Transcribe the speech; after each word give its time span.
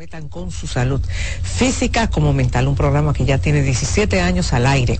Comprometan 0.00 0.30
con 0.30 0.50
su 0.50 0.66
salud 0.66 1.02
física 1.42 2.08
como 2.08 2.32
mental, 2.32 2.68
un 2.68 2.74
programa 2.74 3.12
que 3.12 3.26
ya 3.26 3.36
tiene 3.36 3.60
17 3.60 4.22
años 4.22 4.54
al 4.54 4.66
aire 4.66 4.98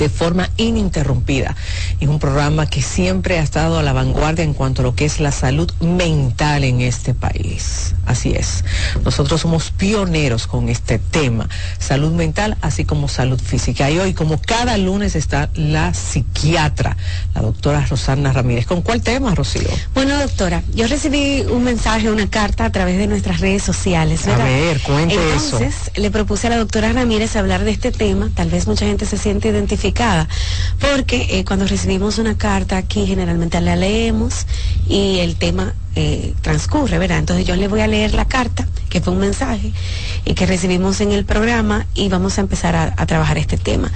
de 0.00 0.08
forma 0.08 0.48
ininterrumpida. 0.56 1.54
Es 2.00 2.08
un 2.08 2.18
programa 2.18 2.66
que 2.66 2.80
siempre 2.80 3.38
ha 3.38 3.42
estado 3.42 3.78
a 3.78 3.82
la 3.82 3.92
vanguardia 3.92 4.44
en 4.44 4.54
cuanto 4.54 4.80
a 4.80 4.84
lo 4.84 4.94
que 4.94 5.04
es 5.04 5.20
la 5.20 5.30
salud 5.30 5.70
mental 5.80 6.64
en 6.64 6.80
este 6.80 7.12
país. 7.12 7.94
Así 8.06 8.32
es. 8.32 8.64
Nosotros 9.04 9.42
somos 9.42 9.70
pioneros 9.70 10.46
con 10.46 10.70
este 10.70 10.98
tema, 10.98 11.48
salud 11.78 12.12
mental 12.12 12.56
así 12.62 12.86
como 12.86 13.08
salud 13.08 13.38
física. 13.38 13.90
Y 13.90 13.98
hoy, 13.98 14.14
como 14.14 14.40
cada 14.40 14.78
lunes, 14.78 15.16
está 15.16 15.50
la 15.54 15.92
psiquiatra, 15.92 16.96
la 17.34 17.42
doctora 17.42 17.84
Rosana 17.84 18.32
Ramírez. 18.32 18.66
¿Con 18.66 18.80
cuál 18.80 19.02
tema, 19.02 19.34
Rocío? 19.34 19.68
Bueno, 19.92 20.18
doctora, 20.18 20.62
yo 20.74 20.86
recibí 20.86 21.42
un 21.42 21.62
mensaje, 21.62 22.10
una 22.10 22.30
carta 22.30 22.64
a 22.64 22.72
través 22.72 22.96
de 22.96 23.06
nuestras 23.06 23.40
redes 23.40 23.62
sociales. 23.62 24.26
A 24.26 24.36
ver, 24.38 24.80
cuente 24.80 25.14
eso. 25.36 25.58
Entonces, 25.58 25.90
le 25.94 26.10
propuse 26.10 26.46
a 26.46 26.50
la 26.50 26.56
doctora 26.56 26.90
Ramírez 26.90 27.36
hablar 27.36 27.64
de 27.64 27.72
este 27.72 27.92
tema. 27.92 28.30
Tal 28.34 28.48
vez 28.48 28.66
mucha 28.66 28.86
gente 28.86 29.04
se 29.04 29.18
siente 29.18 29.48
identificada 29.48 29.89
porque 30.80 31.26
eh, 31.30 31.44
cuando 31.44 31.66
recibimos 31.66 32.18
una 32.18 32.36
carta 32.36 32.76
aquí 32.76 33.06
generalmente 33.06 33.60
la 33.60 33.76
leemos 33.76 34.46
y 34.88 35.18
el 35.18 35.36
tema 35.36 35.74
eh, 35.96 36.34
transcurre, 36.42 36.98
¿verdad? 36.98 37.18
Entonces 37.18 37.46
yo 37.46 37.56
le 37.56 37.68
voy 37.68 37.80
a 37.80 37.86
leer 37.86 38.14
la 38.14 38.24
carta, 38.24 38.66
que 38.88 39.00
fue 39.00 39.12
un 39.12 39.20
mensaje 39.20 39.72
y 40.24 40.34
que 40.34 40.46
recibimos 40.46 41.00
en 41.00 41.12
el 41.12 41.24
programa 41.24 41.86
y 41.94 42.08
vamos 42.08 42.38
a 42.38 42.42
empezar 42.42 42.76
a, 42.76 43.06
trabajar 43.06 43.38
este 43.38 43.58
tema. 43.58 43.90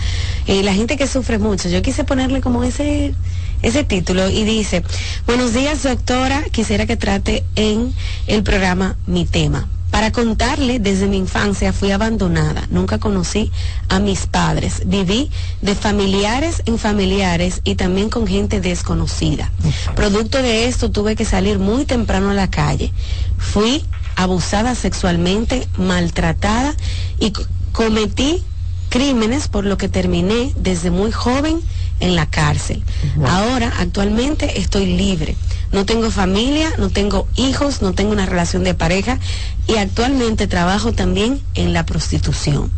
Eh, 0.47 0.62
la 0.62 0.75
gente 0.75 0.97
que 0.97 1.06
sufre 1.06 1.39
mucho, 1.39 1.69
yo 1.69 1.83
quise 1.83 2.05
ponerle 2.05 2.41
como 2.41 2.65
ese 2.65 3.15
ese 3.62 3.83
título 3.83 4.28
y 4.28 4.45
dice, 4.45 4.83
buenos 5.27 5.55
días 5.55 5.83
doctora, 5.83 6.45
quisiera 6.50 6.84
que 6.84 6.98
trate 6.98 7.45
en 7.56 7.95
el 8.27 8.42
programa 8.42 8.97
mi 9.06 9.25
tema. 9.25 9.69
Para 9.95 10.11
contarle, 10.11 10.81
desde 10.81 11.06
mi 11.06 11.19
infancia 11.19 11.73
fui 11.73 11.92
abandonada, 11.92 12.67
nunca 12.69 12.98
conocí 12.98 13.53
a 13.89 14.00
mis 14.00 14.27
padres, 14.27 14.83
viví 14.87 15.31
de 15.62 15.77
familiares 15.77 16.64
en 16.67 16.81
familiares 16.81 17.61
y 17.62 17.77
también 17.77 18.11
con 18.11 18.27
gente 18.27 18.61
desconocida. 18.61 19.53
Producto 19.95 20.39
de 20.42 20.67
esto 20.67 20.91
tuve 20.91 21.15
que 21.15 21.25
salir 21.25 21.61
muy 21.61 21.84
temprano 21.84 22.31
a 22.31 22.34
la 22.34 22.50
calle. 22.50 22.92
Fui 23.39 23.84
abusada 24.17 24.75
sexualmente, 24.75 25.69
maltratada 25.78 26.75
y 27.20 27.33
cometí 27.70 28.42
crímenes 28.89 29.47
por 29.47 29.65
lo 29.65 29.78
que 29.78 29.89
terminé 29.89 30.53
desde 30.56 30.91
muy 30.91 31.12
joven 31.12 31.61
en 32.00 32.17
la 32.17 32.27
cárcel. 32.27 32.83
Ahora, 33.27 33.73
actualmente, 33.78 34.61
estoy 34.61 34.87
libre. 34.87 35.37
No 35.73 35.84
tengo 35.84 36.11
familia, 36.11 36.73
no 36.78 36.91
tengo 36.91 37.27
hijos, 37.37 37.83
no 37.83 37.95
tengo 37.95 38.12
una 38.12 38.27
relación 38.27 38.62
de 38.64 38.75
pareja 38.75 39.19
y 39.67 39.77
actualmente 39.77 40.47
trabajo 40.47 40.92
también 40.92 41.41
en 41.55 41.72
la 41.72 41.84
prostitución. 41.84 42.70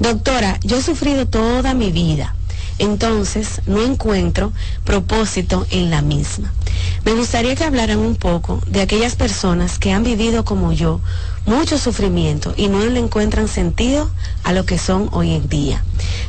Doctora, 0.00 0.58
yo 0.62 0.78
he 0.78 0.82
sufrido 0.82 1.26
toda 1.26 1.74
mi 1.74 1.92
vida. 1.92 2.34
Entonces, 2.78 3.60
no 3.66 3.82
encuentro 3.82 4.52
propósito 4.84 5.64
en 5.70 5.90
la 5.90 6.02
misma. 6.02 6.52
Me 7.04 7.12
gustaría 7.12 7.54
que 7.54 7.62
hablaran 7.62 7.98
un 7.98 8.16
poco 8.16 8.60
de 8.66 8.80
aquellas 8.80 9.14
personas 9.14 9.78
que 9.78 9.92
han 9.92 10.02
vivido 10.02 10.44
como 10.44 10.72
yo 10.72 11.00
mucho 11.46 11.78
sufrimiento 11.78 12.52
y 12.56 12.68
no 12.68 12.84
le 12.84 12.98
encuentran 12.98 13.46
sentido 13.46 14.10
a 14.42 14.52
lo 14.52 14.66
que 14.66 14.78
son 14.78 15.08
hoy 15.12 15.34
en 15.34 15.48
día. 15.48 15.84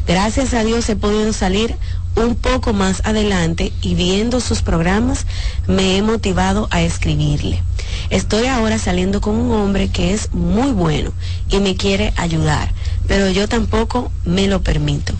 Gracias 0.05 0.53
a 0.53 0.63
Dios 0.63 0.87
he 0.89 0.95
podido 0.95 1.33
salir 1.33 1.77
un 2.15 2.35
poco 2.35 2.73
más 2.73 3.01
adelante 3.05 3.73
y 3.81 3.95
viendo 3.95 4.39
sus 4.39 4.61
programas 4.61 5.25
me 5.67 5.97
he 5.97 6.01
motivado 6.01 6.67
a 6.71 6.81
escribirle. 6.81 7.61
Estoy 8.09 8.47
ahora 8.47 8.77
saliendo 8.77 9.21
con 9.21 9.35
un 9.35 9.51
hombre 9.51 9.89
que 9.89 10.13
es 10.13 10.33
muy 10.33 10.71
bueno 10.71 11.11
y 11.49 11.59
me 11.59 11.75
quiere 11.75 12.13
ayudar, 12.17 12.71
pero 13.07 13.29
yo 13.29 13.47
tampoco 13.47 14.11
me 14.23 14.47
lo 14.47 14.61
permito. 14.61 15.13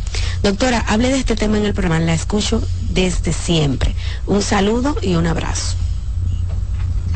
Doctora, 0.44 0.80
hable 0.88 1.10
de 1.10 1.18
este 1.18 1.36
tema 1.36 1.58
en 1.58 1.66
el 1.66 1.74
programa, 1.74 2.04
la 2.06 2.14
escucho 2.14 2.62
desde 2.90 3.34
siempre. 3.34 3.96
Un 4.28 4.42
saludo 4.42 4.96
y 5.02 5.16
un 5.16 5.28
abrazo. 5.28 5.76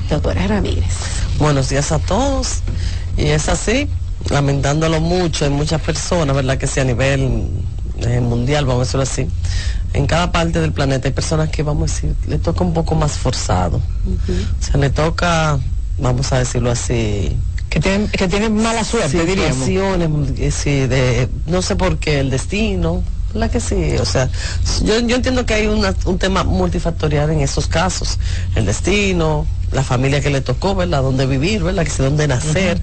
Doctora 0.09 0.47
Ramírez. 0.47 0.93
Buenos 1.37 1.69
días 1.69 1.91
a 1.91 1.99
todos. 1.99 2.61
Y 3.15 3.27
es 3.27 3.47
así, 3.47 3.87
lamentándolo 4.29 4.99
mucho, 4.99 5.45
hay 5.45 5.51
muchas 5.51 5.81
personas, 5.81 6.35
¿verdad? 6.35 6.57
Que 6.57 6.67
sea 6.67 6.83
a 6.83 6.87
nivel 6.87 7.47
eh, 8.07 8.21
mundial, 8.21 8.65
vamos 8.65 8.81
a 8.81 8.85
decirlo 8.85 9.03
así, 9.03 9.27
en 9.93 10.05
cada 10.05 10.31
parte 10.31 10.59
del 10.59 10.71
planeta 10.71 11.07
hay 11.07 11.13
personas 11.13 11.49
que, 11.49 11.63
vamos 11.63 11.91
a 11.91 11.93
decir, 11.93 12.15
le 12.27 12.37
toca 12.37 12.63
un 12.63 12.73
poco 12.73 12.95
más 12.95 13.13
forzado. 13.13 13.77
O 13.77 14.63
sea, 14.63 14.79
le 14.79 14.89
toca, 14.89 15.59
vamos 15.97 16.31
a 16.31 16.39
decirlo 16.39 16.71
así, 16.71 17.35
que 17.69 17.79
tienen, 17.79 18.07
que 18.07 18.27
tienen 18.27 18.55
mala 18.55 18.83
suerte, 18.83 19.25
diríamos. 19.25 19.67
Eh, 20.37 20.51
sí, 20.51 20.87
de, 20.87 21.29
no 21.47 21.61
sé 21.61 21.75
por 21.75 21.97
qué, 21.97 22.19
el 22.19 22.29
destino, 22.29 23.03
la 23.33 23.49
que 23.49 23.59
sí, 23.59 23.95
o 23.99 24.05
sea, 24.05 24.27
yo, 24.83 24.99
yo 25.01 25.15
entiendo 25.15 25.45
que 25.45 25.53
hay 25.53 25.67
un 25.67 26.17
tema 26.17 26.43
multifactorial 26.43 27.29
en 27.29 27.41
esos 27.41 27.67
casos, 27.67 28.17
el 28.55 28.65
destino, 28.65 29.45
la 29.71 29.83
familia 29.83 30.21
que 30.21 30.29
le 30.29 30.41
tocó, 30.41 30.75
¿verdad? 30.75 31.03
Donde 31.03 31.25
vivir, 31.25 31.63
¿verdad? 31.63 31.83
Que 31.83 31.91
sé 31.91 32.03
dónde 32.03 32.27
nacer, 32.27 32.81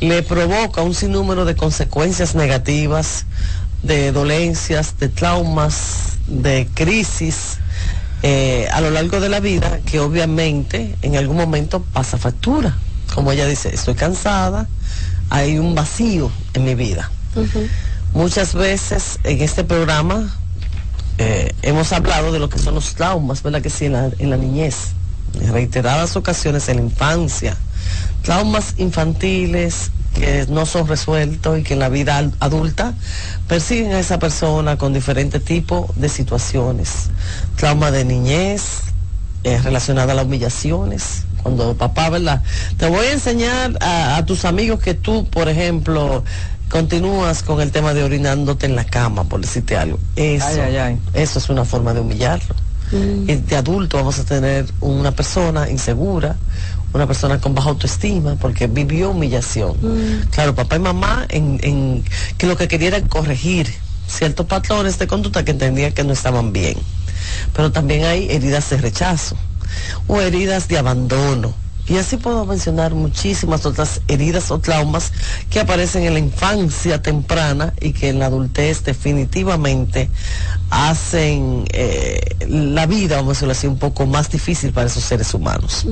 le 0.00 0.22
provoca 0.22 0.82
un 0.82 0.94
sinnúmero 0.94 1.44
de 1.44 1.54
consecuencias 1.54 2.34
negativas 2.34 3.26
de 3.84 4.12
dolencias, 4.12 4.98
de 4.98 5.08
traumas, 5.08 6.18
de 6.26 6.66
crisis 6.74 7.58
eh, 8.22 8.66
a 8.72 8.80
lo 8.80 8.90
largo 8.90 9.20
de 9.20 9.28
la 9.28 9.40
vida 9.40 9.80
que 9.84 10.00
obviamente 10.00 10.96
en 11.02 11.16
algún 11.16 11.36
momento 11.36 11.82
pasa 11.92 12.16
factura. 12.16 12.74
Como 13.14 13.30
ella 13.30 13.46
dice, 13.46 13.72
estoy 13.72 13.94
cansada, 13.94 14.66
hay 15.30 15.58
un 15.58 15.74
vacío 15.74 16.30
en 16.54 16.64
mi 16.64 16.74
vida. 16.74 17.10
Muchas 18.14 18.54
veces 18.54 19.18
en 19.24 19.42
este 19.42 19.64
programa 19.64 20.34
eh, 21.18 21.52
hemos 21.62 21.92
hablado 21.92 22.32
de 22.32 22.38
lo 22.38 22.48
que 22.48 22.58
son 22.58 22.74
los 22.74 22.94
traumas, 22.94 23.42
¿verdad? 23.42 23.60
Que 23.60 23.70
sí, 23.70 23.86
en 23.86 23.92
la, 23.92 24.10
en 24.18 24.30
la 24.30 24.36
niñez, 24.36 24.92
en 25.38 25.52
reiteradas 25.52 26.16
ocasiones 26.16 26.68
en 26.68 26.76
la 26.76 26.82
infancia, 26.82 27.56
traumas 28.24 28.74
infantiles, 28.78 29.92
que 30.14 30.46
no 30.48 30.64
son 30.66 30.88
resueltos 30.88 31.58
y 31.58 31.62
que 31.62 31.74
en 31.74 31.80
la 31.80 31.88
vida 31.88 32.30
adulta 32.40 32.94
persiguen 33.48 33.92
a 33.92 34.00
esa 34.00 34.18
persona 34.18 34.78
con 34.78 34.92
diferentes 34.92 35.44
tipos 35.44 35.94
de 35.96 36.08
situaciones. 36.08 37.10
Trauma 37.56 37.90
de 37.90 38.04
niñez, 38.04 38.62
eh, 39.44 39.60
relacionada 39.62 40.12
a 40.12 40.16
las 40.16 40.24
humillaciones. 40.24 41.24
Cuando 41.42 41.76
papá, 41.76 42.08
¿verdad? 42.08 42.42
Te 42.78 42.88
voy 42.88 43.06
a 43.06 43.12
enseñar 43.12 43.76
a, 43.80 44.24
tus 44.24 44.46
amigos 44.46 44.80
que 44.80 44.94
tú, 44.94 45.26
por 45.26 45.50
ejemplo, 45.50 46.24
continúas 46.70 47.42
con 47.42 47.60
el 47.60 47.70
tema 47.70 47.92
de 47.92 48.04
orinándote 48.04 48.64
en 48.64 48.74
la 48.74 48.84
cama, 48.84 49.24
por 49.24 49.42
decirte 49.42 49.76
algo. 49.76 49.98
Eso, 50.16 50.46
eso 51.12 51.38
es 51.38 51.48
una 51.50 51.66
forma 51.66 51.92
de 51.92 52.00
humillarlo. 52.00 52.54
Mm. 52.92 53.26
De 53.26 53.56
adulto 53.56 53.98
vamos 53.98 54.18
a 54.18 54.24
tener 54.24 54.66
una 54.80 55.10
persona 55.10 55.68
insegura, 55.68 56.36
una 56.94 57.06
persona 57.06 57.40
con 57.40 57.54
baja 57.54 57.70
autoestima 57.70 58.36
porque 58.36 58.68
vivió 58.68 59.10
humillación. 59.10 59.76
Mm. 59.82 60.28
Claro, 60.30 60.54
papá 60.54 60.76
y 60.76 60.78
mamá 60.78 61.26
en, 61.28 62.04
que 62.38 62.46
lo 62.46 62.56
que 62.56 62.68
quería 62.68 62.88
era 62.88 63.02
corregir 63.02 63.68
ciertos 64.06 64.46
patrones 64.46 64.98
de 64.98 65.06
conducta 65.06 65.44
que 65.44 65.50
entendían 65.50 65.92
que 65.92 66.04
no 66.04 66.12
estaban 66.12 66.52
bien. 66.52 66.78
Pero 67.52 67.72
también 67.72 68.04
hay 68.04 68.30
heridas 68.30 68.70
de 68.70 68.76
rechazo 68.76 69.36
o 70.06 70.20
heridas 70.20 70.68
de 70.68 70.78
abandono 70.78 71.63
y 71.86 71.96
así 71.96 72.16
puedo 72.16 72.46
mencionar 72.46 72.94
muchísimas 72.94 73.66
otras 73.66 74.00
heridas 74.08 74.50
o 74.50 74.58
traumas 74.58 75.12
que 75.50 75.60
aparecen 75.60 76.04
en 76.04 76.14
la 76.14 76.18
infancia 76.18 77.02
temprana 77.02 77.74
y 77.80 77.92
que 77.92 78.08
en 78.08 78.18
la 78.18 78.26
adultez 78.26 78.84
definitivamente 78.84 80.08
hacen 80.70 81.64
eh, 81.72 82.20
la 82.48 82.86
vida, 82.86 83.16
vamos 83.16 83.30
a 83.30 83.32
decirlo 83.32 83.52
así, 83.52 83.66
un 83.66 83.78
poco 83.78 84.06
más 84.06 84.30
difícil 84.30 84.72
para 84.72 84.86
esos 84.86 85.04
seres 85.04 85.34
humanos. 85.34 85.86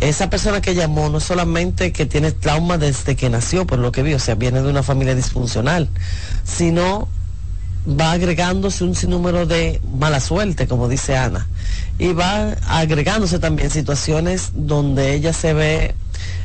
Esa 0.00 0.28
persona 0.28 0.60
que 0.60 0.74
llamó 0.74 1.08
no 1.08 1.20
solamente 1.20 1.92
que 1.92 2.04
tiene 2.06 2.32
trauma 2.32 2.76
desde 2.76 3.16
que 3.16 3.30
nació, 3.30 3.66
por 3.66 3.78
lo 3.78 3.92
que 3.92 4.02
vio, 4.02 4.16
o 4.16 4.20
sea, 4.20 4.34
viene 4.34 4.60
de 4.60 4.68
una 4.68 4.82
familia 4.82 5.14
disfuncional, 5.14 5.88
sino 6.44 7.08
va 7.88 8.12
agregándose 8.12 8.84
un 8.84 8.94
sinnúmero 8.94 9.46
de 9.46 9.80
mala 9.98 10.20
suerte, 10.20 10.66
como 10.66 10.88
dice 10.88 11.16
Ana, 11.16 11.46
y 11.98 12.12
va 12.12 12.52
agregándose 12.66 13.38
también 13.38 13.70
situaciones 13.70 14.50
donde 14.54 15.14
ella 15.14 15.32
se 15.32 15.54
ve 15.54 15.94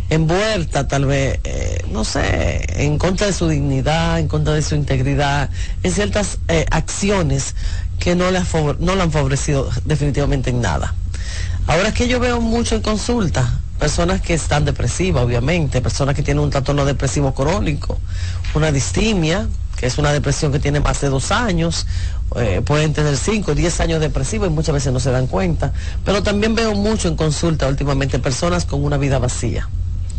envuelta 0.09 0.87
tal 0.87 1.05
vez, 1.05 1.39
eh, 1.45 1.85
no 1.89 2.03
sé, 2.03 2.65
en 2.83 2.97
contra 2.97 3.27
de 3.27 3.33
su 3.33 3.47
dignidad, 3.47 4.19
en 4.19 4.27
contra 4.27 4.53
de 4.53 4.61
su 4.61 4.75
integridad, 4.75 5.49
en 5.83 5.91
ciertas 5.91 6.37
eh, 6.49 6.65
acciones 6.69 7.55
que 7.97 8.15
no 8.15 8.29
le 8.29 8.39
han 8.39 9.11
favorecido 9.11 9.69
definitivamente 9.85 10.49
en 10.49 10.61
nada. 10.61 10.93
Ahora 11.67 11.93
que 11.93 12.07
yo 12.07 12.19
veo 12.19 12.41
mucho 12.41 12.75
en 12.75 12.81
consulta, 12.81 13.59
personas 13.79 14.21
que 14.21 14.33
están 14.33 14.65
depresivas, 14.65 15.23
obviamente, 15.23 15.81
personas 15.81 16.13
que 16.13 16.23
tienen 16.23 16.43
un 16.43 16.49
trastorno 16.49 16.83
depresivo 16.83 17.33
crónico, 17.33 17.97
una 18.53 18.71
distimia, 18.71 19.47
que 19.81 19.87
es 19.87 19.97
una 19.97 20.13
depresión 20.13 20.51
que 20.51 20.59
tiene 20.59 20.79
más 20.79 21.01
de 21.01 21.09
dos 21.09 21.31
años, 21.31 21.87
eh, 22.35 22.61
pueden 22.63 22.93
tener 22.93 23.17
cinco, 23.17 23.55
diez 23.55 23.81
años 23.81 23.99
depresivos 23.99 24.47
y 24.47 24.51
muchas 24.51 24.75
veces 24.75 24.93
no 24.93 24.99
se 24.99 25.09
dan 25.09 25.25
cuenta. 25.25 25.73
Pero 26.05 26.21
también 26.21 26.53
veo 26.53 26.75
mucho 26.75 27.07
en 27.07 27.15
consulta 27.15 27.67
últimamente 27.67 28.19
personas 28.19 28.65
con 28.65 28.83
una 28.83 28.97
vida 28.97 29.17
vacía. 29.17 29.67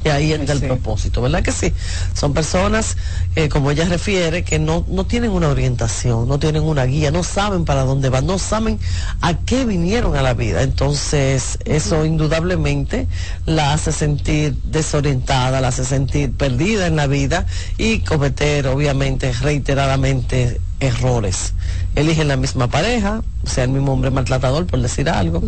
Y 0.04 0.08
ahí 0.08 0.32
entra 0.32 0.54
el 0.54 0.60
Sí. 0.60 0.66
propósito, 0.66 1.22
¿verdad 1.22 1.42
que 1.42 1.52
sí? 1.52 1.72
Son 2.14 2.34
personas, 2.34 2.96
eh, 3.36 3.48
como 3.48 3.70
ella 3.70 3.84
refiere, 3.84 4.42
que 4.42 4.58
no, 4.58 4.84
no 4.88 5.06
tienen 5.06 5.30
una 5.30 5.48
orientación, 5.48 6.28
no 6.28 6.38
tienen 6.38 6.62
una 6.62 6.84
guía, 6.84 7.10
no 7.10 7.22
saben 7.22 7.64
para 7.64 7.82
dónde 7.84 8.08
van, 8.08 8.26
no 8.26 8.38
saben 8.38 8.80
a 9.20 9.38
qué 9.38 9.64
vinieron 9.64 10.16
a 10.16 10.22
la 10.22 10.34
vida. 10.34 10.62
Entonces, 10.62 11.58
eso 11.64 12.04
indudablemente 12.04 13.06
la 13.46 13.72
hace 13.72 13.92
sentir 13.92 14.56
desorientada, 14.64 15.60
la 15.60 15.68
hace 15.68 15.84
sentir 15.84 16.32
perdida 16.32 16.86
en 16.86 16.96
la 16.96 17.06
vida 17.06 17.46
y 17.78 18.00
cometer, 18.00 18.66
obviamente, 18.66 19.32
reiteradamente 19.32 20.60
errores. 20.82 21.54
Eligen 21.94 22.28
la 22.28 22.36
misma 22.36 22.68
pareja, 22.68 23.22
sea, 23.44 23.64
el 23.64 23.70
mismo 23.70 23.92
hombre 23.92 24.10
maltratador, 24.10 24.66
por 24.66 24.80
decir 24.80 25.08
algo. 25.08 25.42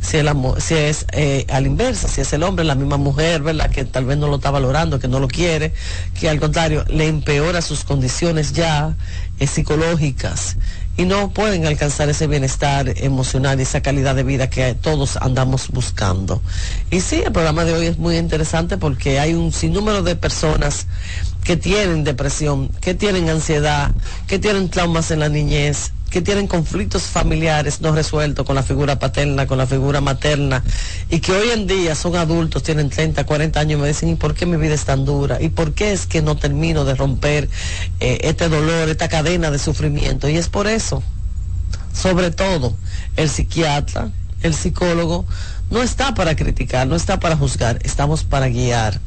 Si, 0.00 0.22
mu- 0.34 0.54
si 0.58 0.74
es 0.74 1.06
eh, 1.12 1.46
a 1.50 1.60
la 1.60 1.66
inversa, 1.66 2.08
si 2.08 2.20
es 2.22 2.32
el 2.32 2.42
hombre, 2.42 2.64
la 2.64 2.74
misma 2.74 2.96
mujer, 2.96 3.42
¿verdad? 3.42 3.70
Que 3.70 3.84
tal 3.84 4.04
vez 4.06 4.16
no 4.18 4.26
lo 4.28 4.36
está 4.36 4.50
valorando, 4.50 4.98
que 4.98 5.08
no 5.08 5.20
lo 5.20 5.28
quiere, 5.28 5.72
que 6.18 6.28
al 6.28 6.40
contrario, 6.40 6.84
le 6.88 7.08
empeora 7.08 7.60
sus 7.62 7.84
condiciones 7.84 8.52
ya 8.52 8.94
eh, 9.38 9.46
psicológicas 9.46 10.56
y 10.96 11.04
no 11.06 11.30
pueden 11.30 11.66
alcanzar 11.66 12.08
ese 12.10 12.26
bienestar 12.26 12.92
emocional 12.98 13.58
y 13.58 13.62
esa 13.62 13.80
calidad 13.80 14.14
de 14.14 14.24
vida 14.24 14.50
que 14.50 14.74
todos 14.74 15.16
andamos 15.16 15.68
buscando. 15.68 16.42
Y 16.90 17.00
sí, 17.00 17.22
el 17.24 17.32
programa 17.32 17.64
de 17.64 17.72
hoy 17.74 17.86
es 17.86 17.98
muy 17.98 18.16
interesante 18.18 18.76
porque 18.76 19.18
hay 19.18 19.32
un 19.34 19.52
sinnúmero 19.52 20.02
de 20.02 20.16
personas 20.16 20.86
que 21.44 21.56
tienen 21.56 22.04
depresión, 22.04 22.68
que 22.80 22.94
tienen 22.94 23.28
ansiedad, 23.28 23.92
que 24.26 24.38
tienen 24.38 24.70
traumas 24.70 25.10
en 25.10 25.20
la 25.20 25.28
niñez, 25.28 25.92
que 26.12 26.20
tienen 26.20 26.46
conflictos 26.46 27.04
familiares 27.04 27.80
no 27.80 27.92
resueltos 27.92 28.44
con 28.44 28.54
la 28.54 28.62
figura 28.62 28.98
paterna, 28.98 29.46
con 29.46 29.56
la 29.56 29.66
figura 29.66 30.00
materna, 30.00 30.62
y 31.10 31.20
que 31.20 31.32
hoy 31.32 31.50
en 31.50 31.66
día 31.66 31.94
son 31.94 32.16
adultos, 32.16 32.62
tienen 32.62 32.90
30, 32.90 33.24
40 33.24 33.58
años, 33.58 33.78
y 33.78 33.82
me 33.82 33.88
dicen, 33.88 34.10
¿y 34.10 34.14
por 34.14 34.34
qué 34.34 34.44
mi 34.44 34.58
vida 34.58 34.74
es 34.74 34.84
tan 34.84 35.04
dura? 35.04 35.40
¿Y 35.40 35.48
por 35.48 35.72
qué 35.72 35.92
es 35.92 36.06
que 36.06 36.20
no 36.20 36.36
termino 36.36 36.84
de 36.84 36.94
romper 36.94 37.48
eh, 37.98 38.18
este 38.22 38.48
dolor, 38.48 38.90
esta 38.90 39.08
cadena 39.08 39.50
de 39.50 39.58
sufrimiento? 39.58 40.28
Y 40.28 40.36
es 40.36 40.48
por 40.48 40.66
eso, 40.66 41.02
sobre 41.94 42.30
todo, 42.30 42.76
el 43.16 43.30
psiquiatra, 43.30 44.10
el 44.42 44.54
psicólogo, 44.54 45.24
no 45.70 45.82
está 45.82 46.14
para 46.14 46.36
criticar, 46.36 46.86
no 46.86 46.94
está 46.94 47.18
para 47.18 47.36
juzgar, 47.36 47.78
estamos 47.84 48.22
para 48.22 48.48
guiar. 48.48 49.00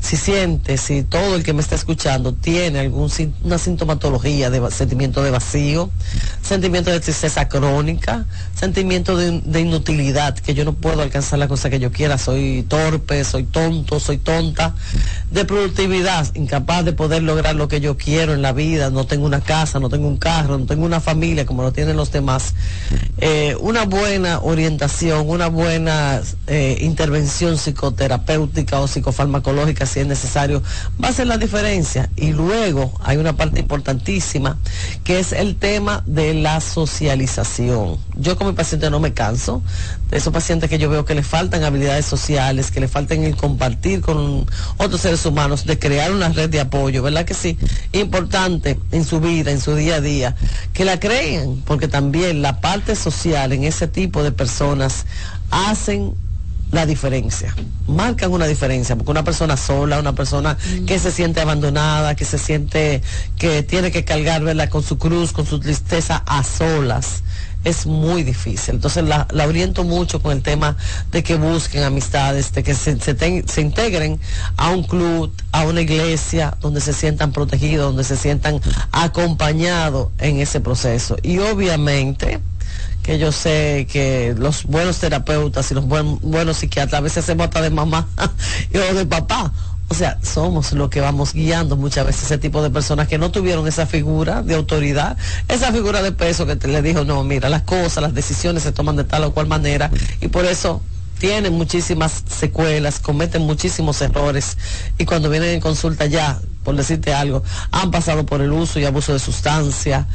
Si 0.00 0.16
siente, 0.16 0.76
si 0.76 1.02
todo 1.02 1.34
el 1.34 1.42
que 1.42 1.52
me 1.52 1.60
está 1.60 1.74
escuchando 1.74 2.32
tiene 2.32 2.80
alguna 2.80 3.58
sintomatología 3.58 4.50
de 4.50 4.70
sentimiento 4.70 5.22
de 5.22 5.30
vacío, 5.30 5.90
sentimiento 6.42 6.90
de 6.90 7.00
tristeza 7.00 7.48
crónica, 7.48 8.26
sentimiento 8.54 9.16
de, 9.16 9.40
de 9.40 9.60
inutilidad, 9.60 10.38
que 10.38 10.54
yo 10.54 10.64
no 10.64 10.74
puedo 10.74 11.02
alcanzar 11.02 11.38
la 11.38 11.48
cosa 11.48 11.70
que 11.70 11.78
yo 11.78 11.90
quiera, 11.90 12.18
soy 12.18 12.64
torpe, 12.68 13.24
soy 13.24 13.44
tonto, 13.44 13.98
soy 13.98 14.18
tonta, 14.18 14.74
de 15.30 15.44
productividad, 15.44 16.32
incapaz 16.34 16.84
de 16.84 16.92
poder 16.92 17.22
lograr 17.22 17.54
lo 17.56 17.68
que 17.68 17.80
yo 17.80 17.96
quiero 17.96 18.32
en 18.32 18.42
la 18.42 18.52
vida, 18.52 18.90
no 18.90 19.06
tengo 19.06 19.26
una 19.26 19.40
casa, 19.40 19.80
no 19.80 19.88
tengo 19.88 20.06
un 20.06 20.18
carro, 20.18 20.58
no 20.58 20.66
tengo 20.66 20.84
una 20.84 21.00
familia 21.00 21.46
como 21.46 21.62
lo 21.62 21.72
tienen 21.72 21.96
los 21.96 22.12
demás, 22.12 22.54
Eh, 23.18 23.56
una 23.60 23.86
buena 23.86 24.40
orientación, 24.40 25.28
una 25.28 25.48
buena 25.48 26.20
eh, 26.48 26.76
intervención 26.82 27.56
psicoterapéutica 27.56 28.78
o 28.78 28.86
psicofarmacológica 28.86 29.65
si 29.86 30.00
es 30.00 30.06
necesario, 30.06 30.62
va 31.02 31.08
a 31.08 31.10
hacer 31.10 31.26
la 31.26 31.38
diferencia. 31.38 32.10
Y 32.16 32.32
luego 32.32 32.92
hay 33.02 33.16
una 33.16 33.36
parte 33.36 33.60
importantísima 33.60 34.58
que 35.04 35.18
es 35.18 35.32
el 35.32 35.56
tema 35.56 36.02
de 36.06 36.34
la 36.34 36.60
socialización. 36.60 37.98
Yo 38.16 38.36
como 38.36 38.54
paciente 38.54 38.90
no 38.90 39.00
me 39.00 39.12
canso 39.12 39.62
de 40.10 40.18
esos 40.18 40.32
pacientes 40.32 40.70
que 40.70 40.78
yo 40.78 40.88
veo 40.88 41.04
que 41.04 41.14
le 41.14 41.22
faltan 41.22 41.64
habilidades 41.64 42.06
sociales, 42.06 42.70
que 42.70 42.80
le 42.80 42.88
faltan 42.88 43.24
el 43.24 43.36
compartir 43.36 44.00
con 44.00 44.46
otros 44.76 45.00
seres 45.00 45.24
humanos, 45.26 45.66
de 45.66 45.78
crear 45.78 46.12
una 46.12 46.28
red 46.28 46.48
de 46.48 46.60
apoyo, 46.60 47.02
¿verdad 47.02 47.24
que 47.24 47.34
sí? 47.34 47.58
Importante 47.92 48.78
en 48.92 49.04
su 49.04 49.20
vida, 49.20 49.50
en 49.50 49.60
su 49.60 49.74
día 49.74 49.96
a 49.96 50.00
día, 50.00 50.36
que 50.72 50.84
la 50.84 51.00
creen, 51.00 51.62
porque 51.66 51.88
también 51.88 52.42
la 52.42 52.60
parte 52.60 52.94
social 52.94 53.52
en 53.52 53.64
ese 53.64 53.88
tipo 53.88 54.22
de 54.22 54.32
personas 54.32 55.06
hacen 55.50 56.14
la 56.72 56.84
diferencia, 56.84 57.54
marcan 57.86 58.32
una 58.32 58.46
diferencia, 58.46 58.96
porque 58.96 59.10
una 59.12 59.22
persona 59.24 59.56
sola, 59.56 59.98
una 60.00 60.14
persona 60.14 60.56
que 60.86 60.98
se 60.98 61.12
siente 61.12 61.40
abandonada, 61.40 62.14
que 62.16 62.24
se 62.24 62.38
siente 62.38 63.02
que 63.38 63.62
tiene 63.62 63.90
que 63.92 64.04
cargar 64.04 64.42
¿verdad? 64.42 64.68
con 64.68 64.82
su 64.82 64.98
cruz, 64.98 65.32
con 65.32 65.46
su 65.46 65.60
tristeza 65.60 66.22
a 66.26 66.42
solas, 66.42 67.22
es 67.64 67.86
muy 67.86 68.22
difícil. 68.24 68.74
Entonces 68.76 69.04
la, 69.04 69.26
la 69.30 69.46
oriento 69.46 69.82
mucho 69.84 70.20
con 70.20 70.32
el 70.32 70.42
tema 70.42 70.76
de 71.12 71.22
que 71.22 71.36
busquen 71.36 71.82
amistades, 71.84 72.52
de 72.52 72.62
que 72.62 72.74
se, 72.74 72.98
se 73.00 73.14
ten- 73.14 73.46
se 73.48 73.60
integren 73.60 74.20
a 74.56 74.70
un 74.70 74.82
club, 74.84 75.32
a 75.52 75.64
una 75.64 75.80
iglesia, 75.80 76.56
donde 76.60 76.80
se 76.80 76.92
sientan 76.92 77.32
protegidos, 77.32 77.86
donde 77.86 78.04
se 78.04 78.16
sientan 78.16 78.60
acompañados 78.92 80.08
en 80.18 80.40
ese 80.40 80.60
proceso. 80.60 81.16
Y 81.22 81.38
obviamente 81.38 82.40
que 83.02 83.18
yo 83.18 83.30
sé 83.32 83.86
que 83.90 84.34
los 84.36 84.64
buenos 84.64 84.98
terapeutas 84.98 85.70
y 85.70 85.74
los 85.74 85.84
buen- 85.86 86.18
buenos 86.20 86.58
psiquiatras 86.58 86.98
a 86.98 87.02
veces 87.02 87.18
hacemos 87.24 87.44
hasta 87.44 87.60
de 87.62 87.70
mamá 87.70 88.08
o 88.16 88.94
de 88.94 89.06
papá. 89.06 89.52
O 89.88 89.94
sea, 89.94 90.18
somos 90.20 90.72
los 90.72 90.90
que 90.90 91.00
vamos 91.00 91.32
guiando 91.32 91.76
muchas 91.76 92.04
veces 92.04 92.24
ese 92.24 92.38
tipo 92.38 92.60
de 92.60 92.70
personas 92.70 93.06
que 93.06 93.18
no 93.18 93.30
tuvieron 93.30 93.68
esa 93.68 93.86
figura 93.86 94.42
de 94.42 94.56
autoridad, 94.56 95.16
esa 95.46 95.70
figura 95.72 96.02
de 96.02 96.10
peso 96.10 96.44
que 96.44 96.56
te 96.56 96.66
le 96.66 96.82
dijo, 96.82 97.04
no, 97.04 97.22
mira, 97.22 97.48
las 97.48 97.62
cosas, 97.62 98.02
las 98.02 98.12
decisiones 98.12 98.64
se 98.64 98.72
toman 98.72 98.96
de 98.96 99.04
tal 99.04 99.22
o 99.22 99.32
cual 99.32 99.46
manera 99.46 99.88
y 100.20 100.26
por 100.26 100.44
eso 100.44 100.82
tienen 101.20 101.52
muchísimas 101.54 102.24
secuelas, 102.28 102.98
cometen 102.98 103.42
muchísimos 103.42 104.02
errores 104.02 104.58
y 104.98 105.04
cuando 105.04 105.30
vienen 105.30 105.50
en 105.50 105.60
consulta 105.60 106.06
ya, 106.06 106.40
por 106.64 106.74
decirte 106.74 107.14
algo, 107.14 107.44
han 107.70 107.92
pasado 107.92 108.26
por 108.26 108.42
el 108.42 108.50
uso 108.52 108.80
y 108.80 108.84
abuso 108.84 109.12
de 109.12 109.20
sustancia, 109.20 110.08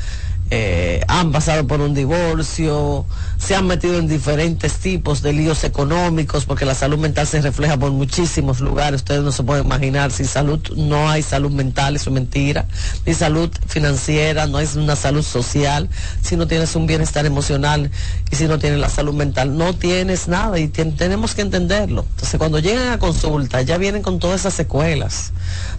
eh, 0.53 1.01
han 1.07 1.31
pasado 1.31 1.65
por 1.65 1.79
un 1.79 1.93
divorcio, 1.93 3.05
se 3.37 3.55
han 3.55 3.67
metido 3.67 3.97
en 3.97 4.09
diferentes 4.09 4.73
tipos 4.79 5.21
de 5.21 5.31
líos 5.31 5.63
económicos, 5.63 6.43
porque 6.43 6.65
la 6.65 6.75
salud 6.75 6.97
mental 6.99 7.25
se 7.25 7.41
refleja 7.41 7.77
por 7.77 7.91
muchísimos 7.91 8.59
lugares. 8.59 8.97
Ustedes 8.97 9.21
no 9.21 9.31
se 9.31 9.43
pueden 9.43 9.65
imaginar, 9.65 10.11
sin 10.11 10.25
salud 10.25 10.59
no 10.75 11.09
hay 11.09 11.23
salud 11.23 11.51
mental, 11.51 11.95
eso 11.95 12.09
es 12.09 12.13
mentira, 12.13 12.65
ni 13.05 13.13
salud 13.13 13.49
financiera, 13.65 14.45
no 14.45 14.59
es 14.59 14.75
una 14.75 14.97
salud 14.97 15.23
social. 15.23 15.89
Si 16.21 16.35
no 16.35 16.47
tienes 16.47 16.75
un 16.75 16.85
bienestar 16.85 17.25
emocional 17.25 17.89
y 18.29 18.35
si 18.35 18.45
no 18.49 18.59
tienes 18.59 18.79
la 18.81 18.89
salud 18.89 19.13
mental, 19.13 19.57
no 19.57 19.73
tienes 19.73 20.27
nada 20.27 20.59
y 20.59 20.67
tenemos 20.67 21.33
que 21.33 21.43
entenderlo. 21.43 22.05
Entonces, 22.09 22.37
cuando 22.37 22.59
llegan 22.59 22.91
a 22.91 22.99
consulta, 22.99 23.61
ya 23.61 23.77
vienen 23.77 24.01
con 24.01 24.19
todas 24.19 24.41
esas 24.41 24.53
secuelas, 24.53 25.31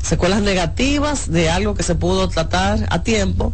secuelas 0.03 0.41
negativas 0.41 1.31
de 1.31 1.51
algo 1.51 1.75
que 1.75 1.83
se 1.83 1.95
pudo 1.95 2.27
tratar 2.31 2.87
a 2.89 3.03
tiempo, 3.03 3.53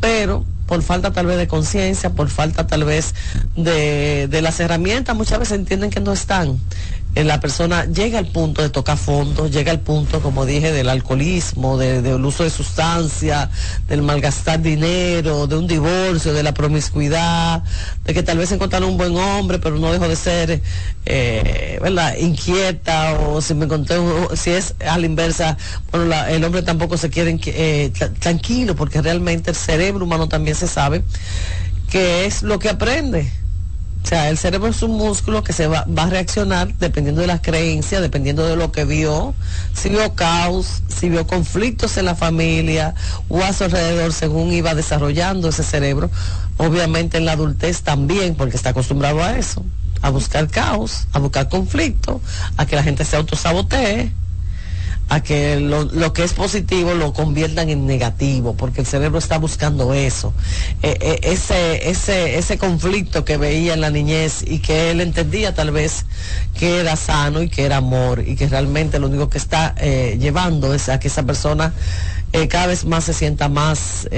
pero 0.00 0.44
por 0.66 0.82
falta 0.82 1.12
tal 1.12 1.26
vez 1.26 1.36
de 1.36 1.46
conciencia, 1.46 2.10
por 2.10 2.28
falta 2.28 2.66
tal 2.66 2.84
vez 2.84 3.14
de, 3.56 4.28
de 4.28 4.42
las 4.42 4.60
herramientas, 4.60 5.16
muchas 5.16 5.38
veces 5.38 5.58
entienden 5.58 5.90
que 5.90 6.00
no 6.00 6.12
están. 6.12 6.58
La 7.14 7.38
persona 7.38 7.84
llega 7.84 8.18
al 8.18 8.26
punto 8.26 8.60
de 8.60 8.70
tocar 8.70 8.98
fondo, 8.98 9.46
llega 9.48 9.70
al 9.70 9.78
punto, 9.78 10.20
como 10.20 10.44
dije, 10.44 10.72
del 10.72 10.88
alcoholismo, 10.88 11.78
de- 11.78 12.02
del 12.02 12.24
uso 12.24 12.42
de 12.42 12.50
sustancia, 12.50 13.50
del 13.86 14.02
malgastar 14.02 14.60
dinero, 14.60 15.46
de 15.46 15.56
un 15.56 15.68
divorcio, 15.68 16.32
de 16.32 16.42
la 16.42 16.52
promiscuidad, 16.52 17.62
de 18.04 18.14
que 18.14 18.24
tal 18.24 18.38
vez 18.38 18.50
encontraron 18.50 18.88
un 18.90 18.96
buen 18.98 19.16
hombre, 19.16 19.60
pero 19.60 19.78
no 19.78 19.92
dejó 19.92 20.08
de 20.08 20.16
ser, 20.16 20.60
eh, 21.06 21.78
¿verdad?, 21.80 22.16
inquieta, 22.18 23.12
o 23.20 23.40
si 23.40 23.54
me 23.54 23.66
encontré, 23.66 23.96
si 24.34 24.50
es 24.50 24.74
a 24.84 24.98
la 24.98 25.06
inversa, 25.06 25.56
bueno, 25.92 26.06
la- 26.06 26.28
el 26.32 26.42
hombre 26.42 26.62
tampoco 26.62 26.96
se 26.98 27.10
quiere 27.10 27.38
eh, 27.46 27.92
tra- 27.96 28.12
tranquilo, 28.18 28.74
porque 28.74 29.00
realmente 29.00 29.50
el 29.50 29.56
cerebro 29.56 30.04
humano 30.04 30.28
también 30.28 30.56
se 30.56 30.66
sabe 30.66 31.04
que 31.90 32.26
es 32.26 32.42
lo 32.42 32.58
que 32.58 32.70
aprende. 32.70 33.30
O 34.04 34.06
sea, 34.06 34.28
el 34.28 34.36
cerebro 34.36 34.68
es 34.68 34.82
un 34.82 34.98
músculo 34.98 35.42
que 35.42 35.54
se 35.54 35.66
va, 35.66 35.86
va 35.86 36.02
a 36.02 36.10
reaccionar 36.10 36.76
dependiendo 36.76 37.22
de 37.22 37.26
las 37.26 37.40
creencias, 37.40 38.02
dependiendo 38.02 38.46
de 38.46 38.54
lo 38.54 38.70
que 38.70 38.84
vio, 38.84 39.34
si 39.72 39.88
vio 39.88 40.14
caos, 40.14 40.82
si 40.88 41.08
vio 41.08 41.26
conflictos 41.26 41.96
en 41.96 42.04
la 42.04 42.14
familia 42.14 42.94
o 43.30 43.42
a 43.42 43.54
su 43.54 43.64
alrededor 43.64 44.12
según 44.12 44.52
iba 44.52 44.74
desarrollando 44.74 45.48
ese 45.48 45.62
cerebro. 45.62 46.10
Obviamente 46.58 47.16
en 47.16 47.24
la 47.24 47.32
adultez 47.32 47.80
también, 47.80 48.34
porque 48.34 48.56
está 48.56 48.70
acostumbrado 48.70 49.22
a 49.22 49.38
eso, 49.38 49.64
a 50.02 50.10
buscar 50.10 50.48
caos, 50.48 51.06
a 51.12 51.18
buscar 51.18 51.48
conflicto, 51.48 52.20
a 52.58 52.66
que 52.66 52.76
la 52.76 52.82
gente 52.82 53.06
se 53.06 53.16
autosabotee, 53.16 54.12
a 55.08 55.22
que 55.22 55.60
lo, 55.60 55.84
lo 55.84 56.12
que 56.12 56.24
es 56.24 56.32
positivo 56.32 56.94
lo 56.94 57.12
conviertan 57.12 57.68
en 57.68 57.86
negativo, 57.86 58.54
porque 58.54 58.80
el 58.80 58.86
cerebro 58.86 59.18
está 59.18 59.38
buscando 59.38 59.92
eso. 59.92 60.32
Eh, 60.82 60.96
eh, 61.00 61.20
ese, 61.22 61.90
ese, 61.90 62.38
ese 62.38 62.58
conflicto 62.58 63.24
que 63.24 63.36
veía 63.36 63.74
en 63.74 63.80
la 63.80 63.90
niñez 63.90 64.42
y 64.46 64.60
que 64.60 64.90
él 64.90 65.00
entendía 65.00 65.54
tal 65.54 65.70
vez 65.72 66.06
que 66.58 66.80
era 66.80 66.96
sano 66.96 67.42
y 67.42 67.48
que 67.48 67.64
era 67.64 67.78
amor 67.78 68.24
y 68.26 68.34
que 68.36 68.48
realmente 68.48 68.98
lo 68.98 69.08
único 69.08 69.28
que 69.28 69.38
está 69.38 69.74
eh, 69.78 70.16
llevando 70.18 70.72
es 70.72 70.88
a 70.88 70.98
que 70.98 71.08
esa 71.08 71.22
persona 71.22 71.72
cada 72.48 72.66
vez 72.66 72.84
más 72.84 73.04
se 73.04 73.12
sienta 73.12 73.48
más 73.48 74.08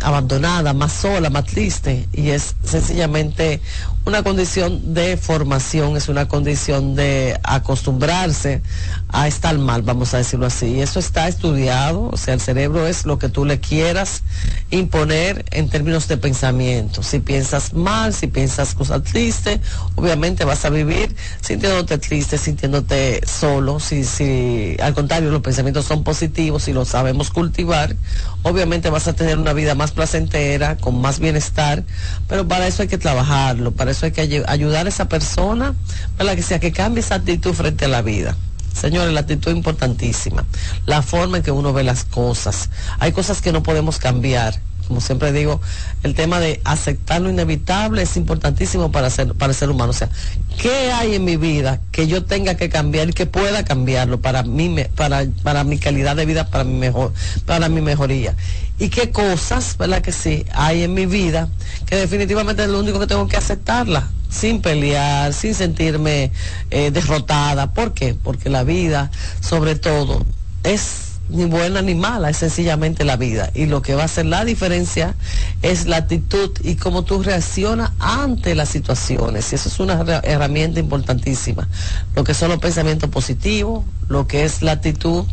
abandonada, 0.00 0.72
más 0.72 0.92
sola, 0.92 1.30
más 1.30 1.44
triste 1.44 2.08
y 2.12 2.30
es 2.30 2.56
sencillamente 2.64 3.60
una 4.04 4.22
condición 4.24 4.94
de 4.94 5.16
formación, 5.16 5.96
es 5.96 6.08
una 6.08 6.26
condición 6.26 6.96
de 6.96 7.38
acostumbrarse 7.44 8.60
a 9.08 9.28
estar 9.28 9.56
mal, 9.58 9.82
vamos 9.82 10.12
a 10.14 10.18
decirlo 10.18 10.46
así. 10.46 10.66
Y 10.66 10.80
eso 10.80 10.98
está 10.98 11.28
estudiado, 11.28 12.08
o 12.12 12.16
sea, 12.16 12.34
el 12.34 12.40
cerebro 12.40 12.86
es 12.86 13.06
lo 13.06 13.18
que 13.18 13.28
tú 13.28 13.44
le 13.44 13.60
quieras 13.60 14.22
imponer 14.70 15.44
en 15.52 15.68
términos 15.68 16.08
de 16.08 16.16
pensamiento. 16.16 17.02
Si 17.02 17.20
piensas 17.20 17.74
mal, 17.74 18.12
si 18.12 18.26
piensas 18.26 18.74
cosas 18.74 19.04
tristes, 19.04 19.60
obviamente 19.94 20.44
vas 20.44 20.64
a 20.64 20.70
vivir 20.70 21.14
sintiéndote 21.40 21.98
triste, 21.98 22.38
sintiéndote 22.38 23.20
solo. 23.26 23.78
Si, 23.78 24.02
si 24.04 24.76
al 24.82 24.94
contrario 24.94 25.30
los 25.30 25.42
pensamientos 25.42 25.84
son 25.84 26.02
positivos 26.02 26.66
y 26.66 26.72
los 26.72 26.88
sabemos 26.88 27.30
cultivar, 27.30 27.94
obviamente 28.42 28.90
vas 28.90 29.08
a 29.08 29.12
tener 29.12 29.38
una 29.38 29.52
vida 29.52 29.74
más 29.74 29.92
placentera, 29.92 30.76
con 30.76 31.00
más 31.00 31.18
bienestar, 31.18 31.84
pero 32.28 32.46
para 32.46 32.66
eso 32.66 32.82
hay 32.82 32.88
que 32.88 32.98
trabajarlo, 32.98 33.72
para 33.72 33.90
eso 33.90 34.06
hay 34.06 34.12
que 34.12 34.20
ay- 34.22 34.42
ayudar 34.46 34.86
a 34.86 34.88
esa 34.88 35.08
persona, 35.08 35.74
para 36.16 36.34
que 36.36 36.42
sea 36.42 36.58
que 36.60 36.72
cambie 36.72 37.00
esa 37.00 37.16
actitud 37.16 37.52
frente 37.54 37.84
a 37.86 37.88
la 37.88 38.02
vida. 38.02 38.36
Señores, 38.72 39.12
la 39.12 39.20
actitud 39.20 39.50
es 39.50 39.56
importantísima. 39.56 40.44
La 40.86 41.02
forma 41.02 41.36
en 41.36 41.42
que 41.42 41.50
uno 41.50 41.72
ve 41.74 41.84
las 41.84 42.04
cosas. 42.04 42.70
Hay 42.98 43.12
cosas 43.12 43.42
que 43.42 43.52
no 43.52 43.62
podemos 43.62 43.98
cambiar. 43.98 44.60
Como 44.92 45.00
siempre 45.00 45.32
digo, 45.32 45.58
el 46.02 46.14
tema 46.14 46.38
de 46.38 46.60
aceptar 46.64 47.22
lo 47.22 47.30
inevitable 47.30 48.02
es 48.02 48.18
importantísimo 48.18 48.92
para 48.92 49.08
ser, 49.08 49.32
para 49.32 49.52
el 49.52 49.56
ser 49.56 49.70
humano. 49.70 49.88
O 49.88 49.94
sea, 49.94 50.10
¿qué 50.60 50.92
hay 50.92 51.14
en 51.14 51.24
mi 51.24 51.38
vida 51.38 51.80
que 51.92 52.06
yo 52.06 52.26
tenga 52.26 52.56
que 52.58 52.68
cambiar 52.68 53.08
y 53.08 53.14
que 53.14 53.24
pueda 53.24 53.64
cambiarlo 53.64 54.20
para 54.20 54.42
mí, 54.42 54.76
para, 54.94 55.24
para 55.42 55.64
mi 55.64 55.78
calidad 55.78 56.14
de 56.14 56.26
vida, 56.26 56.50
para 56.50 56.64
mi 56.64 56.74
mejor, 56.74 57.14
para 57.46 57.70
mi 57.70 57.80
mejoría? 57.80 58.36
Y 58.78 58.90
qué 58.90 59.10
cosas, 59.10 59.78
¿verdad 59.78 60.02
que 60.02 60.12
sí? 60.12 60.44
Hay 60.52 60.82
en 60.82 60.92
mi 60.92 61.06
vida 61.06 61.48
que 61.86 61.96
definitivamente 61.96 62.64
es 62.64 62.68
lo 62.68 62.78
único 62.78 63.00
que 63.00 63.06
tengo 63.06 63.26
que 63.28 63.38
aceptarla 63.38 64.10
sin 64.28 64.60
pelear, 64.60 65.32
sin 65.32 65.54
sentirme 65.54 66.32
eh, 66.70 66.90
derrotada. 66.90 67.72
¿Por 67.72 67.94
qué? 67.94 68.12
Porque 68.12 68.50
la 68.50 68.62
vida, 68.62 69.10
sobre 69.40 69.74
todo, 69.74 70.22
es 70.64 71.11
ni 71.32 71.44
buena 71.46 71.82
ni 71.82 71.94
mala, 71.94 72.30
es 72.30 72.36
sencillamente 72.36 73.04
la 73.04 73.16
vida. 73.16 73.50
Y 73.54 73.66
lo 73.66 73.82
que 73.82 73.94
va 73.94 74.02
a 74.02 74.04
hacer 74.04 74.26
la 74.26 74.44
diferencia 74.44 75.14
es 75.62 75.86
la 75.86 75.96
actitud 75.96 76.50
y 76.62 76.76
cómo 76.76 77.02
tú 77.04 77.22
reaccionas 77.22 77.90
ante 77.98 78.54
las 78.54 78.68
situaciones. 78.68 79.50
Y 79.52 79.56
eso 79.56 79.68
es 79.68 79.80
una 79.80 79.94
herra- 79.94 80.20
herramienta 80.22 80.80
importantísima. 80.80 81.68
Lo 82.14 82.24
que 82.24 82.34
son 82.34 82.50
los 82.50 82.58
pensamientos 82.58 83.10
positivos, 83.10 83.84
lo 84.08 84.26
que 84.26 84.44
es 84.44 84.62
la 84.62 84.72
actitud 84.72 85.24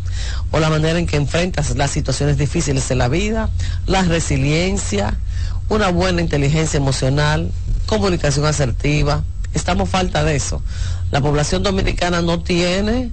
o 0.50 0.58
la 0.58 0.70
manera 0.70 0.98
en 0.98 1.06
que 1.06 1.16
enfrentas 1.16 1.76
las 1.76 1.90
situaciones 1.90 2.38
difíciles 2.38 2.88
de 2.88 2.94
la 2.94 3.08
vida, 3.08 3.50
la 3.86 4.02
resiliencia, 4.02 5.16
una 5.68 5.90
buena 5.90 6.20
inteligencia 6.20 6.78
emocional, 6.78 7.50
comunicación 7.86 8.46
asertiva. 8.46 9.22
Estamos 9.52 9.88
falta 9.88 10.24
de 10.24 10.36
eso. 10.36 10.62
La 11.10 11.20
población 11.20 11.62
dominicana 11.62 12.22
no 12.22 12.40
tiene, 12.40 13.10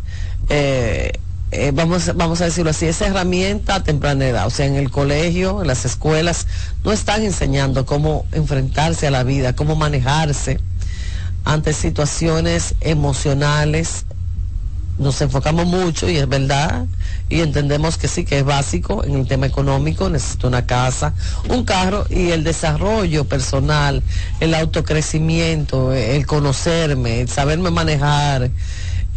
eh, 0.50 1.14
eh, 1.52 1.72
vamos, 1.74 2.12
vamos 2.16 2.42
a 2.42 2.46
decirlo 2.46 2.72
así, 2.72 2.88
esa 2.88 3.08
herramienta 3.08 3.76
a 3.76 3.84
temprana 3.84 4.28
edad. 4.28 4.48
O 4.48 4.50
sea, 4.50 4.66
en 4.66 4.76
el 4.76 4.92
colegio, 4.92 5.62
en 5.62 5.68
las 5.68 5.86
escuelas, 5.86 6.48
no 6.84 6.92
están 6.92 7.24
enseñando 7.24 7.86
cómo 7.86 8.26
enfrentarse 8.34 9.08
a 9.08 9.12
la 9.12 9.24
vida, 9.24 9.56
cómo 9.56 9.76
manejarse 9.76 10.60
ante 11.46 11.72
situaciones 11.72 12.76
emocionales 12.82 14.06
nos 15.00 15.22
enfocamos 15.22 15.66
mucho 15.68 16.10
y 16.10 16.18
es 16.18 16.28
verdad 16.28 16.86
y 17.30 17.42
entendemos 17.42 17.98
que 17.98 18.08
sí 18.08 18.26
que 18.26 18.40
es 18.40 18.44
básico 18.44 19.04
en 19.04 19.16
el 19.16 19.28
tema 19.28 19.46
económico 19.46 20.10
necesito 20.10 20.48
una 20.48 20.66
casa 20.66 21.14
un 21.50 21.64
carro 21.66 22.06
y 22.10 22.32
el 22.32 22.44
desarrollo 22.44 23.26
personal 23.26 24.02
el 24.40 24.56
autocrecimiento 24.56 25.94
el 25.94 26.26
conocerme 26.26 27.22
el 27.22 27.30
saberme 27.30 27.70
manejar 27.70 28.50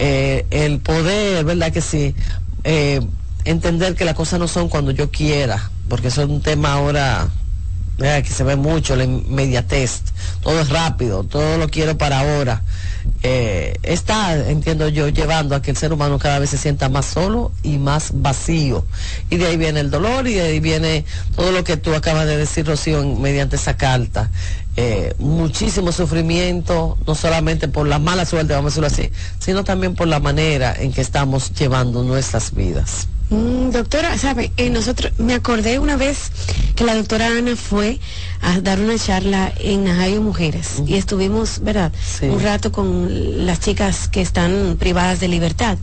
eh, 0.01 0.47
el 0.51 0.81
poder 0.81 1.45
verdad 1.45 1.71
que 1.73 1.81
sí 1.83 2.15
Eh, 2.65 3.01
entender 3.45 3.95
que 3.95 4.05
las 4.05 4.15
cosas 4.15 4.39
no 4.41 4.49
son 4.49 4.69
cuando 4.69 4.91
yo 4.91 5.11
quiera 5.11 5.71
porque 5.89 6.09
eso 6.09 6.23
es 6.23 6.29
un 6.29 6.43
tema 6.43 6.73
ahora 6.75 7.29
que 8.01 8.31
se 8.31 8.45
ve 8.45 8.57
mucho 8.57 8.97
la 8.97 9.05
inmediatez, 9.05 10.01
todo 10.43 10.59
es 10.61 10.71
rápido, 10.71 11.23
todo 11.25 11.59
lo 11.59 11.69
quiero 11.69 11.99
para 11.99 12.21
ahora. 12.21 12.63
Eh, 13.23 13.75
está, 13.83 14.35
entiendo 14.49 14.89
yo, 14.89 15.09
llevando 15.09 15.55
a 15.55 15.61
que 15.61 15.71
el 15.71 15.77
ser 15.77 15.93
humano 15.93 16.19
cada 16.19 16.39
vez 16.39 16.49
se 16.49 16.57
sienta 16.57 16.89
más 16.89 17.05
solo 17.05 17.53
y 17.63 17.77
más 17.77 18.13
vacío. 18.15 18.87
Y 19.29 19.37
de 19.37 19.49
ahí 19.49 19.59
viene 19.59 19.81
el 19.81 19.91
dolor 19.91 20.27
y 20.29 20.33
de 20.35 20.43
ahí 20.43 20.61
viene 20.61 21.05
todo 21.37 21.53
lo 21.53 21.63
que 21.63 21.77
tú 21.77 21.95
acabas 21.95 22.25
de 22.27 22.39
decir, 22.39 22.67
Rocío, 22.67 23.03
en- 23.03 23.21
mediante 23.21 23.57
esa 23.57 23.77
carta. 23.77 24.31
Eh, 24.77 25.15
muchísimo 25.19 25.91
sufrimiento, 25.91 26.97
no 27.07 27.15
solamente 27.15 27.69
por 27.69 27.89
la 27.89 27.99
mala 27.99 28.25
suerte, 28.25 28.55
vamos 28.55 28.79
a 28.79 28.81
decirlo 28.81 28.87
así, 28.87 29.13
sino 29.39 29.65
también 29.65 29.95
por 29.95 30.07
la 30.07 30.21
manera 30.21 30.75
en 30.79 30.93
que 30.93 31.01
estamos 31.01 31.53
llevando 31.53 32.03
nuestras 32.05 32.55
vidas. 32.55 33.09
Mm, 33.31 33.71
doctora, 33.71 34.19
sabe, 34.19 34.51
eh, 34.57 34.71
nosotros 34.71 35.13
me 35.19 35.35
acordé 35.35 35.79
una 35.79 35.97
vez 35.97 36.33
que 36.75 36.83
la 36.83 36.97
doctora 36.97 37.29
Ana 37.29 37.55
fue 37.55 38.01
a 38.41 38.61
dar 38.61 38.81
una 38.81 38.99
charla 38.99 39.53
en 39.59 39.85
Najayo 39.85 40.21
Mujeres 40.21 40.83
y 40.85 40.95
estuvimos, 40.95 41.61
¿verdad? 41.63 41.93
Sí. 42.05 42.27
Un 42.27 42.43
rato 42.43 42.73
con 42.73 43.47
las 43.47 43.61
chicas 43.61 44.09
que 44.09 44.21
están 44.21 44.77
privadas 44.81 45.21
de 45.21 45.29
libertad 45.29 45.79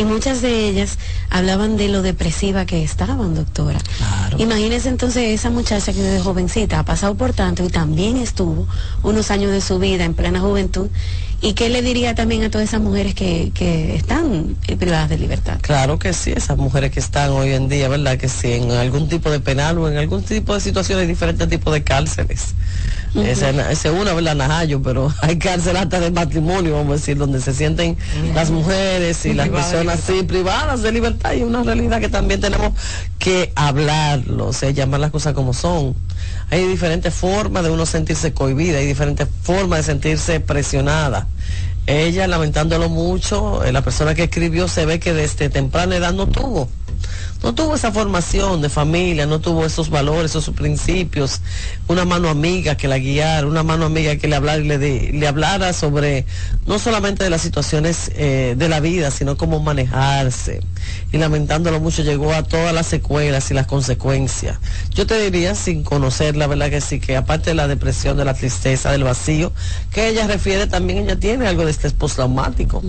y 0.00 0.04
muchas 0.06 0.40
de 0.40 0.66
ellas 0.66 0.96
hablaban 1.28 1.76
de 1.76 1.88
lo 1.88 2.00
depresiva 2.00 2.64
que 2.64 2.82
estaban, 2.82 3.34
doctora. 3.34 3.80
Claro. 3.98 4.38
Imagínese 4.38 4.88
entonces 4.88 5.24
esa 5.24 5.50
muchacha 5.50 5.92
que 5.92 6.00
desde 6.00 6.24
jovencita 6.24 6.78
ha 6.78 6.84
pasado 6.86 7.14
por 7.16 7.34
tanto 7.34 7.64
y 7.64 7.68
también 7.68 8.16
estuvo 8.16 8.66
unos 9.02 9.30
años 9.30 9.52
de 9.52 9.60
su 9.60 9.78
vida 9.78 10.06
en 10.06 10.14
plena 10.14 10.40
juventud. 10.40 10.88
¿Y 11.42 11.52
qué 11.52 11.68
le 11.68 11.82
diría 11.82 12.14
también 12.14 12.42
a 12.44 12.50
todas 12.50 12.68
esas 12.68 12.80
mujeres 12.80 13.14
que, 13.14 13.50
que 13.54 13.94
están 13.94 14.56
eh, 14.68 14.76
privadas 14.76 15.10
de 15.10 15.18
libertad? 15.18 15.58
Claro 15.60 15.98
que 15.98 16.14
sí, 16.14 16.32
esas 16.34 16.56
mujeres 16.56 16.90
que 16.92 17.00
están 17.00 17.30
hoy 17.32 17.52
en 17.52 17.68
día, 17.68 17.88
¿verdad? 17.88 18.16
Que 18.16 18.28
sí, 18.28 18.52
en 18.52 18.70
algún 18.70 19.06
tipo 19.06 19.30
de 19.30 19.40
penal 19.40 19.78
o 19.78 19.88
en 19.88 19.98
algún 19.98 20.22
tipo 20.22 20.54
de 20.54 20.60
situaciones, 20.60 21.08
diferentes 21.08 21.46
tipos 21.46 21.74
de 21.74 21.82
cárceles. 21.82 22.54
Esa 23.14 23.50
esa 23.50 23.88
es 23.88 23.94
una, 23.94 24.12
¿verdad? 24.12 24.36
Najayo, 24.36 24.82
pero 24.82 25.12
hay 25.22 25.38
cárcel 25.38 25.76
hasta 25.76 25.98
de 25.98 26.10
matrimonio, 26.10 26.74
vamos 26.74 26.92
a 26.92 26.94
decir, 26.94 27.16
donde 27.16 27.40
se 27.40 27.52
sienten 27.52 27.96
las 28.34 28.50
mujeres 28.50 29.26
y 29.26 29.34
las 29.34 29.48
personas 29.48 29.98
así 29.98 30.22
privadas 30.22 30.82
de 30.82 30.92
libertad 30.92 31.32
y 31.32 31.42
una 31.42 31.62
realidad 31.62 32.00
que 32.00 32.08
también 32.08 32.40
tenemos 32.40 32.72
que 33.18 33.52
hablarlo, 33.56 34.48
o 34.48 34.52
sea, 34.52 34.70
llamar 34.70 35.00
las 35.00 35.10
cosas 35.10 35.34
como 35.34 35.52
son. 35.54 35.94
Hay 36.50 36.66
diferentes 36.66 37.12
formas 37.12 37.64
de 37.64 37.70
uno 37.70 37.86
sentirse 37.86 38.32
cohibida, 38.32 38.78
hay 38.78 38.86
diferentes 38.86 39.26
formas 39.42 39.80
de 39.80 39.84
sentirse 39.84 40.40
presionada. 40.40 41.26
Ella, 41.86 42.28
lamentándolo 42.28 42.88
mucho, 42.88 43.64
eh, 43.64 43.72
la 43.72 43.82
persona 43.82 44.14
que 44.14 44.24
escribió 44.24 44.68
se 44.68 44.86
ve 44.86 45.00
que 45.00 45.12
desde 45.12 45.48
temprana 45.48 45.96
edad 45.96 46.12
no 46.12 46.28
tuvo. 46.28 46.68
No 47.42 47.54
tuvo 47.54 47.74
esa 47.74 47.90
formación 47.90 48.60
de 48.60 48.68
familia, 48.68 49.26
no 49.26 49.40
tuvo 49.40 49.64
esos 49.64 49.88
valores, 49.88 50.30
esos 50.30 50.54
principios, 50.54 51.40
una 51.90 52.04
mano 52.04 52.28
amiga 52.28 52.76
que 52.76 52.86
la 52.88 52.98
guiara, 52.98 53.46
una 53.46 53.62
mano 53.64 53.84
amiga 53.86 54.14
que 54.16 54.28
le 54.28 54.36
hablara 54.36 54.58
y 54.62 54.64
le, 54.68 54.78
di- 54.78 55.08
le 55.12 55.26
hablara 55.26 55.72
sobre 55.72 56.24
no 56.66 56.78
solamente 56.78 57.24
de 57.24 57.30
las 57.30 57.42
situaciones 57.42 58.12
eh, 58.14 58.54
de 58.56 58.68
la 58.68 58.78
vida, 58.78 59.10
sino 59.10 59.36
cómo 59.36 59.58
manejarse. 59.60 60.60
Y 61.12 61.18
lamentándolo 61.18 61.80
mucho 61.80 62.02
llegó 62.02 62.32
a 62.32 62.44
todas 62.44 62.72
las 62.72 62.86
secuelas 62.86 63.50
y 63.50 63.54
las 63.54 63.66
consecuencias. 63.66 64.58
Yo 64.94 65.04
te 65.06 65.18
diría, 65.20 65.54
sin 65.56 65.82
conocer 65.82 66.36
la 66.36 66.46
verdad 66.46 66.70
que 66.70 66.80
sí, 66.80 67.00
que 67.00 67.16
aparte 67.16 67.50
de 67.50 67.54
la 67.54 67.66
depresión, 67.66 68.16
de 68.16 68.24
la 68.24 68.34
tristeza, 68.34 68.92
del 68.92 69.02
vacío, 69.02 69.52
que 69.92 70.08
ella 70.08 70.26
refiere 70.28 70.68
también, 70.68 70.98
ella 71.00 71.18
tiene 71.18 71.48
algo 71.48 71.64
de 71.64 71.72
estrés 71.72 71.92
postraumático. 71.92 72.82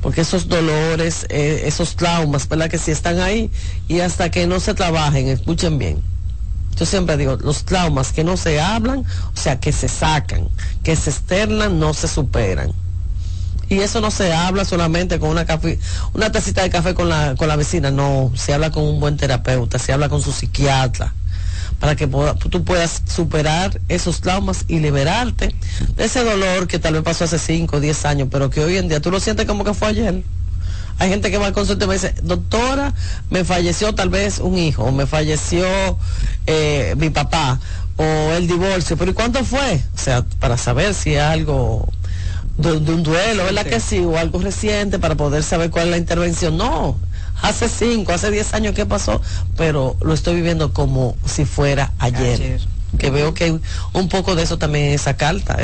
Porque 0.00 0.22
esos 0.22 0.48
dolores, 0.48 1.26
eh, 1.28 1.64
esos 1.66 1.96
traumas, 1.96 2.48
¿verdad? 2.48 2.70
Que 2.70 2.78
sí 2.78 2.90
están 2.92 3.20
ahí 3.20 3.50
y 3.88 4.00
hasta 4.00 4.30
que 4.30 4.46
no 4.46 4.58
se 4.58 4.72
trabajen, 4.72 5.28
escuchen 5.28 5.76
bien. 5.78 5.98
Yo 6.78 6.86
siempre 6.86 7.16
digo, 7.16 7.36
los 7.40 7.64
traumas 7.64 8.12
que 8.12 8.22
no 8.22 8.36
se 8.36 8.60
hablan, 8.60 9.00
o 9.00 9.36
sea, 9.36 9.58
que 9.58 9.72
se 9.72 9.88
sacan, 9.88 10.48
que 10.84 10.94
se 10.94 11.10
externan, 11.10 11.80
no 11.80 11.92
se 11.92 12.06
superan. 12.06 12.72
Y 13.68 13.80
eso 13.80 14.00
no 14.00 14.10
se 14.10 14.32
habla 14.32 14.64
solamente 14.64 15.18
con 15.18 15.30
una 15.30 15.44
café, 15.44 15.78
una 16.14 16.32
tacita 16.32 16.62
de 16.62 16.70
café 16.70 16.94
con 16.94 17.08
la, 17.08 17.34
con 17.36 17.48
la 17.48 17.56
vecina, 17.56 17.90
no, 17.90 18.32
se 18.34 18.54
habla 18.54 18.70
con 18.70 18.84
un 18.84 19.00
buen 19.00 19.16
terapeuta, 19.16 19.78
se 19.78 19.92
habla 19.92 20.08
con 20.08 20.22
su 20.22 20.32
psiquiatra, 20.32 21.12
para 21.78 21.94
que 21.94 22.06
tú 22.06 22.64
puedas 22.64 23.02
superar 23.06 23.78
esos 23.88 24.20
traumas 24.20 24.64
y 24.68 24.78
liberarte 24.78 25.54
de 25.96 26.04
ese 26.04 26.24
dolor 26.24 26.66
que 26.66 26.78
tal 26.78 26.94
vez 26.94 27.02
pasó 27.02 27.24
hace 27.24 27.38
5 27.38 27.76
o 27.76 27.80
10 27.80 28.04
años, 28.06 28.28
pero 28.30 28.48
que 28.48 28.64
hoy 28.64 28.78
en 28.78 28.88
día 28.88 29.00
tú 29.00 29.10
lo 29.10 29.20
sientes 29.20 29.46
como 29.46 29.64
que 29.64 29.74
fue 29.74 29.88
ayer. 29.88 30.22
Hay 30.98 31.10
gente 31.10 31.30
que 31.30 31.38
va 31.38 31.46
al 31.46 31.52
consulta 31.52 31.84
y 31.84 31.88
me 31.88 31.94
dice, 31.94 32.14
doctora, 32.22 32.92
me 33.30 33.44
falleció 33.44 33.94
tal 33.94 34.08
vez 34.08 34.38
un 34.38 34.58
hijo, 34.58 34.84
o 34.84 34.92
me 34.92 35.06
falleció 35.06 35.66
eh, 36.46 36.94
mi 36.98 37.10
papá, 37.10 37.60
o 37.96 38.32
el 38.32 38.46
divorcio, 38.46 38.96
pero 38.96 39.12
¿y 39.12 39.14
cuánto 39.14 39.44
fue? 39.44 39.82
O 39.94 39.98
sea, 39.98 40.24
para 40.40 40.56
saber 40.56 40.94
si 40.94 41.14
es 41.14 41.22
algo 41.22 41.88
de, 42.56 42.72
un 42.72 43.02
duelo, 43.02 43.44
¿verdad 43.44 43.64
que 43.64 43.80
sí? 43.80 43.98
O 44.00 44.18
algo 44.18 44.40
reciente 44.40 44.98
para 44.98 45.14
poder 45.14 45.42
saber 45.42 45.70
cuál 45.70 45.86
es 45.86 45.90
la 45.92 45.96
intervención. 45.98 46.56
No, 46.56 46.98
hace 47.42 47.68
cinco, 47.68 48.12
hace 48.12 48.30
diez 48.30 48.52
años 48.54 48.74
que 48.74 48.86
pasó, 48.86 49.20
pero 49.56 49.96
lo 50.00 50.14
estoy 50.14 50.36
viviendo 50.36 50.72
como 50.72 51.16
si 51.24 51.44
fuera 51.44 51.92
ayer. 51.98 52.60
Que 52.98 53.10
veo 53.10 53.34
que 53.34 53.58
un 53.92 54.08
poco 54.08 54.34
de 54.34 54.42
eso 54.44 54.56
también 54.56 54.86
en 54.86 54.94
esa 54.94 55.16
carta. 55.16 55.58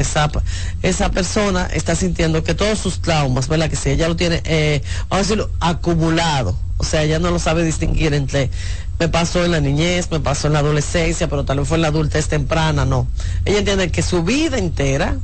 Esa, 0.82 1.10
persona 1.10 1.66
está 1.72 1.94
sintiendo 1.94 2.44
que 2.44 2.54
todos 2.54 2.78
sus 2.78 3.00
traumas, 3.00 3.48
¿verdad? 3.48 3.70
Que 3.70 3.76
si 3.76 3.90
ella 3.90 4.08
lo 4.08 4.16
tiene, 4.16 4.42
eh, 4.44 4.82
vamos 5.08 5.26
a 5.26 5.28
decirlo, 5.28 5.50
acumulado. 5.60 6.56
O 6.76 6.84
sea, 6.84 7.02
ella 7.02 7.18
no 7.18 7.30
lo 7.30 7.38
sabe 7.38 7.64
distinguir 7.64 8.12
entre 8.14 8.50
me 8.98 9.08
pasó 9.08 9.44
en 9.44 9.50
la 9.50 9.60
niñez, 9.60 10.10
me 10.10 10.20
pasó 10.20 10.46
en 10.46 10.52
la 10.52 10.60
adolescencia, 10.60 11.28
pero 11.28 11.44
tal 11.44 11.58
vez 11.58 11.68
fue 11.68 11.78
en 11.78 11.82
la 11.82 11.88
adultez 11.88 12.28
temprana, 12.28 12.84
no. 12.84 13.08
Ella 13.44 13.58
entiende 13.58 13.90
que 13.90 14.02
su 14.02 14.22
vida 14.22 14.58
entera 14.58 15.16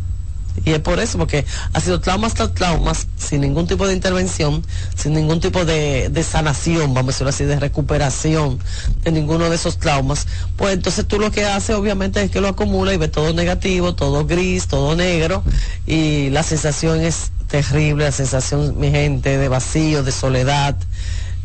y 0.65 0.73
es 0.73 0.81
por 0.81 1.01
eso, 1.01 1.19
porque 1.19 1.45
ha 1.73 1.81
sido 1.81 2.01
traumas 2.01 2.35
tras 2.35 2.55
traumas, 2.55 3.07
sin 3.17 3.41
ningún 3.41 3.67
tipo 3.67 3.87
de 3.87 3.95
intervención, 3.95 4.65
sin 4.97 5.15
ningún 5.15 5.41
tipo 5.41 5.65
de, 5.65 6.11
sanación, 6.29 6.95
vamos 6.95 7.09
a 7.09 7.13
decirlo 7.13 7.31
así, 7.31 7.45
de 7.45 7.59
recuperación 7.59 8.59
de 9.03 9.13
ninguno 9.13 9.49
de 9.49 9.57
esos 9.57 9.79
traumas. 9.79 10.27
Pues 10.57 10.75
entonces 10.75 11.07
tú 11.07 11.19
lo 11.19 11.31
que 11.31 11.45
haces 11.47 11.77
obviamente 11.77 12.23
es 12.23 12.31
que 12.31 12.41
lo 12.41 12.49
acumula 12.49 12.93
y 12.93 12.97
ve 12.99 13.09
todo 13.09 13.33
negativo, 13.33 13.95
todo 13.95 14.27
gris, 14.27 14.67
todo 14.67 14.95
negro, 14.95 15.43
y 15.87 16.31
la 16.31 16.43
sensación 16.43 17.01
es 17.01 17.33
terrible, 17.49 18.05
la 18.05 18.13
sensación, 18.13 18.79
mi 18.79 18.91
gente, 18.91 19.39
de 19.39 19.49
vacío, 19.49 20.03
de 20.03 20.13
soledad. 20.13 20.77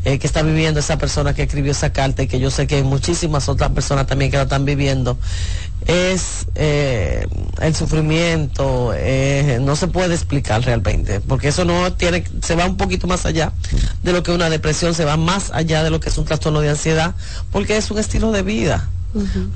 Eh, 0.06 0.20
que 0.20 0.28
está 0.28 0.44
viviendo 0.44 0.80
esa 0.80 1.00
persona 1.00 1.34
que 1.34 1.42
escribió 1.42 1.72
esa 1.72 1.92
carta 1.92 2.22
y 2.22 2.28
que 2.28 2.40
yo 2.40 2.52
sé 2.52 2.68
que 2.68 2.76
hay 2.76 2.84
muchísimas 2.84 3.50
otras 3.50 3.72
personas 3.72 4.06
también 4.06 4.30
que 4.30 4.38
la 4.38 4.44
están 4.44 4.64
viviendo 4.64 5.18
es 5.88 6.46
eh, 6.54 7.28
el 7.60 7.76
sufrimiento, 7.76 8.92
eh, 8.96 9.58
no 9.62 9.76
se 9.76 9.88
puede 9.88 10.14
explicar 10.14 10.64
realmente, 10.64 11.22
porque 11.22 11.48
eso 11.48 11.66
no 11.66 11.92
tiene, 11.94 12.24
se 12.44 12.56
va 12.56 12.66
un 12.66 12.78
poquito 12.78 13.08
más 13.08 13.26
allá 13.26 13.52
de 14.04 14.14
lo 14.14 14.22
que 14.22 14.32
una 14.32 14.50
depresión, 14.50 14.94
se 14.94 15.06
va 15.06 15.18
más 15.18 15.50
allá 15.52 15.84
de 15.84 15.90
lo 15.90 16.00
que 16.00 16.10
es 16.10 16.18
un 16.20 16.26
trastorno 16.26 16.62
de 16.62 16.70
ansiedad, 16.70 17.16
porque 17.52 17.76
es 17.76 17.90
un 17.90 17.98
estilo 17.98 18.32
de 18.32 18.44
vida 18.44 18.90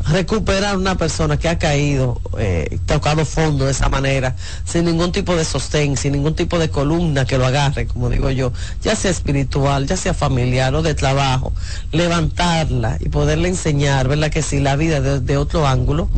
recuperar 0.08 0.78
una 0.78 0.96
persona 0.96 1.38
que 1.38 1.50
ha 1.50 1.58
caído, 1.58 2.22
eh, 2.38 2.80
tocado 2.86 3.26
fondo 3.26 3.66
de 3.66 3.72
esa 3.72 3.90
manera, 3.90 4.36
sin 4.66 4.86
ningún 4.86 5.12
tipo 5.12 5.36
de 5.36 5.44
sostén, 5.44 5.98
sin 5.98 6.14
ningún 6.14 6.36
tipo 6.36 6.60
de 6.60 6.70
columna 6.70 7.26
que 7.26 7.38
lo 7.38 7.46
agarre, 7.46 7.88
como 7.88 8.10
digo 8.10 8.30
yo, 8.30 8.54
ya 8.82 8.96
sea 8.96 9.12
espiritual, 9.12 9.86
ya 9.86 9.98
sea 9.98 10.14
familiar 10.14 10.74
o 10.76 10.82
de 10.82 10.96
trabajo, 10.96 11.54
levantarla 11.92 12.98
y 13.00 13.10
poderle 13.10 13.50
enseñar, 13.50 14.08
¿verdad? 14.08 14.30
Que 14.30 14.42
si 14.42 14.60
la 14.60 14.76
vida 14.76 15.02
de, 15.02 15.38
otro 15.38 15.68
ángulo, 15.68 16.10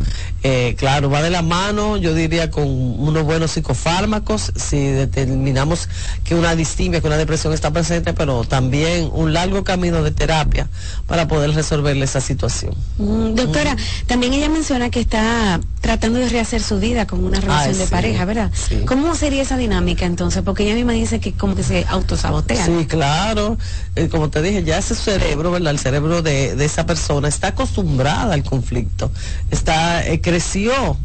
eh, 0.42 0.74
claro, 0.78 1.10
va 1.10 1.22
de 1.22 1.30
la 1.30 1.42
mano, 1.42 1.96
yo 1.96 2.14
diría, 2.14 2.50
con 2.50 2.64
unos 2.64 3.24
buenos 3.24 3.52
psicofármacos, 3.52 4.52
si 4.56 4.78
determinamos 4.86 5.88
que 6.24 6.34
una 6.34 6.54
distimia, 6.54 7.00
que 7.00 7.06
una 7.06 7.16
depresión 7.16 7.52
está 7.52 7.70
presente, 7.72 8.12
pero 8.12 8.44
también 8.44 9.10
un 9.12 9.32
largo 9.32 9.64
camino 9.64 10.02
de 10.02 10.10
terapia 10.10 10.68
para 11.06 11.28
poder 11.28 11.52
resolverle 11.54 12.04
esa 12.04 12.20
situación. 12.20 12.74
Mm, 12.98 13.31
Doctora, 13.34 13.76
también 14.06 14.32
ella 14.32 14.48
menciona 14.48 14.90
que 14.90 15.00
está 15.00 15.60
tratando 15.80 16.18
de 16.18 16.28
rehacer 16.28 16.62
su 16.62 16.78
vida 16.78 17.06
con 17.06 17.24
una 17.24 17.40
relación 17.40 17.78
de 17.78 17.86
pareja, 17.86 18.24
¿verdad? 18.24 18.50
¿Cómo 18.86 19.14
sería 19.14 19.42
esa 19.42 19.56
dinámica 19.56 20.06
entonces? 20.06 20.42
Porque 20.42 20.64
ella 20.64 20.74
misma 20.74 20.92
dice 20.92 21.20
que 21.20 21.32
como 21.32 21.54
que 21.54 21.62
se 21.62 21.84
autosabotea. 21.88 22.66
Sí, 22.66 22.86
claro. 22.86 23.58
Eh, 23.96 24.08
como 24.08 24.30
te 24.30 24.42
dije, 24.42 24.62
ya 24.64 24.78
ese 24.78 24.94
cerebro, 24.94 25.50
¿verdad? 25.50 25.72
El 25.72 25.78
cerebro 25.78 26.22
de, 26.22 26.52
esa 26.64 26.86
persona 26.86 27.28
está 27.28 27.48
acostumbrada 27.48 28.34
al 28.34 28.44
conflicto. 28.44 29.10
Está, 29.50 30.06
eh, 30.06 30.20
creció 30.20 30.96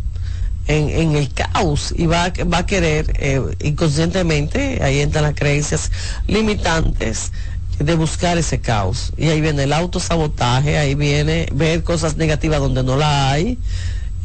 en, 0.68 1.16
el 1.16 1.34
caos 1.34 1.94
y 1.96 2.06
va, 2.06 2.32
va 2.54 2.60
a 2.60 2.66
querer 2.66 3.14
eh, 3.20 3.42
inconscientemente, 3.64 4.84
ahí 4.84 5.00
entran 5.00 5.24
las 5.24 5.34
creencias 5.34 5.92
limitantes, 6.28 7.32
de 7.80 7.96
buscar 7.96 8.38
ese 8.38 8.60
caos. 8.60 9.12
Y 9.18 9.28
ahí 9.28 9.42
viene 9.42 9.64
el 9.64 9.74
autosabotaje, 9.74 10.78
ahí 10.78 10.96
viene 10.96 11.48
ver 11.54 11.84
cosas 11.84 12.18
negativas 12.18 12.60
donde 12.60 12.84
no 12.84 12.96
la 12.98 13.32
hay, 13.32 13.58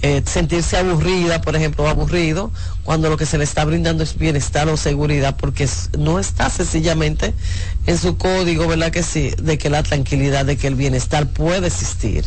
eh, 0.03 0.21
sentirse 0.27 0.77
aburrida, 0.77 1.41
por 1.41 1.55
ejemplo, 1.55 1.89
aburrido, 1.89 2.51
cuando 2.83 3.09
lo 3.09 3.17
que 3.17 3.25
se 3.25 3.39
le 3.39 3.45
está 3.45 3.65
brindando 3.65 4.03
es 4.03 4.19
bienestar 4.19 4.69
o 4.69 4.77
seguridad, 4.77 5.37
porque 5.37 5.69
no 5.97 6.19
está 6.19 6.51
sencillamente 6.51 7.33
en 7.87 7.97
su 7.97 8.17
código, 8.17 8.67
¿verdad 8.67 8.91
que 8.91 9.05
sí? 9.05 9.31
De 9.41 9.59
que 9.59 9.71
la 9.71 9.85
tranquilidad, 9.85 10.45
de 10.45 10.57
que 10.57 10.67
el 10.67 10.75
bienestar 10.75 11.29
puede 11.29 11.69
existir. 11.69 12.25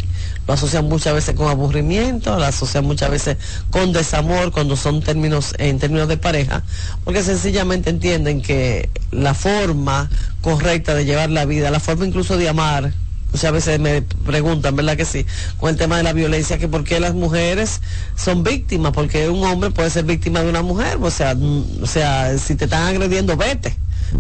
Lo 0.47 0.53
asocian 0.53 0.85
muchas 0.87 1.15
veces 1.15 1.35
con 1.35 1.49
aburrimiento, 1.49 2.37
lo 2.37 2.45
asocian 2.45 2.85
muchas 2.85 3.09
veces 3.09 3.37
con 3.71 3.91
desamor 3.91 4.53
cuando 4.53 4.77
son 4.77 5.01
términos, 5.01 5.53
en 5.57 5.77
términos 5.77 6.07
de 6.07 6.15
pareja, 6.15 6.63
porque 7.03 7.23
sencillamente 7.23 7.89
entienden 7.89 8.41
que 8.41 8.89
la 9.11 9.33
forma 9.33 10.09
correcta 10.39 10.93
de 10.93 11.03
llevar 11.03 11.29
la 11.29 11.43
vida, 11.43 11.71
la 11.71 11.81
forma 11.81 12.05
incluso 12.05 12.37
de 12.37 12.47
amar, 12.47 12.93
Muchas 13.35 13.51
veces 13.51 13.81
me 13.81 14.01
preguntan, 14.01 14.77
¿verdad 14.77 14.95
que 14.95 15.03
sí? 15.03 15.25
Con 15.59 15.69
el 15.69 15.75
tema 15.75 15.97
de 15.97 16.03
la 16.03 16.13
violencia, 16.13 16.57
que 16.57 16.69
por 16.69 16.85
qué 16.85 17.01
las 17.01 17.13
mujeres 17.13 17.81
son 18.15 18.43
víctimas, 18.43 18.93
porque 18.93 19.27
un 19.27 19.43
hombre 19.43 19.71
puede 19.71 19.89
ser 19.89 20.05
víctima 20.05 20.41
de 20.41 20.49
una 20.49 20.61
mujer, 20.61 20.97
o 21.01 21.11
sea, 21.11 21.35
mm, 21.35 21.83
o 21.83 21.85
sea, 21.85 22.37
si 22.37 22.55
te 22.55 22.63
están 22.63 22.83
agrediendo, 22.83 23.35
vete. 23.35 23.75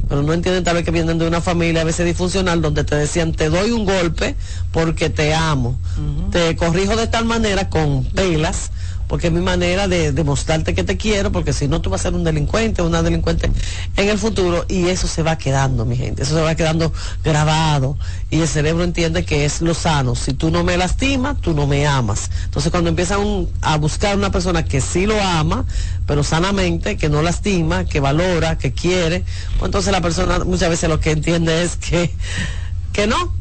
Pero 0.09 0.21
no 0.21 0.33
entienden 0.33 0.65
tal 0.65 0.75
vez 0.75 0.83
que 0.83 0.91
vienen 0.91 1.17
de 1.17 1.25
una 1.25 1.39
familia 1.39 1.79
a 1.79 1.85
veces 1.85 2.05
disfuncional 2.05 2.61
donde 2.61 2.83
te 2.83 2.97
decían, 2.97 3.31
te 3.31 3.49
doy 3.49 3.71
un 3.71 3.85
golpe 3.85 4.35
porque 4.73 5.09
te 5.09 5.33
amo. 5.33 5.79
Te 6.29 6.57
corrijo 6.57 6.97
de 6.97 7.07
tal 7.07 7.23
manera 7.23 7.69
con 7.69 8.03
pelas 8.03 8.71
porque 9.07 9.27
es 9.27 9.33
mi 9.33 9.41
manera 9.41 9.87
de 9.87 10.11
demostrarte 10.11 10.73
que 10.73 10.83
te 10.83 10.97
quiero, 10.97 11.31
porque 11.31 11.53
si 11.53 11.67
no 11.67 11.81
tú 11.81 11.89
vas 11.89 12.01
a 12.01 12.03
ser 12.03 12.13
un 12.13 12.23
delincuente, 12.23 12.81
una 12.81 13.01
delincuente 13.01 13.51
en 13.95 14.09
el 14.09 14.17
futuro, 14.17 14.65
y 14.67 14.87
eso 14.87 15.07
se 15.07 15.23
va 15.23 15.37
quedando, 15.37 15.85
mi 15.85 15.95
gente, 15.95 16.23
eso 16.23 16.35
se 16.35 16.41
va 16.41 16.55
quedando 16.55 16.91
grabado, 17.23 17.97
y 18.29 18.41
el 18.41 18.47
cerebro 18.47 18.83
entiende 18.83 19.25
que 19.25 19.45
es 19.45 19.61
lo 19.61 19.73
sano, 19.73 20.15
si 20.15 20.33
tú 20.33 20.51
no 20.51 20.63
me 20.63 20.77
lastimas, 20.77 21.39
tú 21.41 21.53
no 21.53 21.67
me 21.67 21.85
amas. 21.87 22.29
Entonces 22.45 22.71
cuando 22.71 22.89
empiezan 22.89 23.47
a 23.61 23.77
buscar 23.77 24.15
una 24.17 24.31
persona 24.31 24.63
que 24.65 24.81
sí 24.81 25.05
lo 25.05 25.21
ama, 25.21 25.65
pero 26.05 26.23
sanamente, 26.23 26.97
que 26.97 27.09
no 27.09 27.21
lastima, 27.21 27.85
que 27.85 27.99
valora, 27.99 28.57
que 28.57 28.73
quiere, 28.73 29.23
pues 29.57 29.69
entonces 29.69 29.91
la 29.91 30.01
persona 30.01 30.39
muchas 30.39 30.69
veces 30.69 30.89
lo 30.89 30.99
que 30.99 31.11
entiende 31.11 31.63
es 31.63 31.75
que, 31.77 32.11
que 32.93 33.07
no, 33.07 33.33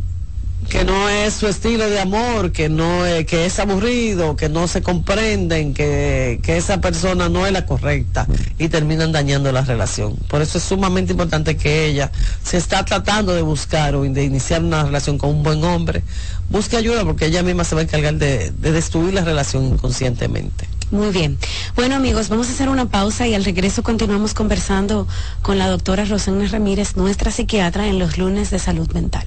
que 0.68 0.85
no 0.85 1.09
es 1.09 1.35
su 1.35 1.46
estilo 1.46 1.88
de 1.88 2.00
amor, 2.00 2.53
que 2.53 2.68
no 2.68 3.07
es, 3.07 3.27
que 3.27 3.46
es 3.46 3.59
aburrido, 3.59 4.37
que 4.37 4.48
no 4.48 4.66
se 4.68 4.83
comprenden, 4.83 5.74
que, 5.74 6.40
esa 6.46 6.81
persona 6.81 7.29
no 7.29 7.46
es 7.46 7.53
la 7.53 7.66
correcta 7.66 8.27
y 8.59 8.68
terminan 8.68 9.12
dañando 9.12 9.50
la 9.53 9.62
relación. 9.62 10.16
Por 10.29 10.40
eso 10.40 10.59
es 10.59 10.64
sumamente 10.64 11.12
importante 11.12 11.57
que 11.57 11.87
ella 11.87 12.12
se 12.42 12.57
está 12.57 12.85
tratando 12.85 13.35
de 13.35 13.42
buscar 13.42 13.94
o 13.96 14.03
de 14.03 14.24
iniciar 14.24 14.62
una 14.62 14.85
relación 14.85 15.18
con 15.18 15.31
un 15.31 15.42
buen 15.42 15.64
hombre, 15.64 16.03
busque 16.48 16.77
ayuda 16.77 17.05
porque 17.05 17.27
ella 17.27 17.42
misma 17.42 17.64
se 17.64 17.74
va 17.74 17.81
a 17.81 17.85
encargar 17.85 18.14
de, 18.14 18.50
de 18.53 18.72
destruir 18.72 19.14
la 19.14 19.24
relación 19.24 19.64
inconscientemente. 19.64 20.68
Muy 20.90 21.11
bien. 21.11 21.38
Bueno 21.74 21.96
amigos, 21.96 22.29
vamos 22.29 22.48
a 22.48 22.53
hacer 22.53 22.68
una 22.68 22.87
pausa 22.87 23.27
y 23.27 23.35
al 23.35 23.44
regreso 23.44 23.83
continuamos 23.83 24.33
conversando 24.33 25.09
con 25.42 25.59
la 25.59 25.68
doctora 25.68 26.05
Rosana 26.05 26.46
Ramírez, 26.46 26.96
nuestra 26.96 27.31
psiquiatra 27.31 27.88
en 27.88 27.98
los 27.98 28.16
lunes 28.16 28.50
de 28.50 28.59
salud 28.59 28.90
mental. 28.92 29.27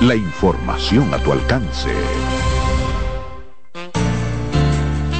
la 0.00 0.14
información 0.14 1.12
a 1.14 1.18
tu 1.18 1.32
alcance. 1.32 1.88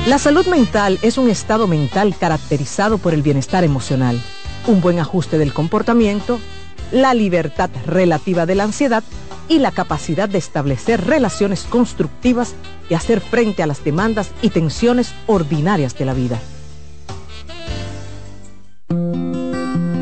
La 0.06 0.18
salud 0.18 0.46
mental 0.46 0.98
es 1.00 1.16
un 1.16 1.30
estado 1.30 1.66
mental 1.66 2.14
caracterizado 2.18 2.98
por 2.98 3.14
el 3.14 3.22
bienestar 3.22 3.64
emocional, 3.64 4.20
un 4.66 4.82
buen 4.82 4.98
ajuste 4.98 5.38
del 5.38 5.54
comportamiento, 5.54 6.38
la 6.92 7.14
libertad 7.14 7.70
relativa 7.86 8.44
de 8.44 8.54
la 8.54 8.64
ansiedad 8.64 9.02
y 9.48 9.60
la 9.60 9.70
capacidad 9.70 10.28
de 10.28 10.38
establecer 10.38 11.06
relaciones 11.06 11.62
constructivas 11.62 12.54
y 12.90 12.94
hacer 12.94 13.20
frente 13.20 13.62
a 13.62 13.66
las 13.66 13.82
demandas 13.82 14.30
y 14.42 14.50
tensiones 14.50 15.14
ordinarias 15.26 15.96
de 15.96 16.04
la 16.04 16.12
vida. 16.12 16.38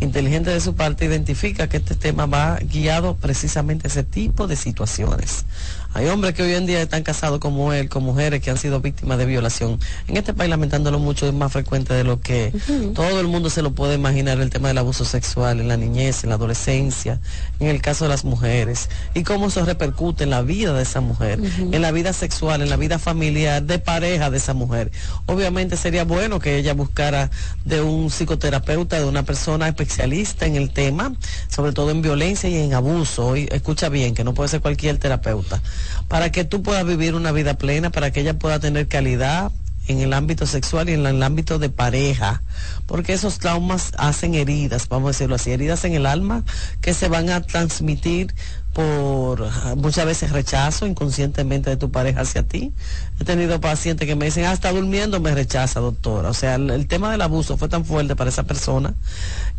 Inteligente 0.00 0.50
de 0.50 0.60
su 0.60 0.74
parte 0.74 1.04
identifica 1.04 1.68
que 1.68 1.76
este 1.78 1.94
tema 1.94 2.26
va 2.26 2.58
guiado 2.60 3.16
precisamente 3.16 3.86
a 3.86 3.90
ese 3.90 4.02
tipo 4.02 4.46
de 4.46 4.56
situaciones. 4.56 5.44
Hay 5.92 6.06
hombres 6.06 6.34
que 6.34 6.44
hoy 6.44 6.54
en 6.54 6.66
día 6.66 6.80
están 6.80 7.02
casados 7.02 7.40
como 7.40 7.72
él, 7.72 7.88
con 7.88 8.04
mujeres 8.04 8.40
que 8.40 8.50
han 8.50 8.58
sido 8.58 8.80
víctimas 8.80 9.18
de 9.18 9.26
violación. 9.26 9.80
En 10.06 10.16
este 10.16 10.32
país, 10.32 10.48
lamentándolo 10.48 11.00
mucho, 11.00 11.26
es 11.26 11.34
más 11.34 11.52
frecuente 11.52 11.94
de 11.94 12.04
lo 12.04 12.20
que 12.20 12.52
todo 12.94 13.18
el 13.18 13.26
mundo 13.26 13.50
se 13.50 13.60
lo 13.60 13.72
puede 13.72 13.94
imaginar, 13.94 14.40
el 14.40 14.50
tema 14.50 14.68
del 14.68 14.78
abuso 14.78 15.04
sexual 15.04 15.58
en 15.58 15.66
la 15.66 15.76
niñez, 15.76 16.22
en 16.22 16.30
la 16.30 16.36
adolescencia, 16.36 17.20
en 17.58 17.66
el 17.66 17.82
caso 17.82 18.04
de 18.04 18.10
las 18.10 18.24
mujeres, 18.24 18.88
y 19.14 19.24
cómo 19.24 19.48
eso 19.48 19.64
repercute 19.64 20.22
en 20.22 20.30
la 20.30 20.42
vida 20.42 20.72
de 20.72 20.82
esa 20.82 21.00
mujer, 21.00 21.40
en 21.58 21.82
la 21.82 21.90
vida 21.90 22.12
sexual, 22.12 22.62
en 22.62 22.70
la 22.70 22.76
vida 22.76 23.00
familiar, 23.00 23.62
de 23.64 23.80
pareja 23.80 24.30
de 24.30 24.36
esa 24.36 24.54
mujer. 24.54 24.92
Obviamente 25.26 25.76
sería 25.76 26.04
bueno 26.04 26.38
que 26.38 26.56
ella 26.56 26.72
buscara 26.72 27.30
de 27.64 27.80
un 27.80 28.10
psicoterapeuta, 28.10 29.00
de 29.00 29.06
una 29.06 29.24
persona 29.24 29.66
especialista 29.66 30.46
en 30.46 30.54
el 30.54 30.70
tema, 30.70 31.12
sobre 31.48 31.72
todo 31.72 31.90
en 31.90 32.00
violencia 32.00 32.48
y 32.48 32.58
en 32.58 32.74
abuso. 32.74 33.36
Y 33.36 33.48
escucha 33.50 33.88
bien, 33.88 34.14
que 34.14 34.22
no 34.22 34.34
puede 34.34 34.48
ser 34.48 34.60
cualquier 34.60 34.98
terapeuta 34.98 35.60
para 36.08 36.30
que 36.30 36.44
tú 36.44 36.62
puedas 36.62 36.84
vivir 36.86 37.14
una 37.14 37.32
vida 37.32 37.54
plena, 37.54 37.90
para 37.90 38.10
que 38.10 38.20
ella 38.20 38.38
pueda 38.38 38.58
tener 38.60 38.88
calidad 38.88 39.52
en 39.88 40.00
el 40.00 40.12
ámbito 40.12 40.46
sexual 40.46 40.88
y 40.88 40.92
en 40.92 41.04
el 41.04 41.22
ámbito 41.22 41.58
de 41.58 41.68
pareja, 41.68 42.42
porque 42.86 43.12
esos 43.12 43.38
traumas 43.38 43.92
hacen 43.98 44.34
heridas, 44.34 44.88
vamos 44.88 45.08
a 45.08 45.12
decirlo 45.12 45.34
así, 45.34 45.50
heridas 45.50 45.84
en 45.84 45.94
el 45.94 46.06
alma 46.06 46.44
que 46.80 46.94
se 46.94 47.08
van 47.08 47.30
a 47.30 47.40
transmitir 47.40 48.34
por 48.72 49.48
muchas 49.76 50.06
veces 50.06 50.30
rechazo 50.30 50.86
inconscientemente 50.86 51.70
de 51.70 51.76
tu 51.76 51.90
pareja 51.90 52.20
hacia 52.20 52.44
ti. 52.44 52.72
He 53.20 53.24
tenido 53.24 53.60
pacientes 53.60 54.08
que 54.08 54.16
me 54.16 54.24
dicen, 54.24 54.46
ah, 54.46 54.52
está 54.54 54.72
durmiendo, 54.72 55.20
me 55.20 55.34
rechaza, 55.34 55.78
doctora. 55.78 56.30
O 56.30 56.34
sea, 56.34 56.54
el, 56.54 56.86
tema 56.86 57.10
del 57.10 57.20
abuso 57.20 57.58
fue 57.58 57.68
tan 57.68 57.84
fuerte 57.84 58.16
para 58.16 58.30
esa 58.30 58.44
persona 58.44 58.94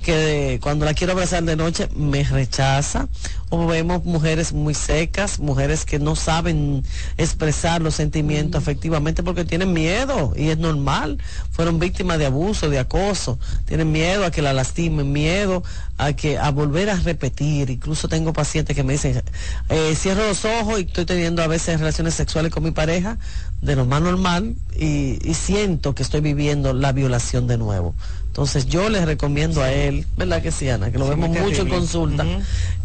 que 0.02 0.60
cuando 0.64 0.84
la 0.84 0.96
quiero 0.96 1.14
abrazar 1.14 1.44
de 1.44 1.56
noche 1.56 1.88
me 1.96 2.24
rechaza. 2.24 3.08
O 3.50 3.68
vemos 3.68 4.04
mujeres 4.04 4.54
muy 4.54 4.74
secas, 4.74 5.38
mujeres 5.38 5.86
que 5.86 6.00
no 6.00 6.16
saben 6.16 6.84
expresar 7.18 7.82
los 7.82 7.96
sentimientos 7.96 8.62
efectivamente 8.62 9.24
porque 9.24 9.46
tienen 9.46 9.74
miedo 9.74 10.34
y 10.36 10.50
es 10.50 10.58
normal. 10.58 11.20
Fueron 11.52 11.78
víctimas 11.78 12.18
de 12.18 12.26
abuso, 12.26 12.68
de 12.68 12.80
acoso. 12.80 13.38
Tienen 13.66 13.92
miedo 13.92 14.26
a 14.26 14.32
que 14.32 14.42
la 14.42 14.54
lastimen, 14.54 15.12
miedo 15.12 15.64
a 16.00 16.14
que 16.14 16.40
a 16.40 16.50
volver 16.50 16.90
a 16.90 16.96
repetir. 16.96 17.70
Incluso 17.70 18.08
tengo 18.08 18.34
pacientes 18.34 18.76
que 18.76 18.84
me 18.84 18.94
dicen, 18.94 19.22
eh, 19.70 19.94
cierro 19.96 20.26
los 20.28 20.46
ojos 20.46 20.80
y 20.80 20.84
estoy 20.84 21.06
teniendo 21.06 21.44
a 21.44 21.48
veces 21.48 21.80
relaciones 21.80 22.16
sexuales 22.16 22.52
con 22.52 22.64
mi 22.64 22.72
pareja 22.72 23.20
de 23.62 23.76
lo 23.76 23.86
más 23.86 24.02
normal 24.02 24.56
y, 24.78 25.18
siento 25.34 25.94
que 25.94 26.04
estoy 26.04 26.22
viviendo 26.22 26.74
la 26.74 26.92
violación 26.92 27.48
de 27.48 27.58
nuevo. 27.58 27.94
Entonces 28.28 28.66
yo 28.66 28.90
les 28.90 29.06
recomiendo 29.06 29.62
a 29.62 29.72
él, 29.72 30.08
¿verdad 30.18 30.42
que 30.42 30.52
sí, 30.52 30.70
Ana? 30.70 30.92
Que 30.92 30.98
lo 30.98 31.08
vemos 31.08 31.30
mucho 31.30 31.64
en 31.64 31.70
consulta. 31.70 32.26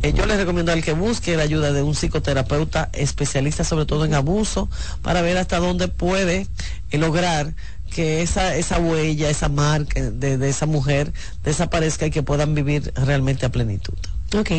Eh, 0.02 0.12
yo 0.12 0.26
les 0.26 0.36
recomiendo 0.36 0.72
a 0.72 0.74
él 0.74 0.82
que 0.82 0.92
busque 0.92 1.36
la 1.36 1.44
ayuda 1.44 1.72
de 1.72 1.82
un 1.82 1.94
psicoterapeuta 1.94 2.90
especialista 2.92 3.64
sobre 3.64 3.86
todo 3.86 4.04
en 4.04 4.14
abuso 4.14 4.68
para 5.02 5.22
ver 5.22 5.38
hasta 5.38 5.58
dónde 5.58 5.88
puede 5.88 6.46
eh, 6.90 6.98
lograr 6.98 7.54
que 7.90 8.22
esa, 8.22 8.56
esa 8.56 8.78
huella, 8.78 9.30
esa 9.30 9.48
marca 9.48 10.10
de, 10.10 10.36
de 10.36 10.48
esa 10.48 10.66
mujer 10.66 11.12
desaparezca 11.44 12.06
y 12.06 12.10
que 12.10 12.22
puedan 12.22 12.54
vivir 12.54 12.92
realmente 12.96 13.46
a 13.46 13.50
plenitud. 13.50 13.94
Ok, 14.34 14.50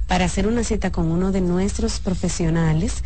para 0.07 0.23
hacer 0.25 0.47
una 0.47 0.63
cita 0.63 0.93
con 0.93 1.11
uno 1.11 1.33
de 1.33 1.41
nuestros 1.41 1.99
profesionales, 1.99 3.03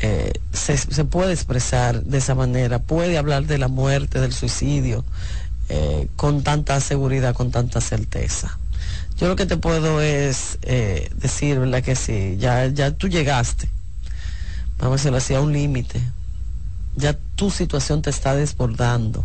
eh, 0.00 0.32
se, 0.52 1.04
puede 1.04 1.32
expresar 1.32 2.02
de 2.02 2.18
esa 2.18 2.34
manera, 2.34 2.78
puede 2.78 3.18
hablar 3.18 3.46
de 3.46 3.58
la 3.58 3.68
muerte, 3.68 4.20
del 4.20 4.32
suicidio, 4.32 5.04
eh, 5.68 6.08
con 6.16 6.42
tanta 6.42 6.80
seguridad, 6.80 7.34
con 7.34 7.50
tanta 7.50 7.80
certeza. 7.80 8.58
Yo 9.18 9.26
lo 9.26 9.36
que 9.36 9.46
te 9.46 9.56
puedo 9.56 10.00
es 10.00 10.58
eh, 10.62 11.10
decir, 11.16 11.58
¿verdad? 11.58 11.82
Que 11.82 11.96
sí, 11.96 12.36
ya, 12.38 12.66
ya 12.66 12.92
tú 12.92 13.08
llegaste, 13.08 13.68
vamos 14.78 14.92
a 14.92 14.96
decirlo 14.96 15.18
así, 15.18 15.34
a 15.34 15.40
un 15.40 15.52
límite, 15.52 16.00
ya 16.94 17.16
tu 17.34 17.50
situación 17.50 18.02
te 18.02 18.10
está 18.10 18.34
desbordando 18.34 19.24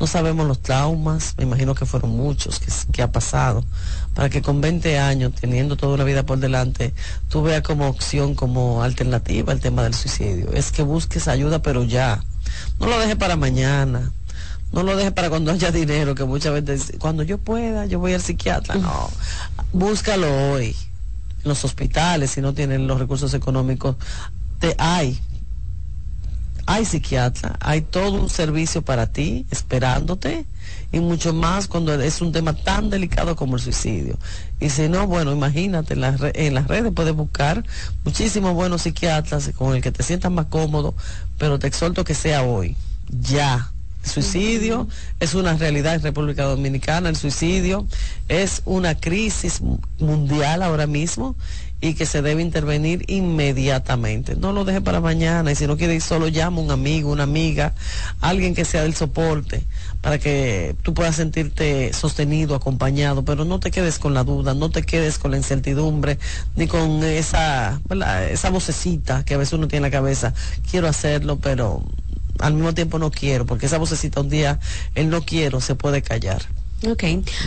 no 0.00 0.06
sabemos 0.06 0.46
los 0.46 0.60
traumas, 0.60 1.34
me 1.38 1.44
imagino 1.44 1.74
que 1.74 1.86
fueron 1.86 2.10
muchos 2.10 2.60
que, 2.92 3.02
ha 3.02 3.12
pasado, 3.12 3.64
para 4.14 4.28
que 4.28 4.42
con 4.42 4.60
20 4.60 4.98
años, 4.98 5.32
teniendo 5.40 5.76
toda 5.76 5.94
una 5.94 6.04
vida 6.04 6.24
por 6.24 6.38
delante, 6.38 6.92
tú 7.28 7.42
veas 7.42 7.62
como 7.62 7.88
opción, 7.88 8.34
como 8.34 8.82
alternativa 8.82 9.52
el 9.52 9.60
tema 9.60 9.84
del 9.84 9.94
suicidio. 9.94 10.52
Es 10.52 10.72
que 10.72 10.82
busques 10.82 11.28
ayuda, 11.28 11.62
pero 11.62 11.84
ya. 11.84 12.22
No 12.80 12.86
lo 12.86 12.98
dejes 12.98 13.16
para 13.16 13.36
mañana. 13.36 14.10
No 14.72 14.82
lo 14.82 14.96
dejes 14.96 15.12
para 15.12 15.30
cuando 15.30 15.52
haya 15.52 15.70
dinero, 15.70 16.16
que 16.16 16.24
muchas 16.24 16.52
veces, 16.52 16.94
cuando 16.98 17.22
yo 17.22 17.38
pueda, 17.38 17.86
yo 17.86 18.00
voy 18.00 18.14
al 18.14 18.20
psiquiatra. 18.20 18.74
No, 18.74 19.08
búscalo 19.72 20.26
hoy. 20.50 20.74
En 21.44 21.48
los 21.48 21.64
hospitales, 21.64 22.32
si 22.32 22.40
no 22.40 22.54
tienen 22.54 22.88
los 22.88 22.98
recursos 22.98 23.32
económicos, 23.34 23.96
te 24.58 24.74
hay 24.78 25.20
hay 26.66 26.84
psiquiatra, 26.84 27.56
hay 27.60 27.82
todo 27.82 28.20
un 28.20 28.30
servicio 28.30 28.82
para 28.82 29.06
ti 29.06 29.46
esperándote 29.50 30.46
y 30.92 31.00
mucho 31.00 31.34
más 31.34 31.66
cuando 31.66 31.92
es 32.00 32.20
un 32.20 32.32
tema 32.32 32.54
tan 32.54 32.88
delicado 32.88 33.36
como 33.36 33.56
el 33.56 33.62
suicidio. 33.62 34.18
Y 34.60 34.70
si 34.70 34.88
no, 34.88 35.06
bueno, 35.06 35.32
imagínate, 35.32 35.94
en 35.94 36.00
las, 36.00 36.20
en 36.34 36.54
las 36.54 36.68
redes 36.68 36.92
puedes 36.94 37.14
buscar 37.14 37.64
muchísimos 38.04 38.54
buenos 38.54 38.82
psiquiatras 38.82 39.50
con 39.56 39.74
el 39.74 39.82
que 39.82 39.92
te 39.92 40.02
sientas 40.02 40.30
más 40.30 40.46
cómodo, 40.46 40.94
pero 41.38 41.58
te 41.58 41.66
exhorto 41.66 42.04
que 42.04 42.14
sea 42.14 42.42
hoy, 42.44 42.76
ya. 43.08 43.70
El 44.04 44.10
suicidio 44.10 44.86
es 45.18 45.34
una 45.34 45.54
realidad 45.54 45.94
en 45.94 46.02
República 46.02 46.44
Dominicana, 46.44 47.08
el 47.08 47.16
suicidio 47.16 47.86
es 48.28 48.60
una 48.66 48.94
crisis 48.94 49.62
mundial 49.98 50.62
ahora 50.62 50.86
mismo 50.86 51.36
y 51.84 51.92
que 51.92 52.06
se 52.06 52.22
debe 52.22 52.40
intervenir 52.40 53.04
inmediatamente. 53.08 54.36
No 54.36 54.52
lo 54.52 54.64
deje 54.64 54.80
para 54.80 55.02
mañana 55.02 55.52
y 55.52 55.54
si 55.54 55.66
no 55.66 55.76
quiere 55.76 55.94
ir 55.94 56.00
solo 56.00 56.28
llama 56.28 56.62
a 56.62 56.64
un 56.64 56.70
amigo, 56.70 57.12
una 57.12 57.24
amiga, 57.24 57.74
alguien 58.22 58.54
que 58.54 58.64
sea 58.64 58.84
del 58.84 58.94
soporte 58.94 59.66
para 60.00 60.18
que 60.18 60.74
tú 60.80 60.94
puedas 60.94 61.16
sentirte 61.16 61.92
sostenido, 61.92 62.54
acompañado, 62.54 63.22
pero 63.22 63.44
no 63.44 63.60
te 63.60 63.70
quedes 63.70 63.98
con 63.98 64.14
la 64.14 64.24
duda, 64.24 64.54
no 64.54 64.70
te 64.70 64.82
quedes 64.82 65.18
con 65.18 65.32
la 65.32 65.36
incertidumbre 65.36 66.18
ni 66.56 66.68
con 66.68 67.04
esa, 67.04 67.82
esa 68.30 68.48
vocecita 68.48 69.22
que 69.26 69.34
a 69.34 69.36
veces 69.36 69.52
uno 69.52 69.68
tiene 69.68 69.86
en 69.86 69.92
la 69.92 69.98
cabeza, 69.98 70.32
quiero 70.70 70.88
hacerlo, 70.88 71.36
pero 71.36 71.84
al 72.38 72.54
mismo 72.54 72.72
tiempo 72.72 72.98
no 72.98 73.10
quiero, 73.10 73.44
porque 73.44 73.66
esa 73.66 73.76
vocecita 73.76 74.22
un 74.22 74.30
día, 74.30 74.58
el 74.94 75.10
no 75.10 75.20
quiero, 75.20 75.60
se 75.60 75.74
puede 75.74 76.00
callar. 76.00 76.40
Ok, 76.90 77.04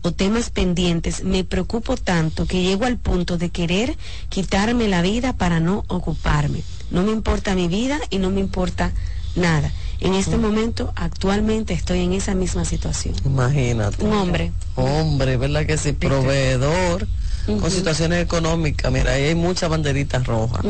o 0.05 0.13
temas 0.13 0.51
pendientes, 0.51 1.25
me 1.25 1.45
preocupo 1.45 1.97
tanto 1.97 2.47
que 2.47 2.63
llego 2.63 2.85
al 2.85 2.99
punto 2.99 3.39
de 3.39 3.49
querer 3.49 3.97
quitarme 4.29 4.87
la 4.87 5.01
vida 5.01 5.33
para 5.33 5.61
no 5.61 5.85
ocuparme. 5.89 6.63
No 6.95 7.03
me 7.03 7.11
importa 7.11 7.57
mi 7.57 7.67
vida 7.67 7.99
y 8.09 8.19
no 8.19 8.31
me 8.31 8.39
importa 8.39 8.93
nada. 9.35 9.73
En 9.99 10.15
este 10.15 10.37
momento, 10.37 10.93
actualmente, 10.95 11.75
estoy 11.75 12.01
en 12.03 12.13
esa 12.13 12.37
misma 12.37 12.65
situación. 12.65 13.17
Imagínate. 13.25 14.05
Un 14.05 14.13
hombre. 14.13 14.53
Hombre, 14.77 15.37
¿verdad 15.37 15.67
que 15.67 15.77
sí? 15.77 15.93
Proveedor, 15.93 17.09
con 17.47 17.69
situaciones 17.69 18.23
económicas. 18.23 18.93
Mira, 18.93 19.13
ahí 19.13 19.25
hay 19.25 19.35
muchas 19.35 19.69
banderitas 19.69 20.25
rojas. 20.25 20.65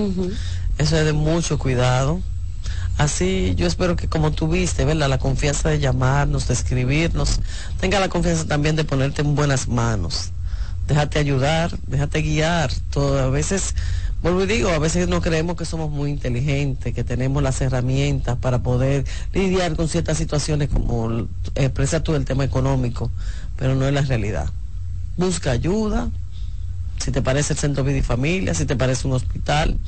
Eso 0.79 0.97
es 0.97 1.05
de 1.05 1.13
mucho 1.13 1.59
cuidado. 1.59 2.23
Así 2.97 3.55
yo 3.57 3.67
espero 3.67 3.97
que 3.97 4.09
como 4.09 4.33
tuviste, 4.33 4.87
¿verdad? 4.87 5.11
La 5.11 5.19
confianza 5.19 5.69
de 5.69 5.79
llamarnos, 5.79 6.49
de 6.49 6.55
escribirnos, 6.55 7.41
tenga 7.81 8.01
la 8.01 8.09
confianza 8.09 8.47
también 8.47 8.77
de 8.77 8.85
ponerte 8.85 9.21
en 9.21 9.35
buenas 9.35 9.69
manos. 9.69 10.31
Déjate 10.87 11.19
ayudar, 11.19 11.77
déjate 11.87 12.23
guiar. 12.23 12.71
Todo, 12.91 13.19
a 13.19 13.31
veces, 13.31 13.75
vuelvo 14.25 14.45
y 14.45 14.47
digo, 14.47 14.71
a 14.71 14.79
veces 14.79 15.07
no 15.07 15.21
creemos 15.21 15.55
que 15.55 15.67
somos 15.67 15.91
muy 15.91 16.11
inteligentes, 16.11 16.95
que 16.95 17.05
tenemos 17.05 17.43
las 17.43 17.61
herramientas 17.61 18.39
para 18.39 18.63
poder 18.63 19.05
lidiar 19.35 19.77
con 19.77 19.87
ciertas 19.87 20.17
situaciones 20.17 20.71
como 20.71 21.29
expresa 21.55 22.03
tú 22.03 22.15
el 22.15 22.25
tema 22.25 22.43
económico, 22.43 23.11
pero 23.59 23.75
no 23.75 23.87
es 23.87 23.93
la 23.93 24.01
realidad. 24.01 24.49
Busca 25.19 25.51
ayuda, 25.51 26.09
si 27.05 27.11
te 27.11 27.21
parece 27.21 27.53
el 27.53 27.59
centro 27.59 27.85
de 27.85 28.03
familia, 28.03 28.55
si 28.55 28.65
te 28.65 28.77
parece 28.77 29.07
un 29.07 29.13
hospital, 29.13 29.79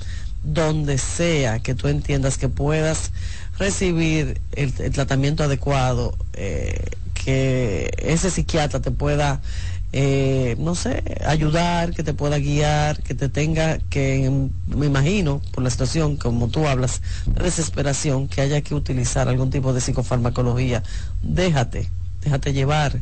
donde 0.45 0.99
sea 0.99 1.61
que 1.61 1.75
tú 1.75 1.89
entiendas 1.89 2.37
que 2.37 2.51
puedas 2.51 3.13
recibir 3.59 4.39
el, 4.53 4.71
tratamiento 4.93 5.45
adecuado, 5.45 6.15
eh, 6.35 6.91
que 7.15 7.91
ese 7.97 8.31
psiquiatra 8.31 8.81
te 8.81 8.91
pueda, 8.91 9.41
eh, 9.99 10.57
no 10.59 10.75
sé, 10.75 11.03
ayudar, 11.25 11.95
que 11.95 12.03
te 12.03 12.13
pueda 12.13 12.37
guiar, 12.37 13.03
que 13.03 13.15
te 13.15 13.31
tenga 13.31 13.79
que, 13.79 14.31
me 14.67 14.85
imagino, 14.85 15.41
por 15.53 15.65
la 15.65 15.71
situación, 15.71 16.19
como 16.19 16.49
tú 16.49 16.69
hablas, 16.69 17.01
de 17.25 17.45
desesperación, 17.45 18.29
que 18.29 18.43
haya 18.43 18.61
que 18.61 18.75
utilizar 18.75 19.27
algún 19.27 19.49
tipo 19.49 19.73
de 19.73 19.81
psicofarmacología, 19.81 20.83
déjate, 21.23 21.89
déjate 22.21 22.53
llevar 22.53 23.01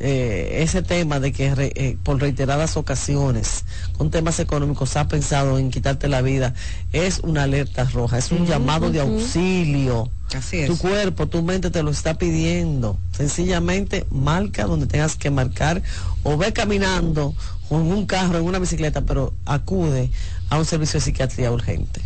eh, 0.00 0.62
ese 0.62 0.82
tema 0.82 1.18
de 1.20 1.32
que 1.32 1.52
eh, 1.56 1.96
por 2.02 2.20
reiteradas 2.20 2.76
ocasiones 2.76 3.64
con 3.96 4.10
temas 4.10 4.38
económicos 4.38 4.96
ha 4.96 5.08
pensado 5.08 5.58
en 5.58 5.70
quitarte 5.70 6.08
la 6.08 6.22
vida 6.22 6.54
es 6.92 7.20
una 7.20 7.44
alerta 7.44 7.84
roja, 7.84 8.18
es 8.18 8.30
un 8.30 8.46
llamado 8.46 8.90
de 8.90 9.00
auxilio. 9.00 10.10
Así 10.36 10.66
Tu 10.66 10.76
cuerpo, 10.76 11.26
tu 11.26 11.42
mente 11.42 11.70
te 11.70 11.82
lo 11.82 11.90
está 11.90 12.14
pidiendo. 12.14 12.98
Sencillamente 13.16 14.06
marca 14.10 14.64
donde 14.64 14.86
tengas 14.86 15.16
que 15.16 15.30
marcar 15.30 15.82
o 16.22 16.36
ve 16.36 16.52
caminando 16.52 17.34
con 17.68 17.80
un 17.80 18.06
carro, 18.06 18.38
en 18.38 18.44
una 18.44 18.58
bicicleta, 18.58 19.02
pero 19.02 19.32
acude 19.46 20.10
a 20.50 20.58
un 20.58 20.64
servicio 20.64 21.00
de 21.00 21.04
psiquiatría 21.04 21.50
urgente. 21.50 22.02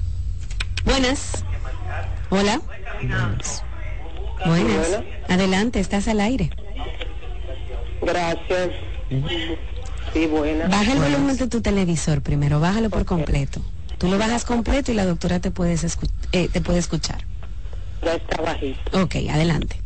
Buenas. 0.85 1.45
Hola. 2.31 2.61
Buenas. 3.01 3.63
Buenas. 4.47 4.89
Adelante, 5.29 5.81
estás 5.81 6.09
al 6.09 6.21
aire. 6.21 6.51
Gracias. 8.03 8.71
Sí, 10.13 10.27
buena. 10.27 10.69
Baja 10.69 10.93
el 10.93 10.99
volumen 10.99 11.37
de 11.37 11.49
tu 11.49 11.61
televisor 11.61 12.23
primero, 12.23 12.61
bájalo 12.61 12.91
por 12.91 13.05
completo. 13.05 13.61
Tú 13.99 14.09
lo 14.09 14.19
bajas 14.19 14.45
completo 14.45 14.91
y 14.91 14.95
la 14.95 15.07
doctora 15.07 15.39
te, 15.41 15.51
puedes 15.51 15.85
eh, 16.33 16.49
te 16.53 16.61
puede 16.61 16.79
escuchar. 16.79 17.25
Ya 18.03 18.15
está 18.15 18.43
bajito. 18.43 19.01
Ok, 19.01 19.15
adelante. 19.31 19.77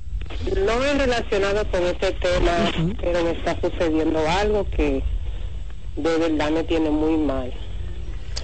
No 0.65 0.83
es 0.85 0.99
relacionado 0.99 1.71
con 1.71 1.83
este 1.85 2.13
tema, 2.13 2.73
pero 3.01 3.25
me 3.25 3.31
está 3.33 3.61
sucediendo 3.61 4.27
algo 4.29 4.69
que 4.71 5.03
de 5.97 6.19
verdad 6.19 6.51
me 6.51 6.65
tiene 6.65 6.91
muy 6.91 7.17
mal. 7.19 7.53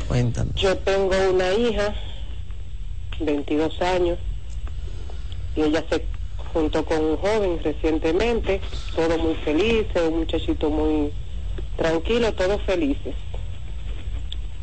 Cuéntanos. 0.08 0.54
Yo 0.56 0.76
tengo 0.78 1.14
una 1.32 1.52
hija, 1.54 1.94
22 3.20 3.80
años, 3.82 4.18
y 5.56 5.62
ella 5.62 5.85
se 5.88 6.04
junto 6.52 6.84
con 6.84 7.04
un 7.04 7.16
joven 7.16 7.60
recientemente, 7.62 8.60
todo 8.94 9.18
muy 9.18 9.34
feliz, 9.36 9.86
un 9.94 10.20
muchachito 10.20 10.70
muy 10.70 11.12
tranquilo, 11.76 12.32
todos 12.34 12.60
felices. 12.62 13.14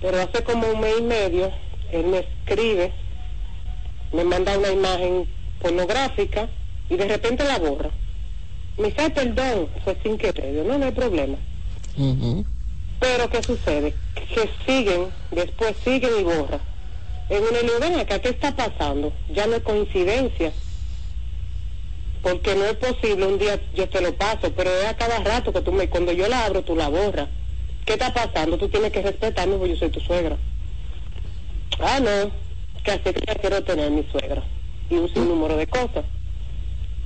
Pero 0.02 0.22
hace 0.22 0.44
como 0.44 0.68
un 0.68 0.80
mes 0.80 0.96
y 1.00 1.02
medio, 1.02 1.52
él 1.92 2.06
me 2.06 2.20
escribe, 2.20 2.94
me 4.14 4.24
manda 4.24 4.58
una 4.58 4.72
imagen 4.72 5.28
pornográfica 5.62 6.50
y 6.90 6.96
de 6.96 7.08
repente 7.08 7.44
la 7.44 7.60
borra. 7.60 7.90
Me 8.78 8.90
dice, 8.90 9.10
perdón, 9.10 9.68
fue 9.84 9.98
sin 10.04 10.18
querer. 10.18 10.66
no, 10.66 10.78
no 10.78 10.86
hay 10.86 10.92
problema. 10.92 11.38
Pero 13.00 13.30
¿qué 13.30 13.44
sucede? 13.44 13.94
Que 14.16 14.50
siguen, 14.66 15.08
después 15.32 15.76
siguen 15.84 16.12
y 16.20 16.24
borran. 16.24 16.62
En 17.30 17.44
una 17.44 17.62
lugar 17.62 18.00
acá, 18.00 18.20
¿qué 18.20 18.30
está 18.30 18.56
pasando? 18.56 19.12
Ya 19.34 19.46
no 19.48 19.58
es 19.58 19.64
coincidencia 19.64 20.52
porque 22.22 22.56
no 22.56 22.66
es 22.66 22.76
posible 22.76 23.26
un 23.26 23.40
día 23.40 23.60
yo 23.76 23.88
te 23.88 24.02
lo 24.02 24.14
paso, 24.16 24.52
pero 24.56 24.70
es 24.70 24.86
a 24.86 24.98
cada 24.98 25.20
rato 25.20 25.54
que 25.54 25.62
tú 25.62 25.72
me, 25.72 25.90
cuando 25.90 26.12
yo 26.12 26.28
la 26.28 26.46
abro, 26.46 26.64
tú 26.64 26.76
la 26.76 26.90
borras. 26.90 27.30
¿Qué 27.86 27.94
está 27.94 28.14
pasando? 28.14 28.58
Tú 28.58 28.68
tienes 28.70 28.92
que 28.92 29.02
respetarme 29.02 29.56
porque 29.56 29.74
yo 29.74 29.80
soy 29.80 29.90
tu 29.90 30.00
suegra. 30.00 30.38
Ah, 31.80 32.00
no, 32.00 32.32
que 32.84 32.92
así 32.92 33.04
que 33.04 33.24
ya 33.26 33.36
quiero 33.36 33.64
tener 33.64 33.90
mi 33.90 34.04
suegra. 34.12 34.44
Y 34.90 34.96
un 34.96 35.12
sinnúmero 35.14 35.56
de 35.56 35.68
cosas. 35.68 36.06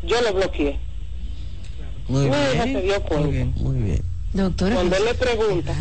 Yo 0.04 0.20
lo 0.22 0.34
bloqueé. 0.34 0.80
Muy 2.08 2.30
mi 2.30 2.36
hija 2.36 2.64
se 2.64 2.82
dio 2.82 3.02
cuenta. 3.04 3.26
Muy 3.26 3.32
bien, 3.32 3.54
muy 3.58 3.78
bien. 3.78 4.02
Doctora. 4.34 4.76
Cuando 4.76 4.96
él 4.96 5.06
le 5.06 5.14
pregunta, 5.14 5.76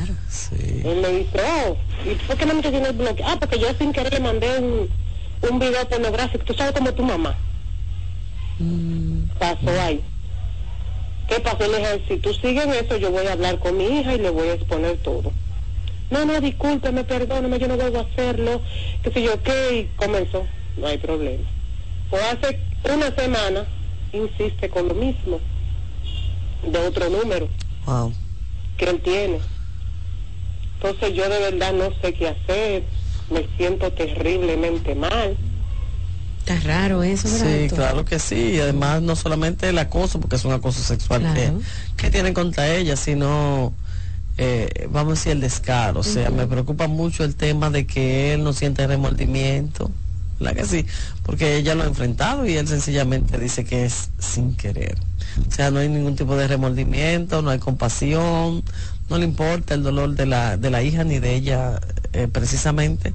él 0.85 0.97
me 1.01 1.09
dice, 1.09 1.41
oh, 1.41 1.77
¿y 2.05 2.15
por 2.27 2.37
qué 2.37 2.45
no 2.45 2.55
me 2.55 2.61
tiene 2.61 2.91
bloqueado? 2.93 3.33
Ah, 3.33 3.37
porque 3.41 3.59
yo 3.59 3.69
sin 3.79 3.93
querer 3.93 4.13
le 4.13 4.21
mandé 4.21 4.59
un, 4.59 4.91
un 5.51 5.59
video 5.59 5.89
pornográfico. 5.89 6.45
Tú 6.45 6.55
sabes 6.55 6.75
como 6.75 6.93
tu 6.93 7.03
mamá. 7.03 7.35
Mm. 8.59 9.25
Pasó 9.39 9.71
ahí. 9.81 10.01
¿Qué 11.29 11.41
pasó? 11.41 11.67
Le 11.67 11.79
dije, 11.79 12.05
si 12.09 12.17
tú 12.19 12.33
sigues 12.35 12.67
eso, 12.67 12.97
yo 12.97 13.11
voy 13.11 13.27
a 13.27 13.33
hablar 13.33 13.59
con 13.59 13.77
mi 13.77 13.85
hija 13.85 14.15
y 14.15 14.19
le 14.19 14.31
voy 14.31 14.49
a 14.49 14.55
exponer 14.55 14.99
todo. 14.99 15.33
No, 16.11 16.27
no, 16.27 16.41
discúlpeme, 16.41 17.05
perdóneme, 17.05 17.59
yo 17.59 17.69
no 17.69 17.77
vuelvo 17.77 18.01
a 18.01 18.03
hacerlo. 18.03 18.61
Que 19.03 19.11
sé 19.11 19.23
yo, 19.23 19.43
¿qué? 19.43 19.79
Y 19.79 19.97
comenzó. 19.97 20.47
No 20.77 20.87
hay 20.87 20.99
problema. 20.99 21.45
Pues 22.11 22.23
hace 22.23 22.61
una 22.93 23.15
semana 23.15 23.65
insiste 24.13 24.69
con 24.69 24.89
lo 24.89 24.95
mismo. 24.95 25.41
De 26.71 26.79
otro 26.79 27.09
número. 27.09 27.49
Wow. 27.87 28.13
Que 28.77 28.91
él 28.91 29.01
tiene. 29.01 29.39
Entonces 30.75 31.15
yo 31.15 31.29
de 31.29 31.39
verdad 31.39 31.73
no 31.73 31.91
sé 32.03 32.13
qué 32.13 32.29
hacer. 32.29 32.83
me 33.31 33.47
siento 33.57 33.91
terriblemente 33.93 34.95
mal. 34.95 35.37
Está 36.45 36.59
raro 36.67 37.05
eso, 37.05 37.29
¿verdad? 37.31 37.47
Sí, 37.47 37.61
doctor? 37.61 37.79
claro 37.79 38.05
que 38.05 38.19
sí. 38.19 38.53
Y 38.55 38.59
además 38.59 39.01
no 39.01 39.15
solamente 39.15 39.69
el 39.69 39.79
acoso, 39.79 40.19
porque 40.19 40.37
es 40.37 40.45
un 40.45 40.53
acoso 40.53 40.83
sexual 40.83 41.33
que, 41.35 41.53
que 41.97 42.11
tienen 42.11 42.35
contra 42.35 42.69
ella, 42.69 42.97
sino, 42.97 43.73
eh, 44.39 44.89
vamos 44.91 45.13
a 45.13 45.15
decir, 45.15 45.33
el 45.33 45.41
descaro. 45.41 46.01
O 46.01 46.03
sea, 46.03 46.31
me 46.31 46.49
preocupa 46.49 46.89
mucho 46.89 47.23
el 47.23 47.37
tema 47.37 47.71
de 47.71 47.87
que 47.87 48.35
él 48.35 48.43
no 48.43 48.53
siente 48.53 48.85
remordimiento. 48.89 49.93
¿Verdad 50.41 50.57
que 50.57 50.65
sí? 50.65 50.87
Porque 51.23 51.59
ella 51.59 51.77
lo 51.77 51.85
ha 51.85 51.87
enfrentado 51.87 52.45
y 52.45 52.57
él 52.57 52.67
sencillamente 52.67 53.39
dice 53.39 53.65
que 53.65 53.85
es 53.85 54.11
sin 54.19 54.57
querer. 54.57 54.99
O 55.49 55.53
sea, 55.53 55.71
no 55.71 55.79
hay 55.79 55.89
ningún 55.89 56.17
tipo 56.17 56.35
de 56.35 56.49
remordimiento, 56.49 57.43
no 57.43 57.51
hay 57.51 57.61
compasión, 57.61 58.65
no 59.09 59.19
le 59.19 59.25
importa 59.25 59.75
el 59.75 59.85
dolor 59.85 60.17
de 60.17 60.27
la, 60.27 60.57
de 60.57 60.71
la 60.71 60.83
hija 60.83 61.05
ni 61.05 61.21
de 61.21 61.37
ella 61.37 61.81
eh, 62.13 62.27
precisamente 62.27 63.15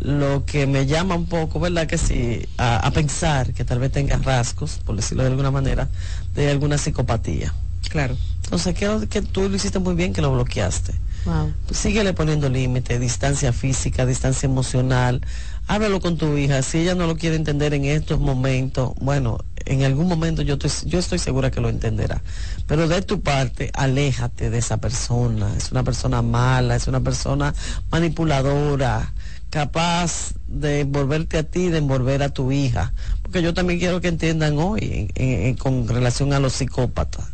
lo 0.00 0.44
que 0.44 0.66
me 0.66 0.86
llama 0.86 1.14
un 1.14 1.26
poco, 1.26 1.60
¿verdad? 1.60 1.86
Que 1.86 1.98
sí, 1.98 2.46
a, 2.56 2.78
a 2.78 2.90
pensar 2.90 3.52
que 3.52 3.64
tal 3.64 3.78
vez 3.78 3.92
tenga 3.92 4.16
rasgos, 4.16 4.80
por 4.84 4.96
decirlo 4.96 5.24
de 5.24 5.30
alguna 5.30 5.50
manera, 5.50 5.88
de 6.34 6.50
alguna 6.50 6.78
psicopatía. 6.78 7.54
Claro. 7.88 8.16
Entonces, 8.44 8.74
creo 8.78 9.06
que 9.08 9.22
tú 9.22 9.48
lo 9.48 9.56
hiciste 9.56 9.78
muy 9.78 9.94
bien 9.94 10.12
que 10.12 10.22
lo 10.22 10.32
bloqueaste. 10.32 10.94
Wow. 11.24 11.52
Pues 11.66 11.78
síguele 11.78 12.12
poniendo 12.12 12.48
límite, 12.48 12.98
distancia 12.98 13.52
física, 13.52 14.06
distancia 14.06 14.46
emocional. 14.46 15.20
Háblalo 15.66 16.00
con 16.00 16.16
tu 16.16 16.36
hija. 16.38 16.62
Si 16.62 16.78
ella 16.78 16.94
no 16.94 17.06
lo 17.06 17.16
quiere 17.16 17.36
entender 17.36 17.74
en 17.74 17.84
estos 17.84 18.20
momentos, 18.20 18.92
bueno, 19.00 19.38
en 19.66 19.84
algún 19.84 20.08
momento 20.08 20.42
yo 20.42 20.54
estoy, 20.54 20.70
yo 20.88 20.98
estoy 20.98 21.18
segura 21.18 21.50
que 21.50 21.60
lo 21.60 21.68
entenderá. 21.68 22.22
Pero 22.66 22.88
de 22.88 23.02
tu 23.02 23.20
parte, 23.20 23.70
aléjate 23.74 24.48
de 24.48 24.58
esa 24.58 24.78
persona. 24.78 25.54
Es 25.56 25.70
una 25.70 25.82
persona 25.82 26.22
mala, 26.22 26.76
es 26.76 26.86
una 26.88 27.00
persona 27.00 27.54
manipuladora, 27.90 29.12
capaz 29.50 30.32
de 30.46 30.80
envolverte 30.80 31.38
a 31.38 31.42
ti, 31.42 31.68
de 31.68 31.78
envolver 31.78 32.22
a 32.22 32.28
tu 32.30 32.52
hija. 32.52 32.92
Porque 33.22 33.42
yo 33.42 33.54
también 33.54 33.78
quiero 33.78 34.00
que 34.00 34.08
entiendan 34.08 34.58
hoy 34.58 35.10
en- 35.14 35.22
en- 35.46 35.54
con 35.56 35.88
relación 35.88 36.32
a 36.32 36.38
los 36.40 36.52
psicópatas. 36.54 37.26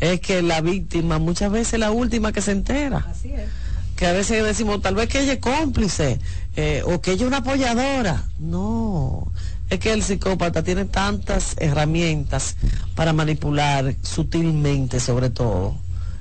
Es 0.00 0.20
que 0.20 0.42
la 0.42 0.60
víctima 0.60 1.18
muchas 1.18 1.50
veces 1.52 1.74
es 1.74 1.80
la 1.80 1.90
última 1.92 2.32
que 2.32 2.42
se 2.42 2.50
entera 2.52 3.06
Así 3.08 3.28
es. 3.32 3.48
que 3.96 4.06
a 4.06 4.12
veces 4.12 4.42
decimos 4.44 4.82
tal 4.82 4.94
vez 4.96 5.08
que 5.08 5.20
ella 5.20 5.34
es 5.34 5.38
cómplice 5.38 6.18
eh, 6.56 6.82
o 6.84 7.00
que 7.00 7.12
ella 7.12 7.22
es 7.22 7.28
una 7.28 7.36
apoyadora. 7.38 8.24
No, 8.40 9.32
es 9.70 9.78
que 9.78 9.92
el 9.92 10.02
psicópata 10.02 10.62
tiene 10.62 10.84
tantas 10.86 11.54
herramientas 11.58 12.56
para 12.94 13.12
manipular 13.12 13.94
sutilmente 14.02 14.98
sobre 15.00 15.30
todo, 15.30 15.76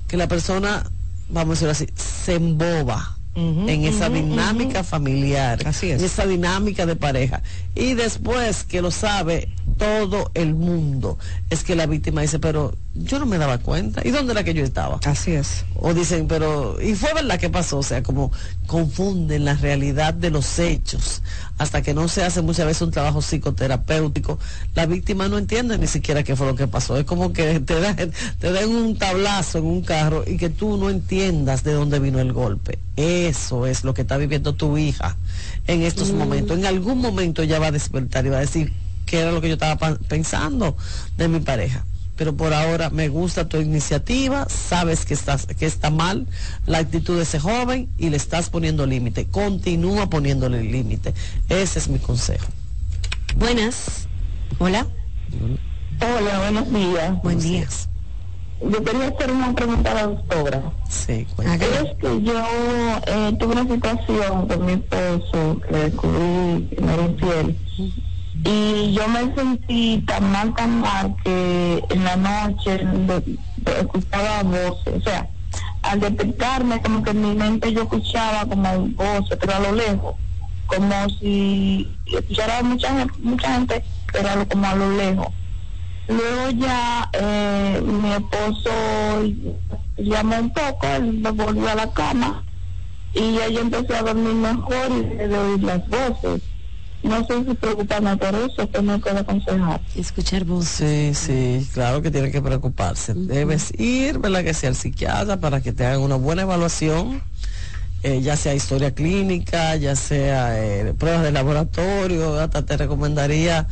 que 0.07 0.15
la 0.15 0.27
persona, 0.27 0.83
vamos 1.29 1.61
a 1.63 1.67
decirlo 1.67 1.71
así, 1.71 1.87
se 2.23 2.35
emboba. 2.35 3.17
En 3.35 3.85
esa 3.85 4.09
dinámica 4.09 4.83
familiar, 4.83 5.59
Así 5.65 5.89
es. 5.91 5.99
en 5.99 6.05
esa 6.05 6.25
dinámica 6.25 6.85
de 6.85 6.95
pareja. 6.95 7.41
Y 7.75 7.93
después 7.93 8.63
que 8.63 8.81
lo 8.81 8.91
sabe 8.91 9.47
todo 9.77 10.31
el 10.33 10.53
mundo, 10.53 11.17
es 11.49 11.63
que 11.63 11.75
la 11.75 11.85
víctima 11.85 12.21
dice, 12.21 12.39
pero 12.39 12.75
yo 12.93 13.19
no 13.19 13.25
me 13.25 13.37
daba 13.37 13.57
cuenta. 13.57 14.01
¿Y 14.05 14.11
dónde 14.11 14.33
era 14.33 14.43
que 14.43 14.53
yo 14.53 14.63
estaba? 14.63 14.99
Así 15.05 15.31
es. 15.31 15.63
O 15.75 15.93
dicen, 15.93 16.27
pero, 16.27 16.77
¿y 16.81 16.93
fue 16.95 17.13
verdad 17.13 17.39
que 17.39 17.49
pasó? 17.49 17.77
O 17.77 17.83
sea, 17.83 18.03
como 18.03 18.31
confunden 18.67 19.45
la 19.45 19.53
realidad 19.55 20.13
de 20.13 20.29
los 20.29 20.59
hechos. 20.59 21.21
Hasta 21.57 21.81
que 21.81 21.93
no 21.93 22.07
se 22.07 22.23
hace 22.23 22.41
muchas 22.41 22.65
veces 22.65 22.81
un 22.81 22.91
trabajo 22.91 23.21
psicoterapéutico, 23.21 24.39
la 24.75 24.85
víctima 24.87 25.27
no 25.29 25.37
entiende 25.37 25.77
ni 25.77 25.87
siquiera 25.87 26.23
qué 26.23 26.35
fue 26.35 26.47
lo 26.47 26.55
que 26.55 26.67
pasó. 26.67 26.97
Es 26.97 27.05
como 27.05 27.31
que 27.31 27.59
te 27.61 27.79
dan, 27.79 28.11
te 28.39 28.51
dan 28.51 28.69
un 28.69 28.97
tablazo 28.97 29.59
en 29.59 29.65
un 29.65 29.81
carro 29.83 30.23
y 30.27 30.37
que 30.37 30.49
tú 30.49 30.77
no 30.77 30.89
entiendas 30.89 31.63
de 31.63 31.73
dónde 31.73 31.99
vino 31.99 32.19
el 32.19 32.33
golpe. 32.33 32.77
Eso 32.97 33.67
es 33.67 33.83
lo 33.83 33.93
que 33.93 34.01
está 34.01 34.17
viviendo 34.17 34.53
tu 34.53 34.77
hija 34.77 35.15
en 35.67 35.83
estos 35.83 36.11
Mm. 36.11 36.17
momentos. 36.17 36.57
En 36.57 36.65
algún 36.65 36.97
momento 36.99 37.41
ella 37.41 37.59
va 37.59 37.67
a 37.67 37.71
despertar 37.71 38.25
y 38.25 38.29
va 38.29 38.37
a 38.37 38.41
decir 38.41 38.73
qué 39.05 39.19
era 39.21 39.31
lo 39.31 39.39
que 39.39 39.47
yo 39.47 39.53
estaba 39.53 39.97
pensando 40.09 40.75
de 41.17 41.27
mi 41.27 41.39
pareja 41.39 41.85
pero 42.15 42.35
por 42.35 42.53
ahora 42.53 42.89
me 42.89 43.07
gusta 43.09 43.47
tu 43.47 43.57
iniciativa, 43.57 44.47
sabes 44.49 45.05
que 45.05 45.13
estás 45.13 45.45
que 45.45 45.65
está 45.65 45.89
mal 45.89 46.27
la 46.65 46.79
actitud 46.79 47.17
de 47.17 47.23
ese 47.23 47.39
joven 47.39 47.89
y 47.97 48.09
le 48.09 48.17
estás 48.17 48.49
poniendo 48.49 48.85
límite. 48.85 49.27
Continúa 49.27 50.09
poniéndole 50.09 50.63
límite. 50.63 51.13
Ese 51.49 51.79
es 51.79 51.87
mi 51.87 51.99
consejo. 51.99 52.47
Buenas. 53.37 54.07
Hola. 54.59 54.85
Hola, 56.01 56.39
buenos 56.39 56.71
días. 56.71 57.21
Buen 57.23 57.39
día. 57.39 57.67
Yo 58.61 58.83
quería 58.83 59.07
hacer 59.07 59.31
una 59.31 59.53
pregunta 59.53 59.91
a 59.91 59.93
la 59.95 60.07
doctora. 60.07 60.61
Sí, 60.87 61.25
Es 61.39 61.95
que 61.97 62.21
yo 62.21 62.43
eh, 63.07 63.35
tuve 63.39 63.53
una 63.53 63.63
situación 63.63 64.47
con 64.47 64.65
mi 64.65 64.73
esposo 64.73 65.59
que 65.67 65.75
descubrí 65.75 66.67
que 66.67 66.81
me 66.81 66.93
era 66.93 67.03
infiel. 67.05 67.57
Y 68.43 68.93
yo 68.93 69.07
me 69.07 69.33
sentí 69.35 70.03
tan 70.07 70.31
mal, 70.31 70.53
tan 70.55 70.81
mal 70.81 71.15
que 71.23 71.83
en 71.89 72.03
la 72.03 72.15
noche 72.15 72.85
escuchaba 73.79 74.43
voces. 74.43 74.95
O 74.97 75.01
sea, 75.01 75.29
al 75.83 75.99
despertarme, 75.99 76.81
como 76.81 77.03
que 77.03 77.11
en 77.11 77.21
mi 77.21 77.35
mente 77.35 77.71
yo 77.71 77.83
escuchaba 77.83 78.45
como 78.45 78.87
voces, 78.89 79.37
pero 79.39 79.55
a 79.55 79.59
lo 79.59 79.71
lejos. 79.73 80.15
Como 80.65 81.09
si 81.19 81.87
escuchara 82.05 82.63
mucha 82.63 83.07
mucha 83.21 83.53
gente 83.53 83.83
pero 84.11 84.47
como 84.47 84.65
a 84.65 84.75
lo 84.75 84.91
lejos. 84.91 85.27
Luego 86.07 86.49
ya 86.51 87.09
eh, 87.13 87.81
mi 87.83 88.11
esposo 88.11 88.69
llamó 89.97 90.39
un 90.39 90.49
poco, 90.49 90.87
él 90.87 91.13
me 91.13 91.31
volvió 91.31 91.69
a 91.69 91.75
la 91.75 91.87
cama 91.91 92.43
y 93.13 93.33
ya 93.35 93.47
yo 93.49 93.61
empecé 93.61 93.95
a 93.95 94.03
dormir 94.03 94.33
mejor 94.33 94.91
y 94.91 95.01
de 95.15 95.37
oír 95.37 95.63
las 95.63 95.87
voces. 95.87 96.41
No 97.03 97.25
sé 97.25 97.43
si 97.45 97.53
preocuparme 97.55 98.15
por 98.17 98.35
eso, 98.35 98.69
que 98.71 98.81
me 98.81 98.99
puede 98.99 99.19
aconsejar. 99.19 99.81
Escuchar 99.95 100.41
Sí, 100.41 100.45
voces. 100.45 101.17
sí, 101.17 101.67
claro 101.73 102.01
que 102.01 102.11
tiene 102.11 102.31
que 102.31 102.41
preocuparse. 102.41 103.13
Debes 103.15 103.73
ir, 103.79 104.19
¿verdad? 104.19 104.43
Que 104.43 104.53
sea 104.53 104.69
el 104.69 104.75
psiquiatra 104.75 105.39
para 105.39 105.61
que 105.61 105.71
te 105.73 105.85
hagan 105.85 106.01
una 106.01 106.15
buena 106.15 106.43
evaluación, 106.43 107.21
eh, 108.03 108.21
ya 108.21 108.35
sea 108.37 108.53
historia 108.53 108.93
clínica, 108.93 109.75
ya 109.77 109.95
sea 109.95 110.63
eh, 110.63 110.93
pruebas 110.93 111.23
de 111.23 111.31
laboratorio, 111.31 112.39
hasta 112.39 112.63
te 112.65 112.77
recomendaría 112.77 113.67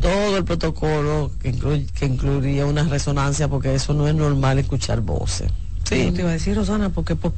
todo 0.00 0.36
el 0.36 0.44
protocolo 0.44 1.32
que, 1.42 1.48
incluye, 1.48 1.86
que 1.98 2.06
incluiría 2.06 2.64
una 2.66 2.84
resonancia, 2.84 3.48
porque 3.48 3.74
eso 3.74 3.92
no 3.94 4.06
es 4.06 4.14
normal 4.14 4.60
escuchar 4.60 5.00
voces. 5.00 5.50
Sí. 5.82 6.12
Te 6.12 6.20
iba 6.20 6.30
a 6.30 6.34
decir, 6.34 6.54
Rosana, 6.56 6.90
porque 6.90 7.16
po- 7.16 7.32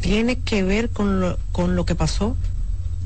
tiene 0.00 0.40
que 0.40 0.62
ver 0.62 0.90
con 0.90 1.20
lo, 1.20 1.38
con 1.52 1.74
lo 1.76 1.86
que 1.86 1.94
pasó. 1.94 2.36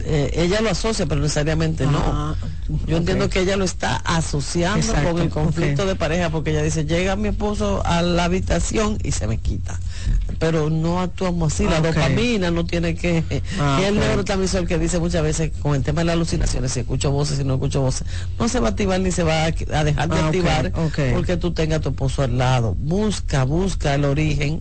Eh, 0.05 0.31
ella 0.35 0.61
lo 0.61 0.71
asocia, 0.71 1.07
pero 1.07 1.21
necesariamente 1.21 1.85
Ah, 1.85 2.35
no. 2.69 2.77
Yo 2.87 2.97
entiendo 2.99 3.29
que 3.29 3.41
ella 3.41 3.57
lo 3.57 3.65
está 3.65 3.97
asociando 3.97 4.79
Exacto, 4.79 5.13
con 5.13 5.23
el 5.23 5.29
conflicto 5.31 5.87
de 5.87 5.95
pareja, 5.97 6.31
porque 6.31 6.51
ella 6.51 6.63
dice, 6.63 6.85
llega 6.85 7.17
mi 7.17 7.29
esposo 7.29 7.83
a 7.85 8.03
la 8.03 8.25
habitación 8.25 8.99
y 9.03 9.13
se 9.13 9.27
me 9.27 9.39
quita. 9.39 9.79
Pero 10.39 10.71
no 10.71 11.01
actuamos 11.01 11.53
así, 11.53 11.65
la 11.65 11.79
Ok. 11.81 11.87
dopamina 11.87 12.51
no 12.51 12.65
tiene 12.67 12.95
que... 12.95 13.43
Ah, 13.59 13.79
y 13.81 13.85
el 13.85 13.99
neurotransmisor 13.99 14.67
que 14.67 14.79
dice 14.79 14.99
muchas 14.99 15.23
veces 15.23 15.51
con 15.61 15.75
el 15.75 15.83
tema 15.83 16.03
de 16.03 16.07
las 16.07 16.15
alucinaciones, 16.15 16.73
si 16.73 16.81
escucho 16.81 17.11
voces, 17.11 17.39
si 17.39 17.45
no 17.45 17.55
escucho 17.55 17.81
voces, 17.81 18.07
no 18.39 18.49
se 18.49 18.61
va 18.61 18.69
a 18.69 18.71
activar 18.71 19.01
ni 19.01 19.11
se 19.11 19.23
va 19.23 19.45
a, 19.45 19.51
dejar 19.51 20.09
de 20.09 20.17
Ah, 20.19 20.27
activar 20.27 20.73
porque 21.13 21.37
tú 21.39 21.53
tengas 21.53 21.79
a 21.79 21.83
tu 21.83 21.89
esposo 21.91 22.23
al 22.23 22.39
lado. 22.39 22.75
Busca, 22.79 23.45
busca 23.45 23.95
el 23.95 24.05
origen 24.05 24.61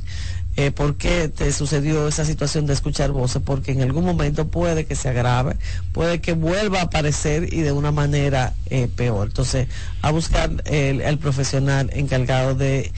eh, 0.57 0.71
por 0.71 0.95
qué 0.95 1.29
te 1.29 1.53
sucedió 1.53 2.07
esa 2.07 2.25
situación 2.25 2.65
de 2.65 2.73
escuchar 2.73 3.11
voces, 3.11 3.41
porque 3.45 3.71
en 3.71 3.83
algún 3.83 4.03
momento 4.03 4.47
puede 4.47 4.85
que 4.85 4.95
se 4.95 5.07
agrave, 5.07 5.55
puede 5.93 6.19
que 6.19 6.33
vuelva 6.33 6.79
a 6.79 6.83
aparecer 6.83 7.53
y 7.53 7.61
de 7.61 7.71
una 7.71 7.91
manera 7.91 8.53
eh, 8.71 8.89
peor. 8.93 9.27
Entonces, 9.27 9.67
a 10.01 10.11
buscar 10.11 10.49
el, 10.65 11.01
el 11.01 11.17
profesional 11.19 11.91
encargado 11.93 12.55
de, 12.55 12.91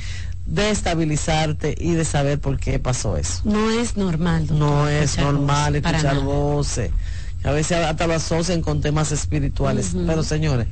de 0.45 0.69
estabilizarte 0.71 1.75
y 1.77 1.91
de 1.91 2.05
saber 2.05 2.39
por 2.39 2.57
qué 2.59 2.79
pasó 2.79 3.17
eso. 3.17 3.41
No 3.43 3.69
es 3.69 3.97
normal. 3.97 4.47
doctor, 4.47 4.57
No 4.57 4.87
es 4.87 5.11
escuchar 5.11 5.33
normal 5.33 5.73
voces, 5.73 5.85
escuchar 5.85 6.19
voces. 6.23 6.91
A 7.43 7.51
veces 7.51 7.77
hasta 7.77 8.07
lo 8.07 8.13
asocian 8.13 8.61
con 8.61 8.81
temas 8.81 9.11
espirituales. 9.11 9.91
Pero 10.07 10.23
señores, 10.23 10.67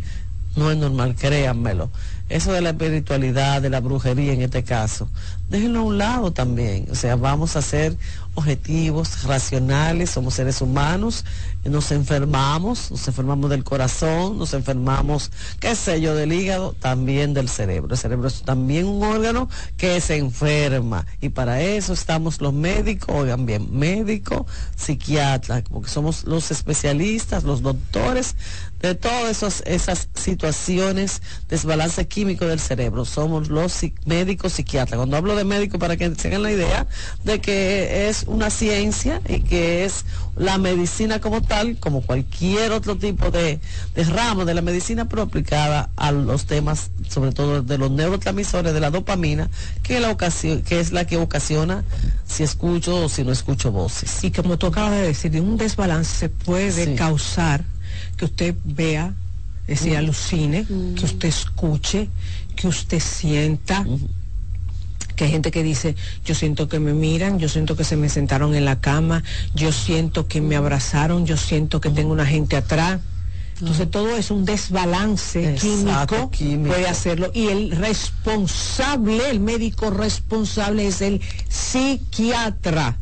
no 0.56 0.72
es 0.72 0.78
normal, 0.78 1.16
créanmelo. 1.16 1.92
Eso 2.30 2.52
de 2.52 2.62
la 2.62 2.72
espiritualidad, 2.72 3.62
de 3.62 3.70
la 3.70 3.80
brujería 3.80 4.34
en 4.34 4.42
este 4.42 4.64
caso, 4.64 5.10
déjenlo 5.50 5.80
a 5.80 5.84
un 5.84 5.98
lado 5.98 6.32
también. 6.32 6.88
O 6.92 6.96
sea, 6.96 7.16
vamos 7.16 7.56
a 7.56 7.62
ser 7.62 7.98
objetivos, 8.38 9.24
racionales, 9.24 10.12
somos 10.12 10.36
seres 10.36 10.62
humanos, 10.62 11.26
nos 11.66 11.92
enfermamos, 11.92 12.92
nos 12.92 13.08
enfermamos 13.08 13.50
del 13.50 13.64
corazón, 13.64 14.38
nos 14.38 14.54
enfermamos, 14.54 15.32
qué 15.60 15.76
sé 15.76 16.02
yo, 16.02 16.14
del 16.14 16.32
hígado, 16.32 16.74
también 16.80 17.34
del 17.34 17.50
cerebro. 17.50 17.94
El 17.94 17.98
cerebro 17.98 18.28
es 18.28 18.44
también 18.44 18.86
un 18.86 19.04
órgano 19.04 19.50
que 19.76 20.00
se 20.02 20.18
enferma 20.18 21.06
y 21.20 21.30
para 21.30 21.62
eso 21.62 21.94
estamos 21.94 22.40
los 22.40 22.54
médicos, 22.54 23.16
oigan 23.16 23.48
bien, 23.48 23.76
médico, 23.76 24.46
psiquiatra, 24.76 25.64
porque 25.72 25.90
somos 25.90 26.24
los 26.26 26.52
especialistas, 26.52 27.44
los 27.44 27.64
doctores 27.64 28.36
de 28.82 28.94
todas 28.94 29.44
esas 29.66 30.10
situaciones, 30.14 31.22
desbalance 31.50 32.08
químico 32.08 32.46
del 32.46 32.60
cerebro. 32.60 33.06
Somos 33.06 33.50
los 33.50 33.74
médicos 34.06 34.54
psiquiatras. 34.54 34.98
Cuando 34.98 35.18
hablo 35.18 35.36
de 35.38 35.46
médico, 35.46 35.80
para 35.80 35.96
que 35.98 36.10
tengan 36.10 36.44
la 36.44 36.52
idea 36.52 36.88
de 37.24 37.40
que 37.40 38.10
es 38.10 38.26
una 38.28 38.50
ciencia 38.50 39.22
y 39.28 39.42
que 39.42 39.86
es 39.86 40.06
la 40.36 40.58
medicina 40.58 41.20
como 41.20 41.42
tal, 41.42 41.78
como 41.78 42.02
cualquier 42.02 42.72
otro 42.72 42.98
tipo 42.98 43.32
de, 43.32 43.60
de 43.96 44.04
ramo 44.04 44.46
de 44.46 44.54
la 44.54 44.62
medicina, 44.62 45.08
pero 45.10 45.24
aplicada 45.24 45.90
a 45.96 46.12
los 46.12 46.46
temas, 46.46 46.92
sobre 47.10 47.32
todo 47.32 47.62
de 47.62 47.78
los 47.78 47.92
neurotransmisores, 47.92 48.74
de 48.74 48.80
la 48.80 48.92
dopamina, 48.92 49.50
que, 49.84 50.00
la 50.00 50.12
ocasión, 50.12 50.62
que 50.62 50.80
es 50.80 50.92
la 50.92 51.06
que 51.06 51.18
ocasiona 51.18 51.84
si 52.28 52.44
escucho 52.44 53.06
o 53.06 53.10
si 53.10 53.24
no 53.24 53.32
escucho 53.32 53.72
voces. 53.72 54.24
Y 54.24 54.32
como 54.32 54.58
tú 54.58 54.68
acabas 54.68 54.92
de 54.92 55.08
decir, 55.08 55.40
un 55.42 55.58
desbalance 55.58 56.18
se 56.18 56.30
puede 56.30 56.96
causar 56.96 57.64
que 58.18 58.26
usted 58.26 58.56
vea, 58.64 59.14
es 59.68 59.80
decir, 59.80 59.98
alucine, 59.98 60.66
que 60.66 61.06
usted 61.06 61.30
escuche, 61.30 62.10
que 62.56 62.68
usted 62.68 63.00
sienta. 63.00 63.86
Que 65.18 65.26
hay 65.26 65.32
gente 65.32 65.52
que 65.52 65.64
dice, 65.64 65.96
yo 66.24 66.36
siento 66.36 66.70
que 66.70 66.80
me 66.80 66.94
miran, 66.94 67.40
yo 67.40 67.50
siento 67.50 67.76
que 67.76 67.84
se 67.84 67.98
me 67.98 68.08
sentaron 68.08 68.56
en 68.56 68.66
la 68.66 68.80
cama, 68.80 69.24
yo 69.56 69.74
siento 69.74 70.28
que 70.28 70.40
me 70.40 70.56
abrazaron, 70.56 71.26
yo 71.26 71.36
siento 71.36 71.82
que 71.82 71.90
tengo 71.90 72.14
una 72.14 72.26
gente 72.26 72.56
atrás. 72.56 73.02
Entonces 73.60 73.90
todo 73.90 74.16
es 74.16 74.30
un 74.30 74.46
desbalance 74.46 75.56
químico, 75.56 76.30
puede 76.68 76.88
hacerlo. 76.88 77.32
Y 77.34 77.48
el 77.48 77.72
responsable, 77.72 79.32
el 79.32 79.40
médico 79.40 79.90
responsable 79.90 80.88
es 80.88 81.02
el 81.02 81.20
psiquiatra. 81.50 82.98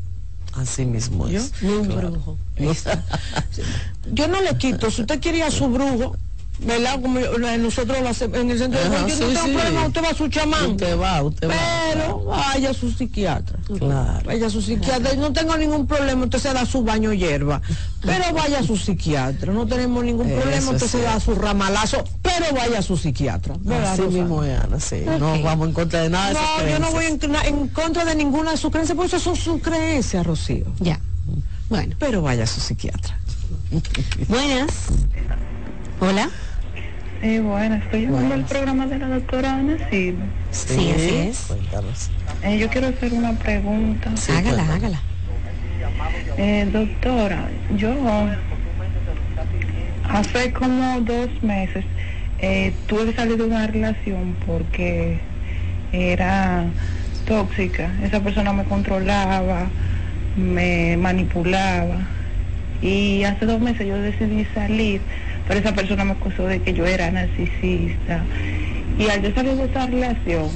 Así 0.53 0.85
mismo 0.85 1.27
es. 1.27 1.51
¿Yo? 1.61 1.83
brujo. 1.83 2.37
Yo 4.13 4.27
no 4.29 4.41
le 4.41 4.57
quito, 4.57 4.89
si 4.89 5.01
usted 5.01 5.19
quería 5.19 5.51
su 5.51 5.67
brujo, 5.67 6.15
¿verdad? 6.59 7.01
Como 7.01 7.19
nosotros 7.19 8.01
lo 8.01 8.09
hacemos, 8.09 8.37
en 8.39 8.51
el 8.51 8.57
centro 8.57 8.79
de 8.79 8.89
yo 8.89 8.99
no 8.99 9.07
tengo 9.07 9.59
problema, 9.59 9.87
usted 9.87 10.03
va 10.03 10.09
a 10.09 10.13
su 10.13 10.27
chamán. 10.27 10.71
Usted 10.71 10.99
va, 10.99 11.23
usted 11.23 11.49
va. 11.49 11.55
Pero 11.93 12.25
vaya 12.25 12.69
a 12.69 12.73
su 12.73 12.91
psiquiatra. 12.91 13.59
Claro. 13.77 14.25
Vaya 14.25 14.47
a 14.47 14.49
su 14.49 14.61
psiquiatra. 14.61 15.13
No 15.15 15.33
tengo 15.33 15.57
ningún 15.57 15.87
problema, 15.87 16.23
usted 16.23 16.39
se 16.39 16.53
da 16.53 16.65
su 16.65 16.83
baño 16.83 17.13
hierba. 17.13 17.61
Pero 18.01 18.33
vaya 18.33 18.59
a 18.59 18.63
su 18.63 18.77
psiquiatra. 18.77 19.53
No 19.53 19.65
tenemos 19.67 20.03
ningún 20.03 20.29
problema, 20.29 20.71
usted 20.71 20.87
se 20.87 21.01
da 21.01 21.19
su 21.19 21.35
ramalazo. 21.35 22.03
Pero 22.21 22.53
vaya 22.53 22.79
a 22.79 22.81
su 22.81 22.97
psiquiatra. 22.97 23.55
Así 23.87 24.01
mismo 24.03 24.43
es, 24.43 24.59
Ana, 24.59 24.79
sí. 24.79 25.03
No 25.19 25.41
vamos 25.41 25.67
en 25.67 25.73
contra 25.73 26.01
de 26.01 26.09
nada 26.09 26.29
de 26.29 26.33
No, 26.33 26.69
yo 26.69 26.79
no 26.79 26.91
voy 26.91 27.05
en, 27.05 27.19
en, 27.45 27.67
contra 27.69 28.05
de 28.05 28.15
ninguna 28.15 28.51
de 28.51 28.57
sus 28.57 28.71
creencias, 28.71 28.95
porque 28.95 29.15
eso 29.15 29.19
son 29.19 29.35
sus 29.35 29.61
creencias, 29.61 30.25
Rocío. 30.25 30.65
Ya. 30.79 30.99
Bueno. 31.69 31.95
Pero 31.99 32.21
vaya 32.21 32.43
a 32.43 32.47
su 32.47 32.61
psiquiatra. 32.61 33.17
Buenas. 34.27 34.71
Hola. 35.99 36.29
Sí, 37.21 37.39
bueno, 37.39 37.75
estoy 37.75 38.03
llamando 38.03 38.35
al 38.35 38.45
programa 38.45 38.85
de 38.87 38.99
la 38.99 39.07
doctora 39.07 39.53
Ana 39.55 39.77
Silva. 39.89 40.25
Sí, 40.51 40.91
así 40.91 41.15
es. 41.15 41.47
Eh, 42.43 42.57
yo 42.59 42.69
quiero 42.69 42.87
hacer 42.87 43.13
una 43.13 43.33
pregunta. 43.33 44.11
hágala, 44.35 44.73
hágala. 44.73 45.01
Eh, 46.37 46.67
doctora, 46.71 47.49
yo 47.77 47.95
hace 50.09 50.51
como 50.53 51.01
dos 51.01 51.29
meses 51.41 51.85
eh, 52.39 52.73
tuve 52.87 53.05
que 53.05 53.13
salir 53.13 53.37
de 53.37 53.45
una 53.45 53.65
relación 53.67 54.35
porque 54.45 55.19
era 55.93 56.65
tóxica. 57.25 57.89
Esa 58.03 58.19
persona 58.19 58.51
me 58.53 58.65
controlaba, 58.65 59.67
me 60.35 60.97
manipulaba. 60.97 61.99
Y 62.81 63.23
hace 63.23 63.45
dos 63.45 63.61
meses 63.61 63.87
yo 63.87 63.97
decidí 63.97 64.45
salir 64.53 65.01
pero 65.47 65.59
esa 65.59 65.73
persona 65.73 66.03
me 66.05 66.11
acusó 66.13 66.45
de 66.45 66.61
que 66.61 66.73
yo 66.73 66.85
era 66.85 67.11
narcisista. 67.11 68.23
Y 68.97 69.07
al 69.09 69.21
yo 69.21 69.33
salir 69.33 69.55
de 69.55 69.65
esa 69.65 69.85
relación, 69.85 70.49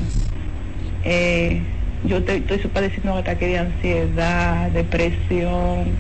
eh, 1.04 1.62
yo 2.06 2.18
estoy, 2.18 2.38
estoy 2.38 2.72
padeciendo 2.72 3.14
un 3.14 3.20
ataque 3.20 3.48
de 3.48 3.60
ansiedad, 3.60 4.70
depresión, 4.72 5.92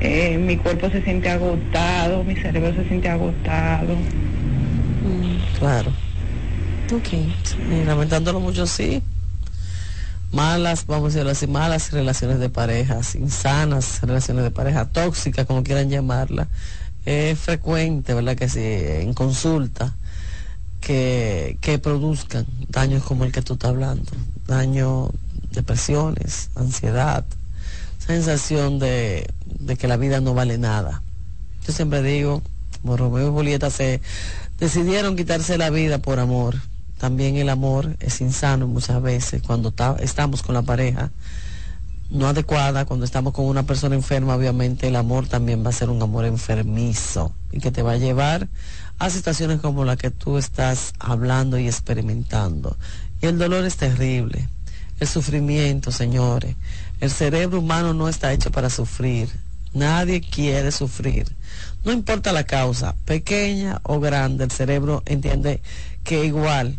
eh, 0.00 0.38
mi 0.38 0.56
cuerpo 0.56 0.90
se 0.90 1.02
siente 1.02 1.30
agotado, 1.30 2.24
mi 2.24 2.34
cerebro 2.34 2.74
se 2.74 2.88
siente 2.88 3.08
agotado. 3.08 3.94
Mm, 3.94 5.58
claro. 5.58 5.92
Ok. 6.92 7.86
lamentándolo 7.86 8.40
mucho, 8.40 8.66
sí. 8.66 9.02
Malas, 10.32 10.86
vamos 10.86 11.04
a 11.04 11.08
decirlo 11.08 11.30
así, 11.30 11.46
malas 11.46 11.92
relaciones 11.92 12.38
de 12.38 12.48
pareja, 12.48 13.00
insanas 13.14 14.00
relaciones 14.00 14.44
de 14.44 14.50
pareja, 14.50 14.86
tóxicas, 14.86 15.46
como 15.46 15.62
quieran 15.62 15.90
llamarla 15.90 16.48
es 17.04 17.38
frecuente, 17.38 18.14
¿verdad? 18.14 18.36
Que 18.36 18.48
si 18.48 18.60
en 18.60 19.14
consulta, 19.14 19.94
que, 20.80 21.58
que 21.60 21.78
produzcan 21.78 22.46
daños 22.68 23.04
como 23.04 23.24
el 23.24 23.32
que 23.32 23.42
tú 23.42 23.54
estás 23.54 23.70
hablando, 23.70 24.10
daño, 24.46 25.10
depresiones, 25.52 26.50
ansiedad, 26.54 27.24
sensación 27.98 28.78
de, 28.78 29.28
de 29.46 29.76
que 29.76 29.88
la 29.88 29.96
vida 29.96 30.20
no 30.20 30.34
vale 30.34 30.58
nada. 30.58 31.02
Yo 31.66 31.72
siempre 31.72 32.02
digo, 32.02 32.42
como 32.82 32.96
Romeo 32.96 33.28
y 33.28 33.32
Julieta 33.32 33.70
se 33.70 34.00
decidieron 34.58 35.16
quitarse 35.16 35.56
la 35.56 35.70
vida 35.70 35.98
por 35.98 36.18
amor. 36.18 36.56
También 36.98 37.36
el 37.36 37.48
amor 37.48 37.96
es 38.00 38.20
insano 38.20 38.66
muchas 38.66 39.02
veces 39.02 39.42
cuando 39.42 39.74
estamos 40.00 40.42
con 40.42 40.54
la 40.54 40.62
pareja 40.62 41.10
no 42.10 42.26
adecuada, 42.26 42.84
cuando 42.84 43.04
estamos 43.04 43.32
con 43.32 43.46
una 43.46 43.62
persona 43.62 43.94
enferma, 43.94 44.36
obviamente 44.36 44.88
el 44.88 44.96
amor 44.96 45.26
también 45.26 45.64
va 45.64 45.70
a 45.70 45.72
ser 45.72 45.90
un 45.90 46.02
amor 46.02 46.24
enfermizo 46.24 47.32
y 47.50 47.60
que 47.60 47.70
te 47.70 47.82
va 47.82 47.92
a 47.92 47.96
llevar 47.96 48.48
a 48.98 49.10
situaciones 49.10 49.60
como 49.60 49.84
la 49.84 49.96
que 49.96 50.10
tú 50.10 50.38
estás 50.38 50.92
hablando 50.98 51.58
y 51.58 51.66
experimentando. 51.66 52.76
Y 53.20 53.26
el 53.26 53.38
dolor 53.38 53.64
es 53.64 53.76
terrible, 53.76 54.48
el 55.00 55.08
sufrimiento, 55.08 55.90
señores. 55.90 56.56
El 57.00 57.10
cerebro 57.10 57.58
humano 57.58 57.94
no 57.94 58.08
está 58.08 58.32
hecho 58.32 58.50
para 58.52 58.70
sufrir. 58.70 59.28
Nadie 59.74 60.20
quiere 60.20 60.70
sufrir. 60.70 61.26
No 61.84 61.92
importa 61.92 62.32
la 62.32 62.44
causa, 62.44 62.94
pequeña 63.04 63.80
o 63.82 63.98
grande, 63.98 64.44
el 64.44 64.50
cerebro 64.50 65.02
entiende 65.06 65.62
que 66.04 66.24
igual, 66.24 66.76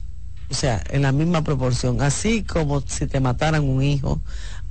o 0.49 0.53
sea, 0.53 0.82
en 0.91 1.01
la 1.01 1.11
misma 1.11 1.43
proporción, 1.43 2.01
así 2.01 2.43
como 2.43 2.82
si 2.82 3.07
te 3.07 3.19
mataran 3.19 3.63
un 3.63 3.84
hijo, 3.84 4.21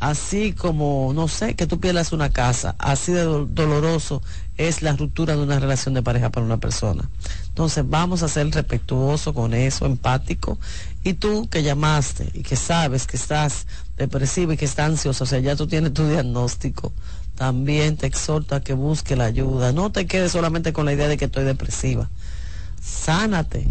así 0.03 0.53
como, 0.53 1.12
no 1.14 1.28
sé, 1.28 1.55
que 1.55 1.68
tú 1.68 1.78
pierdas 1.78 2.12
una 2.12 2.30
casa, 2.30 2.74
así 2.80 3.12
de 3.12 3.22
doloroso 3.22 4.20
es 4.59 4.82
la 4.82 4.96
ruptura 4.96 5.36
de 5.36 5.42
una 5.44 5.61
relación 5.61 5.94
de 5.94 6.03
pareja 6.03 6.28
para 6.28 6.44
una 6.44 6.57
persona. 6.57 7.09
Entonces 7.46 7.88
vamos 7.88 8.24
a 8.24 8.28
ser 8.28 8.50
respetuosos 8.50 9.32
con 9.32 9.55
eso, 9.55 9.86
empático. 9.86 10.59
Y 11.05 11.12
tú 11.12 11.48
que 11.48 11.62
llamaste 11.62 12.28
y 12.34 12.42
que 12.42 12.57
sabes 12.57 13.07
que 13.07 13.16
estás 13.16 13.68
depresivo 13.96 14.53
y 14.53 14.57
que 14.57 14.64
estás 14.64 14.90
ansioso, 14.90 15.22
o 15.22 15.26
sea, 15.28 15.38
ya 15.38 15.55
tú 15.55 15.68
tienes 15.68 15.94
tu 15.94 16.05
diagnóstico, 16.09 16.92
también 17.36 17.96
te 17.96 18.09
exhorto 18.09 18.57
a 18.57 18.61
que 18.61 18.72
busque 18.72 19.14
la 19.14 19.26
ayuda. 19.26 19.70
No 19.70 19.92
te 19.92 20.07
quedes 20.07 20.32
solamente 20.32 20.72
con 20.72 20.84
la 20.84 20.94
idea 20.94 21.07
de 21.07 21.16
que 21.16 21.26
estoy 21.26 21.44
depresiva. 21.44 22.11
Sánate, 22.82 23.68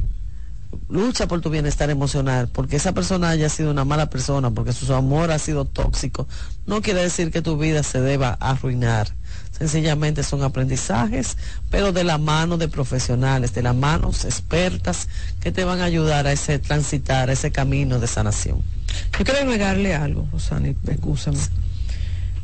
lucha 0.90 1.28
por 1.28 1.42
tu 1.42 1.50
bienestar 1.50 1.90
emocional, 1.90 2.50
porque 2.50 2.76
esa 2.76 2.94
persona 2.94 3.30
haya 3.30 3.50
sido 3.50 3.72
una 3.72 3.86
mala 3.86 4.10
persona, 4.10 4.52
porque 4.52 4.74
su 4.74 4.94
amor 4.94 5.32
ha 5.32 5.40
sido 5.40 5.66
tóxico, 5.66 6.28
no 6.66 6.82
quiere 6.82 7.02
decir 7.02 7.32
que 7.32 7.42
tu 7.42 7.58
vida 7.58 7.84
se 7.84 8.02
deba 8.02 8.38
arruinar. 8.40 9.08
Sencillamente 9.52 10.24
son 10.24 10.42
aprendizajes, 10.42 11.38
pero 11.70 11.92
de 11.92 12.04
la 12.04 12.18
mano 12.18 12.58
de 12.58 12.68
profesionales, 12.68 13.54
de 13.54 13.62
las 13.62 13.76
manos 13.76 14.26
expertas 14.26 15.08
que 15.40 15.52
te 15.52 15.64
van 15.64 15.82
a 15.82 15.86
ayudar 15.86 16.26
a 16.26 16.32
ese 16.32 16.58
transitar, 16.58 17.30
a 17.30 17.34
ese 17.34 17.52
camino 17.52 18.00
de 18.00 18.08
sanación. 18.08 18.64
Yo 19.18 19.24
quiero 19.24 19.40
agregarle 19.40 19.94
algo, 19.94 20.28
Rosani, 20.32 20.76
escúchame. 20.88 21.38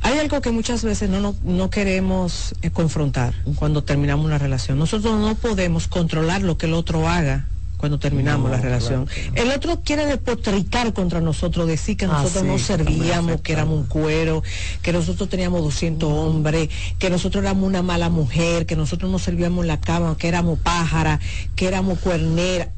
Hay 0.03 0.19
algo 0.19 0.41
que 0.41 0.51
muchas 0.51 0.83
veces 0.83 1.09
no, 1.09 1.35
no, 1.43 1.69
queremos 1.69 2.53
eh, 2.61 2.69
confrontar 2.69 3.33
cuando 3.55 3.83
terminamos 3.83 4.25
una 4.25 4.37
relación. 4.37 4.77
Nosotros 4.77 5.19
no 5.19 5.33
podemos 5.35 5.87
controlar 5.87 6.43
lo 6.43 6.57
que 6.57 6.67
el 6.67 6.75
otro 6.75 7.09
haga 7.09 7.47
cuando 7.77 7.99
terminamos 7.99 8.49
la 8.49 8.59
relación. 8.59 9.07
El 9.35 9.51
otro 9.51 9.81
quiere 9.81 10.05
depotricar 10.05 10.93
contra 10.93 11.21
nosotros, 11.21 11.67
decir 11.67 11.95
que 11.95 12.05
ah, 12.05 12.09
nosotros 12.09 12.43
no 12.43 12.57
servíamos, 12.57 13.41
que 13.41 13.53
éramos 13.53 13.79
un 13.79 13.85
cuero, 13.85 14.43
que 14.81 14.91
nosotros 14.91 15.29
teníamos 15.29 15.61
200 15.61 16.11
hombres, 16.11 16.69
que 16.97 17.09
nosotros 17.09 17.43
éramos 17.43 17.63
una 17.65 17.83
mala 17.83 18.09
mujer, 18.09 18.65
que 18.65 18.75
nosotros 18.75 19.11
no 19.11 19.19
servíamos 19.19 19.63
en 19.63 19.67
la 19.67 19.79
cama, 19.79 20.17
que 20.17 20.27
éramos 20.27 20.59
pájara, 20.59 21.19
que 21.55 21.67
éramos 21.67 21.99
cuernera. 21.99 22.69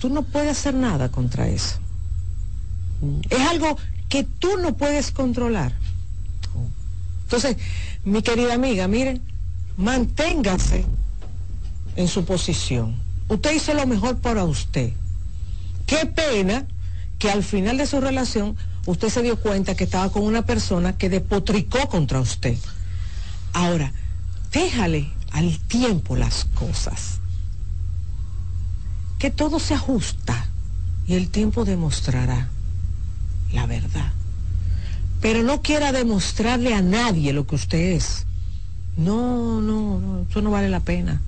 Tú 0.00 0.08
no 0.08 0.22
puedes 0.22 0.50
hacer 0.50 0.74
nada 0.74 1.10
contra 1.10 1.48
eso. 1.48 1.76
Es 3.28 3.40
algo 3.40 3.76
que 4.08 4.24
tú 4.24 4.56
no 4.58 4.76
puedes 4.76 5.10
controlar. 5.10 5.72
Entonces, 7.24 7.56
mi 8.04 8.22
querida 8.22 8.54
amiga, 8.54 8.88
miren, 8.88 9.20
manténgase 9.76 10.86
en 11.96 12.08
su 12.08 12.24
posición 12.24 13.05
usted 13.28 13.54
hizo 13.54 13.74
lo 13.74 13.86
mejor 13.86 14.18
para 14.18 14.44
usted. 14.44 14.92
Qué 15.86 16.06
pena 16.06 16.66
que 17.18 17.30
al 17.30 17.42
final 17.42 17.78
de 17.78 17.86
su 17.86 18.00
relación 18.00 18.56
usted 18.86 19.08
se 19.08 19.22
dio 19.22 19.40
cuenta 19.40 19.74
que 19.74 19.84
estaba 19.84 20.10
con 20.10 20.22
una 20.22 20.42
persona 20.42 20.96
que 20.96 21.08
depotricó 21.08 21.88
contra 21.88 22.20
usted. 22.20 22.56
Ahora, 23.52 23.92
déjale 24.52 25.10
al 25.32 25.58
tiempo 25.58 26.16
las 26.16 26.44
cosas. 26.54 27.20
que 29.18 29.30
todo 29.30 29.58
se 29.58 29.74
ajusta 29.74 30.46
y 31.06 31.14
el 31.14 31.30
tiempo 31.30 31.64
demostrará 31.64 32.48
la 33.52 33.66
verdad. 33.66 34.12
Pero 35.20 35.42
no 35.42 35.62
quiera 35.62 35.92
demostrarle 35.92 36.74
a 36.74 36.82
nadie 36.82 37.32
lo 37.32 37.46
que 37.46 37.54
usted 37.54 37.78
es. 37.92 38.26
No, 38.96 39.60
no, 39.60 39.98
no, 39.98 40.26
eso 40.28 40.42
no 40.42 40.50
vale 40.50 40.68
la 40.68 40.80
pena. 40.80 41.20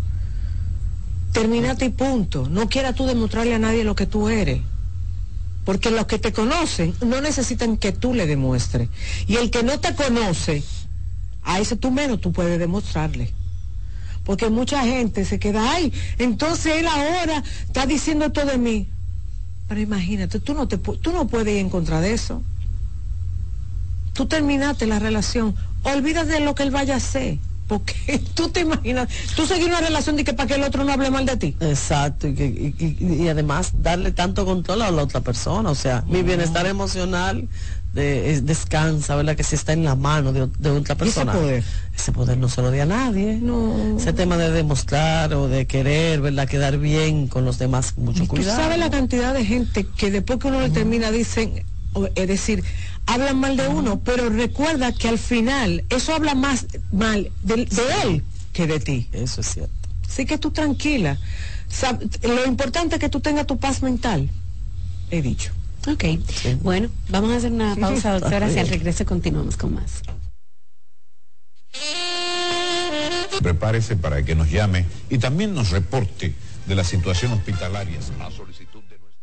Terminate 1.39 1.85
y 1.85 1.91
punto. 1.91 2.49
No 2.49 2.69
quiera 2.69 2.93
tú 2.95 3.07
demostrarle 3.07 3.55
a 3.55 3.61
nadie 3.61 3.85
lo 3.85 3.95
que 3.95 4.07
tú 4.07 4.29
eres. 4.29 4.61
Porque 5.65 5.93
los 5.93 6.07
que 6.07 6.19
te 6.19 6.33
conocen 6.33 6.97
no 7.01 7.21
necesitan 7.21 7.77
que 7.77 7.93
tú 7.93 8.13
le 8.13 8.27
demuestres. 8.27 8.89
Y 9.29 9.37
el 9.37 9.53
que 9.53 9.63
no 9.63 9.79
te 9.79 9.95
conoce, 9.95 10.65
a 11.45 11.61
ese 11.61 11.77
tú 11.77 11.93
menos 11.93 12.21
tú 12.21 12.33
puedes 12.33 12.59
demostrarle. 12.59 13.31
Porque 14.25 14.51
mucha 14.51 14.83
gente 14.83 15.25
se 15.25 15.39
queda, 15.39 15.75
ay, 15.75 15.93
entonces 16.19 16.75
él 16.75 16.89
ahora 16.89 17.45
está 17.69 17.87
diciendo 17.87 18.33
todo 18.33 18.47
de 18.47 18.59
mí. 18.59 18.89
Pero 19.69 19.81
imagínate, 19.81 20.41
tú 20.41 20.55
no, 20.55 20.67
te, 20.67 20.77
tú 20.77 21.13
no 21.13 21.29
puedes 21.29 21.55
ir 21.55 21.61
en 21.61 21.71
contra 21.71 22.01
de 22.01 22.15
eso. 22.15 22.43
Tú 24.13 24.27
terminaste 24.27 24.87
la 24.87 24.99
relación, 24.99 25.55
olvídate 25.85 26.33
de 26.33 26.41
lo 26.41 26.57
que 26.57 26.65
él 26.65 26.73
vaya 26.73 26.95
a 26.95 26.97
hacer. 26.97 27.39
Porque 27.69 28.21
tú 28.35 28.49
te 28.49 28.61
imaginas, 28.61 29.09
tú 29.37 29.47
seguir 29.47 29.69
una 29.69 29.81
relación 29.81 30.17
de 30.17 30.25
que 30.25 30.33
para 30.33 30.49
que 30.49 30.55
el 30.55 30.65
otro 30.65 30.85
no 30.85 30.93
hable 30.93 31.11
mal 31.11 31.27
de 31.27 31.37
ti. 31.37 31.57
Exacto, 31.61 32.27
y, 32.27 32.75
y, 32.79 32.97
y, 32.99 33.29
además 33.29 33.73
darle 33.83 34.11
tanto 34.11 34.45
control 34.45 34.83
a 34.83 34.91
la 34.91 35.03
otra 35.03 35.21
persona. 35.21 35.71
O 35.71 35.75
sea, 35.75 36.03
mi 36.09 36.23
bienestar 36.23 36.67
emocional 36.67 37.47
de, 37.93 38.41
descansa, 38.43 39.17
¿verdad? 39.17 39.37
Que 39.37 39.45
si 39.45 39.55
está 39.55 39.73
en 39.73 39.85
la 39.85 39.95
mano 39.95 40.33
de, 40.33 40.71
otra 40.71 40.95
persona. 40.95 41.33
Ese 41.33 41.41
poder? 41.41 41.65
ese 41.95 42.13
poder 42.13 42.39
no 42.39 42.49
se 42.49 42.63
lo 42.63 42.71
da 42.71 42.83
a 42.83 42.87
nadie. 42.87 43.39
No. 43.41 43.97
Ese 43.99 44.13
tema 44.13 44.37
de 44.37 44.51
demostrar 44.51 45.35
o 45.35 45.49
de 45.49 45.67
querer, 45.67 46.21
¿verdad? 46.21 46.49
Quedar 46.49 46.79
bien 46.79 47.29
con 47.29 47.45
los 47.45 47.59
demás, 47.59 47.97
mucho 47.97 48.27
cuidado. 48.27 48.57
¿Tú 48.57 48.63
sabes 48.63 48.79
la 48.79 48.91
cantidad 48.91 49.35
de 49.35 49.45
gente 49.45 49.85
que 49.85 50.11
después 50.11 50.39
que 50.39 50.49
uno 50.49 50.61
le 50.61 50.71
termina 50.71 51.11
dicen, 51.11 51.65
es 52.15 52.29
decir, 52.29 52.65
hablan 53.09 53.41
mal 53.41 53.57
de 53.57 53.69
uno, 53.69 54.01
pero 54.01 54.29
recuerda 54.29 54.93
que 54.93 55.09
al 55.09 55.19
final 55.19 55.85
eso 55.89 56.15
habla 56.15 56.35
más 56.35 56.67
mal 56.93 57.31
de, 57.43 57.69
él 58.05 58.23
que 58.53 58.67
de 58.67 58.79
ti. 58.79 59.09
Eso 59.13 59.41
es 59.41 59.55
cierto. 59.55 59.73
Así 60.07 60.27
que 60.27 60.39
tú 60.39 60.51
tranquila. 60.51 61.19
Lo 62.23 62.47
importante 62.47 62.97
es 62.97 63.01
que 63.01 63.09
tú 63.09 63.21
tengas 63.21 63.47
tu 63.47 63.59
paz 63.59 63.83
mental. 63.83 64.29
He 65.11 65.23
dicho. 65.23 65.53
Ok, 65.87 66.05
bueno, 66.63 66.91
vamos 67.09 67.33
a 67.33 67.37
hacer 67.37 67.53
una 67.53 67.75
pausa, 67.81 68.19
doctora, 68.19 68.51
si 68.51 68.59
al 68.59 68.69
regreso 68.69 69.07
continuamos 69.07 69.57
con 69.57 69.75
más. 69.75 70.03
Prepárese 73.41 73.97
para 73.97 74.23
que 74.23 74.35
nos 74.35 74.51
llame 74.51 74.85
y 75.09 75.19
también 75.19 75.55
nos 75.55 75.71
reporte 75.71 76.35
de 76.67 76.75
la 76.75 76.85
situación 76.85 77.33
hospitalaria 77.33 77.99
a 78.21 78.31
solicitud 78.31 78.83
de 78.85 78.99
nuestro... 78.99 79.23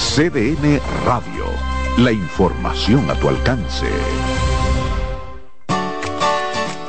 CDN 0.00 0.80
Radio, 1.04 1.44
la 1.98 2.10
información 2.10 3.10
a 3.10 3.14
tu 3.14 3.28
alcance. 3.28 3.86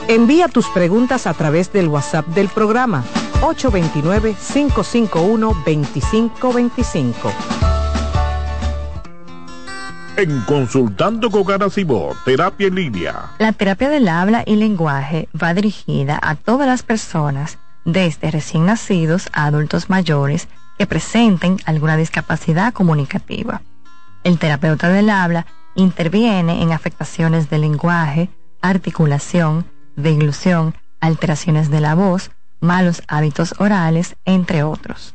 Envía 0.08 0.48
tus 0.48 0.66
preguntas 0.70 1.28
a 1.28 1.34
través 1.34 1.74
del 1.74 1.90
WhatsApp 1.90 2.26
del 2.28 2.48
programa 2.48 3.04
829 3.42 4.34
551 4.54 5.48
2525 5.48 7.32
en 10.18 10.42
Consultando 10.42 11.30
con 11.30 11.44
Garacimo, 11.44 12.16
Terapia 12.26 12.68
en 12.68 12.76
Línea. 12.76 13.32
La 13.40 13.52
terapia 13.52 13.90
del 13.90 14.08
habla 14.08 14.44
y 14.46 14.56
lenguaje 14.56 15.28
va 15.42 15.54
dirigida 15.54 16.20
a 16.22 16.36
todas 16.36 16.68
las 16.68 16.84
personas, 16.84 17.58
desde 17.86 18.32
recién 18.32 18.66
nacidos 18.66 19.30
a 19.34 19.46
adultos 19.46 19.90
mayores, 19.90 20.48
que 20.82 20.88
presenten 20.88 21.58
alguna 21.66 21.96
discapacidad 21.96 22.74
comunicativa. 22.74 23.62
El 24.24 24.40
terapeuta 24.40 24.90
del 24.90 25.12
habla 25.12 25.46
interviene 25.76 26.64
en 26.64 26.72
afectaciones 26.72 27.52
del 27.52 27.62
lenguaje, 27.62 28.32
articulación, 28.64 29.68
deglución, 29.96 30.74
alteraciones 31.00 31.70
de 31.70 31.82
la 31.82 31.94
voz, 31.94 32.32
malos 32.62 33.04
hábitos 33.08 33.54
orales, 33.60 34.16
entre 34.26 34.64
otros. 34.64 35.14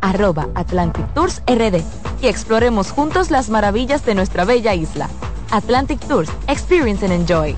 arroba 0.00 0.48
Atlantic 0.54 1.06
Tours 1.14 1.42
RD 1.46 1.82
y 2.22 2.28
exploremos 2.28 2.90
juntos 2.90 3.30
las 3.30 3.50
maravillas 3.50 4.04
de 4.04 4.14
nuestra 4.14 4.44
bella 4.44 4.74
isla. 4.74 5.08
Atlantic 5.50 6.00
Tours, 6.06 6.30
Experience 6.46 7.04
and 7.04 7.14
Enjoy. 7.14 7.56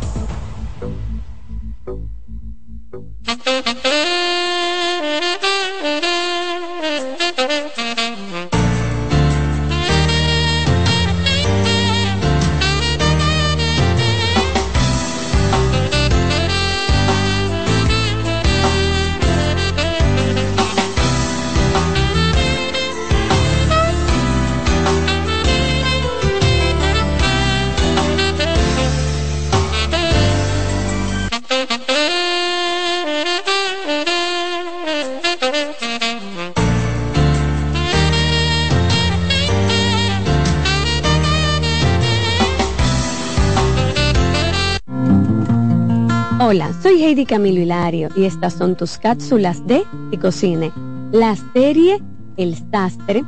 Hola, 46.54 46.70
soy 46.82 47.02
Heidi 47.02 47.24
Camilo 47.24 47.62
Hilario 47.62 48.10
y 48.14 48.26
estas 48.26 48.52
son 48.52 48.76
tus 48.76 48.98
cápsulas 48.98 49.66
de 49.66 49.84
Ticocine. 50.10 50.70
La 51.10 51.34
serie 51.54 52.02
El 52.36 52.54
Sastre, 52.70 53.24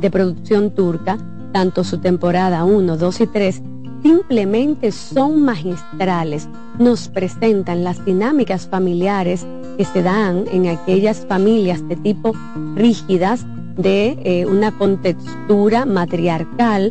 de 0.00 0.10
producción 0.10 0.74
turca, 0.74 1.16
tanto 1.52 1.84
su 1.84 1.98
temporada 1.98 2.64
1, 2.64 2.96
2 2.96 3.20
y 3.20 3.26
3, 3.28 3.62
simplemente 4.02 4.90
son 4.90 5.44
magistrales. 5.44 6.48
Nos 6.80 7.06
presentan 7.06 7.84
las 7.84 8.04
dinámicas 8.04 8.66
familiares 8.66 9.46
que 9.78 9.84
se 9.84 10.02
dan 10.02 10.46
en 10.50 10.66
aquellas 10.66 11.24
familias 11.24 11.88
de 11.88 11.94
tipo 11.94 12.32
rígidas, 12.74 13.46
de 13.76 14.18
eh, 14.24 14.44
una 14.44 14.76
contextura 14.76 15.86
matriarcal, 15.86 16.90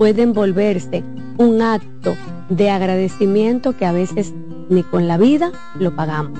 pueden 0.00 0.32
volverse 0.32 1.04
un 1.36 1.60
acto 1.60 2.16
de 2.48 2.70
agradecimiento 2.70 3.76
que 3.76 3.84
a 3.84 3.92
veces 3.92 4.32
ni 4.70 4.82
con 4.82 5.06
la 5.06 5.18
vida 5.18 5.52
lo 5.78 5.94
pagamos. 5.94 6.38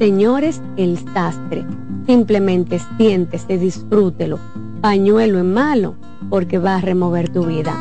Señores, 0.00 0.60
el 0.76 0.98
sastre, 1.14 1.64
simplemente 2.08 2.80
siéntese, 2.96 3.58
disfrútelo, 3.58 4.40
pañuelo 4.80 5.38
en 5.38 5.54
malo, 5.54 5.94
porque 6.30 6.58
va 6.58 6.74
a 6.74 6.80
remover 6.80 7.28
tu 7.28 7.46
vida. 7.46 7.76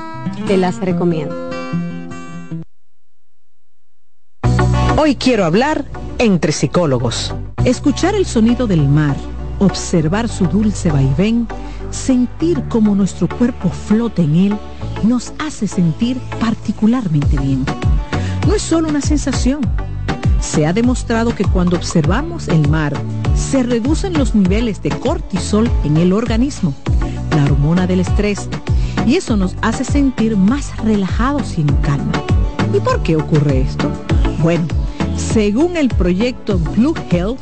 Te 0.46 0.58
las 0.58 0.80
recomiendo. 0.80 1.36
Hoy 4.96 5.16
quiero 5.16 5.46
hablar 5.46 5.86
entre 6.20 6.52
psicólogos. 6.52 7.34
Escuchar 7.64 8.14
el 8.14 8.28
sonido 8.28 8.68
del 8.68 8.88
mar, 8.88 9.16
observar 9.58 10.30
su 10.30 10.46
dulce 10.46 10.92
vaivén, 10.92 11.48
sentir 11.96 12.62
cómo 12.70 12.94
nuestro 12.94 13.28
cuerpo 13.28 13.70
flota 13.70 14.22
en 14.22 14.36
él, 14.36 14.58
nos 15.04 15.34
hace 15.40 15.68
sentir 15.68 16.20
particularmente 16.40 17.38
bien. 17.40 17.66
No 18.48 18.54
es 18.54 18.62
solo 18.62 18.90
una 18.90 19.02
sensación. 19.02 19.62
Se 20.40 20.68
ha 20.68 20.74
demostrado 20.74 21.34
que 21.34 21.46
cuando 21.46 21.78
observamos 21.78 22.48
el 22.48 22.68
mar, 22.70 22.94
se 23.36 23.64
reducen 23.64 24.14
los 24.14 24.36
niveles 24.36 24.82
de 24.82 24.90
cortisol 24.90 25.70
en 25.84 25.98
el 25.98 26.14
organismo, 26.14 26.74
la 27.36 27.46
hormona 27.46 27.88
del 27.88 28.02
estrés, 28.02 28.48
y 29.08 29.16
eso 29.16 29.36
nos 29.38 29.56
hace 29.62 29.84
sentir 29.84 30.38
más 30.38 30.78
relajados 30.78 31.58
y 31.58 31.62
en 31.62 31.74
calma. 31.78 32.12
¿Y 32.74 32.80
por 32.80 33.02
qué 33.04 33.16
ocurre 33.16 33.62
esto? 33.62 33.90
Bueno, 34.44 34.68
según 35.18 35.78
el 35.78 35.90
proyecto 35.90 36.60
Blue 36.60 36.94
Health, 37.10 37.42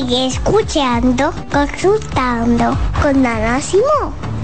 Sigue 0.00 0.28
escuchando, 0.28 1.30
consultando 1.52 2.74
con 3.02 3.26
Ana 3.26 3.60
Simón. 3.60 4.39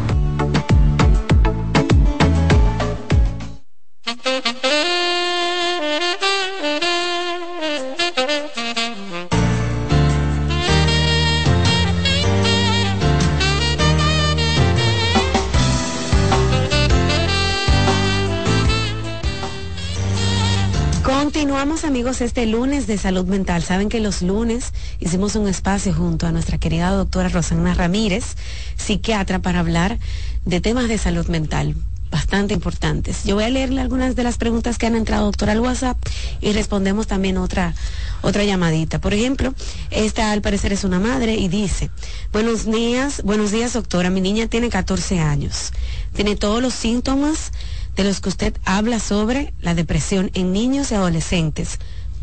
Amigos 21.97 22.21
este 22.21 22.45
lunes 22.45 22.87
de 22.87 22.99
salud 22.99 23.25
mental. 23.25 23.63
Saben 23.63 23.89
que 23.89 24.01
los 24.01 24.21
lunes 24.21 24.75
hicimos 25.01 25.35
un 25.35 25.49
espacio 25.49 25.95
junto 25.95 26.27
a 26.27 26.31
nuestra 26.31 26.59
querida 26.59 26.91
doctora 26.91 27.31
Rosana 27.31 27.73
Ramírez, 27.73 28.37
psiquiatra, 28.77 29.39
para 29.39 29.61
hablar 29.61 29.99
de 30.45 30.61
temas 30.61 30.89
de 30.89 30.99
salud 30.99 31.27
mental 31.29 31.75
bastante 32.11 32.53
importantes. 32.53 33.25
Yo 33.25 33.35
voy 33.35 33.45
a 33.45 33.49
leerle 33.49 33.81
algunas 33.81 34.15
de 34.15 34.25
las 34.25 34.37
preguntas 34.37 34.77
que 34.77 34.87
han 34.87 34.95
entrado, 34.95 35.25
doctora, 35.25 35.53
al 35.53 35.61
WhatsApp 35.61 35.97
y 36.43 36.53
respondemos 36.53 37.07
también 37.07 37.39
otra, 37.39 37.75
otra 38.21 38.45
llamadita. 38.45 39.01
Por 39.01 39.15
ejemplo, 39.15 39.55
esta 39.91 40.33
al 40.33 40.43
parecer 40.43 40.75
es 40.75 40.85
una 40.85 41.01
madre 41.01 41.37
y 41.37 41.49
dice, 41.49 41.91
buenos 42.31 42.67
días, 42.67 43.23
buenos 43.23 43.53
días, 43.53 43.73
doctora, 43.73 44.11
mi 44.11 44.21
niña 44.21 44.49
tiene 44.49 44.69
14 44.69 45.19
años, 45.21 45.73
tiene 46.15 46.37
todos 46.37 46.61
los 46.61 46.75
síntomas 46.75 47.53
de 47.97 48.05
los 48.05 48.21
que 48.21 48.29
usted 48.29 48.55
habla 48.65 49.01
sobre 49.01 49.53
la 49.61 49.75
depresión 49.75 50.31
en 50.35 50.53
niños 50.53 50.93
y 50.93 50.95
adolescentes. 50.95 51.79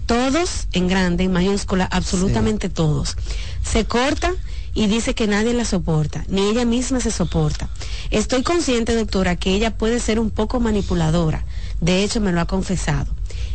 Todos 0.05 0.67
en 0.73 0.87
grande, 0.87 1.23
en 1.23 1.31
mayúscula, 1.31 1.85
absolutamente 1.85 2.69
todos. 2.69 3.17
Se 3.63 3.85
corta 3.85 4.33
y 4.75 4.87
dice 4.87 5.15
que 5.15 5.27
nadie 5.27 5.53
la 5.53 5.65
soporta, 5.65 6.25
ni 6.27 6.41
ella 6.41 6.65
misma 6.65 6.99
se 6.99 7.11
soporta. 7.11 7.69
Estoy 8.11 8.43
consciente, 8.43 8.95
doctora, 8.95 9.35
que 9.35 9.53
ella 9.53 9.77
puede 9.77 9.99
ser 9.99 10.19
un 10.19 10.29
poco 10.29 10.59
manipuladora. 10.59 11.45
De 11.79 12.03
hecho, 12.03 12.21
me 12.21 12.31
lo 12.31 12.41
ha 12.41 12.45
confesado. 12.45 13.13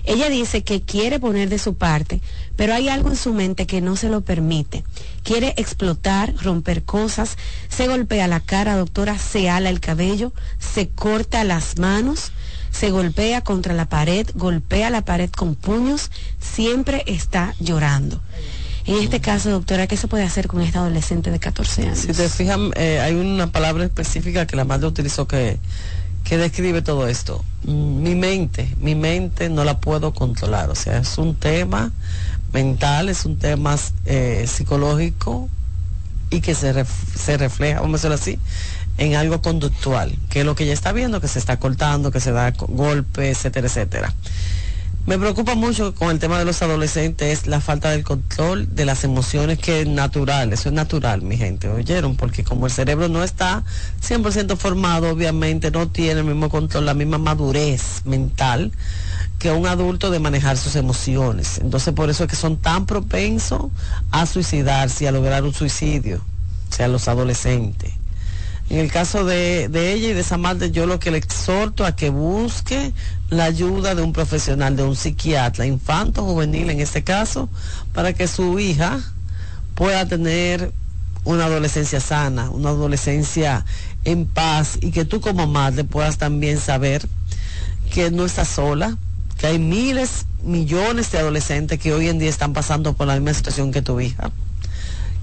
Ella 0.09 0.31
dice 0.31 0.65
que 0.65 0.81
quiere 0.81 1.21
poner 1.21 1.51
de 1.51 1.59
su 1.59 1.75
parte, 1.75 2.23
pero 2.57 2.73
hay 2.73 2.89
algo 2.89 3.11
en 3.11 3.17
su 3.17 3.35
mente 3.35 3.67
que 3.67 3.83
no 3.83 3.95
se 3.95 4.09
lo 4.09 4.23
permite. 4.23 4.83
Quiere 5.23 5.53
explotar, 5.59 6.35
romper 6.43 6.83
cosas, 6.83 7.37
se 7.69 7.89
golpea 7.89 8.27
la 8.27 8.41
cara, 8.41 8.79
doctora, 8.79 9.19
se 9.19 9.51
ala 9.51 9.69
el 9.69 9.81
cabello, 9.81 10.33
se 10.59 10.89
corta 10.89 11.45
las 11.45 11.77
manos, 11.77 12.33
se 12.71 12.91
golpea 12.91 13.43
contra 13.43 13.75
la 13.75 13.91
pared, 13.91 14.27
golpea 14.35 14.89
la 14.89 15.05
pared 15.05 15.29
con 15.31 15.55
puños, 15.55 16.11
siempre 16.41 17.05
está 17.07 17.55
llorando. 17.61 18.23
En 18.87 18.95
este 18.95 19.21
caso, 19.21 19.51
doctora, 19.51 19.87
¿qué 19.87 19.99
se 19.99 20.09
puede 20.09 20.25
hacer 20.25 20.49
con 20.49 20.63
esta 20.63 20.79
adolescente 20.79 21.31
de 21.31 21.39
14 21.39 21.83
años? 21.83 21.99
Si 21.99 22.07
te 22.07 22.31
fijas, 22.31 22.59
eh, 22.77 22.99
hay 22.99 23.13
una 23.13 23.53
palabra 23.53 23.85
específica 23.85 24.47
que 24.47 24.57
la 24.57 24.65
madre 24.65 24.87
utilizó 24.87 25.29
que 25.29 25.59
que 26.25 26.39
describe 26.39 26.83
todo 26.83 27.09
esto. 27.09 27.45
Mi 27.65 28.15
mente, 28.15 28.75
mi 28.81 28.95
mente 28.95 29.49
no 29.49 29.65
la 29.65 29.81
puedo 29.81 30.13
controlar, 30.13 30.71
o 30.71 30.75
sea, 30.75 30.99
es 30.99 31.19
un 31.19 31.35
tema 31.35 31.91
mental, 32.53 33.09
es 33.09 33.25
un 33.25 33.37
tema 33.39 33.77
eh, 34.07 34.47
psicológico 34.47 35.49
y 36.31 36.41
que 36.41 36.55
se, 36.55 36.85
se 37.17 37.37
refleja, 37.37 37.81
vamos 37.81 38.05
a 38.05 38.09
decirlo 38.09 38.15
así, 38.15 38.39
en 38.99 39.15
algo 39.15 39.41
conductual, 39.41 40.17
que 40.29 40.41
es 40.41 40.47
lo 40.47 40.55
que 40.55 40.65
ella 40.65 40.73
está 40.73 40.93
viendo, 40.93 41.21
que 41.21 41.29
se 41.29 41.39
está 41.39 41.59
cortando, 41.59 42.11
que 42.11 42.21
se 42.21 42.33
da 42.33 42.51
golpe, 42.51 43.31
etcétera, 43.31 43.67
etcétera. 43.67 44.15
Me 45.09 45.19
preocupa 45.19 45.55
mucho 45.55 45.95
con 45.95 46.11
el 46.11 46.19
tema 46.19 46.39
de 46.39 46.45
los 46.45 46.61
adolescentes 46.61 47.47
la 47.47 47.63
falta 47.63 47.93
del 47.93 48.05
control 48.05 48.75
de 48.75 48.85
las 48.85 49.05
emociones 49.05 49.59
que 49.59 49.81
es 49.81 49.89
natural, 49.89 50.53
eso 50.53 50.69
es 50.69 50.75
natural, 50.75 51.23
mi 51.23 51.39
gente, 51.39 51.67
¿oyeron? 51.67 52.15
Porque 52.15 52.45
como 52.45 52.67
el 52.67 52.73
cerebro 52.73 53.09
no 53.09 53.25
está 53.25 53.65
100% 54.07 54.59
formado, 54.59 55.09
obviamente 55.09 55.71
no 55.71 55.89
tiene 55.89 56.21
el 56.21 56.27
mismo 56.27 56.51
control, 56.51 56.85
la 56.85 56.93
misma 56.93 57.17
madurez 57.17 58.03
mental 58.05 58.71
que 59.39 59.51
un 59.51 59.67
adulto 59.67 60.11
de 60.11 60.19
manejar 60.19 60.59
sus 60.59 60.77
emociones. 60.77 61.57
Entonces 61.57 61.95
por 61.95 62.11
eso 62.11 62.25
es 62.25 62.29
que 62.29 62.37
son 62.37 62.59
tan 62.59 62.85
propensos 62.85 63.71
a 64.11 64.27
suicidarse 64.27 65.09
a 65.09 65.13
lograr 65.13 65.43
un 65.43 65.55
suicidio, 65.55 66.21
o 66.71 66.75
sea, 66.75 66.87
los 66.87 67.09
adolescentes. 67.09 67.95
En 68.69 68.77
el 68.77 68.93
caso 68.93 69.25
de, 69.25 69.69
de 69.69 69.95
ella 69.95 70.09
y 70.09 70.13
de 70.13 70.21
esa 70.21 70.37
madre, 70.37 70.71
yo 70.71 70.87
lo 70.87 70.99
que 70.99 71.11
le 71.11 71.17
exhorto 71.17 71.87
a 71.87 71.97
que 71.97 72.11
busque 72.11 72.93
la 73.31 73.45
ayuda 73.45 73.95
de 73.95 74.03
un 74.03 74.13
profesional, 74.13 74.77
de 74.77 74.83
un 74.85 74.97
psiquiatra, 74.97 75.67
infanto, 75.67 76.25
juvenil 76.25 76.71
en 76.71 76.81
este 76.81 77.05
caso, 77.05 77.49
para 77.93 78.13
que 78.13 78.27
su 78.27 78.59
hija 78.59 79.01
pueda 79.75 80.07
tener 80.07 80.73
una 81.25 81.45
adolescencia 81.45 82.01
sana, 82.01 82.51
una 82.51 82.71
adolescencia 82.71 83.65
en 84.05 84.27
paz 84.27 84.79
y 84.81 84.93
que 84.93 85.05
tú 85.05 85.21
como 85.21 85.47
madre 85.47 85.85
puedas 85.85 86.17
también 86.17 86.59
saber 86.59 87.07
que 87.93 88.11
no 88.11 88.25
estás 88.25 88.49
sola, 88.49 88.97
que 89.37 89.47
hay 89.47 89.59
miles, 89.59 90.27
millones 90.43 91.11
de 91.11 91.19
adolescentes 91.19 91.79
que 91.79 91.93
hoy 91.93 92.09
en 92.09 92.19
día 92.19 92.31
están 92.31 92.55
pasando 92.55 92.95
por 92.95 93.07
la 93.07 93.15
misma 93.15 93.35
situación 93.35 93.73
que 93.73 93.83
tu 93.83 94.01
hija 94.01 94.31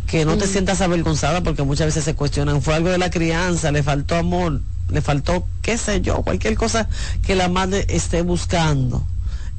que 0.08 0.26
no 0.26 0.38
te 0.38 0.48
sientas 0.48 0.82
avergonzada 0.82 1.42
porque 1.42 1.64
muchas 1.64 1.88
veces 1.88 2.04
se 2.04 2.16
cuestionan, 2.16 2.62
fue 2.62 2.76
algo 2.76 2.90
de 2.90 2.98
la 2.98 3.10
crianza, 3.10 3.72
le 3.72 3.84
faltó 3.84 4.16
amor, 4.16 4.62
le 4.90 5.02
faltó, 5.02 5.48
qué 5.62 5.78
sé 5.78 6.02
yo, 6.02 6.22
cualquier 6.22 6.56
cosa 6.56 6.88
que 7.26 7.36
la 7.36 7.50
madre 7.50 7.86
esté 7.90 8.22
buscando 8.22 9.06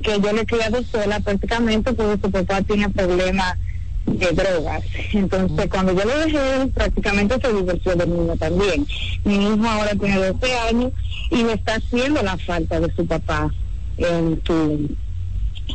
que 0.02 0.20
yo 0.20 0.34
le 0.34 0.42
he 0.42 0.46
criado 0.46 0.84
sola 0.84 1.20
prácticamente 1.20 1.94
porque 1.94 2.22
su 2.22 2.32
papá 2.32 2.62
tiene 2.64 2.90
problemas 2.90 3.58
de 4.06 4.32
drogas. 4.32 4.84
Entonces, 5.14 5.68
cuando 5.70 5.94
yo 5.94 6.06
lo 6.06 6.20
dejé, 6.20 6.68
prácticamente 6.74 7.40
se 7.40 7.54
divorció 7.54 7.96
del 7.96 8.10
niño 8.10 8.36
también. 8.38 8.88
Mi 9.24 9.36
hijo 9.36 9.68
ahora 9.68 9.92
tiene 9.96 10.18
12 10.18 10.54
años 10.70 10.94
y 11.32 11.44
le 11.44 11.54
está 11.54 11.76
haciendo 11.76 12.22
la 12.24 12.38
falta 12.38 12.80
de 12.80 12.94
su 12.96 13.06
papá 13.06 13.52
en 13.98 14.42
su, 14.46 14.96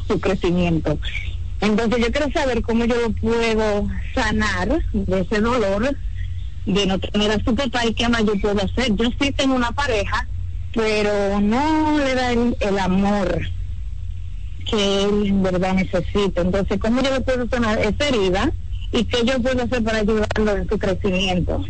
su 0.09 0.21
crecimiento. 0.21 0.99
Entonces, 1.61 2.01
yo 2.01 2.13
quiero 2.13 2.33
saber 2.33 2.63
cómo 2.63 2.85
yo 2.85 2.97
puedo 3.21 3.89
sanar 4.15 4.81
de 4.93 5.21
ese 5.21 5.41
dolor 5.41 5.97
de 6.67 6.87
no 6.87 6.99
tener 6.99 7.31
a 7.33 7.45
su 7.45 7.55
papá 7.55 7.87
y 7.87 7.95
qué 7.95 8.09
más 8.09 8.25
yo 8.25 8.35
puedo 8.41 8.61
hacer. 8.63 8.95
Yo 8.97 9.07
sí 9.21 9.33
tengo 9.33 9.55
una 9.55 9.73
pareja 9.73 10.27
pero 10.73 11.41
no 11.41 11.99
le 11.99 12.15
da 12.15 12.33
el, 12.33 12.79
amor 12.79 13.41
que 14.71 15.05
él 15.05 15.27
en 15.27 15.43
verdad 15.43 15.75
necesita. 15.75 16.43
Entonces, 16.43 16.79
¿cómo 16.79 17.03
yo 17.03 17.11
le 17.11 17.21
puedo 17.21 17.49
sanar 17.49 17.79
esa 17.81 18.09
herida 18.09 18.53
y 18.93 19.05
qué 19.05 19.25
yo 19.25 19.41
puedo 19.41 19.63
hacer 19.63 19.83
para 19.83 19.99
ayudarlo 19.99 20.57
en 20.57 20.69
su 20.69 20.79
crecimiento? 20.79 21.65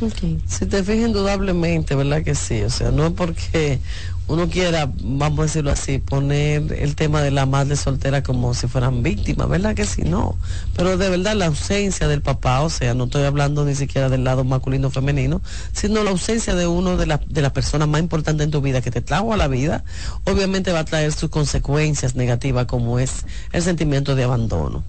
Okay. 0.00 0.38
Si 0.46 0.66
te 0.66 0.82
fijas 0.82 1.08
indudablemente, 1.08 1.94
¿verdad 1.94 2.22
que 2.22 2.34
sí? 2.34 2.62
O 2.62 2.70
sea, 2.70 2.90
no 2.90 3.14
porque 3.14 3.80
uno 4.28 4.48
quiera, 4.48 4.90
vamos 5.02 5.38
a 5.38 5.42
decirlo 5.44 5.70
así, 5.70 5.98
poner 5.98 6.72
el 6.74 6.94
tema 6.94 7.22
de 7.22 7.30
la 7.30 7.46
madre 7.46 7.76
soltera 7.76 8.22
como 8.22 8.52
si 8.52 8.68
fueran 8.68 9.02
víctimas, 9.02 9.48
¿verdad 9.48 9.74
que 9.74 9.86
sí? 9.86 10.02
No. 10.02 10.36
Pero 10.76 10.98
de 10.98 11.08
verdad 11.08 11.34
la 11.34 11.46
ausencia 11.46 12.08
del 12.08 12.20
papá, 12.20 12.60
o 12.60 12.68
sea, 12.68 12.92
no 12.92 13.04
estoy 13.04 13.24
hablando 13.24 13.64
ni 13.64 13.74
siquiera 13.74 14.10
del 14.10 14.24
lado 14.24 14.44
masculino 14.44 14.90
femenino, 14.90 15.40
sino 15.72 16.04
la 16.04 16.10
ausencia 16.10 16.54
de 16.54 16.66
uno 16.66 16.98
de, 16.98 17.06
la, 17.06 17.20
de 17.26 17.40
las 17.40 17.52
personas 17.52 17.88
más 17.88 18.02
importantes 18.02 18.44
en 18.44 18.50
tu 18.50 18.60
vida 18.60 18.82
que 18.82 18.90
te 18.90 19.00
trajo 19.00 19.32
a 19.32 19.38
la 19.38 19.48
vida, 19.48 19.82
obviamente 20.24 20.72
va 20.72 20.80
a 20.80 20.84
traer 20.84 21.12
sus 21.12 21.30
consecuencias 21.30 22.14
negativas 22.14 22.66
como 22.66 22.98
es 22.98 23.24
el 23.52 23.62
sentimiento 23.62 24.14
de 24.14 24.24
abandono. 24.24 24.84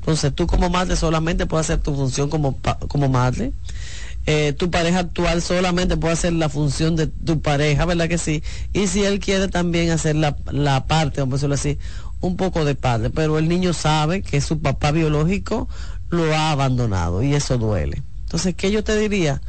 Entonces 0.00 0.34
tú 0.34 0.46
como 0.46 0.70
madre 0.70 0.96
solamente 0.96 1.44
puedes 1.44 1.66
hacer 1.66 1.82
tu 1.82 1.94
función 1.94 2.30
como, 2.30 2.58
como 2.88 3.10
madre 3.10 3.52
eh, 4.26 4.52
tu 4.52 4.70
pareja 4.70 5.00
actual 5.00 5.42
solamente 5.42 5.96
puede 5.96 6.14
hacer 6.14 6.32
la 6.32 6.48
función 6.48 6.96
de 6.96 7.06
tu 7.06 7.40
pareja, 7.40 7.84
¿verdad 7.86 8.08
que 8.08 8.18
sí? 8.18 8.42
Y 8.72 8.86
si 8.86 9.04
él 9.04 9.18
quiere 9.18 9.48
también 9.48 9.90
hacer 9.90 10.16
la, 10.16 10.36
la 10.50 10.86
parte, 10.86 11.20
vamos 11.20 11.34
a 11.34 11.36
decirlo 11.36 11.54
así, 11.54 11.78
un 12.20 12.36
poco 12.36 12.64
de 12.64 12.74
padre, 12.74 13.10
pero 13.10 13.38
el 13.38 13.48
niño 13.48 13.72
sabe 13.72 14.22
que 14.22 14.40
su 14.40 14.60
papá 14.60 14.92
biológico 14.92 15.68
lo 16.10 16.34
ha 16.34 16.50
abandonado 16.50 17.22
y 17.22 17.34
eso 17.34 17.56
duele. 17.56 18.02
Entonces, 18.22 18.54
¿qué 18.54 18.70
yo 18.70 18.84
te 18.84 18.96
diría? 18.96 19.40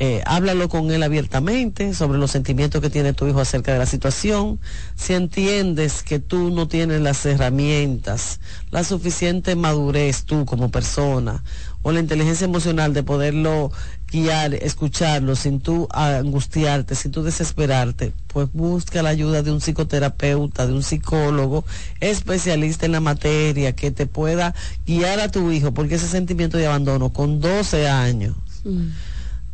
Eh, 0.00 0.22
háblalo 0.26 0.68
con 0.68 0.92
él 0.92 1.02
abiertamente 1.02 1.92
sobre 1.92 2.18
los 2.18 2.30
sentimientos 2.30 2.80
que 2.80 2.88
tiene 2.88 3.14
tu 3.14 3.26
hijo 3.26 3.40
acerca 3.40 3.72
de 3.72 3.80
la 3.80 3.86
situación. 3.86 4.60
Si 4.94 5.14
entiendes 5.14 6.04
que 6.04 6.20
tú 6.20 6.50
no 6.50 6.68
tienes 6.68 7.00
las 7.00 7.26
herramientas, 7.26 8.38
la 8.70 8.84
suficiente 8.84 9.56
madurez 9.56 10.24
tú 10.24 10.44
como 10.44 10.70
persona 10.70 11.42
o 11.82 11.90
la 11.90 11.98
inteligencia 11.98 12.44
emocional 12.44 12.94
de 12.94 13.02
poderlo 13.02 13.72
guiar, 14.10 14.54
escucharlo 14.54 15.36
sin 15.36 15.60
tú 15.60 15.88
angustiarte, 15.90 16.94
sin 16.94 17.12
tú 17.12 17.22
desesperarte, 17.22 18.12
pues 18.28 18.48
busca 18.52 19.02
la 19.02 19.10
ayuda 19.10 19.42
de 19.42 19.52
un 19.52 19.60
psicoterapeuta, 19.60 20.66
de 20.66 20.72
un 20.72 20.82
psicólogo 20.82 21.64
especialista 22.00 22.86
en 22.86 22.92
la 22.92 23.00
materia 23.00 23.74
que 23.74 23.90
te 23.90 24.06
pueda 24.06 24.54
guiar 24.86 25.20
a 25.20 25.30
tu 25.30 25.50
hijo, 25.50 25.72
porque 25.72 25.96
ese 25.96 26.08
sentimiento 26.08 26.56
de 26.56 26.66
abandono 26.66 27.10
con 27.12 27.40
12 27.40 27.88
años. 27.88 28.34
Mm 28.64 28.88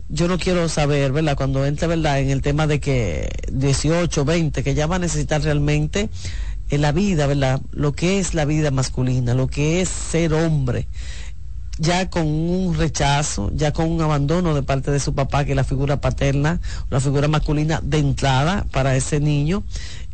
yo 0.09 0.29
no 0.29 0.39
quiero 0.39 0.69
saber, 0.69 1.13
¿verdad? 1.13 1.37
Cuando 1.37 1.65
entre, 1.65 1.89
¿verdad? 1.89 2.21
En 2.21 2.31
el 2.31 2.43
tema 2.43 2.67
de 2.67 2.81
que 2.81 3.31
18, 3.53 4.25
20, 4.25 4.63
que 4.63 4.75
ya 4.75 4.87
va 4.87 4.97
a 4.97 4.99
necesitar 4.99 5.43
realmente 5.43 6.11
en 6.71 6.83
la 6.83 6.93
vida, 6.93 7.27
¿verdad? 7.27 7.61
Lo 7.73 7.93
que 7.93 8.19
es 8.19 8.35
la 8.35 8.45
vida 8.45 8.71
masculina, 8.71 9.35
lo 9.35 9.49
que 9.49 9.81
es 9.81 9.89
ser 9.89 10.35
hombre. 10.35 10.87
Ya 11.79 12.09
con 12.09 12.27
un 12.27 12.75
rechazo, 12.77 13.51
ya 13.55 13.73
con 13.73 13.91
un 13.91 14.01
abandono 14.01 14.55
de 14.55 14.63
parte 14.63 14.91
de 14.91 15.01
su 15.01 15.15
papá, 15.15 15.45
que 15.45 15.53
es 15.53 15.57
la 15.57 15.65
figura 15.65 16.01
paterna, 16.01 16.61
la 16.91 17.01
figura 17.01 17.29
masculina 17.29 17.81
de 17.83 17.99
entrada 17.99 18.67
para 18.71 18.97
ese 18.97 19.21
niño. 19.21 19.65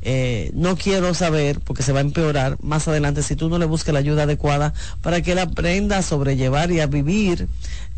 Eh, 0.03 0.51
no 0.55 0.77
quiero 0.77 1.13
saber, 1.13 1.61
porque 1.61 1.83
se 1.83 1.93
va 1.93 1.99
a 1.99 2.03
empeorar 2.03 2.57
más 2.63 2.89
adelante, 2.89 3.23
si 3.23 3.37
tú 3.37 3.51
no 3.51 3.59
le 3.59 3.67
buscas 3.67 3.93
la 3.93 3.99
ayuda 3.99 4.23
adecuada 4.23 4.73
para 5.03 5.21
que 5.21 5.33
él 5.33 5.39
aprenda 5.39 5.99
a 5.99 6.03
sobrellevar 6.03 6.71
y 6.71 6.81
a 6.81 6.87
vivir 6.87 7.49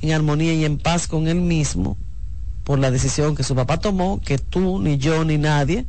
en 0.01 0.13
armonía 0.13 0.53
y 0.55 0.65
en 0.65 0.79
paz 0.79 1.07
con 1.07 1.29
él 1.29 1.41
mismo, 1.41 1.97
por 2.65 2.79
la 2.79 2.91
decisión 2.91 3.35
que 3.35 3.43
su 3.43 3.55
papá 3.55 3.79
tomó, 3.79 4.21
que 4.21 4.39
tú, 4.39 4.81
ni 4.81 4.99
yo, 4.99 5.25
ni 5.25 5.39
nadie 5.39 5.87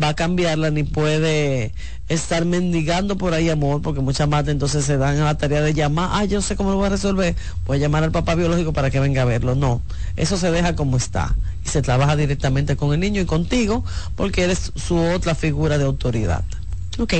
va 0.00 0.08
a 0.08 0.14
cambiarla, 0.14 0.70
ni 0.70 0.82
puede 0.82 1.72
estar 2.08 2.44
mendigando 2.44 3.16
por 3.16 3.32
ahí 3.34 3.48
amor, 3.48 3.80
porque 3.82 4.00
muchas 4.00 4.28
madres 4.28 4.52
entonces 4.52 4.84
se 4.84 4.96
dan 4.96 5.18
a 5.18 5.24
la 5.24 5.38
tarea 5.38 5.62
de 5.62 5.72
llamar, 5.72 6.10
ah, 6.12 6.24
yo 6.24 6.42
sé 6.42 6.56
cómo 6.56 6.70
lo 6.70 6.76
voy 6.76 6.86
a 6.86 6.90
resolver, 6.90 7.34
voy 7.66 7.78
a 7.78 7.80
llamar 7.80 8.04
al 8.04 8.12
papá 8.12 8.34
biológico 8.34 8.72
para 8.72 8.90
que 8.90 9.00
venga 9.00 9.22
a 9.22 9.24
verlo. 9.24 9.54
No, 9.54 9.80
eso 10.16 10.36
se 10.36 10.50
deja 10.50 10.76
como 10.76 10.96
está 10.96 11.34
y 11.64 11.68
se 11.68 11.82
trabaja 11.82 12.16
directamente 12.16 12.76
con 12.76 12.92
el 12.92 13.00
niño 13.00 13.22
y 13.22 13.26
contigo, 13.26 13.84
porque 14.16 14.44
eres 14.44 14.72
su 14.76 14.98
otra 14.98 15.34
figura 15.34 15.78
de 15.78 15.84
autoridad. 15.84 16.44
Ok, 16.98 17.14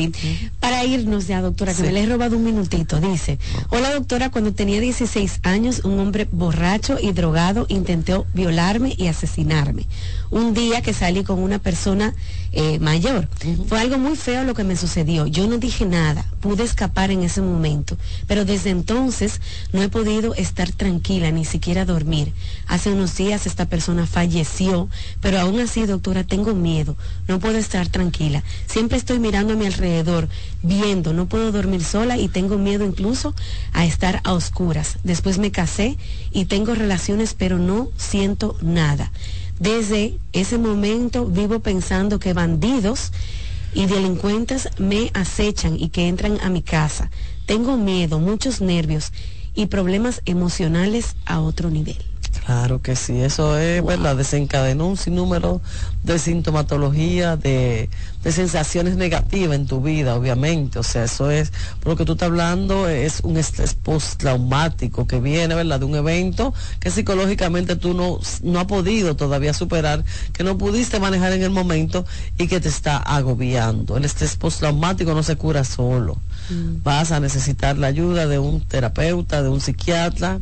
para 0.61 0.85
irnos 0.85 1.27
ya, 1.27 1.41
doctora, 1.43 1.75
que 1.75 1.83
me 1.83 1.93
le 1.93 2.03
he 2.03 2.07
robado 2.07 2.37
un 2.37 2.45
minutito, 2.45 3.01
dice, 3.01 3.39
hola 3.71 3.93
doctora, 3.93 4.31
cuando 4.31 4.53
tenía 4.53 4.81
16 4.81 5.41
años, 5.43 5.81
un 5.85 5.99
hombre 5.99 6.29
borracho 6.31 6.99
y 7.01 7.13
drogado 7.13 7.67
intentó 7.69 8.27
violarme 8.35 8.95
y 8.97 9.09
asesinarme. 9.09 9.87
Un 10.31 10.55
día 10.55 10.81
que 10.81 10.93
salí 10.93 11.25
con 11.25 11.41
una 11.41 11.59
persona 11.59 12.15
eh, 12.57 12.79
mayor. 12.79 13.29
Fue 13.67 13.81
algo 13.81 13.99
muy 13.99 14.15
feo 14.15 14.45
lo 14.45 14.55
que 14.55 14.63
me 14.63 14.77
sucedió. 14.77 15.27
Yo 15.27 15.49
no 15.49 15.59
dije 15.59 15.87
nada, 15.87 16.25
pude 16.41 16.63
escapar 16.63 17.11
en 17.11 17.25
ese 17.25 17.43
momento, 17.43 17.97
pero 18.29 18.45
desde 18.45 18.71
entonces 18.71 19.41
no 19.73 19.83
he 19.83 19.89
podido 19.89 20.35
estar 20.35 20.71
tranquila, 20.71 21.33
ni 21.33 21.45
siquiera 21.45 21.85
dormir. 21.85 22.33
Hace 22.69 22.91
unos 22.91 23.17
días 23.17 23.47
esta 23.47 23.67
persona 23.67 24.07
falleció, 24.07 24.89
pero 25.21 25.41
aún 25.41 25.59
así, 25.59 25.85
doctora, 25.85 26.23
tengo 26.23 26.55
miedo, 26.55 26.97
no 27.27 27.41
puedo 27.41 27.59
estar 27.59 27.89
tranquila. 27.89 28.45
Siempre 28.67 28.99
estoy 28.99 29.19
mirando 29.19 29.55
a 29.55 29.57
mi 29.57 29.64
alrededor, 29.65 30.29
viendo, 30.63 31.13
no 31.13 31.27
puedo 31.27 31.53
dormir 31.53 31.85
sola 31.85 32.19
y 32.19 32.29
tengo 32.29 32.59
miedo 32.59 32.85
incluso 32.85 33.35
a 33.73 33.85
estar 33.85 34.21
a 34.25 34.33
oscuras. 34.33 34.99
Después 35.05 35.39
me 35.39 35.51
casé 35.51 35.97
y 36.33 36.47
tengo 36.47 36.75
relaciones, 36.75 37.35
pero 37.35 37.59
no 37.59 37.89
siento 37.97 38.57
nada. 38.61 39.11
Desde 39.59 40.19
ese 40.33 40.59
momento 40.59 41.27
vivo 41.27 41.61
pensando 41.61 42.19
que 42.19 42.33
bandidos 42.33 43.13
y 43.73 43.87
delincuentes 43.87 44.69
me 44.79 45.11
acechan 45.15 45.77
y 45.79 45.89
que 45.89 46.09
entran 46.09 46.39
a 46.43 46.49
mi 46.49 46.63
casa. 46.63 47.11
Tengo 47.47 47.77
miedo, 47.77 48.19
muchos 48.19 48.61
nervios 48.61 49.13
y 49.55 49.67
problemas 49.67 50.23
emocionales 50.25 51.17
a 51.27 51.41
otro 51.41 51.71
nivel. 51.71 52.14
Claro 52.47 52.83
que 52.83 52.95
sí, 52.95 53.23
eso 53.23 53.57
es, 53.57 53.83
¿verdad? 53.83 54.17
Desencadenó 54.17 54.87
un 54.87 54.99
sinnúmero 54.99 55.63
de 56.03 56.19
sintomatología, 56.19 57.37
de, 57.37 57.89
de, 58.23 58.33
sensaciones 58.33 58.97
negativas 58.97 59.57
en 59.57 59.67
tu 59.67 59.81
vida, 59.81 60.15
obviamente. 60.15 60.79
O 60.79 60.83
sea, 60.83 61.05
eso 61.05 61.31
es, 61.31 61.53
por 61.81 61.93
lo 61.93 61.97
que 61.97 62.05
tú 62.05 62.13
estás 62.13 62.27
hablando, 62.27 62.87
es 62.87 63.21
un 63.23 63.39
estrés 63.39 63.73
postraumático 63.73 65.07
que 65.07 65.21
viene, 65.21 65.55
¿verdad? 65.55 65.81
De 65.81 65.87
un 65.87 65.95
evento 65.95 66.53
que 66.81 66.91
psicológicamente 66.91 67.77
tú 67.77 67.95
no, 67.95 68.21
no 68.43 68.61
has 68.61 68.67
podido 68.67 69.17
todavía 69.17 69.55
superar, 69.55 70.05
que 70.35 70.45
no 70.45 70.59
pudiste 70.59 71.01
manejar 71.01 71.33
en 71.33 71.43
el 71.43 71.51
momento 71.51 72.05
y 72.37 72.47
que 72.47 72.61
te 72.61 72.69
está 72.69 72.99
agobiando. 72.99 73.97
El 73.97 74.05
estrés 74.05 74.37
postraumático 74.37 75.15
no 75.15 75.23
se 75.23 75.37
cura 75.37 75.65
solo. 75.65 76.19
Mm. 76.51 76.83
Vas 76.83 77.11
a 77.11 77.21
necesitar 77.21 77.79
la 77.79 77.87
ayuda 77.87 78.27
de 78.27 78.39
un 78.39 78.61
terapeuta, 78.61 79.43
de 79.43 79.49
un 79.49 79.63
psiquiatra 79.63 80.41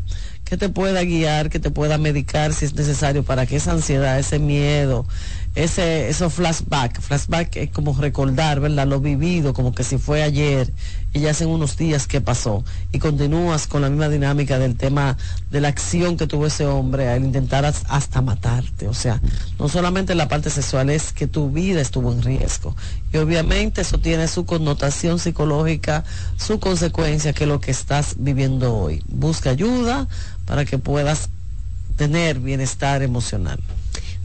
que 0.53 0.59
te 0.59 0.69
pueda 0.69 1.03
guiar, 1.03 1.49
que 1.49 1.59
te 1.59 1.71
pueda 1.71 1.97
medicar 1.97 2.53
si 2.53 2.67
es 2.67 2.75
necesario 2.75 3.25
para 3.25 3.47
que 3.47 3.57
esa 3.57 3.73
ansiedad, 3.73 4.19
ese 4.19 4.39
miedo, 4.39 5.07
ese, 5.55 6.11
esos 6.11 6.35
flashback, 6.35 7.01
flashback 7.01 7.57
es 7.57 7.71
como 7.71 7.95
recordar, 7.99 8.61
¿verdad? 8.61 8.87
Lo 8.87 9.01
vivido, 9.01 9.55
como 9.55 9.75
que 9.75 9.83
si 9.83 9.97
fue 9.97 10.23
ayer 10.23 10.71
y 11.15 11.21
ya 11.21 11.31
hacen 11.31 11.49
unos 11.49 11.77
días 11.77 12.07
que 12.07 12.21
pasó 12.21 12.65
y 12.91 12.99
continúas 12.99 13.67
con 13.67 13.83
la 13.83 13.91
misma 13.91 14.09
dinámica 14.09 14.59
del 14.59 14.77
tema 14.77 15.19
de 15.51 15.61
la 15.61 15.69
acción 15.69 16.17
que 16.17 16.27
tuvo 16.27 16.47
ese 16.47 16.67
hombre 16.67 17.09
al 17.09 17.25
intentar 17.25 17.65
hasta 17.65 18.23
matarte. 18.23 18.89
O 18.89 18.95
sea, 18.95 19.21
no 19.59 19.69
solamente 19.69 20.15
la 20.15 20.29
parte 20.29 20.49
sexual, 20.49 20.89
es 20.89 21.13
que 21.13 21.27
tu 21.27 21.51
vida 21.51 21.81
estuvo 21.81 22.13
en 22.13 22.23
riesgo. 22.23 22.75
Y 23.13 23.19
obviamente 23.19 23.83
eso 23.83 23.99
tiene 23.99 24.27
su 24.29 24.47
connotación 24.47 25.19
psicológica, 25.19 26.05
su 26.39 26.61
consecuencia, 26.61 27.35
que 27.35 27.45
es 27.45 27.49
lo 27.49 27.61
que 27.61 27.71
estás 27.71 28.17
viviendo 28.19 28.75
hoy. 28.75 29.03
Busca 29.09 29.51
ayuda 29.51 30.09
para 30.53 30.67
que 30.67 30.77
puedas 30.77 31.31
tener 31.97 32.39
bienestar 32.39 33.03
emocional. 33.03 33.59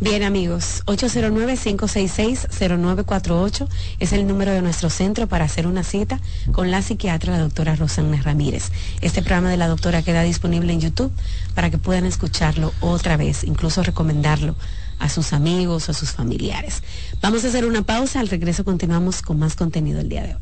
Bien 0.01 0.23
amigos, 0.23 0.83
809-566-0948 0.87 3.69
es 3.99 4.11
el 4.11 4.27
número 4.27 4.51
de 4.51 4.61
nuestro 4.61 4.89
centro 4.89 5.27
para 5.27 5.45
hacer 5.45 5.67
una 5.67 5.83
cita 5.83 6.19
con 6.51 6.69
la 6.69 6.81
psiquiatra, 6.81 7.31
la 7.31 7.39
doctora 7.39 7.77
Rosana 7.77 8.21
Ramírez. 8.21 8.73
Este 8.99 9.21
programa 9.21 9.49
de 9.49 9.55
la 9.55 9.69
doctora 9.69 10.01
queda 10.01 10.23
disponible 10.23 10.73
en 10.73 10.81
YouTube 10.81 11.13
para 11.55 11.69
que 11.69 11.77
puedan 11.77 12.05
escucharlo 12.05 12.73
otra 12.81 13.15
vez, 13.15 13.45
incluso 13.45 13.81
recomendarlo 13.81 14.57
a 14.99 15.07
sus 15.07 15.31
amigos 15.31 15.87
o 15.87 15.91
a 15.91 15.95
sus 15.95 16.11
familiares. 16.11 16.83
Vamos 17.21 17.45
a 17.45 17.47
hacer 17.47 17.65
una 17.65 17.83
pausa, 17.83 18.19
al 18.19 18.27
regreso 18.27 18.65
continuamos 18.65 19.21
con 19.21 19.39
más 19.39 19.55
contenido 19.55 20.01
el 20.01 20.09
día 20.09 20.23
de 20.23 20.35
hoy. 20.35 20.41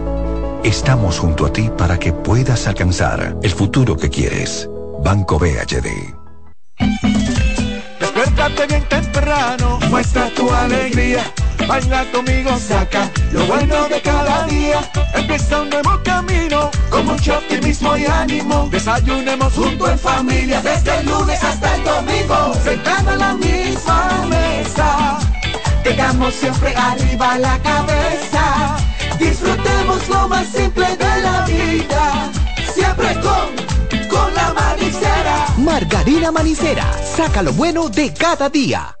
Estamos 0.63 1.17
junto 1.17 1.47
a 1.47 1.51
ti 1.51 1.71
para 1.75 1.97
que 1.97 2.13
puedas 2.13 2.67
alcanzar 2.67 3.35
el 3.41 3.51
futuro 3.51 3.97
que 3.97 4.11
quieres. 4.11 4.69
Banco 5.03 5.39
BHD. 5.39 5.89
Despiértate 7.99 8.67
bien 8.67 8.83
temprano, 8.87 9.79
muestra 9.89 10.29
tu 10.35 10.51
alegría. 10.53 11.23
Baila 11.67 12.05
conmigo, 12.11 12.51
saca 12.59 13.09
lo 13.31 13.43
bueno 13.47 13.87
de 13.87 14.01
cada 14.01 14.45
día. 14.45 14.81
Empieza 15.15 15.63
un 15.63 15.69
nuevo 15.71 15.99
camino, 16.03 16.69
con 16.91 17.07
mucho 17.07 17.39
optimismo 17.39 17.97
y 17.97 18.05
ánimo. 18.05 18.69
Desayunemos 18.71 19.53
junto 19.53 19.89
en 19.89 19.97
familia, 19.97 20.61
desde 20.61 20.99
el 20.99 21.07
lunes 21.07 21.43
hasta 21.43 21.75
el 21.75 21.83
domingo. 21.83 22.53
Sentado 22.63 23.13
en 23.13 23.19
la 23.19 23.33
misma 23.33 24.25
mesa, 24.29 25.17
tengamos 25.83 26.35
siempre 26.35 26.75
arriba 26.75 27.39
la 27.39 27.57
cabeza. 27.63 28.30
Disfrutemos 30.01 30.09
lo 30.09 30.27
más 30.27 30.47
simple 30.47 30.97
de 30.97 31.21
la 31.21 31.45
vida, 31.45 32.31
siempre 32.73 33.13
con, 33.21 34.07
con 34.09 34.33
la 34.33 34.53
manicera. 34.53 35.45
Margarina 35.57 36.31
Manicera, 36.31 36.91
saca 37.03 37.41
lo 37.41 37.53
bueno 37.53 37.89
de 37.89 38.13
cada 38.13 38.49
día. 38.49 39.00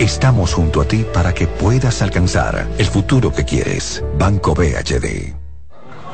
Estamos 0.00 0.54
junto 0.54 0.80
a 0.80 0.86
ti 0.86 1.04
para 1.12 1.34
que 1.34 1.46
puedas 1.46 2.00
alcanzar 2.00 2.66
el 2.78 2.86
futuro 2.86 3.30
que 3.30 3.44
quieres. 3.44 4.02
Banco 4.18 4.54
BHD. 4.54 5.34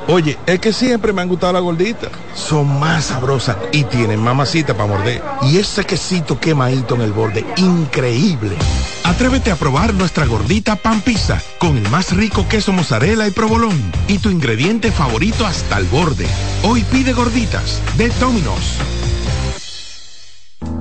Oye, 0.08 0.36
es 0.44 0.58
que 0.58 0.72
siempre 0.72 1.12
me 1.12 1.22
han 1.22 1.28
gustado 1.28 1.52
las 1.52 1.62
gorditas. 1.62 2.10
Son 2.34 2.80
más 2.80 3.04
sabrosas 3.04 3.56
y 3.70 3.84
tienen 3.84 4.18
mamacita 4.18 4.74
para 4.74 4.88
morder. 4.88 5.22
Y 5.42 5.58
ese 5.58 5.84
quesito 5.84 6.40
quemadito 6.40 6.96
en 6.96 7.02
el 7.02 7.12
borde, 7.12 7.46
increíble. 7.58 8.56
Atrévete 9.04 9.52
a 9.52 9.56
probar 9.56 9.94
nuestra 9.94 10.26
gordita 10.26 10.74
pan 10.74 11.00
pizza 11.00 11.40
con 11.60 11.76
el 11.76 11.88
más 11.88 12.10
rico 12.10 12.44
queso 12.48 12.72
mozzarella 12.72 13.28
y 13.28 13.30
provolón 13.30 13.80
y 14.08 14.18
tu 14.18 14.30
ingrediente 14.30 14.90
favorito 14.90 15.46
hasta 15.46 15.78
el 15.78 15.84
borde. 15.84 16.26
Hoy 16.64 16.82
pide 16.90 17.12
gorditas 17.12 17.80
de 17.96 18.08
Domino's. 18.18 18.80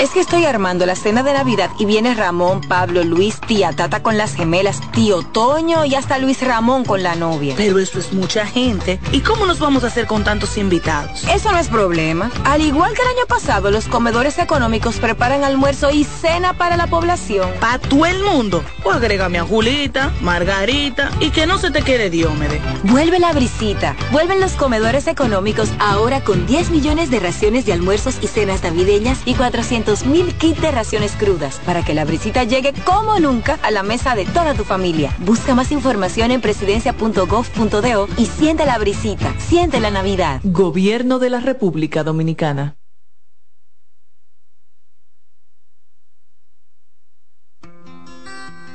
Es 0.00 0.10
que 0.10 0.20
estoy 0.20 0.44
armando 0.44 0.86
la 0.86 0.96
cena 0.96 1.22
de 1.22 1.32
Navidad 1.32 1.70
y 1.78 1.84
viene 1.84 2.14
Ramón, 2.14 2.60
Pablo, 2.62 3.04
Luis, 3.04 3.40
tía 3.40 3.72
Tata 3.72 4.02
con 4.02 4.18
las 4.18 4.34
gemelas, 4.34 4.80
tío 4.90 5.22
Toño 5.22 5.84
y 5.84 5.94
hasta 5.94 6.18
Luis 6.18 6.42
Ramón 6.42 6.84
con 6.84 7.02
la 7.04 7.14
novia. 7.14 7.54
Pero 7.56 7.78
eso 7.78 8.00
es 8.00 8.12
mucha 8.12 8.44
gente. 8.44 8.98
¿Y 9.12 9.20
cómo 9.20 9.46
nos 9.46 9.60
vamos 9.60 9.84
a 9.84 9.86
hacer 9.86 10.06
con 10.06 10.24
tantos 10.24 10.58
invitados? 10.58 11.24
Eso 11.32 11.52
no 11.52 11.58
es 11.58 11.68
problema. 11.68 12.30
Al 12.44 12.60
igual 12.60 12.92
que 12.94 13.02
el 13.02 13.08
año 13.08 13.26
pasado, 13.28 13.70
los 13.70 13.86
comedores 13.86 14.38
económicos 14.38 14.96
preparan 14.96 15.44
almuerzo 15.44 15.90
y 15.90 16.02
cena 16.02 16.54
para 16.54 16.76
la 16.76 16.88
población. 16.88 17.48
¿Para 17.60 17.78
todo 17.78 18.04
el 18.04 18.22
mundo? 18.24 18.64
O 18.82 18.90
agrégame 18.90 19.38
a 19.38 19.44
Julita, 19.44 20.12
Margarita 20.20 21.10
y 21.20 21.30
que 21.30 21.46
no 21.46 21.58
se 21.58 21.70
te 21.70 21.82
quede 21.82 22.10
Diómede. 22.10 22.60
Vuelve 22.82 23.20
la 23.20 23.32
brisita. 23.32 23.94
Vuelven 24.10 24.40
los 24.40 24.52
comedores 24.52 25.06
económicos 25.06 25.70
ahora 25.78 26.22
con 26.22 26.46
10 26.46 26.70
millones 26.70 27.10
de 27.10 27.20
raciones 27.20 27.64
de 27.64 27.72
almuerzos 27.72 28.16
y 28.20 28.26
cenas 28.26 28.62
navideñas 28.64 29.20
y 29.24 29.34
400 29.34 29.83
mil 30.06 30.34
kits 30.34 30.60
de 30.60 30.70
raciones 30.70 31.12
crudas 31.12 31.60
para 31.66 31.84
que 31.84 31.94
la 31.94 32.04
brisita 32.04 32.44
llegue 32.44 32.72
como 32.84 33.18
nunca 33.20 33.58
a 33.62 33.70
la 33.70 33.82
mesa 33.82 34.14
de 34.14 34.24
toda 34.24 34.54
tu 34.54 34.64
familia. 34.64 35.14
Busca 35.18 35.54
más 35.54 35.72
información 35.72 36.30
en 36.30 36.40
presidencia.gov.do 36.40 38.08
y 38.16 38.26
siente 38.26 38.64
la 38.64 38.78
brisita, 38.78 39.34
siente 39.38 39.80
la 39.80 39.90
Navidad. 39.90 40.40
Gobierno 40.42 41.18
de 41.18 41.30
la 41.30 41.40
República 41.40 42.02
Dominicana. 42.02 42.76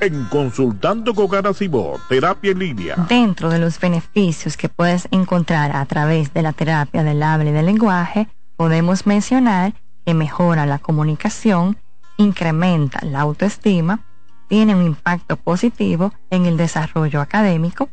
En 0.01 0.26
Consultando 0.26 1.14
con 1.14 1.28
Garacimo, 1.28 1.99
terapia 2.07 2.51
en 2.51 2.60
línea. 2.60 2.95
Dentro 3.10 3.49
de 3.49 3.60
los 3.60 3.80
beneficios 3.80 4.55
que 4.55 4.70
puedes 4.70 5.10
encontrar 5.12 5.76
a 5.76 5.86
través 5.86 6.34
de 6.34 6.41
la 6.41 6.53
terapia 6.53 7.03
del 7.03 7.22
habla 7.22 7.49
y 7.49 7.53
del 7.53 7.66
lenguaje, 7.66 8.30
podemos 8.55 9.05
mencionar 9.05 9.74
que 10.10 10.16
mejora 10.16 10.66
la 10.66 10.80
comunicación, 10.80 11.78
incrementa 12.18 12.99
la 13.05 13.22
autoestima, 13.22 13.99
tiene 14.47 14.74
un 14.74 14.84
impacto 14.84 15.36
positivo 15.36 16.12
en 16.32 16.47
el 16.47 16.57
desarrollo 16.57 17.22
académico 17.22 17.89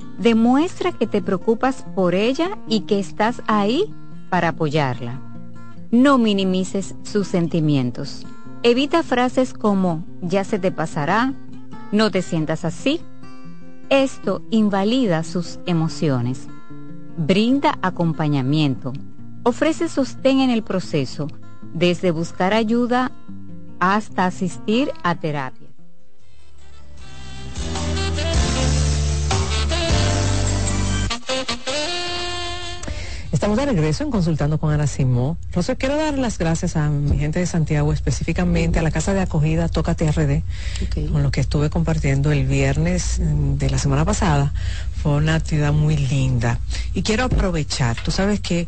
Demuestra 0.21 0.91
que 0.91 1.07
te 1.07 1.19
preocupas 1.23 1.83
por 1.95 2.13
ella 2.13 2.59
y 2.67 2.81
que 2.81 2.99
estás 2.99 3.41
ahí 3.47 3.91
para 4.29 4.49
apoyarla. 4.49 5.19
No 5.89 6.19
minimices 6.19 6.93
sus 7.01 7.27
sentimientos. 7.27 8.27
Evita 8.61 9.01
frases 9.01 9.53
como 9.55 10.05
ya 10.21 10.43
se 10.43 10.59
te 10.59 10.71
pasará, 10.71 11.33
no 11.91 12.11
te 12.11 12.21
sientas 12.21 12.65
así. 12.65 13.01
Esto 13.89 14.43
invalida 14.51 15.23
sus 15.23 15.59
emociones. 15.65 16.47
Brinda 17.17 17.79
acompañamiento. 17.81 18.93
Ofrece 19.41 19.89
sostén 19.89 20.39
en 20.39 20.51
el 20.51 20.61
proceso, 20.61 21.29
desde 21.73 22.11
buscar 22.11 22.53
ayuda 22.53 23.11
hasta 23.79 24.27
asistir 24.27 24.91
a 25.01 25.15
terapia. 25.15 25.60
Estamos 33.41 33.57
de 33.57 33.65
regreso 33.65 34.03
en 34.03 34.11
Consultando 34.11 34.59
con 34.59 34.71
Ana 34.71 34.85
Simó. 34.85 35.35
Rocío, 35.51 35.75
quiero 35.75 35.97
dar 35.97 36.15
las 36.15 36.37
gracias 36.37 36.75
a 36.75 36.91
mi 36.91 37.17
gente 37.17 37.39
de 37.39 37.47
Santiago, 37.47 37.91
específicamente 37.91 38.77
a 38.77 38.83
la 38.83 38.91
Casa 38.91 39.15
de 39.15 39.21
Acogida 39.21 39.67
Tócate 39.67 40.11
RD, 40.11 40.43
con 41.11 41.23
lo 41.23 41.31
que 41.31 41.41
estuve 41.41 41.71
compartiendo 41.71 42.31
el 42.31 42.45
viernes 42.45 43.19
mm, 43.19 43.55
de 43.55 43.71
la 43.71 43.79
semana 43.79 44.05
pasada. 44.05 44.53
Fue 45.01 45.13
una 45.13 45.33
actividad 45.33 45.73
muy 45.73 45.97
linda. 45.97 46.59
Y 46.93 47.01
quiero 47.01 47.23
aprovechar, 47.23 47.97
tú 48.03 48.11
sabes 48.11 48.41
que 48.41 48.67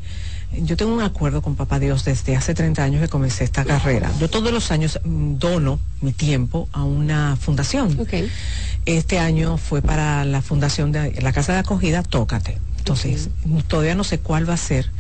yo 0.58 0.76
tengo 0.76 0.92
un 0.92 1.04
acuerdo 1.04 1.44
con 1.44 1.56
Papá 1.56 1.78
Dios 1.78 2.04
desde 2.04 2.36
hace 2.36 2.56
30 2.56 2.84
años 2.84 3.02
que 3.02 3.10
comencé 3.10 3.44
esta 3.44 3.66
carrera. 3.66 4.12
Yo 4.20 4.28
todos 4.28 4.52
los 4.52 4.72
años 4.72 5.00
mm, 5.04 5.38
dono 5.38 5.78
mi 6.02 6.14
tiempo 6.14 6.68
a 6.72 6.84
una 6.84 7.36
fundación. 7.36 7.96
Este 8.88 9.20
año 9.20 9.58
fue 9.58 9.84
para 9.84 10.26
la 10.26 10.42
fundación 10.42 10.92
de 10.92 11.22
la 11.22 11.32
Casa 11.32 11.54
de 11.54 11.60
Acogida 11.60 12.02
Tócate. 12.02 12.58
Entonces, 12.84 13.30
todavía 13.70 13.96
no 13.96 14.04
sé 14.04 14.20
cuál 14.20 14.48
va 14.48 14.56
a 14.56 14.58
ser 14.58 14.92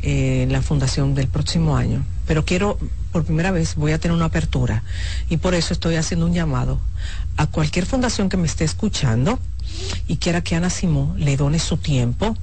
eh, 0.00 0.46
la 0.48 0.62
fundación 0.62 1.16
del 1.16 1.26
próximo 1.26 1.76
año, 1.76 2.04
pero 2.24 2.44
quiero, 2.44 2.78
por 3.10 3.24
primera 3.24 3.50
vez, 3.50 3.74
voy 3.74 3.90
a 3.90 3.98
tener 3.98 4.16
una 4.16 4.26
apertura 4.26 4.84
y 5.28 5.38
por 5.38 5.56
eso 5.56 5.74
estoy 5.74 5.96
haciendo 5.96 6.26
un 6.26 6.34
llamado 6.34 6.78
a 7.36 7.48
cualquier 7.48 7.84
fundación 7.84 8.28
que 8.28 8.36
me 8.36 8.46
esté 8.46 8.62
escuchando 8.62 9.40
y 10.06 10.18
quiera 10.18 10.40
que 10.40 10.54
Ana 10.54 10.70
Simón 10.70 11.14
le 11.18 11.36
done 11.36 11.58
su 11.58 11.78
tiempo, 11.78 12.36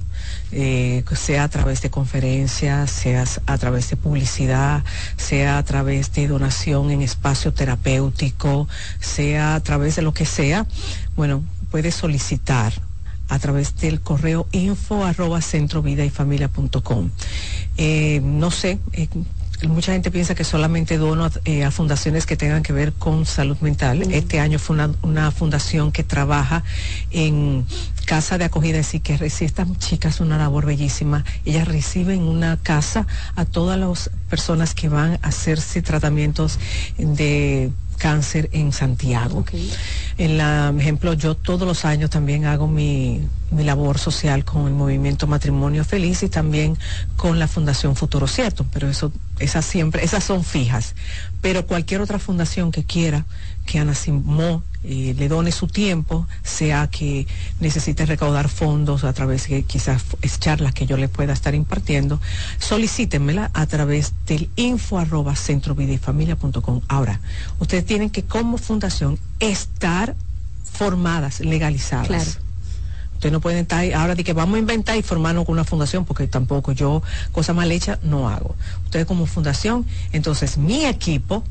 eh, 0.52 1.02
sea 1.14 1.44
a 1.44 1.48
través 1.48 1.80
de 1.80 1.88
conferencias, 1.88 2.90
sea 2.90 3.24
a 3.46 3.56
través 3.56 3.88
de 3.88 3.96
publicidad, 3.96 4.84
sea 5.16 5.56
a 5.56 5.62
través 5.62 6.12
de 6.12 6.28
donación 6.28 6.90
en 6.90 7.00
espacio 7.00 7.54
terapéutico, 7.54 8.68
sea 9.00 9.54
a 9.54 9.60
través 9.60 9.96
de 9.96 10.02
lo 10.02 10.12
que 10.12 10.26
sea, 10.26 10.66
bueno, 11.16 11.42
puede 11.70 11.90
solicitar 11.90 12.89
a 13.30 13.38
través 13.38 13.76
del 13.76 14.00
correo 14.00 14.46
info 14.52 15.04
arroba 15.04 15.40
eh, 17.76 18.20
no 18.22 18.50
sé, 18.50 18.78
eh, 18.92 19.08
mucha 19.68 19.92
gente 19.92 20.10
piensa 20.10 20.34
que 20.34 20.44
solamente 20.44 20.98
dono 20.98 21.30
eh, 21.44 21.64
a 21.64 21.70
fundaciones 21.70 22.26
que 22.26 22.36
tengan 22.36 22.62
que 22.62 22.72
ver 22.72 22.92
con 22.92 23.24
salud 23.24 23.56
mental. 23.60 24.02
Este 24.12 24.40
año 24.40 24.58
fue 24.58 24.76
una, 25.02 25.30
fundación 25.30 25.92
que 25.92 26.02
trabaja 26.02 26.64
en 27.10 27.64
casa 28.04 28.36
de 28.36 28.44
acogida, 28.44 28.80
así 28.80 29.00
que 29.00 29.14
estas 29.14 29.78
chicas 29.78 30.20
una 30.20 30.38
labor 30.38 30.66
bellísima. 30.66 31.24
Ellas 31.44 31.68
reciben 31.68 32.22
una 32.22 32.56
casa 32.56 33.06
a 33.36 33.44
todas 33.44 33.78
las 33.78 34.10
personas 34.28 34.74
que 34.74 34.88
van 34.88 35.18
a 35.22 35.28
hacerse 35.28 35.82
tratamientos 35.82 36.58
de 36.98 37.70
cáncer 38.00 38.48
en 38.52 38.72
Santiago. 38.72 39.44
En 40.18 40.38
la 40.38 40.74
ejemplo, 40.76 41.12
yo 41.12 41.36
todos 41.36 41.68
los 41.68 41.84
años 41.84 42.10
también 42.10 42.46
hago 42.46 42.66
mi, 42.66 43.20
labor 43.52 43.98
social 43.98 44.44
con 44.44 44.66
el 44.66 44.72
movimiento 44.72 45.26
Matrimonio 45.26 45.84
Feliz 45.84 46.22
y 46.22 46.28
también 46.28 46.78
con 47.16 47.38
la 47.38 47.46
Fundación 47.46 47.94
Futuro 47.94 48.26
Cierto, 48.26 48.64
pero 48.72 48.88
eso, 48.88 49.12
esas 49.38 49.64
siempre, 49.64 50.02
esas 50.04 50.24
son 50.24 50.42
fijas. 50.42 50.94
Pero 51.40 51.66
cualquier 51.66 52.00
otra 52.00 52.18
fundación 52.18 52.70
que 52.70 52.84
quiera 52.84 53.24
que 53.66 53.78
Ana 53.78 53.94
Simó 53.94 54.62
eh, 54.82 55.14
le 55.18 55.28
done 55.28 55.52
su 55.52 55.66
tiempo, 55.66 56.26
sea 56.42 56.88
que 56.88 57.26
necesite 57.60 58.06
recaudar 58.06 58.48
fondos 58.48 59.04
a 59.04 59.12
través 59.12 59.48
de 59.48 59.62
quizás 59.62 60.02
charlas 60.38 60.72
que 60.72 60.86
yo 60.86 60.96
le 60.96 61.08
pueda 61.08 61.34
estar 61.34 61.54
impartiendo, 61.54 62.20
solicítenmela 62.58 63.50
a 63.52 63.66
través 63.66 64.14
del 64.26 64.48
info 64.56 64.98
arroba 64.98 65.34
Ahora, 66.88 67.20
ustedes 67.58 67.84
tienen 67.84 68.10
que 68.10 68.24
como 68.24 68.56
fundación 68.56 69.18
estar 69.38 70.16
formadas, 70.64 71.40
legalizadas. 71.40 72.38
Ustedes 73.20 73.34
no 73.34 73.40
pueden 73.42 73.58
estar 73.58 73.84
ahora 73.92 74.14
de 74.14 74.24
que 74.24 74.32
vamos 74.32 74.56
a 74.56 74.60
inventar 74.60 74.96
y 74.96 75.02
formarnos 75.02 75.44
con 75.44 75.52
una 75.52 75.64
fundación, 75.64 76.06
porque 76.06 76.26
tampoco 76.26 76.72
yo, 76.72 77.02
cosa 77.32 77.52
mal 77.52 77.70
hecha, 77.70 77.98
no 78.02 78.30
hago. 78.30 78.56
Ustedes 78.86 79.04
como 79.04 79.26
fundación, 79.26 79.84
entonces 80.12 80.56
mi 80.56 80.86
equipo 80.86 81.44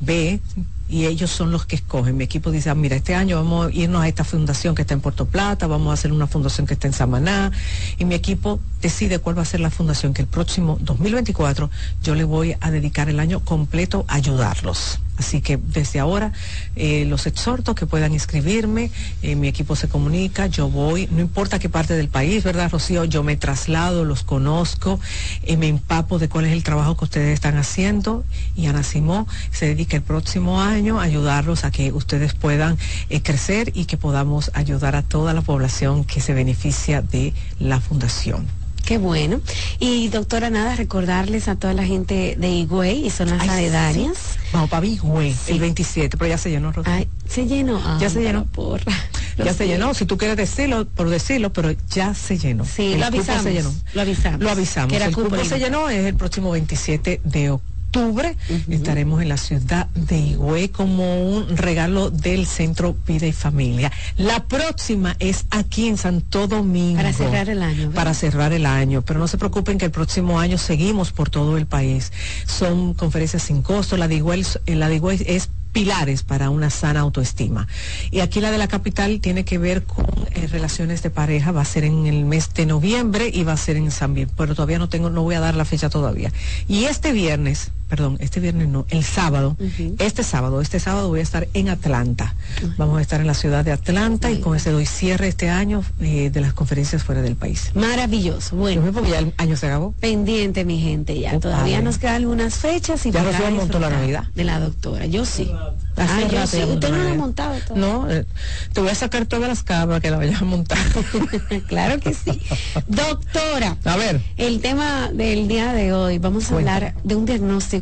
ve 0.00 0.40
y 0.88 1.06
ellos 1.06 1.30
son 1.30 1.52
los 1.52 1.66
que 1.66 1.76
escogen. 1.76 2.16
Mi 2.16 2.24
equipo 2.24 2.50
dice, 2.50 2.68
ah, 2.68 2.74
mira, 2.74 2.96
este 2.96 3.14
año 3.14 3.36
vamos 3.36 3.68
a 3.68 3.70
irnos 3.72 4.02
a 4.02 4.08
esta 4.08 4.24
fundación 4.24 4.74
que 4.74 4.82
está 4.82 4.94
en 4.94 5.00
Puerto 5.00 5.26
Plata, 5.26 5.68
vamos 5.68 5.92
a 5.92 5.94
hacer 5.94 6.10
una 6.10 6.26
fundación 6.26 6.66
que 6.66 6.74
está 6.74 6.88
en 6.88 6.92
Samaná, 6.92 7.52
y 7.96 8.04
mi 8.04 8.16
equipo 8.16 8.58
decide 8.82 9.20
cuál 9.20 9.38
va 9.38 9.42
a 9.42 9.44
ser 9.44 9.60
la 9.60 9.70
fundación 9.70 10.14
que 10.14 10.22
el 10.22 10.28
próximo 10.28 10.78
2024 10.80 11.70
yo 12.02 12.16
le 12.16 12.24
voy 12.24 12.56
a 12.60 12.72
dedicar 12.72 13.08
el 13.08 13.20
año 13.20 13.38
completo 13.38 14.04
a 14.08 14.16
ayudarlos. 14.16 14.98
Así 15.16 15.40
que 15.40 15.56
desde 15.56 16.00
ahora 16.00 16.32
eh, 16.74 17.04
los 17.04 17.26
exhorto 17.26 17.74
que 17.74 17.86
puedan 17.86 18.12
inscribirme, 18.12 18.90
eh, 19.22 19.36
mi 19.36 19.46
equipo 19.46 19.76
se 19.76 19.88
comunica, 19.88 20.48
yo 20.48 20.68
voy, 20.68 21.08
no 21.12 21.20
importa 21.20 21.60
qué 21.60 21.68
parte 21.68 21.94
del 21.94 22.08
país, 22.08 22.42
¿verdad, 22.42 22.70
Rocío? 22.70 23.04
Yo 23.04 23.22
me 23.22 23.36
traslado, 23.36 24.04
los 24.04 24.24
conozco, 24.24 24.98
eh, 25.44 25.56
me 25.56 25.68
empapo 25.68 26.18
de 26.18 26.28
cuál 26.28 26.46
es 26.46 26.52
el 26.52 26.64
trabajo 26.64 26.96
que 26.96 27.04
ustedes 27.04 27.32
están 27.32 27.56
haciendo 27.56 28.24
y 28.56 28.66
Ana 28.66 28.82
Simó 28.82 29.28
se 29.52 29.66
dedica 29.66 29.96
el 29.96 30.02
próximo 30.02 30.60
año 30.60 31.00
a 31.00 31.04
ayudarlos 31.04 31.64
a 31.64 31.70
que 31.70 31.92
ustedes 31.92 32.34
puedan 32.34 32.76
crecer 33.22 33.70
y 33.74 33.84
que 33.84 33.96
podamos 33.96 34.50
ayudar 34.54 34.96
a 34.96 35.02
toda 35.02 35.32
la 35.32 35.42
población 35.42 36.04
que 36.04 36.20
se 36.20 36.34
beneficia 36.34 37.02
de 37.02 37.32
la 37.60 37.80
fundación. 37.80 38.63
Qué 38.84 38.98
bueno. 38.98 39.40
Y 39.78 40.08
doctora, 40.08 40.50
nada, 40.50 40.76
recordarles 40.76 41.48
a 41.48 41.56
toda 41.56 41.72
la 41.72 41.84
gente 41.84 42.36
de 42.38 42.48
Higüey 42.50 43.06
y 43.06 43.10
zonas 43.10 43.48
aledañas. 43.48 44.38
Vamos 44.52 44.70
para 44.70 44.86
Higüey, 44.86 45.34
el 45.48 45.60
27, 45.60 46.16
pero 46.16 46.28
ya 46.28 46.38
se 46.38 46.50
llenó, 46.50 46.72
Ay, 46.84 47.08
se 47.28 47.46
llenó. 47.46 47.80
ya 47.98 48.10
se 48.10 48.22
llenó. 48.22 48.44
Porra. 48.46 48.92
Ya 49.36 49.52
se 49.52 49.66
llenó, 49.66 49.94
si 49.94 50.06
tú 50.06 50.16
quieres 50.16 50.36
decirlo, 50.36 50.86
por 50.86 51.10
decirlo, 51.10 51.52
pero 51.52 51.72
ya 51.90 52.14
se 52.14 52.38
llenó. 52.38 52.64
Sí, 52.64 52.94
lo 52.96 53.06
avisamos. 53.06 53.42
Se 53.42 53.52
llenó. 53.52 53.74
Lo 53.92 54.02
avisamos. 54.02 54.40
Lo 54.40 54.50
avisamos. 54.50 54.92
el 54.92 55.12
cupo 55.12 55.44
se 55.44 55.58
llenó, 55.58 55.88
es 55.88 56.04
el 56.06 56.14
próximo 56.14 56.52
27 56.52 57.20
de 57.24 57.50
octubre 57.50 57.73
octubre 57.94 58.36
estaremos 58.70 59.22
en 59.22 59.28
la 59.28 59.36
ciudad 59.36 59.86
de 59.94 60.18
Higüey 60.18 60.68
como 60.68 61.28
un 61.28 61.56
regalo 61.56 62.10
del 62.10 62.44
Centro 62.46 62.96
Vida 63.06 63.26
y 63.26 63.32
Familia. 63.32 63.92
La 64.16 64.44
próxima 64.44 65.14
es 65.20 65.46
aquí 65.50 65.86
en 65.86 65.96
Santo 65.96 66.48
Domingo. 66.48 66.96
Para 66.96 67.12
cerrar 67.12 67.48
el 67.48 67.62
año. 67.62 67.90
Para 67.92 68.14
cerrar 68.14 68.52
el 68.52 68.66
año, 68.66 69.02
pero 69.02 69.20
no 69.20 69.28
se 69.28 69.38
preocupen 69.38 69.78
que 69.78 69.84
el 69.84 69.92
próximo 69.92 70.40
año 70.40 70.58
seguimos 70.58 71.12
por 71.12 71.30
todo 71.30 71.56
el 71.56 71.66
país. 71.66 72.12
Son 72.46 72.94
conferencias 72.94 73.44
sin 73.44 73.62
costo, 73.62 73.96
la 73.96 74.08
de 74.08 74.16
Higüey, 74.16 74.44
la 74.66 74.88
de 74.88 74.96
Higüey 74.96 75.22
es 75.26 75.48
pilares 75.74 76.22
para 76.22 76.48
una 76.48 76.70
sana 76.70 77.00
autoestima. 77.00 77.66
Y 78.10 78.20
aquí 78.20 78.40
la 78.40 78.50
de 78.50 78.58
la 78.58 78.68
capital 78.68 79.20
tiene 79.20 79.44
que 79.44 79.58
ver 79.58 79.82
con 79.82 80.06
eh, 80.30 80.46
relaciones 80.46 81.02
de 81.02 81.10
pareja, 81.10 81.52
va 81.52 81.60
a 81.60 81.66
ser 81.66 81.84
en 81.84 82.06
el 82.06 82.24
mes 82.24 82.54
de 82.54 82.64
noviembre 82.64 83.28
y 83.30 83.42
va 83.42 83.52
a 83.52 83.56
ser 83.58 83.76
en 83.76 83.90
San 83.90 84.14
pero 84.14 84.54
todavía 84.54 84.78
no 84.78 84.88
tengo, 84.88 85.10
no 85.10 85.24
voy 85.24 85.34
a 85.34 85.40
dar 85.40 85.56
la 85.56 85.64
fecha 85.64 85.90
todavía. 85.90 86.32
Y 86.68 86.84
este 86.84 87.12
viernes, 87.12 87.72
perdón, 87.88 88.16
este 88.20 88.40
viernes 88.40 88.68
no, 88.68 88.86
el 88.88 89.04
sábado, 89.04 89.56
este 89.98 90.22
sábado, 90.22 90.60
este 90.60 90.80
sábado 90.80 91.08
voy 91.08 91.20
a 91.20 91.22
estar 91.22 91.48
en 91.54 91.68
Atlanta. 91.68 92.34
Vamos 92.76 92.98
a 92.98 93.02
estar 93.02 93.20
en 93.20 93.26
la 93.26 93.34
ciudad 93.34 93.64
de 93.64 93.72
Atlanta 93.72 94.30
y 94.30 94.40
con 94.40 94.56
ese 94.56 94.70
doy 94.70 94.86
cierre 94.86 95.28
este 95.28 95.50
año 95.50 95.82
eh, 96.00 96.30
de 96.30 96.40
las 96.40 96.54
conferencias 96.54 97.02
fuera 97.02 97.22
del 97.22 97.36
país. 97.36 97.70
Maravilloso. 97.74 98.56
Bueno, 98.56 98.82
porque 98.92 99.10
ya 99.10 99.18
el 99.18 99.34
año 99.36 99.56
se 99.56 99.66
acabó. 99.66 99.92
Pendiente, 100.00 100.64
mi 100.64 100.80
gente, 100.80 101.18
ya. 101.18 101.38
todavía 101.38 101.80
nos 101.80 101.98
quedan 101.98 102.16
algunas 102.16 102.54
fechas 102.54 103.04
y 103.06 103.10
ya 103.10 103.22
un 103.48 103.56
montón 103.56 103.82
la 103.82 103.90
Navidad. 103.90 104.24
De 104.34 104.44
la 104.44 104.60
doctora, 104.60 105.06
yo 105.06 105.24
sí. 105.24 105.50
Ah, 105.96 106.20
yo 106.30 106.46
sí, 106.46 106.62
usted 106.64 106.90
no 106.90 106.96
lo 106.96 107.10
ha 107.10 107.14
montado 107.14 107.54
todo. 107.66 107.76
No, 107.76 108.10
eh, 108.10 108.26
te 108.72 108.80
voy 108.80 108.90
a 108.90 108.94
sacar 108.94 109.26
todas 109.26 109.48
las 109.48 109.62
cabras 109.62 110.00
que 110.00 110.10
la 110.10 110.16
vayas 110.16 110.42
a 110.42 110.44
montar. 110.44 110.78
claro 111.68 112.00
que 112.00 112.14
sí. 112.14 112.40
Doctora, 112.88 113.76
A 113.84 113.96
ver. 113.96 114.20
el 114.36 114.60
tema 114.60 115.10
del 115.12 115.46
día 115.46 115.72
de 115.72 115.92
hoy, 115.92 116.18
vamos 116.18 116.50
a 116.50 116.54
hablar 116.56 116.94
de 117.04 117.14
un 117.14 117.26
diagnóstico, 117.26 117.73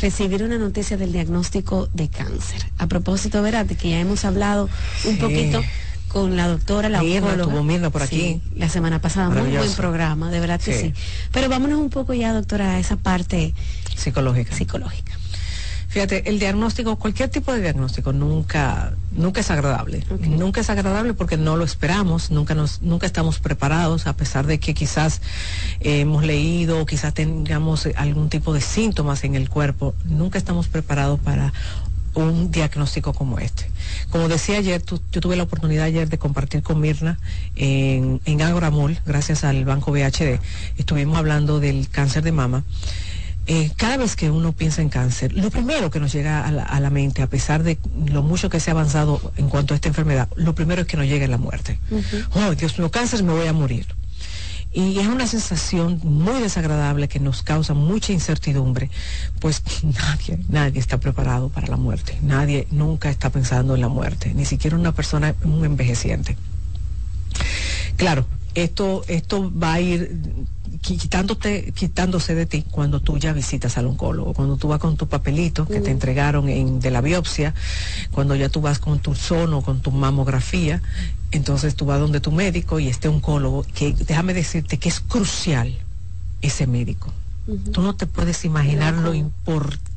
recibir 0.00 0.42
una 0.42 0.58
noticia 0.58 0.96
del 0.96 1.12
diagnóstico 1.12 1.88
de 1.92 2.08
cáncer. 2.08 2.64
A 2.78 2.86
propósito, 2.86 3.42
verá, 3.42 3.64
de 3.64 3.76
que 3.76 3.90
ya 3.90 4.00
hemos 4.00 4.24
hablado 4.24 4.68
un 5.04 5.14
Sí. 5.14 5.20
poquito 5.20 5.62
con 6.08 6.36
la 6.36 6.46
doctora, 6.48 6.88
la 6.88 7.02
Mirna, 7.02 7.28
oncóloga. 7.28 7.52
tuvo 7.52 7.62
Mirna 7.62 7.90
por 7.90 8.06
Sí, 8.06 8.40
aquí. 8.42 8.42
la 8.56 8.68
semana 8.68 9.00
pasada, 9.00 9.28
muy 9.30 9.50
buen 9.56 9.72
programa, 9.74 10.30
de 10.30 10.40
verdad 10.40 10.60
que 10.60 10.72
sí. 10.78 10.92
Sí. 10.94 10.94
Pero 11.32 11.48
vámonos 11.48 11.78
un 11.78 11.90
poco 11.90 12.12
ya, 12.14 12.32
doctora, 12.32 12.72
a 12.74 12.78
esa 12.78 12.96
parte 12.96 13.54
psicológica. 13.96 14.54
Psicológica. 14.54 15.12
Fíjate, 15.92 16.28
el 16.30 16.38
diagnóstico, 16.38 16.96
cualquier 16.96 17.28
tipo 17.28 17.52
de 17.52 17.60
diagnóstico 17.60 18.14
nunca, 18.14 18.94
nunca 19.10 19.40
es 19.40 19.50
agradable. 19.50 20.02
Nunca 20.38 20.62
es 20.62 20.70
agradable 20.70 21.12
porque 21.12 21.36
no 21.36 21.56
lo 21.58 21.64
esperamos, 21.64 22.30
nunca 22.30 22.54
nos, 22.54 22.80
nunca 22.80 23.04
estamos 23.06 23.38
preparados, 23.40 24.06
a 24.06 24.14
pesar 24.16 24.46
de 24.46 24.58
que 24.58 24.72
quizás 24.72 25.20
eh, 25.80 26.00
hemos 26.00 26.24
leído 26.24 26.80
o 26.80 26.86
quizás 26.86 27.12
tengamos 27.12 27.86
algún 27.96 28.30
tipo 28.30 28.54
de 28.54 28.62
síntomas 28.62 29.22
en 29.24 29.34
el 29.34 29.50
cuerpo, 29.50 29.94
nunca 30.06 30.38
estamos 30.38 30.66
preparados 30.68 31.20
para 31.20 31.52
un 32.14 32.50
diagnóstico 32.50 33.12
como 33.12 33.38
este. 33.38 33.70
Como 34.10 34.28
decía 34.28 34.58
ayer, 34.58 34.80
tu- 34.82 35.00
yo 35.12 35.20
tuve 35.20 35.36
la 35.36 35.42
oportunidad 35.44 35.84
ayer 35.84 36.08
de 36.08 36.18
compartir 36.18 36.62
con 36.62 36.80
Mirna 36.80 37.18
en, 37.56 38.20
en 38.24 38.40
Agoramol, 38.42 38.98
gracias 39.06 39.44
al 39.44 39.64
Banco 39.66 39.92
BHD, 39.92 40.38
estuvimos 40.78 41.18
hablando 41.18 41.60
del 41.60 41.88
cáncer 41.90 42.22
de 42.22 42.32
mama. 42.32 42.64
Eh, 43.46 43.72
cada 43.76 43.96
vez 43.96 44.14
que 44.14 44.30
uno 44.30 44.52
piensa 44.52 44.82
en 44.82 44.88
cáncer, 44.88 45.32
lo 45.32 45.50
primero 45.50 45.90
que 45.90 45.98
nos 45.98 46.12
llega 46.12 46.46
a 46.46 46.52
la, 46.52 46.62
a 46.62 46.78
la 46.78 46.90
mente, 46.90 47.22
a 47.22 47.26
pesar 47.26 47.64
de 47.64 47.76
lo 48.06 48.22
mucho 48.22 48.48
que 48.48 48.60
se 48.60 48.70
ha 48.70 48.72
avanzado 48.72 49.32
en 49.36 49.48
cuanto 49.48 49.74
a 49.74 49.76
esta 49.76 49.88
enfermedad, 49.88 50.28
lo 50.36 50.54
primero 50.54 50.82
es 50.82 50.86
que 50.86 50.96
nos 50.96 51.06
llegue 51.06 51.26
la 51.26 51.38
muerte. 51.38 51.78
Oh, 52.34 52.54
Dios 52.54 52.78
mío, 52.78 52.90
cáncer, 52.90 53.22
me 53.24 53.32
voy 53.32 53.46
a 53.48 53.52
morir. 53.52 53.86
Y 54.74 54.98
es 55.00 55.06
una 55.06 55.26
sensación 55.26 56.00
muy 56.02 56.40
desagradable 56.40 57.06
que 57.06 57.20
nos 57.20 57.42
causa 57.42 57.74
mucha 57.74 58.12
incertidumbre, 58.12 58.90
pues 59.38 59.62
nadie, 59.82 60.38
nadie 60.48 60.80
está 60.80 60.98
preparado 60.98 61.50
para 61.50 61.66
la 61.66 61.76
muerte, 61.76 62.18
nadie 62.22 62.66
nunca 62.70 63.10
está 63.10 63.28
pensando 63.28 63.74
en 63.74 63.82
la 63.82 63.88
muerte, 63.88 64.32
ni 64.34 64.46
siquiera 64.46 64.76
una 64.76 64.92
persona, 64.92 65.34
un 65.44 65.64
envejeciente. 65.64 66.38
Claro, 67.96 68.26
esto, 68.54 69.04
esto 69.08 69.50
va 69.56 69.74
a 69.74 69.80
ir 69.80 70.20
qui- 70.82 70.98
quitándote, 70.98 71.72
quitándose 71.72 72.34
de 72.34 72.46
ti 72.46 72.64
cuando 72.70 73.00
tú 73.00 73.18
ya 73.18 73.32
visitas 73.32 73.78
al 73.78 73.86
oncólogo, 73.86 74.34
cuando 74.34 74.56
tú 74.56 74.68
vas 74.68 74.78
con 74.80 74.96
tu 74.96 75.06
papelito 75.06 75.66
que 75.66 75.80
te 75.80 75.90
entregaron 75.90 76.48
en, 76.48 76.80
de 76.80 76.90
la 76.90 77.00
biopsia, 77.00 77.54
cuando 78.10 78.34
ya 78.34 78.48
tú 78.48 78.60
vas 78.60 78.78
con 78.78 78.98
tu 79.00 79.14
sono, 79.14 79.62
con 79.62 79.80
tu 79.80 79.90
mamografía, 79.90 80.82
entonces 81.30 81.74
tú 81.76 81.86
vas 81.86 81.98
donde 82.00 82.20
tu 82.20 82.32
médico 82.32 82.78
y 82.78 82.88
este 82.88 83.08
oncólogo, 83.08 83.64
que 83.74 83.92
déjame 83.92 84.34
decirte 84.34 84.78
que 84.78 84.88
es 84.88 85.00
crucial 85.00 85.74
ese 86.42 86.66
médico. 86.66 87.12
Tú 87.72 87.82
no 87.82 87.94
te 87.94 88.06
puedes 88.06 88.44
imaginar 88.44 88.94
lo 88.94 89.14
importante 89.14 89.91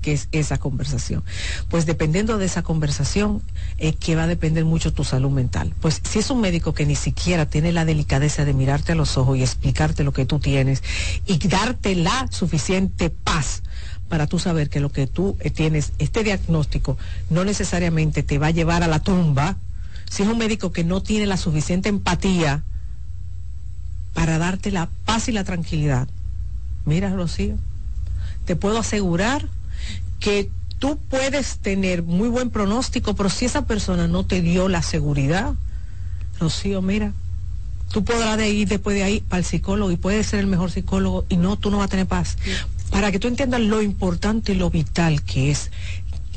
que 0.00 0.12
es 0.12 0.28
esa 0.32 0.58
conversación. 0.58 1.24
Pues 1.68 1.86
dependiendo 1.86 2.38
de 2.38 2.44
esa 2.44 2.62
conversación, 2.62 3.42
es 3.78 3.96
que 3.96 4.14
va 4.14 4.24
a 4.24 4.26
depender 4.26 4.64
mucho 4.64 4.92
tu 4.92 5.04
salud 5.04 5.30
mental. 5.30 5.74
Pues 5.80 6.00
si 6.04 6.18
es 6.18 6.30
un 6.30 6.40
médico 6.40 6.74
que 6.74 6.84
ni 6.84 6.94
siquiera 6.94 7.46
tiene 7.46 7.72
la 7.72 7.84
delicadeza 7.84 8.44
de 8.44 8.52
mirarte 8.52 8.92
a 8.92 8.94
los 8.94 9.16
ojos 9.16 9.38
y 9.38 9.42
explicarte 9.42 10.04
lo 10.04 10.12
que 10.12 10.26
tú 10.26 10.38
tienes 10.38 10.82
y 11.26 11.38
darte 11.48 11.94
la 11.94 12.28
suficiente 12.30 13.10
paz 13.10 13.62
para 14.08 14.26
tú 14.26 14.38
saber 14.38 14.68
que 14.68 14.80
lo 14.80 14.90
que 14.90 15.06
tú 15.06 15.36
eh, 15.40 15.50
tienes, 15.50 15.92
este 15.98 16.24
diagnóstico, 16.24 16.98
no 17.30 17.44
necesariamente 17.44 18.22
te 18.22 18.38
va 18.38 18.48
a 18.48 18.52
llevar 18.52 18.82
a 18.82 18.88
la 18.88 19.00
tumba, 19.00 19.56
si 20.10 20.22
es 20.22 20.28
un 20.28 20.38
médico 20.38 20.72
que 20.72 20.84
no 20.84 21.02
tiene 21.02 21.26
la 21.26 21.36
suficiente 21.36 21.88
empatía 21.88 22.62
para 24.14 24.38
darte 24.38 24.70
la 24.70 24.88
paz 25.04 25.28
y 25.28 25.32
la 25.32 25.44
tranquilidad, 25.44 26.08
mira 26.86 27.10
Rocío, 27.10 27.56
te 28.48 28.56
puedo 28.56 28.78
asegurar 28.78 29.46
que 30.20 30.50
tú 30.78 30.98
puedes 31.10 31.58
tener 31.58 32.02
muy 32.02 32.30
buen 32.30 32.48
pronóstico, 32.48 33.14
pero 33.14 33.28
si 33.28 33.44
esa 33.44 33.66
persona 33.66 34.08
no 34.08 34.24
te 34.24 34.40
dio 34.40 34.70
la 34.70 34.80
seguridad, 34.80 35.52
Rocío, 36.40 36.80
mira, 36.80 37.12
tú 37.92 38.04
podrás 38.04 38.38
de 38.38 38.48
ir 38.48 38.66
después 38.66 38.96
de 38.96 39.02
ahí 39.02 39.20
para 39.20 39.40
el 39.40 39.44
psicólogo 39.44 39.90
y 39.90 39.98
puedes 39.98 40.28
ser 40.28 40.40
el 40.40 40.46
mejor 40.46 40.70
psicólogo 40.70 41.26
y 41.28 41.36
no, 41.36 41.56
tú 41.56 41.70
no 41.70 41.76
vas 41.76 41.88
a 41.88 41.90
tener 41.90 42.06
paz. 42.06 42.38
Para 42.90 43.12
que 43.12 43.18
tú 43.18 43.28
entiendas 43.28 43.60
lo 43.60 43.82
importante 43.82 44.52
y 44.52 44.54
lo 44.54 44.70
vital 44.70 45.20
que 45.20 45.50
es 45.50 45.70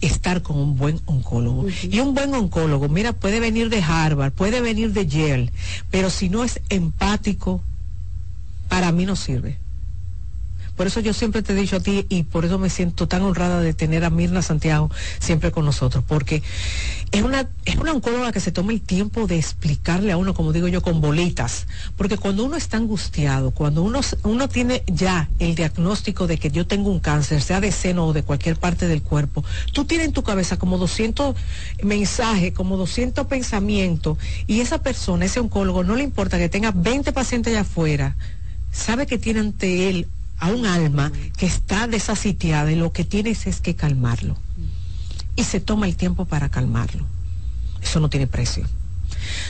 estar 0.01 0.41
con 0.41 0.57
un 0.57 0.75
buen 0.75 0.99
oncólogo. 1.05 1.65
Y 1.81 2.01
un 2.01 2.13
buen 2.13 2.35
oncólogo, 2.35 2.89
mira, 2.89 3.13
puede 3.13 3.39
venir 3.39 3.69
de 3.69 3.81
Harvard, 3.81 4.33
puede 4.33 4.59
venir 4.59 4.91
de 4.91 5.07
Yale, 5.07 5.53
pero 5.89 6.09
si 6.09 6.27
no 6.27 6.43
es 6.43 6.59
empático, 6.67 7.63
para 8.67 8.91
mí 8.91 9.05
no 9.05 9.15
sirve. 9.15 9.59
Por 10.81 10.87
eso 10.87 10.99
yo 10.99 11.13
siempre 11.13 11.43
te 11.43 11.53
he 11.53 11.55
dicho 11.55 11.75
a 11.75 11.79
ti 11.79 12.07
y 12.09 12.23
por 12.23 12.43
eso 12.43 12.57
me 12.57 12.71
siento 12.71 13.07
tan 13.07 13.21
honrada 13.21 13.61
de 13.61 13.75
tener 13.75 14.03
a 14.03 14.09
Mirna 14.09 14.41
Santiago 14.41 14.89
siempre 15.19 15.51
con 15.51 15.63
nosotros, 15.63 16.03
porque 16.07 16.41
es 17.11 17.21
una, 17.21 17.47
es 17.65 17.77
oncóloga 17.77 18.31
que 18.31 18.39
se 18.39 18.51
toma 18.51 18.71
el 18.71 18.81
tiempo 18.81 19.27
de 19.27 19.37
explicarle 19.37 20.11
a 20.11 20.17
uno, 20.17 20.33
como 20.33 20.51
digo 20.51 20.67
yo, 20.67 20.81
con 20.81 20.99
bolitas, 20.99 21.67
porque 21.97 22.17
cuando 22.17 22.43
uno 22.43 22.57
está 22.57 22.77
angustiado, 22.77 23.51
cuando 23.51 23.83
uno, 23.83 23.99
uno 24.23 24.49
tiene 24.49 24.81
ya 24.87 25.29
el 25.37 25.53
diagnóstico 25.53 26.25
de 26.25 26.39
que 26.39 26.49
yo 26.49 26.65
tengo 26.65 26.89
un 26.89 26.99
cáncer, 26.99 27.43
sea 27.43 27.61
de 27.61 27.71
seno 27.71 28.07
o 28.07 28.13
de 28.13 28.23
cualquier 28.23 28.55
parte 28.55 28.87
del 28.87 29.03
cuerpo, 29.03 29.45
tú 29.73 29.85
tienes 29.85 30.07
en 30.07 30.13
tu 30.13 30.23
cabeza 30.23 30.57
como 30.57 30.79
200 30.79 31.35
mensajes, 31.83 32.53
como 32.53 32.75
200 32.75 33.27
pensamientos, 33.27 34.17
y 34.47 34.61
esa 34.61 34.79
persona, 34.79 35.25
ese 35.25 35.41
oncólogo, 35.41 35.83
no 35.83 35.95
le 35.95 36.01
importa 36.01 36.39
que 36.39 36.49
tenga 36.49 36.71
20 36.71 37.13
pacientes 37.13 37.51
allá 37.53 37.61
afuera, 37.61 38.15
sabe 38.71 39.05
que 39.05 39.19
tiene 39.19 39.41
ante 39.41 39.87
él 39.87 40.07
a 40.41 40.47
un 40.47 40.65
alma 40.65 41.11
que 41.37 41.45
está 41.45 41.87
desasitiada 41.87 42.71
y 42.71 42.75
lo 42.75 42.91
que 42.91 43.05
tienes 43.05 43.47
es 43.47 43.61
que 43.61 43.75
calmarlo. 43.75 44.35
Y 45.35 45.45
se 45.45 45.61
toma 45.61 45.85
el 45.85 45.95
tiempo 45.95 46.25
para 46.25 46.49
calmarlo. 46.49 47.05
Eso 47.81 47.99
no 48.01 48.09
tiene 48.09 48.27
precio. 48.27 48.67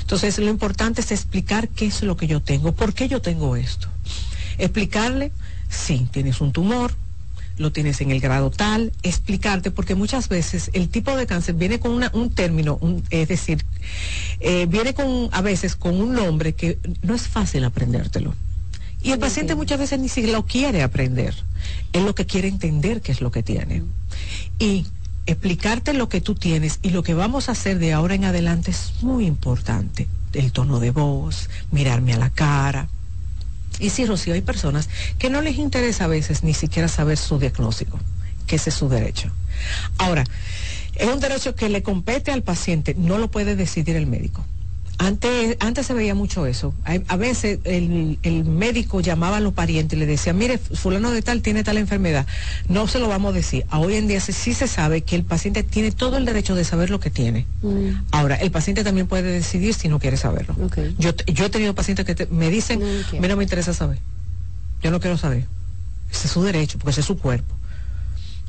Entonces 0.02 0.38
lo 0.38 0.50
importante 0.50 1.02
es 1.02 1.12
explicar 1.12 1.70
qué 1.70 1.88
es 1.88 2.04
lo 2.04 2.18
que 2.18 2.28
yo 2.28 2.42
tengo, 2.42 2.74
por 2.74 2.94
qué 2.94 3.08
yo 3.08 3.22
tengo 3.22 3.56
esto. 3.56 3.88
Explicarle, 4.58 5.32
sí, 5.70 6.08
tienes 6.12 6.42
un 6.42 6.52
tumor, 6.52 6.94
lo 7.58 7.72
tienes 7.72 8.02
en 8.02 8.12
el 8.12 8.20
grado 8.20 8.52
tal, 8.52 8.92
explicarte, 9.02 9.72
porque 9.72 9.96
muchas 9.96 10.28
veces 10.28 10.72
el 10.74 10.90
tipo 10.90 11.16
de 11.16 11.26
cáncer 11.26 11.56
viene 11.56 11.80
con 11.80 12.04
un 12.14 12.30
término, 12.32 12.80
es 13.10 13.28
decir, 13.28 13.64
eh, 14.40 14.66
viene 14.68 14.94
con 14.94 15.30
a 15.32 15.42
veces 15.42 15.76
con 15.76 16.00
un 16.00 16.14
nombre 16.14 16.54
que 16.54 16.80
no 17.02 17.16
es 17.16 17.28
fácil 17.28 17.64
aprendértelo. 17.64 18.36
Y 19.04 19.12
el 19.12 19.20
paciente 19.20 19.56
muchas 19.56 19.80
veces 19.80 20.00
ni 20.00 20.10
siquiera 20.10 20.38
lo 20.38 20.46
quiere 20.46 20.84
aprender. 20.84 21.36
Él 21.94 22.06
lo 22.06 22.16
que 22.16 22.26
quiere 22.26 22.48
entender 22.48 23.02
qué 23.02 23.12
es 23.12 23.22
lo 23.22 23.32
que 23.32 23.44
tiene. 23.44 23.84
Y 24.60 24.86
explicarte 25.26 25.94
lo 25.94 26.10
que 26.10 26.22
tú 26.22 26.36
tienes 26.36 26.80
y 26.82 26.90
lo 26.90 27.04
que 27.04 27.14
vamos 27.14 27.50
a 27.50 27.54
hacer 27.54 27.80
de 27.80 27.94
ahora 27.94 28.16
en 28.16 28.26
adelante 28.26 28.72
es 28.72 28.94
muy 29.02 29.26
importante. 29.26 30.08
El 30.34 30.52
tono 30.52 30.80
de 30.80 30.92
voz, 30.92 31.50
mirarme 31.72 32.14
a 32.14 32.18
la 32.18 32.30
cara. 32.30 32.88
Y 33.80 33.90
sí, 33.90 34.06
Rocío, 34.06 34.34
hay 34.34 34.42
personas 34.42 34.90
que 35.18 35.30
no 35.30 35.42
les 35.42 35.58
interesa 35.58 36.06
a 36.06 36.08
veces 36.08 36.44
ni 36.44 36.54
siquiera 36.54 36.88
saber 36.88 37.18
su 37.18 37.40
diagnóstico, 37.40 38.00
que 38.46 38.58
ese 38.58 38.70
es 38.70 38.76
su 38.76 38.90
derecho. 38.90 39.32
Ahora, 39.98 40.24
es 40.96 41.08
un 41.08 41.20
derecho 41.20 41.56
que 41.56 41.70
le 41.70 41.82
compete 41.82 42.32
al 42.32 42.44
paciente, 42.44 42.96
no 42.96 43.18
lo 43.18 43.32
puede 43.32 43.56
decidir 43.56 43.96
el 43.96 44.08
médico. 44.08 44.46
Antes, 45.04 45.58
antes 45.60 45.88
se 45.88 45.96
veía 45.96 46.14
mucho 46.14 46.46
eso. 46.46 46.76
A, 47.08 47.16
veces 47.18 47.58
el, 47.64 48.20
el 48.22 48.46
médico 48.46 49.02
llamaba 49.02 49.38
a 49.38 49.40
los 49.40 49.52
parientes 49.52 49.98
y 49.98 50.00
le 50.00 50.06
decía, 50.06 50.32
mire, 50.32 50.60
fulano 50.60 51.10
de 51.10 51.24
tal 51.24 51.42
tiene 51.42 51.64
tal 51.64 51.78
enfermedad. 51.78 52.28
No 52.70 52.88
se 52.88 53.00
lo 53.00 53.08
vamos 53.08 53.32
a 53.34 53.36
decir. 53.36 53.66
Hoy 53.72 53.96
en 53.96 54.08
día 54.08 54.20
sí 54.22 54.54
se 54.54 54.68
sabe 54.68 55.02
que 55.02 55.16
el 55.16 55.24
paciente 55.24 55.64
tiene 55.64 55.92
todo 55.92 56.18
el 56.18 56.26
derecho 56.26 56.54
de 56.54 56.64
saber 56.66 56.92
lo 56.92 57.00
que 57.00 57.10
tiene. 57.10 57.48
Ahora, 58.12 58.36
el 58.36 58.52
paciente 58.52 58.84
también 58.84 59.08
puede 59.08 59.24
decidir 59.24 59.74
si 59.74 59.88
no 59.88 59.98
quiere 59.98 60.18
saberlo. 60.18 60.54
Yo, 61.00 61.10
he 61.46 61.50
tenido 61.50 61.74
pacientes 61.74 62.06
que 62.06 62.14
te- 62.14 62.28
me 62.28 62.52
dicen, 62.52 62.80
a 63.18 63.22
mí 63.22 63.28
no 63.28 63.36
me 63.38 63.44
interesa 63.44 63.74
saber. 63.74 63.98
Yo 64.84 64.92
no 64.92 65.00
quiero 65.00 65.18
saber. 65.18 65.46
Ese 66.12 66.28
es 66.28 66.32
su 66.34 66.44
derecho, 66.44 66.78
porque 66.78 66.92
ese 66.92 67.00
es 67.02 67.08
su 67.08 67.18
cuerpo. 67.18 67.56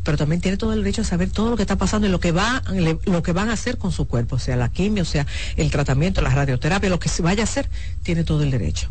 Pero 0.05 0.16
también 0.16 0.41
tiene 0.41 0.57
todo 0.57 0.73
el 0.73 0.81
derecho 0.81 1.03
a 1.03 1.05
saber 1.05 1.31
todo 1.31 1.51
lo 1.51 1.57
que 1.57 1.62
está 1.62 1.77
pasando 1.77 2.07
y 2.07 2.11
lo 2.11 2.20
que 2.20 2.33
va, 2.33 2.62
lo 3.05 3.23
que 3.23 3.33
van 3.33 3.51
a 3.51 3.53
hacer 3.53 3.79
con 3.79 3.93
su 3.93 4.07
cuerpo, 4.07 4.39
sea 4.39 4.57
la 4.57 4.69
quimio, 4.69 5.05
sea 5.05 5.27
el 5.57 5.70
tratamiento, 5.70 6.20
la 6.23 6.31
radioterapia, 6.31 6.91
lo 6.91 6.99
que 6.99 7.09
se 7.09 7.23
vaya 7.23 7.43
a 7.43 7.45
hacer, 7.45 7.69
tiene 8.03 8.24
todo 8.24 8.43
el 8.43 8.51
derecho. 8.51 8.89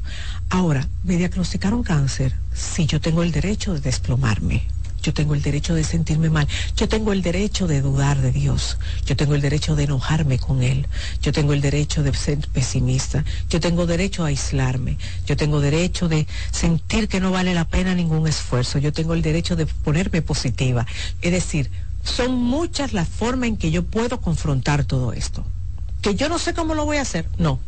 Ahora, 0.50 0.88
me 1.04 1.18
diagnosticaron 1.18 1.84
cáncer, 1.84 2.34
sí, 2.54 2.86
yo 2.86 3.02
tengo 3.02 3.24
el 3.24 3.32
derecho 3.32 3.74
de 3.74 3.82
desplomarme. 3.82 4.64
Yo 5.02 5.14
tengo 5.14 5.34
el 5.34 5.42
derecho 5.42 5.74
de 5.74 5.84
sentirme 5.84 6.30
mal. 6.30 6.48
Yo 6.76 6.88
tengo 6.88 7.12
el 7.12 7.22
derecho 7.22 7.68
de 7.68 7.82
dudar 7.82 8.22
de 8.22 8.32
Dios. 8.32 8.78
Yo 9.06 9.16
tengo 9.16 9.36
el 9.36 9.42
derecho 9.42 9.76
de 9.76 9.84
enojarme 9.84 10.38
con 10.38 10.62
Él. 10.62 10.88
Yo 11.22 11.32
tengo 11.32 11.54
el 11.54 11.62
derecho 11.62 12.04
de 12.04 12.14
ser 12.14 12.38
pesimista. 12.50 13.24
Yo 13.50 13.60
tengo 13.60 13.86
derecho 13.86 14.24
a 14.24 14.28
aislarme. 14.28 14.98
Yo 15.26 15.36
tengo 15.36 15.60
derecho 15.60 16.08
de 16.08 16.28
sentir 16.52 17.08
que 17.08 17.20
no 17.20 17.32
vale 17.32 17.54
la 17.54 17.68
pena 17.68 17.96
ningún 17.96 18.28
esfuerzo. 18.28 18.80
Yo 18.80 18.94
tengo 18.94 19.14
el 19.14 19.22
derecho 19.22 19.56
de 19.56 19.66
ponerme 19.66 20.22
positiva. 20.22 20.86
Es 21.22 21.32
decir, 21.32 21.72
son 22.04 22.36
muchas 22.36 22.94
las 22.94 23.08
formas 23.08 23.50
en 23.50 23.58
que 23.58 23.72
yo 23.72 23.84
puedo 23.84 24.22
confrontar 24.22 24.86
todo 24.86 25.14
esto. 25.14 25.44
Que 26.02 26.16
yo 26.16 26.30
no 26.30 26.40
sé 26.40 26.54
cómo 26.54 26.74
lo 26.76 26.86
voy 26.86 26.98
a 26.98 27.02
hacer, 27.02 27.28
no. 27.38 27.60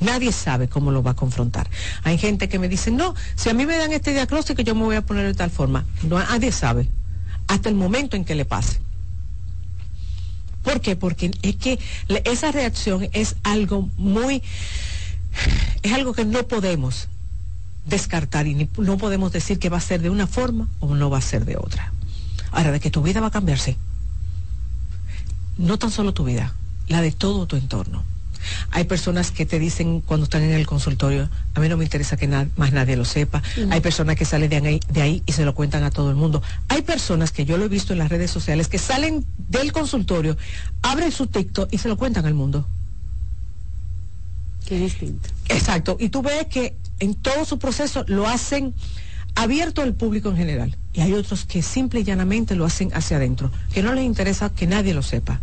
Nadie 0.00 0.32
sabe 0.32 0.68
cómo 0.68 0.90
lo 0.90 1.02
va 1.02 1.12
a 1.12 1.16
confrontar. 1.16 1.68
Hay 2.02 2.18
gente 2.18 2.48
que 2.48 2.58
me 2.58 2.68
dice, 2.68 2.90
no, 2.90 3.14
si 3.36 3.48
a 3.48 3.54
mí 3.54 3.64
me 3.64 3.76
dan 3.76 3.92
este 3.92 4.12
diagnóstico 4.12 4.62
yo 4.62 4.74
me 4.74 4.82
voy 4.82 4.96
a 4.96 5.02
poner 5.02 5.26
de 5.26 5.34
tal 5.34 5.50
forma. 5.50 5.84
No, 6.02 6.18
nadie 6.18 6.52
sabe. 6.52 6.88
Hasta 7.46 7.68
el 7.68 7.74
momento 7.74 8.16
en 8.16 8.24
que 8.24 8.34
le 8.34 8.44
pase. 8.44 8.80
¿Por 10.62 10.80
qué? 10.80 10.96
Porque 10.96 11.30
es 11.42 11.56
que 11.56 11.78
esa 12.24 12.50
reacción 12.50 13.08
es 13.12 13.36
algo 13.42 13.88
muy, 13.98 14.42
es 15.82 15.92
algo 15.92 16.14
que 16.14 16.24
no 16.24 16.48
podemos 16.48 17.08
descartar 17.84 18.46
y 18.46 18.68
no 18.78 18.96
podemos 18.96 19.30
decir 19.30 19.58
que 19.58 19.68
va 19.68 19.76
a 19.76 19.80
ser 19.80 20.00
de 20.00 20.08
una 20.08 20.26
forma 20.26 20.68
o 20.80 20.94
no 20.94 21.10
va 21.10 21.18
a 21.18 21.22
ser 21.22 21.44
de 21.44 21.58
otra. 21.58 21.92
Ahora, 22.50 22.72
de 22.72 22.80
que 22.80 22.90
tu 22.90 23.02
vida 23.02 23.20
va 23.20 23.26
a 23.26 23.30
cambiarse. 23.30 23.76
No 25.58 25.78
tan 25.78 25.90
solo 25.90 26.14
tu 26.14 26.24
vida, 26.24 26.54
la 26.88 27.02
de 27.02 27.12
todo 27.12 27.46
tu 27.46 27.56
entorno. 27.56 28.02
Hay 28.70 28.84
personas 28.84 29.30
que 29.30 29.46
te 29.46 29.58
dicen 29.58 30.00
cuando 30.00 30.24
están 30.24 30.42
en 30.42 30.52
el 30.52 30.66
consultorio, 30.66 31.28
a 31.54 31.60
mí 31.60 31.68
no 31.68 31.76
me 31.76 31.84
interesa 31.84 32.16
que 32.16 32.28
más 32.28 32.72
nadie 32.72 32.96
lo 32.96 33.04
sepa. 33.04 33.42
Hay 33.70 33.80
personas 33.80 34.16
que 34.16 34.24
salen 34.24 34.50
de 34.50 34.56
ahí, 34.56 34.80
de 34.90 35.02
ahí 35.02 35.22
y 35.26 35.32
se 35.32 35.44
lo 35.44 35.54
cuentan 35.54 35.84
a 35.84 35.90
todo 35.90 36.10
el 36.10 36.16
mundo. 36.16 36.42
Hay 36.68 36.82
personas 36.82 37.32
que 37.32 37.44
yo 37.44 37.56
lo 37.56 37.64
he 37.64 37.68
visto 37.68 37.92
en 37.92 37.98
las 37.98 38.08
redes 38.08 38.30
sociales 38.30 38.68
que 38.68 38.78
salen 38.78 39.24
del 39.36 39.72
consultorio, 39.72 40.36
abren 40.82 41.12
su 41.12 41.26
TikTok 41.26 41.72
y 41.72 41.78
se 41.78 41.88
lo 41.88 41.96
cuentan 41.96 42.26
al 42.26 42.34
mundo. 42.34 42.66
Qué 44.66 44.78
distinto. 44.78 45.28
Exacto. 45.48 45.96
Y 46.00 46.08
tú 46.08 46.22
ves 46.22 46.46
que 46.46 46.74
en 46.98 47.14
todo 47.14 47.44
su 47.44 47.58
proceso 47.58 48.04
lo 48.08 48.26
hacen 48.26 48.74
abierto 49.34 49.82
al 49.82 49.94
público 49.94 50.30
en 50.30 50.36
general. 50.36 50.76
Y 50.92 51.00
hay 51.00 51.12
otros 51.12 51.44
que 51.44 51.62
simple 51.62 52.00
y 52.00 52.04
llanamente 52.04 52.54
lo 52.54 52.64
hacen 52.64 52.90
hacia 52.94 53.16
adentro, 53.16 53.50
que 53.72 53.82
no 53.82 53.92
les 53.92 54.04
interesa 54.04 54.50
que 54.50 54.66
nadie 54.66 54.94
lo 54.94 55.02
sepa. 55.02 55.40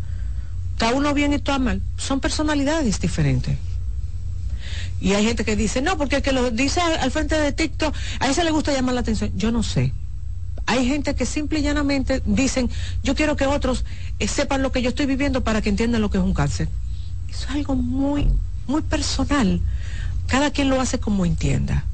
Está 0.82 0.96
uno 0.96 1.14
bien 1.14 1.32
y 1.32 1.38
todo 1.38 1.60
mal. 1.60 1.80
Son 1.96 2.20
personalidades 2.20 3.00
diferentes. 3.00 3.56
Y 5.00 5.14
hay 5.14 5.24
gente 5.24 5.46
que 5.46 5.56
dice, 5.56 5.80
no, 5.80 5.96
porque 5.96 6.16
el 6.16 6.22
que 6.24 6.32
lo 6.32 6.50
dice 6.50 6.82
al, 6.82 7.12
frente 7.12 7.40
de 7.40 7.52
TikTok, 7.52 7.96
a 8.20 8.28
ese 8.28 8.44
le 8.44 8.50
gusta 8.50 8.74
llamar 8.74 8.96
la 8.96 9.02
atención. 9.02 9.32
Yo 9.36 9.52
no 9.52 9.62
sé. 9.62 9.94
Hay 10.66 10.88
gente 10.88 11.14
que 11.14 11.28
simple 11.28 11.60
y 11.60 11.62
llanamente 11.62 12.24
dicen, 12.26 12.68
yo 13.04 13.14
quiero 13.14 13.36
que 13.36 13.46
otros 13.46 13.86
eh, 14.18 14.28
sepan 14.28 14.64
lo 14.64 14.72
que 14.72 14.82
yo 14.82 14.90
estoy 14.90 15.06
viviendo 15.06 15.44
para 15.44 15.62
que 15.62 15.70
entiendan 15.70 16.02
lo 16.02 16.10
que 16.10 16.18
es 16.18 16.24
un 16.24 16.34
cáncer. 16.34 16.68
Eso 17.30 17.46
es 17.48 17.52
algo 17.52 17.76
muy, 17.76 18.28
muy 18.66 18.82
personal. 18.82 19.62
Cada 20.26 20.50
quien 20.50 20.70
lo 20.70 20.82
hace 20.82 21.00
como 21.00 21.28
entienda. 21.28 21.86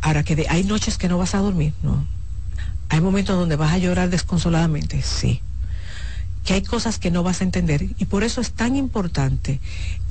Ahora 0.00 0.24
que 0.24 0.44
hay 0.48 0.64
noches 0.64 0.98
que 0.98 1.08
no 1.08 1.18
vas 1.18 1.36
a 1.36 1.38
dormir, 1.38 1.72
no. 1.84 2.04
Hay 2.88 3.00
momentos 3.00 3.38
donde 3.38 3.54
vas 3.54 3.72
a 3.72 3.78
llorar 3.78 4.10
desconsoladamente, 4.10 5.02
sí. 5.02 5.40
Que 6.50 6.54
hay 6.54 6.62
cosas 6.62 6.98
que 6.98 7.12
no 7.12 7.22
vas 7.22 7.42
a 7.42 7.44
entender 7.44 7.86
y 7.96 8.06
por 8.06 8.24
eso 8.24 8.40
es 8.40 8.50
tan 8.50 8.74
importante 8.74 9.60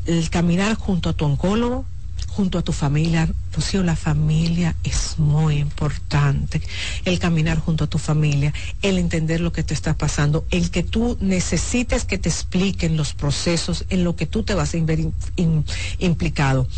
el 0.06 0.30
caminar 0.30 0.76
junto 0.76 1.10
a 1.10 1.14
tu 1.14 1.26
oncólogo, 1.26 1.84
junto 2.30 2.57
a 2.57 2.61
tu 2.61 2.72
familia. 2.72 3.28
Rocío, 3.52 3.84
la 3.84 3.98
familia 3.98 4.74
es 4.86 5.20
muy 5.20 5.57
importante. 5.57 6.61
El 7.03 7.20
caminar 7.20 7.60
junto 7.60 7.84
a 7.84 7.88
tu 7.88 7.98
familia, 7.98 8.53
el 8.82 8.99
entender 8.99 9.41
lo 9.41 9.52
que 9.52 9.64
te 9.64 9.74
está 9.74 9.98
pasando, 9.98 10.45
el 10.49 10.72
que 10.72 10.82
tú 10.82 11.18
necesites 11.20 12.06
que 12.06 12.18
te 12.18 12.30
expliquen 12.30 12.95
los 12.95 13.14
procesos 13.14 13.84
en 13.90 14.06
lo 14.06 14.16
que 14.16 14.26
tú 14.26 14.44
te 14.44 14.53
vas 14.53 14.74
a 14.74 14.80
ver 14.80 15.10
implicado, 15.98 16.70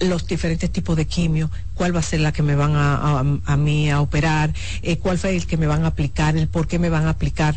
los 0.00 0.26
diferentes 0.26 0.72
tipos 0.72 0.96
de 0.96 1.06
quimio, 1.06 1.52
cuál 1.74 1.94
va 1.94 2.00
a 2.00 2.02
ser 2.02 2.18
la 2.18 2.32
que 2.32 2.42
me 2.42 2.56
van 2.56 2.72
a, 2.74 3.56
mí 3.56 3.90
a 3.92 4.00
operar, 4.00 4.52
eh, 4.82 4.98
cuál 4.98 5.18
fue 5.18 5.36
el 5.36 5.46
que 5.46 5.56
me 5.56 5.68
van 5.68 5.84
a 5.84 5.88
aplicar, 5.88 6.36
el 6.36 6.48
por 6.48 6.66
qué 6.66 6.80
me 6.80 6.88
van 6.88 7.06
a 7.06 7.10
aplicar 7.10 7.56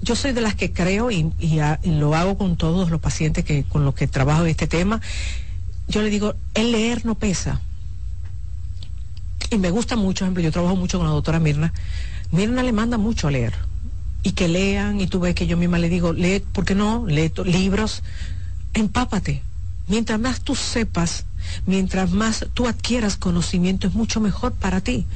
yo 0.00 0.14
soy 0.16 0.32
de 0.32 0.40
las 0.40 0.54
que 0.54 0.72
creo 0.72 1.10
y, 1.10 1.32
y, 1.38 1.60
lo 1.84 2.14
hago 2.14 2.38
con 2.38 2.56
todos 2.56 2.90
los 2.90 3.00
pacientes 3.00 3.44
que 3.44 3.64
con 3.64 3.84
los 3.84 3.94
que 3.94 4.06
trabajo 4.06 4.42
en 4.42 4.48
este 4.48 4.66
tema 4.66 5.00
yo 5.88 6.02
le 6.02 6.10
digo, 6.10 6.34
el 6.54 6.72
leer 6.72 7.06
no 7.06 7.14
pesa. 7.14 7.60
Y 9.50 9.56
me 9.56 9.70
gusta 9.70 9.96
mucho, 9.96 10.24
ejemplo, 10.24 10.42
yo 10.42 10.52
trabajo 10.52 10.76
mucho 10.76 10.98
con 10.98 11.06
la 11.06 11.14
doctora 11.14 11.40
Mirna. 11.40 11.72
Mirna 12.30 12.62
le 12.62 12.72
manda 12.72 12.98
mucho 12.98 13.28
a 13.28 13.30
leer. 13.30 13.54
Y 14.22 14.32
que 14.32 14.48
lean, 14.48 15.00
y 15.00 15.06
tú 15.06 15.20
ves 15.20 15.34
que 15.34 15.46
yo 15.46 15.56
misma 15.56 15.78
le 15.78 15.88
digo, 15.88 16.12
lee, 16.12 16.40
¿por 16.52 16.66
qué 16.66 16.74
no? 16.74 17.06
Lee 17.06 17.32
libros, 17.46 18.02
empápate. 18.74 19.42
Mientras 19.86 20.20
más 20.20 20.42
tú 20.42 20.54
sepas, 20.54 21.24
mientras 21.66 22.10
más 22.10 22.46
tú 22.54 22.66
adquieras 22.66 23.16
conocimiento 23.16 23.86
es 23.86 23.94
mucho 23.94 24.20
mejor 24.20 24.52
para 24.52 24.80
ti. 24.80 25.06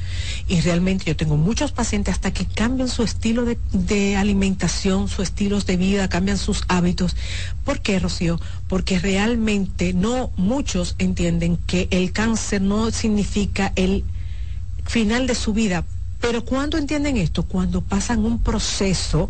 Y 0.47 0.61
realmente 0.61 1.05
yo 1.05 1.15
tengo 1.15 1.37
muchos 1.37 1.71
pacientes 1.71 2.13
hasta 2.13 2.31
que 2.31 2.45
cambian 2.45 2.89
su 2.89 3.03
estilo 3.03 3.45
de, 3.71 4.15
alimentación, 4.15 5.07
sus 5.07 5.19
estilos 5.23 5.65
de 5.65 5.77
vida, 5.77 6.09
cambian 6.09 6.37
sus 6.37 6.63
hábitos. 6.67 7.15
¿Por 7.65 7.81
qué, 7.81 7.99
Rocío? 7.99 8.39
Porque 8.67 8.99
realmente 8.99 9.93
no 9.93 10.31
muchos 10.37 10.95
entienden 10.97 11.57
que 11.67 11.87
el 11.91 12.11
cáncer 12.11 12.61
no 12.61 12.91
significa 12.91 13.73
el 13.75 14.03
final 14.85 15.27
de 15.27 15.35
su 15.35 15.53
vida. 15.53 15.85
Pero 16.19 16.45
cuando 16.45 16.77
entienden 16.77 17.17
esto, 17.17 17.43
cuando 17.43 17.81
pasan 17.81 18.23
un 18.23 18.39
proceso, 18.39 19.29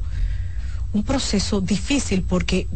un 0.94 1.04
proceso 1.04 1.60
difícil 1.60 2.22
porque 2.22 2.68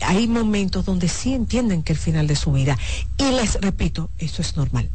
hay 0.00 0.26
momentos 0.26 0.84
donde 0.84 1.08
sí 1.08 1.34
entienden 1.34 1.82
que 1.82 1.92
el 1.92 1.98
final 1.98 2.26
de 2.26 2.36
su 2.36 2.52
vida. 2.52 2.78
Y 3.18 3.24
les 3.30 3.60
repito, 3.60 4.10
eso 4.18 4.42
es 4.42 4.56
normal. 4.56 4.90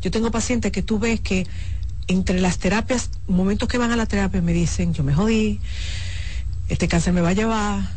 Yo 0.00 0.10
tengo 0.10 0.30
pacientes 0.30 0.72
que 0.72 0.82
tú 0.82 0.98
ves 0.98 1.20
que 1.20 1.46
entre 2.06 2.40
las 2.40 2.58
terapias, 2.58 3.10
momentos 3.26 3.68
que 3.68 3.78
van 3.78 3.90
a 3.92 3.96
la 3.96 4.06
terapia 4.06 4.42
me 4.42 4.52
dicen, 4.52 4.92
yo 4.92 5.02
me 5.04 5.14
jodí, 5.14 5.58
este 6.68 6.86
cáncer 6.88 7.12
me 7.12 7.22
va 7.22 7.30
a 7.30 7.32
llevar, 7.32 7.88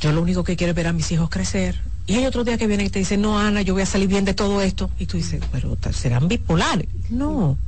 yo 0.00 0.12
lo 0.12 0.22
único 0.22 0.44
que 0.44 0.56
quiero 0.56 0.72
es 0.72 0.76
ver 0.76 0.86
a 0.86 0.92
mis 0.92 1.10
hijos 1.10 1.30
crecer. 1.30 1.80
Y 2.06 2.14
hay 2.14 2.26
otro 2.26 2.44
día 2.44 2.56
que 2.56 2.66
vienen 2.66 2.86
y 2.86 2.90
te 2.90 2.98
dicen, 2.98 3.20
no, 3.20 3.38
Ana, 3.38 3.62
yo 3.62 3.74
voy 3.74 3.82
a 3.82 3.86
salir 3.86 4.08
bien 4.08 4.24
de 4.24 4.32
todo 4.32 4.62
esto. 4.62 4.90
Y 4.98 5.06
tú 5.06 5.18
dices, 5.18 5.42
pero 5.52 5.76
serán 5.92 6.28
bipolares. 6.28 6.88
No, 7.10 7.58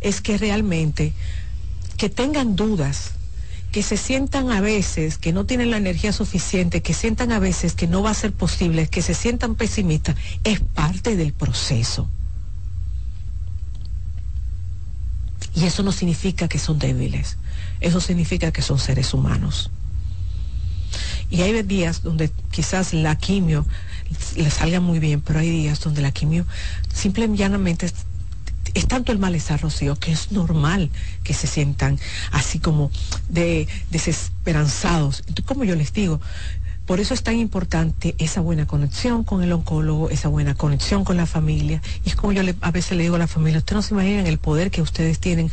es 0.00 0.20
que 0.20 0.38
realmente 0.38 1.12
que 1.98 2.08
tengan 2.08 2.56
dudas 2.56 3.12
que 3.76 3.82
se 3.82 3.98
sientan 3.98 4.52
a 4.52 4.62
veces 4.62 5.18
que 5.18 5.34
no 5.34 5.44
tienen 5.44 5.70
la 5.70 5.76
energía 5.76 6.10
suficiente, 6.10 6.80
que 6.80 6.94
sientan 6.94 7.30
a 7.30 7.38
veces 7.38 7.74
que 7.74 7.86
no 7.86 8.02
va 8.02 8.08
a 8.08 8.14
ser 8.14 8.32
posible, 8.32 8.88
que 8.88 9.02
se 9.02 9.12
sientan 9.12 9.54
pesimistas, 9.54 10.16
es 10.44 10.60
parte 10.60 11.14
del 11.14 11.34
proceso. 11.34 12.08
Y 15.54 15.66
eso 15.66 15.82
no 15.82 15.92
significa 15.92 16.48
que 16.48 16.58
son 16.58 16.78
débiles, 16.78 17.36
eso 17.82 18.00
significa 18.00 18.50
que 18.50 18.62
son 18.62 18.78
seres 18.78 19.12
humanos. 19.12 19.70
Y 21.28 21.42
hay 21.42 21.62
días 21.62 22.02
donde 22.02 22.30
quizás 22.50 22.94
la 22.94 23.18
quimio 23.18 23.66
le 24.36 24.50
salga 24.50 24.80
muy 24.80 25.00
bien, 25.00 25.20
pero 25.20 25.40
hay 25.40 25.50
días 25.50 25.80
donde 25.80 26.00
la 26.00 26.12
quimio 26.12 26.46
simplemente 26.94 27.42
llanamente 27.42 27.92
es 28.76 28.86
tanto 28.86 29.10
el 29.10 29.18
malestar, 29.18 29.62
Rocío, 29.62 29.96
que 29.96 30.12
es 30.12 30.32
normal 30.32 30.90
que 31.24 31.32
se 31.32 31.46
sientan 31.46 31.98
así 32.30 32.58
como 32.58 32.90
de 33.30 33.66
desesperanzados. 33.90 35.24
Como 35.46 35.64
yo 35.64 35.74
les 35.74 35.94
digo, 35.94 36.20
por 36.84 37.00
eso 37.00 37.14
es 37.14 37.22
tan 37.22 37.38
importante 37.38 38.14
esa 38.18 38.42
buena 38.42 38.66
conexión 38.66 39.24
con 39.24 39.42
el 39.42 39.50
oncólogo, 39.52 40.10
esa 40.10 40.28
buena 40.28 40.54
conexión 40.54 41.04
con 41.04 41.16
la 41.16 41.24
familia. 41.24 41.80
Y 42.04 42.10
es 42.10 42.16
como 42.16 42.34
yo 42.34 42.42
a 42.60 42.70
veces 42.70 42.98
le 42.98 43.04
digo 43.04 43.16
a 43.16 43.18
la 43.18 43.26
familia, 43.26 43.58
ustedes 43.58 43.76
no 43.76 43.82
se 43.82 43.94
imaginan 43.94 44.26
el 44.26 44.36
poder 44.36 44.70
que 44.70 44.82
ustedes 44.82 45.20
tienen 45.20 45.50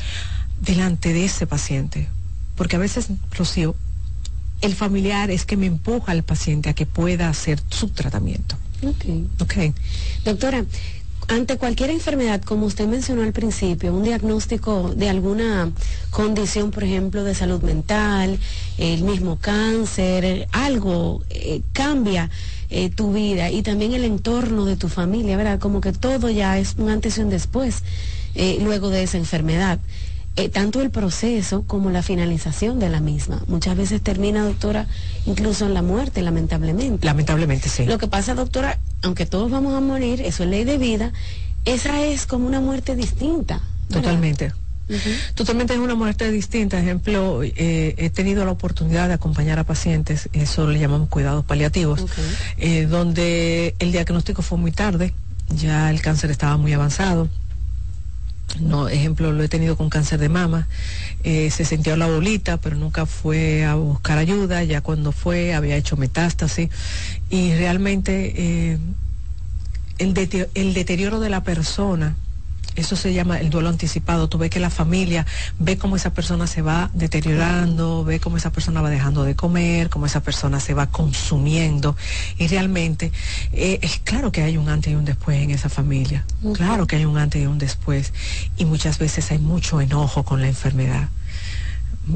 delante 0.60 1.14
de 1.14 1.24
ese 1.24 1.48
paciente. 1.48 2.10
Porque 2.58 2.76
a 2.76 2.80
veces, 2.80 3.08
Rocío, 3.32 3.74
el 4.60 4.76
familiar 4.76 5.32
es 5.32 5.45
que 5.45 5.56
me 5.56 5.66
empuja 5.66 6.12
al 6.12 6.24
paciente 6.24 6.70
a 6.70 6.74
que 6.74 6.86
pueda 6.86 7.30
hacer 7.30 7.62
su 7.70 7.88
tratamiento. 7.88 8.58
Ok. 8.86 9.06
okay. 9.40 9.74
Doctora, 10.26 10.66
ante 11.28 11.58
cualquier 11.58 11.90
enfermedad, 11.90 12.41
como 12.41 12.66
usted 12.66 12.88
mencionó 12.88 13.24
al 13.24 13.34
principio, 13.34 13.94
un 13.94 14.04
diagnóstico 14.04 14.94
de 14.95 15.10
alguna 15.10 15.72
condición, 16.10 16.72
por 16.72 16.84
ejemplo, 16.84 17.24
de 17.24 17.36
salud 17.36 17.62
mental, 17.62 18.40
el 18.78 19.04
mismo 19.04 19.38
cáncer, 19.40 20.48
algo 20.52 21.24
eh, 21.30 21.62
cambia 21.72 22.30
eh, 22.70 22.90
tu 22.90 23.14
vida 23.14 23.52
y 23.52 23.62
también 23.62 23.94
el 23.94 24.04
entorno 24.04 24.66
de 24.66 24.76
tu 24.76 24.90
familia, 24.90 25.38
¿verdad? 25.38 25.60
Como 25.60 25.80
que 25.80 25.94
todo 25.94 26.30
ya 26.30 26.58
es 26.58 26.76
un 26.78 26.90
antes 26.90 27.18
y 27.18 27.22
un 27.22 27.30
después 27.30 27.84
eh, 28.36 28.58
luego 28.62 28.90
de 28.90 29.04
esa 29.04 29.18
enfermedad. 29.18 29.80
Eh, 30.35 30.49
tanto 30.49 30.81
el 30.81 30.89
proceso 30.89 31.61
como 31.68 31.91
la 31.91 32.01
finalización 32.01 32.80
de 32.80 32.89
la 32.89 32.99
misma. 32.99 33.43
Muchas 33.47 33.77
veces 33.77 34.01
termina, 34.01 34.43
doctora, 34.43 34.88
incluso 35.27 35.68
en 35.68 35.76
la 35.76 35.84
muerte, 35.84 36.23
lamentablemente. 36.23 37.05
Lamentablemente, 37.05 37.69
sí. 37.69 37.85
Lo 37.85 37.99
que 37.99 38.07
pasa, 38.07 38.34
doctora, 38.34 38.80
aunque 39.03 39.27
todos 39.27 39.51
vamos 39.51 39.76
a 39.76 39.80
morir, 39.80 40.22
eso 40.22 40.43
es 40.43 40.49
ley 40.49 40.64
de 40.64 40.80
vida, 40.80 41.14
esa 41.65 42.03
es 42.03 42.26
como 42.26 42.47
una 42.47 42.61
muerte 42.61 42.95
distinta. 42.95 43.61
Totalmente. 43.91 44.53
Totalmente 45.35 45.73
es 45.73 45.80
una 45.80 45.93
muerte 45.93 46.31
distinta. 46.31 46.80
Ejemplo, 46.80 47.43
eh, 47.43 47.93
he 47.97 48.10
tenido 48.10 48.43
la 48.43 48.51
oportunidad 48.51 49.10
de 49.10 49.14
acompañar 49.14 49.60
a 49.60 49.64
pacientes, 49.64 50.30
eso 50.34 50.68
le 50.68 50.80
llamamos 50.80 51.10
cuidados 51.10 51.45
paliativos, 51.45 52.05
eh, 52.57 52.88
donde 52.88 53.76
el 53.77 53.91
diagnóstico 53.91 54.41
fue 54.41 54.57
muy 54.57 54.72
tarde, 54.72 55.14
ya 55.55 55.91
el 55.91 56.01
cáncer 56.01 56.31
estaba 56.31 56.57
muy 56.57 56.73
avanzado 56.73 57.30
no, 58.60 58.88
ejemplo, 58.88 59.32
lo 59.32 59.44
he 59.44 59.49
tenido 59.49 59.76
con 59.76 59.90
cáncer 59.90 60.20
de 60.20 60.30
mama. 60.30 60.68
Eh, 61.24 61.49
se 61.49 61.65
sintió 61.65 61.98
la 61.98 62.07
bolita, 62.07 62.57
pero 62.57 62.76
nunca 62.76 63.06
fue 63.06 63.65
a 63.65 63.76
buscar 63.76 64.18
ayuda. 64.18 64.64
Ya 64.64 64.82
cuando 64.82 65.11
fue, 65.11 65.53
había 65.53 65.76
hecho 65.76 65.98
metástasis. 65.98 66.70
Y 67.30 67.53
realmente 67.56 68.34
eh, 68.36 68.78
el 69.98 70.74
deterioro 70.74 71.20
de 71.20 71.30
la 71.30 71.44
persona 71.44 72.15
eso 72.76 72.95
se 72.95 73.14
llama 73.14 73.40
el 73.40 73.50
duelo 73.50 73.70
anticipado. 73.70 74.30
Tú 74.30 74.38
ves 74.38 74.50
que 74.50 74.60
la 74.60 74.70
familia 74.70 75.26
ve 75.60 75.78
cómo 75.78 75.95
esa 75.95 76.14
persona 76.14 76.48
se 76.48 76.62
va 76.62 76.90
deteriorando, 76.94 78.04
ve 78.04 78.20
cómo 78.20 78.38
esa 78.38 78.52
persona 78.52 78.82
va 78.82 78.90
dejando 78.90 79.24
de 79.24 79.36
comer, 79.36 79.90
cómo 79.90 80.06
esa 80.06 80.22
persona 80.22 80.60
se 80.60 80.74
va 80.74 80.88
consumiendo. 80.88 81.95
Y 82.38 82.48
realmente 82.48 83.12
eh, 83.52 83.80
es 83.82 84.00
claro 84.04 84.32
que 84.32 84.44
hay 84.44 84.58
un 84.58 84.70
antes 84.70 84.91
y 84.91 84.95
un 84.95 85.06
después 85.06 85.41
en 85.41 85.52
esa 85.52 85.70
familia. 85.70 86.26
Claro 86.54 86.88
que 86.88 86.98
hay 86.98 87.06
un 87.06 87.18
antes 87.18 87.41
y 87.41 87.45
un 87.45 87.58
después. 87.58 88.14
Y 88.58 88.66
muchas 88.66 88.98
veces 88.98 89.32
hay 89.32 89.40
mucho 89.40 89.82
enojo 89.82 90.24
con 90.24 90.41
la 90.41 90.48
enfermedad 90.48 91.10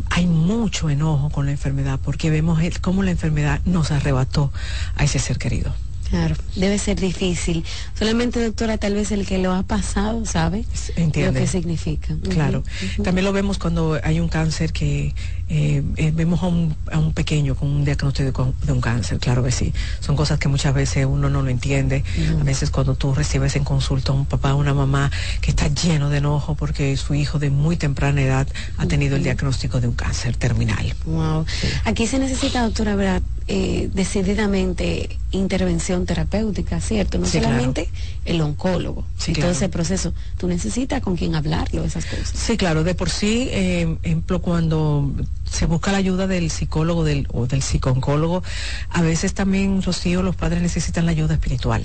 hay 0.10 0.28
mucho 0.28 0.90
enojo 0.90 1.30
con 1.30 1.46
la 1.46 1.52
enfermedad 1.52 2.00
porque 2.04 2.30
vemos 2.30 2.60
cómo 2.82 3.04
la 3.04 3.12
enfermedad 3.12 3.62
nos 3.66 3.92
arrebató 3.92 4.52
a 4.96 5.04
ese 5.04 5.20
ser 5.20 5.38
querido. 5.38 5.74
Claro, 6.10 6.36
debe 6.56 6.80
ser 6.80 7.00
difícil. 7.00 7.66
Solamente, 7.98 8.44
doctora, 8.44 8.78
tal 8.78 8.94
vez 8.94 9.12
el 9.12 9.26
que 9.26 9.40
lo 9.40 9.54
ha 9.54 9.64
pasado 9.64 10.26
sabe 10.26 10.66
Entiende. 10.96 11.40
lo 11.40 11.46
que 11.46 11.48
significa. 11.48 12.16
Claro. 12.30 12.64
También 13.04 13.26
lo 13.26 13.34
vemos 13.34 13.58
cuando 13.58 14.00
hay 14.02 14.20
un 14.20 14.30
cáncer 14.30 14.72
que 14.72 15.14
eh, 15.50 15.84
eh, 15.98 16.12
vemos 16.14 16.44
a 16.44 16.48
un, 16.48 16.76
a 16.92 17.00
un, 17.00 17.14
pequeño 17.14 17.56
con 17.56 17.70
un 17.70 17.86
diagnóstico 17.86 18.54
de, 18.64 18.72
un 18.72 18.82
cáncer, 18.82 19.20
claro 19.20 19.44
que 19.44 19.52
sí. 19.52 19.74
Son 20.00 20.16
cosas 20.16 20.40
que 20.40 20.48
muchas 20.48 20.74
veces 20.74 21.06
uno 21.06 21.30
no 21.30 21.42
lo 21.42 21.50
entiende. 21.50 22.04
A 22.40 22.44
veces 22.44 22.70
cuando 22.70 22.96
tú 22.96 23.14
recibes 23.14 23.56
en 23.56 23.66
consulta 23.66 24.14
a 24.14 24.16
un 24.16 24.26
papá 24.26 24.54
o 24.54 24.58
una 24.58 24.74
mamá 24.74 25.12
que 25.42 25.52
está 25.52 25.68
lleno 25.68 26.10
de 26.10 26.18
enojo 26.18 26.56
porque 26.56 26.96
su 26.96 27.16
hijo 27.16 27.38
de 27.38 27.50
muy 27.50 27.76
temprana 27.76 28.22
edad 28.22 28.48
ha 28.78 28.86
tenido 28.88 29.18
el 29.18 29.24
diagnóstico 29.24 29.82
de 29.82 29.88
un 29.88 29.96
cáncer 29.96 30.38
terminal. 30.38 30.94
Wow. 31.06 31.46
Aquí 31.84 32.08
se 32.08 32.20
necesita, 32.20 32.64
doctora, 32.64 32.96
¿verdad? 32.96 33.22
Eh, 33.50 33.90
decididamente 33.94 35.18
intervención 35.32 36.06
terapéutica, 36.06 36.80
¿cierto? 36.80 37.18
No 37.18 37.26
solamente 37.26 37.90
el 38.26 38.42
oncólogo. 38.42 39.06
Sí, 39.18 39.34
todo 39.34 39.52
ese 39.52 39.70
proceso. 39.70 40.14
Tú 40.38 40.48
necesitas 40.48 41.02
con 41.02 41.16
quien 41.18 41.36
hablarlo, 41.36 41.84
esas 41.84 42.06
cosas. 42.06 42.32
Sí, 42.34 42.58
claro. 42.58 42.84
De 42.84 42.96
por 42.96 43.10
sí, 43.10 43.50
eh, 43.52 43.98
ejemplo, 44.04 44.42
cuando 44.42 45.12
se 45.50 45.66
busca 45.66 45.92
la 45.92 45.98
ayuda 45.98 46.28
del 46.28 46.50
psicólogo 46.50 47.04
del, 47.04 47.28
o 47.32 47.46
del 47.48 47.62
psicooncólogo, 47.62 48.44
a 48.90 49.02
veces 49.02 49.34
también, 49.34 49.82
Rocío, 49.82 50.24
los 50.24 50.36
padres 50.36 50.62
necesitan 50.62 51.06
la 51.06 51.12
ayuda 51.12 51.34
espiritual. 51.34 51.84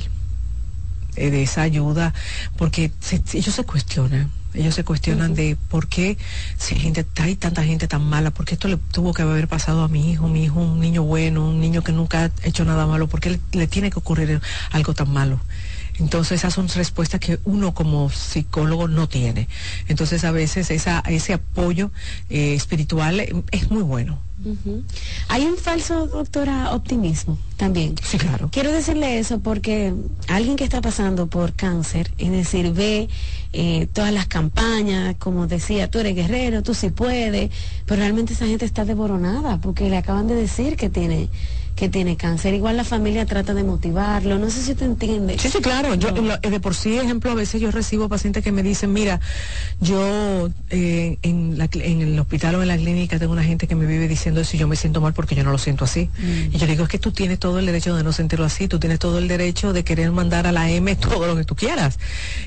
Eh, 1.17 1.31
de 1.31 1.43
esa 1.43 1.61
ayuda, 1.61 2.15
porque 2.57 2.91
ellos 3.35 3.55
se 3.55 3.65
cuestionan 3.65 4.31
ellos 4.55 4.75
se 4.75 4.85
cuestionan 4.85 5.35
de 5.35 5.57
por 5.71 5.89
qué 5.89 6.19
si 6.59 6.75
hay, 6.75 6.81
gente, 6.81 7.07
hay 7.17 7.37
tanta 7.37 7.65
gente 7.65 7.89
tan 7.89 8.03
mala, 8.05 8.31
por 8.31 8.45
qué 8.45 8.55
esto 8.55 8.69
le 8.69 8.77
tuvo 8.77 9.15
que 9.15 9.23
haber 9.23 9.49
pasado 9.49 9.83
a 9.83 9.89
mi 9.89 10.11
hijo, 10.11 10.29
mi 10.29 10.45
hijo 10.45 10.61
un 10.61 10.81
niño 10.81 11.03
bueno, 11.03 11.49
un 11.49 11.61
niño 11.61 11.83
que 11.83 11.93
nunca 11.93 12.25
ha 12.25 12.47
hecho 12.47 12.65
nada 12.65 12.87
malo, 12.87 13.09
por 13.09 13.21
qué 13.21 13.41
le, 13.53 13.67
tiene 13.67 13.91
que 13.91 13.99
ocurrir 13.99 14.41
algo 14.71 14.95
tan 14.95 15.11
malo. 15.11 15.41
Entonces 15.99 16.41
esas 16.41 16.55
son 16.55 16.69
respuestas 16.69 17.21
que 17.21 17.39
uno 17.45 17.75
como 17.75 18.11
psicólogo 18.11 18.89
no 18.89 19.09
tiene. 19.09 19.49
Entonces 19.89 20.25
a 20.25 20.33
veces 20.33 20.71
esa, 20.71 21.01
ese 21.01 21.35
apoyo 21.35 21.91
eh, 22.31 22.55
espiritual 22.55 23.21
es 23.51 23.71
muy 23.71 23.83
bueno. 23.83 24.19
Hay 25.29 25.45
un 25.45 25.57
falso, 25.57 26.07
doctora, 26.07 26.73
optimismo 26.75 27.39
también. 27.57 27.95
Sí, 28.03 28.19
claro. 28.19 28.49
Quiero 28.53 28.73
decirle 28.73 29.19
eso 29.19 29.41
porque 29.41 29.95
alguien 30.29 30.57
que 30.57 30.65
está 30.65 30.81
pasando 30.81 31.27
por 31.27 31.53
cáncer, 31.53 32.13
es 32.19 32.31
decir, 32.31 32.73
ve 32.73 33.09
eh, 33.53 33.87
todas 33.93 34.13
las 34.13 34.27
campañas, 34.27 35.15
como 35.19 35.47
decía, 35.47 35.91
tú 35.91 35.99
eres 35.99 36.15
guerrero, 36.15 36.63
tú 36.63 36.75
sí 36.75 36.91
puedes, 36.91 37.51
pero 37.87 38.01
realmente 38.01 38.33
esa 38.33 38.47
gente 38.47 38.65
está 38.65 38.85
devoronada 38.85 39.61
porque 39.61 39.89
le 39.89 39.97
acaban 39.97 40.27
de 40.27 40.35
decir 40.35 40.77
que 40.77 40.91
tiene 40.91 41.29
que 41.75 41.89
tiene 41.89 42.17
cáncer. 42.17 42.55
Igual 42.55 42.77
la 42.77 42.85
familia 42.85 43.27
trata 43.27 43.55
de 43.55 43.65
motivarlo. 43.65 44.39
No 44.39 44.51
sé 44.51 44.63
si 44.63 44.75
te 44.75 44.85
entiende. 44.85 45.39
Sí, 45.39 45.49
sí, 45.49 45.61
claro. 45.61 45.95
Yo, 45.95 46.13
de 46.13 46.61
por 46.61 46.75
sí, 46.75 46.99
ejemplo, 46.99 47.31
a 47.31 47.35
veces 47.35 47.61
yo 47.61 47.71
recibo 47.71 48.09
pacientes 48.09 48.45
que 48.45 48.53
me 48.53 48.63
dicen, 48.63 48.93
mira, 48.93 49.21
yo 49.81 50.51
eh, 50.71 51.19
en, 51.23 51.61
el 51.61 52.19
hospital 52.19 52.57
o 52.57 52.63
en 52.63 52.69
la 52.69 52.77
clínica 52.77 53.19
tengo 53.19 53.33
una 53.33 53.45
gente 53.45 53.67
que 53.67 53.75
me 53.75 53.87
vive 53.87 54.07
diciendo 54.07 54.41
eso 54.41 54.57
y 54.57 54.61
yo 54.61 54.69
me 54.69 54.77
siento 54.77 55.01
mal 55.01 55.15
porque 55.15 55.35
yo 55.35 55.45
no 55.45 55.51
lo 55.51 55.59
siento 55.59 55.85
así. 55.85 56.09
Mm. 56.19 56.55
Y 56.55 56.59
yo 56.59 56.67
digo, 56.67 56.85
es 56.85 56.91
que 56.91 56.99
tú 56.99 57.11
tienes 57.13 57.39
todo 57.39 57.59
el 57.59 57.67
derecho 57.67 57.97
de 57.97 58.05
no 58.05 58.13
sentirlo 58.13 58.45
así, 58.45 58.69
tú 58.69 58.79
tienes 58.79 58.99
todo 58.99 59.19
el 59.19 59.29
derecho 59.29 59.73
de 59.73 59.83
querer 59.83 60.11
mandar 60.13 60.47
a 60.47 60.53
la 60.53 60.71
M 60.71 60.95
todo 60.97 61.27
lo 61.27 61.37
que 61.37 61.45
tú 61.45 61.57
quieras. 61.57 61.99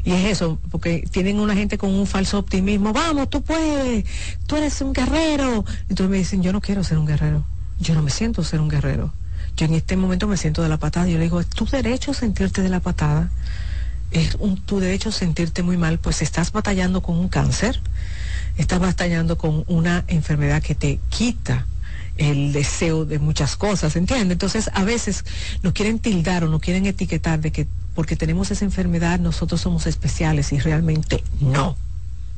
Y 0.03 0.11
es 0.11 0.25
eso, 0.25 0.59
porque 0.69 1.07
tienen 1.09 1.39
una 1.39 1.55
gente 1.55 1.77
con 1.77 1.89
un 1.91 2.05
falso 2.05 2.37
optimismo, 2.37 2.93
vamos, 2.93 3.29
tú 3.29 3.41
puedes, 3.41 4.05
tú 4.45 4.55
eres 4.55 4.79
un 4.81 4.93
guerrero. 4.93 5.65
Entonces 5.89 6.09
me 6.09 6.17
dicen, 6.17 6.43
yo 6.43 6.53
no 6.53 6.61
quiero 6.61 6.83
ser 6.83 6.97
un 6.97 7.05
guerrero 7.05 7.43
yo 7.79 7.95
no 7.95 8.01
me 8.01 8.11
siento 8.11 8.43
ser 8.43 8.61
un 8.61 8.69
guerrero. 8.69 9.13
Yo 9.57 9.65
en 9.65 9.73
este 9.73 9.95
momento 9.95 10.27
me 10.27 10.37
siento 10.37 10.61
de 10.61 10.69
la 10.69 10.77
patada. 10.77 11.07
Yo 11.07 11.17
le 11.17 11.23
digo, 11.23 11.39
es 11.39 11.47
tu 11.47 11.65
derecho 11.65 12.13
sentirte 12.13 12.61
de 12.61 12.69
la 12.69 12.79
patada. 12.79 13.31
Es 14.11 14.37
tu 14.65 14.79
derecho 14.79 15.11
sentirte 15.11 15.63
muy 15.63 15.77
mal, 15.77 15.97
pues 15.97 16.21
estás 16.21 16.51
batallando 16.51 17.01
con 17.01 17.17
un 17.17 17.27
cáncer, 17.27 17.81
estás 18.55 18.79
batallando 18.79 19.37
con 19.37 19.63
una 19.67 20.05
enfermedad 20.07 20.61
que 20.61 20.75
te 20.75 20.99
quita 21.09 21.65
el 22.17 22.53
deseo 22.53 23.03
de 23.03 23.19
muchas 23.19 23.57
cosas, 23.57 23.95
¿entiendes? 23.95 24.31
Entonces, 24.31 24.69
a 24.73 24.83
veces 24.83 25.25
nos 25.63 25.73
quieren 25.73 25.99
tildar 25.99 26.43
o 26.45 26.47
nos 26.47 26.61
quieren 26.61 26.85
etiquetar 26.85 27.41
de 27.41 27.51
que 27.51 27.67
porque 27.93 28.15
tenemos 28.15 28.51
esa 28.51 28.65
enfermedad 28.65 29.19
nosotros 29.19 29.61
somos 29.61 29.87
especiales 29.87 30.51
y 30.51 30.59
realmente 30.59 31.23
no. 31.39 31.75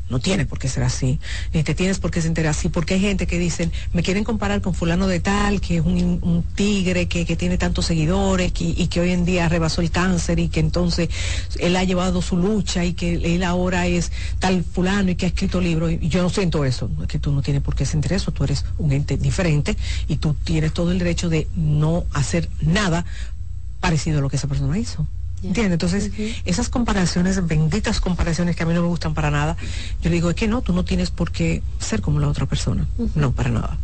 No 0.10 0.20
tiene 0.20 0.46
por 0.46 0.58
qué 0.60 0.70
ser 0.70 0.84
así, 0.84 1.20
ni 1.54 1.64
te 1.64 1.76
tienes 1.76 2.00
por 2.00 2.12
qué 2.12 2.22
sentir 2.22 2.48
así, 2.48 2.70
porque 2.70 2.94
hay 2.94 3.02
gente 3.02 3.28
que 3.28 3.38
dicen, 3.38 3.72
me 3.94 4.04
quieren 4.04 4.24
comparar 4.24 4.62
con 4.62 4.74
fulano 4.74 5.08
de 5.08 5.20
tal, 5.20 5.60
que 5.60 5.78
es 5.78 5.86
un, 5.86 6.46
tigre, 6.56 7.08
que, 7.08 7.26
tiene 7.36 7.58
tantos 7.58 7.86
seguidores 7.86 8.54
y 8.60 8.88
que 8.88 9.02
hoy 9.02 9.12
en 9.12 9.26
día 9.26 9.50
rebasó 9.50 9.82
el 9.82 9.92
cáncer 9.92 10.40
y 10.40 10.50
que 10.50 10.60
entonces 10.60 11.10
él 11.60 11.76
ha 11.76 11.84
llevado 11.84 12.22
su 12.22 12.38
lucha 12.38 12.86
y 12.86 12.94
que 12.94 13.14
él 13.36 13.44
ahora 13.44 13.88
es 13.88 14.12
tal 14.40 14.64
fulano 14.64 15.12
y 15.12 15.16
que 15.16 15.26
ha 15.26 15.30
escrito 15.30 15.62
libros. 15.62 15.92
Y 15.92 16.10
yo 16.10 16.22
no 16.22 16.30
siento 16.30 16.66
eso, 16.66 16.90
que 17.08 17.20
tú 17.20 17.32
no 17.32 17.42
tienes 17.42 17.62
por 17.62 17.76
qué 17.76 17.86
sentir 17.86 18.14
eso, 18.14 18.32
tú 18.32 18.44
eres 18.44 18.66
un 18.78 18.92
ente 18.92 19.18
diferente 19.18 19.76
y 20.08 20.18
tú 20.18 20.36
tienes 20.44 20.74
todo 20.74 20.92
el 20.92 21.00
derecho 21.00 21.30
de 21.30 21.48
no 21.56 22.06
hacer 22.14 22.50
nada 22.62 23.06
parecido 23.80 24.20
a 24.20 24.22
lo 24.22 24.30
que 24.30 24.38
esa 24.38 24.48
persona 24.48 24.78
hizo. 24.78 25.08
¿Entiendes? 25.44 25.74
Entonces, 25.74 26.12
esas 26.46 26.68
comparaciones, 26.70 27.46
benditas 27.46 28.02
comparaciones 28.02 28.56
que 28.56 28.64
a 28.64 28.66
mí 28.66 28.74
no 28.74 28.82
me 28.82 28.88
gustan 28.88 29.14
para 29.14 29.30
nada, 29.30 29.56
yo 30.02 30.10
digo, 30.10 30.32
es 30.32 30.36
que 30.36 30.48
no, 30.48 30.62
tú 30.62 30.74
no 30.74 30.84
tienes 30.84 31.12
por 31.12 31.32
qué 31.32 31.62
ser 31.80 32.02
como 32.02 32.20
la 32.20 32.28
otra 32.28 32.48
persona. 32.48 32.88
No, 33.14 33.32
para 33.32 33.52
nada. 33.52 33.78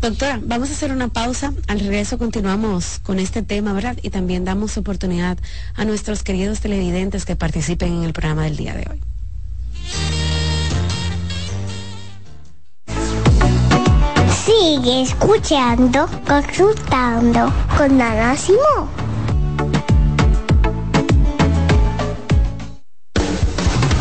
Doctora, 0.00 0.40
vamos 0.42 0.70
a 0.70 0.72
hacer 0.72 0.90
una 0.90 1.08
pausa. 1.08 1.52
Al 1.68 1.78
regreso 1.80 2.18
continuamos 2.18 3.00
con 3.02 3.20
este 3.20 3.42
tema, 3.42 3.72
¿verdad? 3.72 3.96
Y 4.02 4.10
también 4.10 4.44
damos 4.44 4.76
oportunidad 4.78 5.38
a 5.74 5.84
nuestros 5.84 6.24
queridos 6.24 6.60
televidentes 6.60 7.24
que 7.24 7.36
participen 7.36 7.92
en 7.92 8.02
el 8.02 8.12
programa 8.12 8.44
del 8.44 8.56
día 8.56 8.74
de 8.74 8.86
hoy. 8.90 9.00
Sigue 14.44 15.02
escuchando, 15.02 16.08
consultando 16.26 17.52
con 17.76 18.00
Ana 18.00 18.36
Simón. 18.36 19.15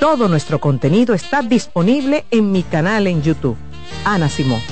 Todo 0.00 0.28
nuestro 0.28 0.58
contenido 0.60 1.12
está 1.12 1.42
disponible 1.42 2.24
en 2.30 2.50
mi 2.52 2.62
canal 2.62 3.06
en 3.06 3.20
YouTube. 3.20 3.58
Ana 4.06 4.30
Simón. 4.30 4.62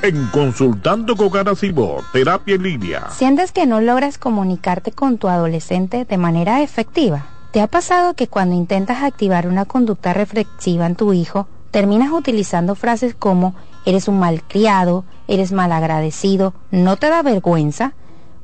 En 0.00 0.26
Consultando 0.28 1.16
con 1.16 1.36
Ana 1.36 1.54
Simón, 1.54 2.02
Terapia 2.14 2.54
en 2.54 2.62
Línea. 2.62 3.10
¿Sientes 3.10 3.52
que 3.52 3.66
no 3.66 3.82
logras 3.82 4.16
comunicarte 4.16 4.90
con 4.90 5.18
tu 5.18 5.28
adolescente 5.28 6.06
de 6.06 6.16
manera 6.16 6.62
efectiva? 6.62 7.26
¿Te 7.52 7.60
ha 7.60 7.66
pasado 7.66 8.14
que 8.14 8.28
cuando 8.28 8.56
intentas 8.56 9.02
activar 9.02 9.46
una 9.48 9.66
conducta 9.66 10.14
reflexiva 10.14 10.86
en 10.86 10.96
tu 10.96 11.12
hijo, 11.12 11.46
terminas 11.70 12.10
utilizando 12.10 12.74
frases 12.74 13.14
como 13.14 13.54
eres 13.84 14.08
un 14.08 14.18
malcriado, 14.18 15.04
eres 15.28 15.52
malagradecido, 15.52 16.54
no 16.70 16.96
te 16.96 17.10
da 17.10 17.20
vergüenza? 17.20 17.92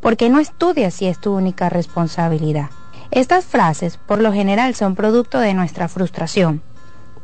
Porque 0.01 0.28
no 0.28 0.39
estudias 0.39 0.94
si 0.94 1.06
es 1.06 1.20
tu 1.20 1.35
única 1.35 1.68
responsabilidad. 1.68 2.70
Estas 3.10 3.44
frases 3.44 3.98
por 3.98 4.20
lo 4.20 4.32
general 4.32 4.74
son 4.74 4.94
producto 4.94 5.39
de 5.39 5.55
nuestra 5.55 5.89
frustración. 5.89 6.62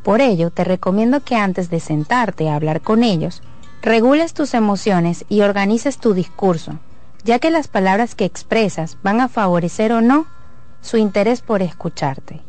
Por 0.03 0.21
ello, 0.21 0.49
te 0.49 0.63
recomiendo 0.63 1.21
que 1.21 1.35
antes 1.35 1.69
de 1.69 1.79
sentarte 1.79 2.49
a 2.49 2.55
hablar 2.55 2.81
con 2.81 3.03
ellos, 3.03 3.41
regules 3.81 4.33
tus 4.33 4.53
emociones 4.53 5.25
y 5.29 5.41
organices 5.41 5.97
tu 5.97 6.13
discurso, 6.13 6.79
ya 7.23 7.39
que 7.39 7.51
las 7.51 7.67
palabras 7.67 8.15
que 8.15 8.25
expresas 8.25 8.97
van 9.03 9.21
a 9.21 9.29
favorecer 9.29 9.93
o 9.93 10.01
no 10.01 10.25
su 10.81 10.97
interés 10.97 11.41
por 11.41 11.61
escucharte. 11.61 12.41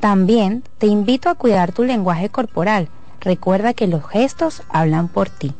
También 0.00 0.64
te 0.78 0.86
invito 0.86 1.28
a 1.28 1.34
cuidar 1.34 1.72
tu 1.72 1.84
lenguaje 1.84 2.28
corporal. 2.28 2.88
Recuerda 3.20 3.72
que 3.72 3.86
los 3.86 4.06
gestos 4.06 4.62
hablan 4.68 5.08
por 5.08 5.30
ti. 5.30 5.54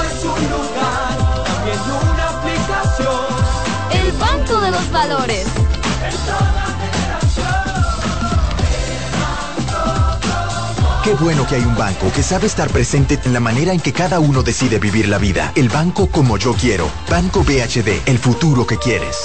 Qué 11.06 11.14
bueno 11.14 11.46
que 11.46 11.54
hay 11.54 11.64
un 11.64 11.76
banco 11.76 12.12
que 12.12 12.24
sabe 12.24 12.48
estar 12.48 12.68
presente 12.72 13.20
en 13.26 13.34
la 13.34 13.40
manera 13.40 13.72
en 13.72 13.80
que 13.80 13.94
cada 13.94 14.20
uno 14.20 14.42
decide 14.42 14.80
vivir 14.80 15.08
la 15.08 15.20
vida. 15.20 15.52
El 15.56 15.70
banco 15.70 16.08
como 16.08 16.36
yo 16.40 16.54
quiero. 16.54 16.90
Banco 17.08 17.44
BHD, 17.44 18.08
el 18.08 18.18
futuro 18.18 18.66
que 18.66 18.78
quieres. 18.78 19.16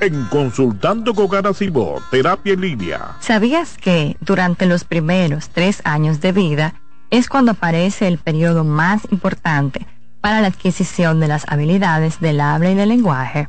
En 0.00 0.24
Consultando 0.24 1.12
con 1.12 1.28
Garacimo, 1.28 1.96
Terapia 2.10 2.54
en 2.54 2.62
Línea. 2.62 3.16
¿Sabías 3.20 3.76
que 3.76 4.16
durante 4.22 4.64
los 4.64 4.84
primeros 4.84 5.50
tres 5.50 5.82
años 5.84 6.22
de 6.22 6.32
vida 6.32 6.72
es 7.10 7.28
cuando 7.28 7.50
aparece 7.50 8.08
el 8.08 8.16
periodo 8.16 8.64
más 8.64 9.02
importante 9.10 9.86
para 10.22 10.40
la 10.40 10.46
adquisición 10.46 11.20
de 11.20 11.28
las 11.28 11.44
habilidades 11.46 12.20
del 12.20 12.40
habla 12.40 12.70
y 12.70 12.74
del 12.74 12.88
lenguaje? 12.88 13.48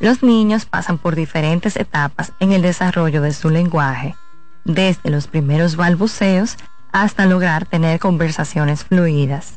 Los 0.00 0.24
niños 0.24 0.64
pasan 0.64 0.98
por 0.98 1.14
diferentes 1.14 1.76
etapas 1.76 2.32
en 2.40 2.50
el 2.50 2.62
desarrollo 2.62 3.22
de 3.22 3.32
su 3.32 3.48
lenguaje, 3.48 4.16
desde 4.64 5.10
los 5.10 5.26
primeros 5.26 5.76
balbuceos 5.76 6.56
hasta 6.92 7.26
lograr 7.26 7.66
tener 7.66 7.98
conversaciones 7.98 8.84
fluidas. 8.84 9.56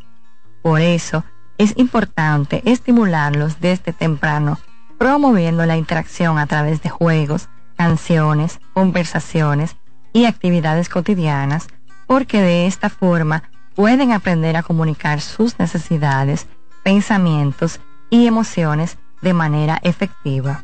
Por 0.61 0.81
eso, 0.81 1.23
es 1.57 1.73
importante 1.77 2.61
estimularlos 2.65 3.59
desde 3.59 3.93
temprano, 3.93 4.59
promoviendo 4.97 5.65
la 5.65 5.77
interacción 5.77 6.37
a 6.37 6.47
través 6.47 6.81
de 6.81 6.89
juegos, 6.89 7.49
canciones, 7.77 8.59
conversaciones 8.73 9.75
y 10.13 10.25
actividades 10.25 10.89
cotidianas, 10.89 11.67
porque 12.07 12.41
de 12.41 12.67
esta 12.67 12.89
forma 12.89 13.43
pueden 13.75 14.11
aprender 14.11 14.55
a 14.55 14.63
comunicar 14.63 15.21
sus 15.21 15.59
necesidades, 15.59 16.47
pensamientos 16.83 17.79
y 18.09 18.27
emociones 18.27 18.97
de 19.21 19.33
manera 19.33 19.79
efectiva. 19.83 20.63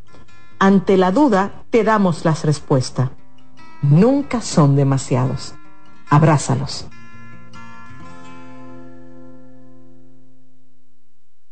Ante 0.63 0.95
la 0.95 1.11
duda, 1.11 1.63
te 1.71 1.83
damos 1.83 2.23
las 2.23 2.45
respuestas. 2.45 3.09
Nunca 3.81 4.41
son 4.41 4.75
demasiados. 4.75 5.55
Abrázalos. 6.07 6.87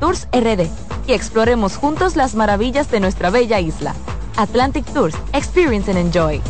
Tours 0.00 0.28
RD 0.32 0.68
y 1.06 1.12
exploremos 1.12 1.76
juntos 1.76 2.16
las 2.16 2.34
maravillas 2.34 2.90
de 2.90 3.00
nuestra 3.00 3.30
bella 3.30 3.60
isla. 3.60 3.94
Atlantic 4.36 4.84
Tours, 4.92 5.14
Experience 5.32 5.90
and 5.90 5.98
Enjoy. 5.98 6.40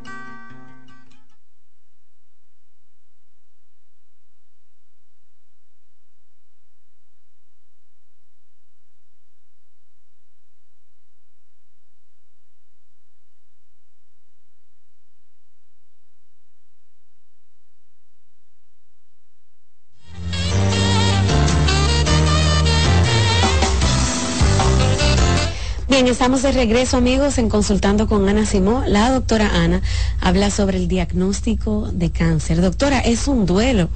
Estamos 26.11 26.41
de 26.41 26.51
regreso 26.51 26.97
amigos 26.97 27.37
en 27.37 27.47
Consultando 27.47 28.05
con 28.05 28.27
Ana 28.27 28.45
Simó. 28.45 28.83
La 28.85 29.09
doctora 29.11 29.63
Ana 29.63 29.81
habla 30.19 30.51
sobre 30.51 30.77
el 30.77 30.89
diagnóstico 30.89 31.89
de 31.93 32.11
cáncer. 32.11 32.59
Doctora, 32.59 32.99
es 32.99 33.29
un 33.29 33.45
duelo 33.45 33.89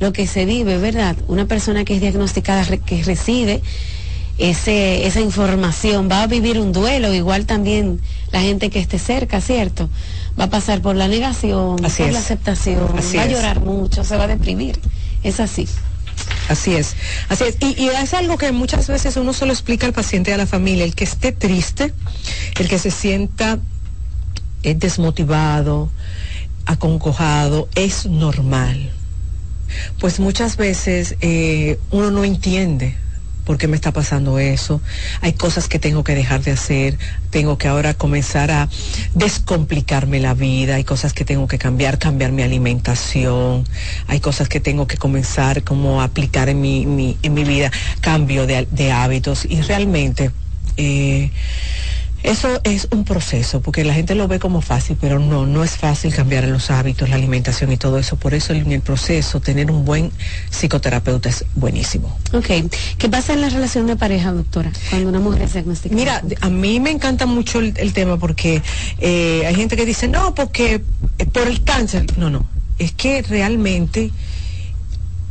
lo 0.00 0.12
que 0.12 0.26
se 0.26 0.46
vive, 0.46 0.78
¿verdad? 0.78 1.16
Una 1.28 1.46
persona 1.46 1.84
que 1.84 1.94
es 1.94 2.00
diagnosticada, 2.00 2.64
que 2.78 3.04
recibe 3.04 3.62
ese, 4.36 5.06
esa 5.06 5.20
información, 5.20 6.08
va 6.10 6.22
a 6.22 6.26
vivir 6.26 6.58
un 6.58 6.72
duelo, 6.72 7.14
igual 7.14 7.46
también 7.46 8.00
la 8.32 8.40
gente 8.40 8.68
que 8.68 8.80
esté 8.80 8.98
cerca, 8.98 9.40
¿cierto? 9.40 9.88
Va 10.38 10.44
a 10.44 10.50
pasar 10.50 10.82
por 10.82 10.96
la 10.96 11.06
negación, 11.06 11.76
por 11.76 12.12
la 12.12 12.18
aceptación, 12.18 12.88
va 13.16 13.22
a 13.22 13.26
llorar 13.26 13.60
mucho, 13.60 14.02
se 14.02 14.16
va 14.16 14.24
a 14.24 14.28
deprimir. 14.28 14.80
Es 15.22 15.38
así. 15.38 15.68
Así 16.48 16.74
es, 16.74 16.96
así 17.28 17.44
es. 17.44 17.56
Y, 17.60 17.88
es 17.88 18.14
algo 18.14 18.38
que 18.38 18.50
muchas 18.52 18.88
veces 18.88 19.16
uno 19.16 19.32
solo 19.32 19.52
explica 19.52 19.86
al 19.86 19.92
paciente 19.92 20.30
y 20.30 20.34
a 20.34 20.36
la 20.36 20.46
familia, 20.46 20.84
el 20.84 20.94
que 20.94 21.04
esté 21.04 21.32
triste, 21.32 21.92
el 22.58 22.68
que 22.68 22.78
se 22.78 22.90
sienta 22.90 23.58
eh, 24.62 24.74
desmotivado, 24.74 25.90
aconcojado, 26.66 27.68
es 27.74 28.06
normal. 28.06 28.90
Pues 30.00 30.18
muchas 30.18 30.56
veces 30.56 31.16
eh, 31.20 31.78
uno 31.92 32.10
no 32.10 32.24
entiende 32.24 32.96
¿por 33.44 33.58
qué 33.58 33.68
me 33.68 33.76
está 33.76 33.92
pasando 33.92 34.38
eso? 34.38 34.80
Hay 35.20 35.32
cosas 35.32 35.68
que 35.68 35.78
tengo 35.78 36.04
que 36.04 36.14
dejar 36.14 36.42
de 36.42 36.52
hacer, 36.52 36.98
tengo 37.30 37.58
que 37.58 37.68
ahora 37.68 37.94
comenzar 37.94 38.50
a 38.50 38.68
descomplicarme 39.14 40.20
la 40.20 40.34
vida, 40.34 40.76
hay 40.76 40.84
cosas 40.84 41.12
que 41.12 41.24
tengo 41.24 41.48
que 41.48 41.58
cambiar, 41.58 41.98
cambiar 41.98 42.32
mi 42.32 42.42
alimentación, 42.42 43.64
hay 44.06 44.20
cosas 44.20 44.48
que 44.48 44.60
tengo 44.60 44.86
que 44.86 44.96
comenzar 44.96 45.62
como 45.62 46.00
a 46.00 46.04
aplicar 46.04 46.48
en 46.48 46.60
mi, 46.60 47.16
en 47.22 47.34
mi 47.34 47.44
vida, 47.44 47.70
cambio 48.00 48.46
de, 48.46 48.92
hábitos. 48.92 49.44
Y 49.44 49.60
realmente... 49.62 50.30
Eh, 50.76 51.30
eso 52.22 52.60
es 52.64 52.88
un 52.90 53.04
proceso, 53.04 53.62
porque 53.62 53.82
la 53.82 53.94
gente 53.94 54.14
lo 54.14 54.28
ve 54.28 54.38
como 54.38 54.60
fácil, 54.60 54.96
pero 55.00 55.18
no, 55.18 55.46
no 55.46 55.64
es 55.64 55.72
fácil 55.72 56.14
cambiar 56.14 56.44
los 56.44 56.70
hábitos, 56.70 57.08
la 57.08 57.16
alimentación 57.16 57.72
y 57.72 57.78
todo 57.78 57.98
eso. 57.98 58.16
Por 58.16 58.34
eso 58.34 58.52
en 58.52 58.70
el 58.70 58.82
proceso 58.82 59.40
tener 59.40 59.70
un 59.70 59.84
buen 59.84 60.12
psicoterapeuta 60.50 61.30
es 61.30 61.46
buenísimo. 61.54 62.18
Ok. 62.32 62.70
¿Qué 62.98 63.08
pasa 63.08 63.32
en 63.32 63.40
la 63.40 63.48
relación 63.48 63.86
de 63.86 63.96
pareja, 63.96 64.32
doctora, 64.32 64.70
cuando 64.90 65.08
una 65.08 65.18
mujer 65.18 65.48
se 65.48 65.54
diagnostica? 65.54 65.94
Mira, 65.94 66.22
a 66.40 66.50
mí 66.50 66.78
me 66.78 66.90
encanta 66.90 67.24
mucho 67.24 67.60
el, 67.60 67.92
tema 67.92 68.18
porque 68.18 68.62
eh, 68.98 69.44
hay 69.46 69.54
gente 69.54 69.76
que 69.76 69.86
dice, 69.86 70.06
no, 70.06 70.34
porque 70.34 70.82
eh, 71.18 71.26
por 71.26 71.48
el 71.48 71.64
cáncer. 71.64 72.06
No, 72.18 72.28
no. 72.28 72.44
Es 72.78 72.92
que 72.92 73.22
realmente 73.22 74.10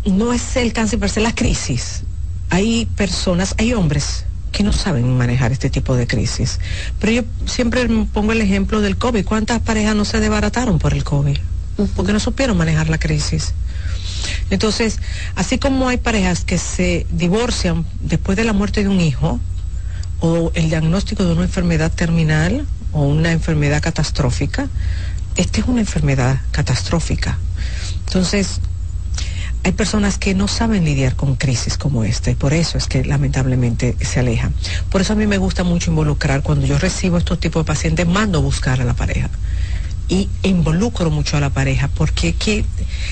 no 0.06 0.34
es 0.34 0.56
el 0.56 0.74
cáncer, 0.74 1.00
pero 1.00 1.12
es 1.12 1.18
la 1.18 1.36
crisis. 1.36 2.02
Hay 2.50 2.88
personas, 2.96 3.54
hay 3.58 3.74
hombres 3.74 4.26
que 4.52 4.64
no 4.64 4.74
saben 4.74 5.18
manejar 5.18 5.52
este 5.52 5.70
tipo 5.70 5.96
de 5.96 6.08
crisis. 6.08 6.60
Pero 7.00 7.12
yo 7.12 7.24
siempre 7.46 7.88
pongo 8.12 8.32
el 8.32 8.42
ejemplo 8.42 8.82
del 8.82 8.98
COVID. 8.98 9.26
¿Cuántas 9.26 9.62
parejas 9.62 9.96
no 9.96 10.06
se 10.06 10.20
desbarataron 10.20 10.80
por 10.80 10.94
el 10.94 11.04
COVID? 11.04 11.38
Porque 11.96 12.14
no 12.14 12.20
supieron 12.20 12.58
manejar 12.58 12.90
la 12.90 12.98
crisis. 12.98 13.54
Entonces, 14.50 15.00
así 15.36 15.58
como 15.58 15.88
hay 15.88 15.98
parejas 15.98 16.44
que 16.44 16.58
se 16.58 17.06
divorcian 17.12 17.86
después 18.02 18.38
de 18.38 18.44
la 18.44 18.54
muerte 18.54 18.84
de 18.84 18.90
un 18.90 19.00
hijo 19.00 19.40
o 20.20 20.52
el 20.56 20.70
diagnóstico 20.70 21.24
de 21.24 21.34
una 21.34 21.44
enfermedad 21.44 21.92
terminal 21.92 22.66
o 22.92 23.04
una 23.04 23.32
enfermedad 23.32 23.82
catastrófica, 23.82 24.68
esta 25.36 25.62
es 25.62 25.68
una 25.68 25.80
enfermedad 25.80 26.42
catastrófica. 26.52 27.38
Entonces, 28.08 28.60
hay 29.64 29.72
personas 29.74 30.18
que 30.18 30.34
no 30.34 30.48
saben 30.48 30.86
lidiar 30.86 31.16
con 31.16 31.36
crisis 31.36 31.78
como 31.78 32.04
esta 32.04 32.32
y 32.32 32.36
por 32.36 32.54
eso 32.54 32.78
es 32.78 32.88
que 32.88 33.04
lamentablemente 33.04 33.96
se 34.02 34.20
alejan. 34.20 34.54
Por 34.90 35.02
eso 35.02 35.14
a 35.14 35.16
mí 35.16 35.28
me 35.28 35.38
gusta 35.38 35.64
mucho 35.64 35.92
involucrar 35.92 36.42
cuando 36.42 36.66
yo 36.66 36.78
recibo 36.78 37.18
estos 37.18 37.40
tipos 37.40 37.64
de 37.64 37.68
pacientes, 37.68 38.08
mando 38.08 38.42
buscar 38.42 38.82
a 38.82 38.86
la 38.86 38.94
pareja 38.94 39.30
y 40.08 40.28
involucro 40.44 41.12
mucho 41.12 41.38
a 41.38 41.40
la 41.40 41.52
pareja, 41.52 41.88
porque 41.88 42.34
que, 42.34 42.66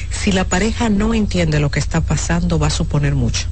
si 0.09 0.31
la 0.31 0.45
pareja 0.45 0.89
no 0.89 1.13
entiende 1.13 1.59
lo 1.59 1.69
que 1.69 1.79
está 1.79 2.01
pasando, 2.01 2.57
va 2.57 2.67
a 2.67 2.71
suponer 2.71 3.13
mucho 3.13 3.47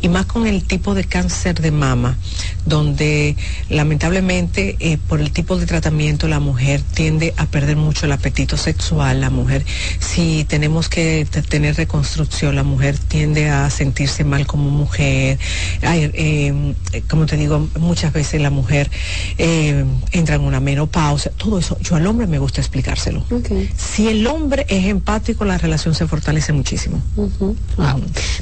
y 0.00 0.08
más 0.08 0.26
con 0.26 0.46
el 0.46 0.64
tipo 0.64 0.94
de 0.94 1.04
cáncer 1.04 1.60
de 1.60 1.70
mama, 1.70 2.18
donde 2.66 3.36
lamentablemente 3.68 4.76
eh, 4.80 4.98
por 5.08 5.20
el 5.20 5.32
tipo 5.32 5.56
de 5.58 5.66
tratamiento 5.66 6.28
la 6.28 6.40
mujer 6.40 6.82
tiende 6.94 7.34
a 7.36 7.46
perder 7.46 7.76
mucho 7.76 8.06
el 8.06 8.12
apetito 8.12 8.56
sexual, 8.56 9.20
la 9.20 9.30
mujer 9.30 9.64
si 9.98 10.44
tenemos 10.44 10.88
que 10.88 11.26
tener 11.48 11.76
reconstrucción, 11.76 12.54
la 12.54 12.62
mujer 12.62 12.98
tiende 12.98 13.48
a 13.48 13.70
sentirse 13.70 14.24
mal 14.24 14.46
como 14.46 14.70
mujer, 14.70 15.38
em, 15.82 16.74
como 17.08 17.26
te 17.26 17.36
digo, 17.36 17.68
muchas 17.78 18.12
veces 18.12 18.40
la 18.40 18.50
mujer 18.50 18.90
em, 19.38 19.86
entra 20.12 20.36
en 20.36 20.42
una 20.42 20.60
menopausia, 20.60 21.32
todo 21.36 21.58
eso, 21.58 21.78
yo 21.80 21.96
al 21.96 22.06
hombre 22.06 22.26
me 22.26 22.38
gusta 22.38 22.60
explicárselo. 22.60 23.24
Si 23.76 24.08
el 24.08 24.26
hombre 24.26 24.66
es 24.68 24.86
empático, 24.86 25.44
la 25.44 25.58
relación 25.58 25.94
se 25.94 26.06
fortalece 26.06 26.52
muchísimo. 26.52 27.02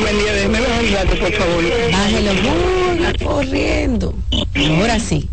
Buen 0.00 0.18
día, 0.18 0.32
déjeme 0.32 0.60
bajar 0.60 0.84
el 0.84 0.92
gato, 0.92 1.16
por 1.18 1.32
favor. 1.32 1.64
Bájelo, 1.92 2.32
corriendo. 3.24 4.14
Ahora 4.78 4.98
sí. 4.98 5.28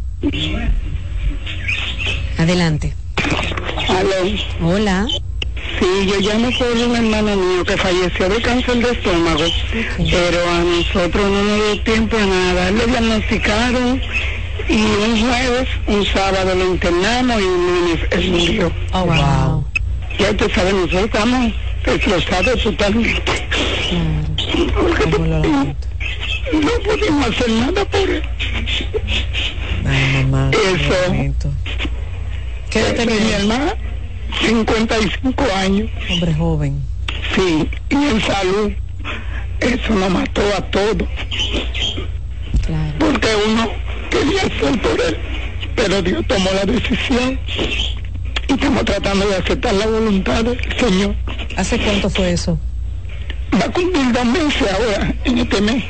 Adelante. 2.38 2.93
Aló. 3.89 4.11
Hola. 4.61 5.07
Sí, 5.80 5.88
yo 6.05 6.19
llamo 6.19 6.49
por 6.57 6.68
un 6.68 6.95
hermano 6.95 7.35
mío 7.35 7.64
que 7.65 7.76
falleció 7.77 8.30
de 8.30 8.39
cáncer 8.41 8.76
de 8.77 8.91
estómago, 8.91 9.43
pero 9.97 10.49
a 10.49 10.60
nosotros 10.60 11.31
no 11.31 11.43
nos 11.43 11.55
dio 11.55 11.81
tiempo 11.84 12.15
a 12.18 12.26
nada. 12.26 12.72
Le 12.72 12.85
diagnosticaron 12.85 14.01
y 14.69 14.81
un 14.81 15.19
jueves, 15.19 15.67
un 15.88 16.05
sábado 16.05 16.55
lo 16.55 16.65
internamos 16.65 17.41
y 17.41 17.45
un 17.45 17.65
lunes 17.65 17.99
él 18.11 18.31
murió. 18.31 18.71
Oh, 18.93 19.05
wow. 19.05 19.65
Ya 20.19 20.31
usted 20.31 20.51
sabe, 20.53 20.73
nosotros 20.73 21.03
estamos 21.05 21.53
destrozados 21.85 22.63
totalmente. 22.63 23.23
Porque 24.73 25.07
no, 25.07 25.39
no 26.53 26.71
podemos 26.85 27.30
hacer 27.30 27.49
nada 27.49 27.85
por 27.85 28.09
él. 28.09 28.23
Ay, 29.85 30.25
mamá. 30.25 30.51
Eso. 30.51 31.41
¿Qué 32.69 32.80
edad 32.80 32.95
tenía 32.95 33.19
mi 33.19 33.31
hermana? 33.31 33.75
55 34.41 35.43
años. 35.55 35.89
Hombre 36.09 36.34
joven. 36.34 36.81
Sí, 37.35 37.69
y 37.89 37.95
en 37.95 38.21
salud. 38.21 38.71
Eso 39.59 39.93
nos 39.93 40.09
mató 40.09 40.41
a 40.57 40.61
todos. 40.61 41.07
Claro. 42.65 42.93
Porque 42.99 43.27
uno 43.47 43.82
quería 44.14 44.41
hacer 44.41 44.81
por 44.81 45.02
él, 45.02 45.18
pero 45.76 46.02
Dios 46.02 46.26
tomó 46.27 46.49
la 46.53 46.65
decisión 46.72 47.40
y 48.48 48.53
estamos 48.53 48.85
tratando 48.85 49.27
de 49.27 49.35
aceptar 49.38 49.73
la 49.73 49.85
voluntad 49.88 50.44
del 50.44 50.60
Señor. 50.80 51.15
¿Hace 51.57 51.77
cuánto 51.80 52.10
fue 52.10 52.31
eso? 52.31 52.60
Va 53.53 53.65
a 53.65 53.69
cumplir 53.72 54.11
dos 54.11 54.26
meses 54.26 54.64
ahora, 54.73 55.14
en 55.26 55.38
este 55.38 55.61
mes. 55.61 55.84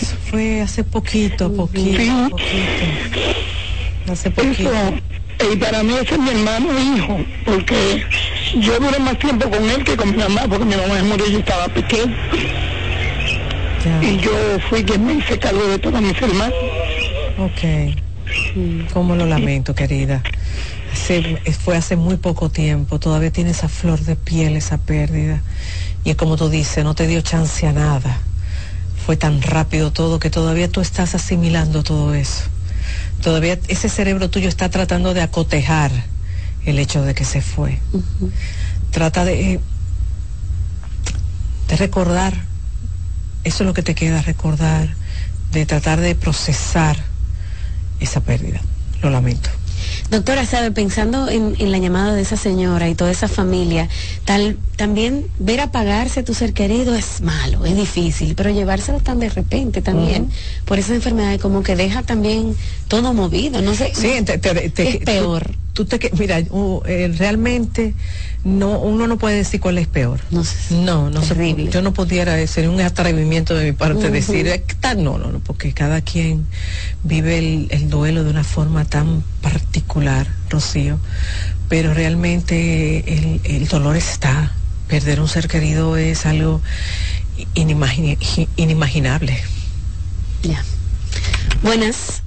Eso 0.00 0.16
fue 0.30 0.60
hace 0.60 0.84
poquito, 0.84 1.52
poquito, 1.54 1.98
Sí. 2.02 2.10
poquito. 2.30 4.12
Hace 4.12 4.30
poquito. 4.30 4.70
Eso, 4.70 5.52
y 5.52 5.56
para 5.56 5.82
mí 5.82 5.94
ese 5.94 6.14
es 6.14 6.20
mi 6.20 6.30
hermano 6.30 6.68
e 6.76 6.96
hijo, 6.98 7.18
porque 7.44 8.04
yo 8.60 8.78
duré 8.80 8.98
más 8.98 9.18
tiempo 9.18 9.48
con 9.48 9.70
él 9.70 9.84
que 9.84 9.96
con 9.96 10.10
mi 10.10 10.16
mamá, 10.18 10.42
porque 10.48 10.64
mi 10.64 10.74
mamá 10.76 11.02
murió 11.04 11.26
y 11.28 11.32
yo 11.32 11.38
estaba 11.38 11.68
pequeño. 11.68 12.14
Y 14.02 14.16
yo 14.18 14.32
fui 14.68 14.82
quien 14.84 15.06
me 15.06 15.14
hice 15.14 15.38
cargo 15.38 15.66
de 15.66 15.78
todos 15.78 16.00
mis 16.02 16.20
hermanos. 16.20 16.54
Ok. 17.38 17.60
Cómo 18.92 19.14
lo 19.14 19.26
lamento, 19.26 19.74
querida. 19.74 20.24
Hace- 20.92 21.22
fue 21.64 21.76
hace 21.76 21.96
muy 21.96 22.16
poco 22.16 22.50
tiempo, 22.50 22.98
todavía 22.98 23.30
tiene 23.30 23.50
esa 23.50 23.68
flor 23.68 24.00
de 24.00 24.16
piel, 24.16 24.56
esa 24.56 24.78
pérdida. 24.78 25.40
Y 26.04 26.10
es 26.10 26.16
como 26.16 26.36
tú 26.36 26.48
dices, 26.48 26.82
no 26.84 26.94
te 26.94 27.06
dio 27.06 27.20
chance 27.20 27.66
a 27.66 27.72
nada. 27.72 28.18
Fue 29.06 29.16
tan 29.16 29.40
rápido 29.42 29.92
todo 29.92 30.18
que 30.18 30.30
todavía 30.30 30.68
tú 30.68 30.80
estás 30.80 31.14
asimilando 31.14 31.82
todo 31.82 32.14
eso. 32.14 32.44
Todavía 33.22 33.58
ese 33.68 33.88
cerebro 33.88 34.30
tuyo 34.30 34.48
está 34.48 34.68
tratando 34.70 35.14
de 35.14 35.22
acotejar 35.22 35.90
el 36.64 36.78
hecho 36.78 37.02
de 37.02 37.14
que 37.14 37.24
se 37.24 37.40
fue. 37.40 37.78
Trata 38.90 39.24
de, 39.24 39.60
de 41.68 41.76
recordar, 41.76 42.34
eso 43.44 43.62
es 43.62 43.66
lo 43.66 43.74
que 43.74 43.82
te 43.82 43.94
queda, 43.94 44.22
recordar, 44.22 44.88
de 45.52 45.66
tratar 45.66 46.00
de 46.00 46.14
procesar 46.14 46.96
esa 48.00 48.20
pérdida. 48.20 48.60
Lo 49.02 49.10
lamento. 49.10 49.48
Doctora, 50.10 50.44
sabe, 50.46 50.70
pensando 50.72 51.28
en, 51.28 51.54
en 51.58 51.70
la 51.70 51.78
llamada 51.78 52.14
de 52.14 52.22
esa 52.22 52.36
señora 52.36 52.88
y 52.88 52.94
toda 52.94 53.10
esa 53.10 53.28
familia, 53.28 53.88
tal, 54.24 54.56
también 54.76 55.26
ver 55.38 55.60
apagarse 55.60 56.20
a 56.20 56.24
tu 56.24 56.34
ser 56.34 56.52
querido 56.54 56.94
es 56.94 57.20
malo, 57.20 57.64
es 57.66 57.76
difícil, 57.76 58.34
pero 58.34 58.50
llevárselo 58.50 59.00
tan 59.00 59.20
de 59.20 59.28
repente 59.28 59.82
también, 59.82 60.30
por 60.64 60.78
esa 60.78 60.94
enfermedad 60.94 61.38
como 61.38 61.62
que 61.62 61.76
deja 61.76 62.02
también 62.02 62.56
todo 62.88 63.12
movido, 63.12 63.60
no 63.60 63.74
sé. 63.74 63.92
Sí, 63.94 64.12
te- 64.24 64.38
te- 64.38 64.70
te- 64.70 64.88
es 64.88 64.96
peor. 65.04 65.54
Tú, 65.74 65.84
te, 65.84 66.10
mira, 66.18 66.42
uh, 66.50 66.80
eh, 66.86 67.12
realmente 67.16 67.94
no, 68.48 68.78
uno 68.80 69.06
no 69.06 69.18
puede 69.18 69.36
decir 69.36 69.60
cuál 69.60 69.78
es 69.78 69.86
peor. 69.86 70.20
No, 70.30 70.42
no, 70.70 71.10
no 71.10 71.22
se- 71.22 71.34
yo 71.70 71.82
no 71.82 71.92
pudiera, 71.92 72.44
sería 72.46 72.70
un 72.70 72.80
atrevimiento 72.80 73.54
de 73.54 73.66
mi 73.66 73.72
parte 73.72 74.04
Ujú. 74.04 74.12
decir, 74.12 74.46
eh, 74.48 74.64
tal, 74.80 75.04
no, 75.04 75.18
no, 75.18 75.30
no, 75.30 75.38
porque 75.40 75.72
cada 75.72 76.00
quien 76.00 76.46
vive 77.04 77.38
el, 77.38 77.66
el 77.70 77.90
duelo 77.90 78.24
de 78.24 78.30
una 78.30 78.44
forma 78.44 78.84
tan 78.84 79.22
particular, 79.42 80.26
Rocío, 80.50 80.98
pero 81.68 81.92
realmente 81.94 83.04
el, 83.12 83.40
el 83.44 83.68
dolor 83.68 83.96
está. 83.96 84.52
Perder 84.88 85.20
un 85.20 85.28
ser 85.28 85.48
querido 85.48 85.98
es 85.98 86.24
algo 86.24 86.62
inimagine- 87.54 88.48
inimaginable. 88.56 89.38
Ya. 90.42 90.64
Buenas. 91.62 92.22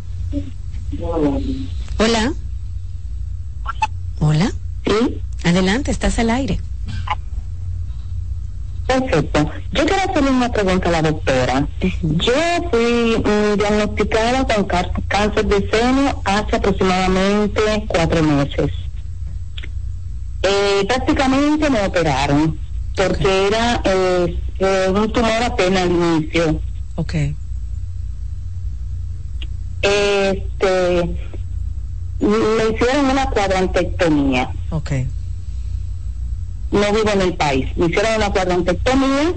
Hola. 1.97 2.33
Hola. 4.19 4.51
Adelante, 5.43 5.91
estás 5.91 6.19
al 6.19 6.29
aire. 6.29 6.59
Perfecto. 8.87 9.49
Yo 9.71 9.85
quiero 9.85 10.09
hacerle 10.09 10.31
una 10.31 10.51
pregunta 10.51 10.89
a 10.89 10.91
la 10.91 11.01
doctora. 11.01 11.67
Yo 12.01 12.33
fui 12.69 13.17
mm, 13.17 13.57
diagnosticada 13.57 14.45
con 14.45 14.65
cáncer 15.07 15.45
de 15.45 15.69
seno 15.69 16.21
hace 16.25 16.55
aproximadamente 16.57 17.61
cuatro 17.87 18.21
meses. 18.23 18.71
Eh, 20.43 20.85
prácticamente 20.87 21.69
me 21.69 21.85
operaron 21.85 22.59
porque 22.95 23.47
era 23.47 23.81
eh, 23.85 24.39
eh, 24.59 24.87
un 24.93 25.11
tumor 25.11 25.43
apenas 25.43 25.83
al 25.83 25.91
inicio. 25.91 26.61
Ok. 26.95 27.13
Este, 29.81 31.17
me 32.19 32.75
hicieron 32.75 33.05
una 33.05 33.29
cuadrantectomía. 33.29 34.51
Ok. 34.69 34.91
No 36.71 36.91
vivo 36.93 37.09
en 37.13 37.21
el 37.21 37.33
país. 37.35 37.67
Me 37.75 37.87
hicieron 37.87 38.15
una 38.15 38.31
cuadrantectomía, 38.31 39.33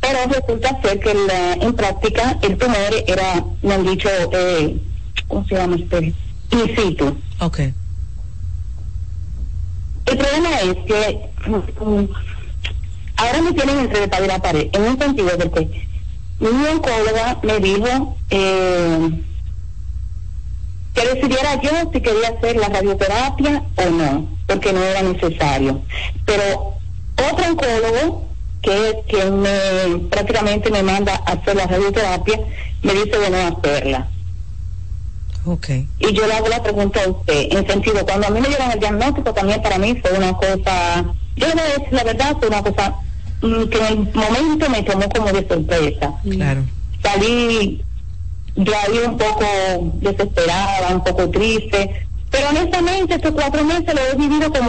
pero 0.00 0.18
resulta 0.28 0.80
ser 0.82 1.00
que 1.00 1.14
la- 1.14 1.54
en 1.54 1.72
práctica 1.74 2.38
el 2.42 2.56
tumor 2.58 2.94
era, 3.06 3.44
me 3.62 3.74
han 3.74 3.84
dicho, 3.86 4.08
eh, 4.32 4.76
¿cómo 5.26 5.46
se 5.46 5.54
llama 5.56 5.76
este? 5.76 6.12
In 6.50 6.76
situ. 6.76 7.16
Ok. 7.40 7.58
El 10.06 10.18
problema 10.18 10.60
es 10.60 10.76
que 10.86 11.30
mm, 11.46 12.04
ahora 13.16 13.42
me 13.42 13.52
tienen 13.52 13.78
entre 13.80 14.00
la 14.02 14.08
pared 14.08 14.26
la 14.28 14.38
pared, 14.38 14.68
en 14.72 14.82
un 14.82 14.98
sentido 14.98 15.36
de 15.36 15.50
que 15.50 15.88
mi 16.40 16.66
oncóloga 16.66 17.38
me 17.42 17.58
dijo 17.58 18.16
eh, 18.30 19.10
que 20.94 21.06
decidiera 21.14 21.60
yo 21.60 21.70
si 21.92 22.00
quería 22.00 22.28
hacer 22.28 22.56
la 22.56 22.68
radioterapia 22.68 23.62
o 23.76 23.90
no, 23.90 24.28
porque 24.46 24.72
no 24.72 24.82
era 24.82 25.02
necesario. 25.02 25.82
Pero 26.24 26.74
otro 27.16 27.46
oncólogo 27.50 28.24
que 28.62 28.88
es 28.88 28.96
quien 29.08 29.40
me, 29.40 29.98
prácticamente 30.10 30.70
me 30.70 30.82
manda 30.82 31.20
a 31.26 31.32
hacer 31.32 31.56
la 31.56 31.66
radioterapia, 31.66 32.40
me 32.82 32.94
dice 32.94 33.18
de 33.18 33.30
no 33.30 33.56
hacerla. 33.58 34.08
Okay. 35.46 35.86
Y 35.98 36.12
yo 36.14 36.26
le 36.26 36.32
hago 36.32 36.48
la 36.48 36.62
pregunta 36.62 37.00
a 37.04 37.10
usted, 37.10 37.48
en 37.50 37.66
sentido, 37.66 38.04
cuando 38.06 38.28
a 38.28 38.30
mí 38.30 38.40
me 38.40 38.48
dieron 38.48 38.70
el 38.70 38.80
diagnóstico 38.80 39.34
también 39.34 39.60
para 39.60 39.78
mí 39.78 39.94
fue 40.00 40.16
una 40.16 40.32
cosa, 40.32 41.04
yo 41.36 41.46
le 41.48 41.52
voy 41.52 41.62
a 41.62 41.78
decir 41.78 41.92
la 41.92 42.04
verdad, 42.04 42.36
fue 42.38 42.48
una 42.48 42.62
cosa 42.62 42.94
mm, 43.42 43.64
que 43.64 43.78
en 43.78 43.84
el 43.84 43.98
momento 44.14 44.70
me 44.70 44.82
tomó 44.82 45.08
como 45.10 45.32
de 45.32 45.46
sorpresa. 45.46 46.14
Claro. 46.22 46.64
Salí 47.02 47.84
de 48.56 48.74
ahí 48.74 48.98
un 49.06 49.16
poco 49.16 49.44
desesperada, 50.00 50.94
un 50.94 51.04
poco 51.04 51.28
triste, 51.30 52.06
pero 52.30 52.48
honestamente 52.48 53.14
estos 53.14 53.30
cuatro 53.30 53.64
meses 53.64 53.94
lo 53.94 54.00
he 54.00 54.16
vivido 54.16 54.52
como, 54.52 54.68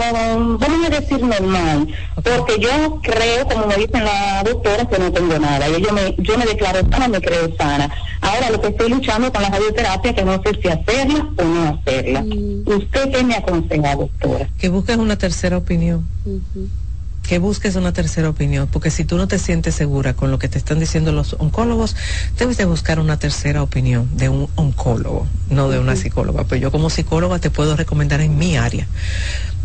vamos 0.58 0.86
a 0.86 0.88
decir, 0.88 1.20
normal, 1.20 1.88
porque 2.14 2.60
yo 2.60 3.00
creo, 3.02 3.46
como 3.48 3.66
me 3.66 3.74
dice 3.74 3.98
la 3.98 4.44
doctora, 4.44 4.86
que 4.86 4.98
no 4.98 5.10
tengo 5.12 5.36
nada, 5.38 5.68
y 5.68 5.82
yo 5.82 5.92
me, 5.92 6.14
yo 6.18 6.38
me 6.38 6.46
declaro 6.46 6.88
sana, 6.88 7.08
me 7.08 7.20
creo 7.20 7.56
sana. 7.56 7.92
Ahora 8.20 8.50
lo 8.50 8.60
que 8.60 8.68
estoy 8.68 8.88
luchando 8.90 9.32
con 9.32 9.42
la 9.42 9.50
radioterapia, 9.50 10.14
que 10.14 10.24
no 10.24 10.40
sé 10.42 10.60
si 10.62 10.68
hacerla 10.68 11.28
o 11.36 11.44
no 11.44 11.68
hacerla. 11.80 12.24
¿Usted 12.66 13.10
qué 13.10 13.24
me 13.24 13.34
aconseja, 13.34 13.96
doctora? 13.96 14.48
Que 14.58 14.68
busques 14.68 14.96
una 14.96 15.16
tercera 15.16 15.56
opinión. 15.56 16.06
Que 17.26 17.38
busques 17.38 17.74
una 17.74 17.92
tercera 17.92 18.28
opinión, 18.28 18.68
porque 18.70 18.90
si 18.90 19.04
tú 19.04 19.16
no 19.16 19.26
te 19.26 19.38
sientes 19.40 19.74
segura 19.74 20.14
con 20.14 20.30
lo 20.30 20.38
que 20.38 20.48
te 20.48 20.58
están 20.58 20.78
diciendo 20.78 21.10
los 21.10 21.34
oncólogos, 21.40 21.96
debes 22.38 22.56
de 22.56 22.64
buscar 22.66 23.00
una 23.00 23.18
tercera 23.18 23.62
opinión 23.64 24.08
de 24.16 24.28
un 24.28 24.48
oncólogo, 24.54 25.26
no 25.50 25.68
de 25.68 25.80
una 25.80 25.96
psicóloga. 25.96 26.44
Pues 26.44 26.60
yo 26.60 26.70
como 26.70 26.88
psicóloga 26.88 27.40
te 27.40 27.50
puedo 27.50 27.74
recomendar 27.74 28.20
en 28.20 28.38
mi 28.38 28.56
área. 28.56 28.86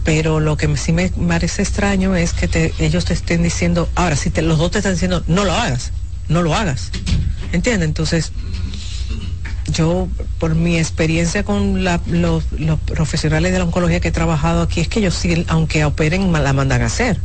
Pero 0.03 0.39
lo 0.39 0.57
que 0.57 0.75
sí 0.77 0.91
me 0.91 1.09
parece 1.09 1.61
extraño 1.61 2.15
es 2.15 2.33
que 2.33 2.47
te- 2.47 2.73
ellos 2.79 3.05
te 3.05 3.13
estén 3.13 3.43
diciendo, 3.43 3.88
ahora 3.93 4.15
si 4.15 4.31
te, 4.31 4.41
los 4.41 4.57
dos 4.57 4.71
te 4.71 4.79
están 4.79 4.93
diciendo, 4.93 5.23
no 5.27 5.45
lo 5.45 5.53
hagas, 5.53 5.91
no 6.27 6.41
lo 6.41 6.55
hagas. 6.55 6.89
¿Entiendes? 7.51 7.88
Entonces, 7.88 8.31
yo, 9.71 10.07
por 10.39 10.55
mi 10.55 10.77
experiencia 10.79 11.43
con 11.43 11.83
la- 11.83 12.01
los, 12.07 12.45
los 12.53 12.79
profesionales 12.79 13.51
de 13.51 13.59
la 13.59 13.65
oncología 13.65 13.99
que 13.99 14.07
he 14.07 14.11
trabajado 14.11 14.63
aquí, 14.63 14.81
es 14.81 14.88
que 14.88 14.99
ellos 14.99 15.13
sí, 15.13 15.45
aunque 15.47 15.85
operen, 15.85 16.31
la 16.33 16.53
mandan 16.53 16.81
a 16.81 16.85
hacer. 16.88 17.19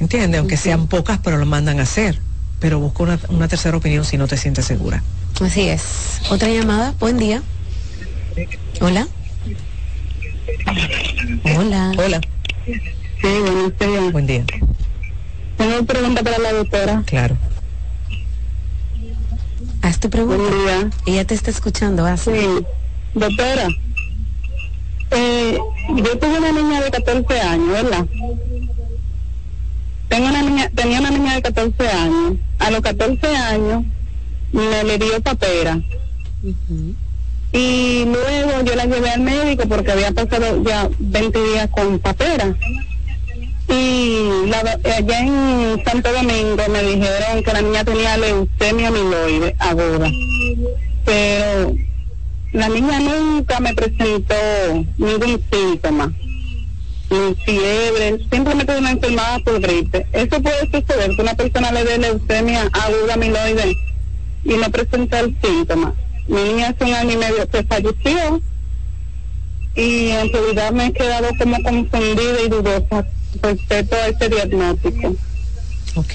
¿Entiendes? 0.00 0.40
Aunque 0.40 0.56
sean 0.56 0.88
pocas, 0.88 1.18
pero 1.22 1.38
lo 1.38 1.46
mandan 1.46 1.80
a 1.80 1.82
hacer. 1.82 2.20
Pero 2.60 2.78
busca 2.78 3.02
una, 3.02 3.18
una 3.28 3.48
tercera 3.48 3.76
opinión 3.76 4.04
si 4.04 4.16
no 4.16 4.26
te 4.26 4.36
sientes 4.36 4.64
segura. 4.64 5.02
Así 5.40 5.68
es. 5.68 6.20
Otra 6.30 6.48
llamada. 6.48 6.94
Buen 6.98 7.18
día. 7.18 7.42
Hola. 8.80 9.06
Hola. 11.56 11.92
Hola. 11.96 12.20
Sí, 12.66 13.28
buenos 13.40 13.78
días. 13.78 14.12
Buen 14.12 14.26
día. 14.26 14.44
Tengo 15.56 15.78
una 15.78 15.86
pregunta 15.86 16.22
para 16.22 16.38
la 16.38 16.52
doctora. 16.52 17.02
Claro. 17.06 17.36
Haz 19.82 20.00
tu 20.00 20.10
pregunta. 20.10 20.42
Buen 20.42 20.64
día. 20.64 20.90
Ella 21.06 21.24
te 21.24 21.34
está 21.34 21.50
escuchando. 21.50 22.04
Haz. 22.06 22.22
Sí, 22.22 22.64
doctora. 23.14 23.68
Eh, 25.12 25.58
yo 25.94 26.18
tuve 26.18 26.38
una 26.38 26.52
niña 26.52 26.82
de 26.82 26.90
14 26.90 27.40
años, 27.40 27.68
¿verdad? 27.68 28.06
Tengo 30.08 30.28
una 30.28 30.42
niña, 30.42 30.70
tenía 30.74 31.00
una 31.00 31.10
niña 31.10 31.34
de 31.34 31.42
14 31.42 31.88
años. 31.88 32.34
A 32.58 32.70
los 32.70 32.80
14 32.80 33.26
años 33.36 33.84
me 34.52 34.84
le 34.84 34.98
dio 34.98 35.20
papera. 35.20 35.80
Y 37.52 38.04
luego 38.04 38.62
yo 38.64 38.74
la 38.74 38.84
llevé 38.86 39.10
al 39.10 39.20
médico 39.20 39.64
porque 39.68 39.92
había 39.92 40.12
pasado 40.12 40.62
ya 40.62 40.88
20 40.98 41.42
días 41.42 41.68
con 41.70 41.98
papera. 41.98 42.54
Y 43.68 44.46
la, 44.48 44.58
allá 44.96 45.20
en 45.20 45.82
Santo 45.84 46.12
Domingo 46.12 46.62
me 46.70 46.82
dijeron 46.82 47.42
que 47.42 47.52
la 47.52 47.62
niña 47.62 47.84
tenía 47.84 48.16
leucemia 48.16 48.88
amiloide 48.88 49.56
aguda. 49.58 50.08
Pero 51.04 51.74
la 52.52 52.68
niña 52.68 53.00
nunca 53.00 53.60
me 53.60 53.74
presentó 53.74 54.34
ningún 54.98 55.42
síntoma, 55.50 56.12
fiebre, 57.44 58.18
simplemente 58.30 58.76
una 58.76 58.90
enfermada 58.90 59.38
por 59.40 59.60
gripe. 59.60 60.06
Eso 60.12 60.42
puede 60.42 60.70
suceder 60.70 61.14
que 61.14 61.22
una 61.22 61.34
persona 61.34 61.72
le 61.72 61.84
dé 61.84 61.98
leucemia 61.98 62.68
aguda 62.72 63.14
amiloide 63.14 63.76
y 64.44 64.54
no 64.54 64.70
presenta 64.70 65.20
el 65.20 65.36
síntoma. 65.42 65.94
Mi 66.28 66.42
niña 66.42 66.68
hace 66.68 66.84
un 66.84 66.94
año 66.94 67.12
y 67.12 67.16
medio 67.16 67.48
que 67.48 67.62
falleció 67.64 68.40
y 69.76 70.08
en 70.08 70.32
realidad 70.32 70.72
me 70.72 70.86
he 70.86 70.92
quedado 70.92 71.28
como 71.38 71.62
confundida 71.62 72.42
y 72.44 72.48
dudosa 72.48 73.06
respecto 73.42 73.96
a 73.96 74.08
ese 74.08 74.28
diagnóstico. 74.28 75.14
Ok. 75.94 76.14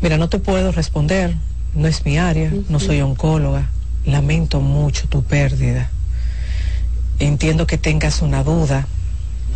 Mira, 0.00 0.16
no 0.16 0.28
te 0.28 0.38
puedo 0.38 0.72
responder, 0.72 1.34
no 1.74 1.86
es 1.88 2.04
mi 2.04 2.18
área, 2.18 2.52
no 2.68 2.80
soy 2.80 3.00
oncóloga. 3.00 3.70
Lamento 4.04 4.60
mucho 4.60 5.08
tu 5.08 5.22
pérdida. 5.22 5.90
Entiendo 7.18 7.66
que 7.66 7.78
tengas 7.78 8.22
una 8.22 8.42
duda, 8.44 8.86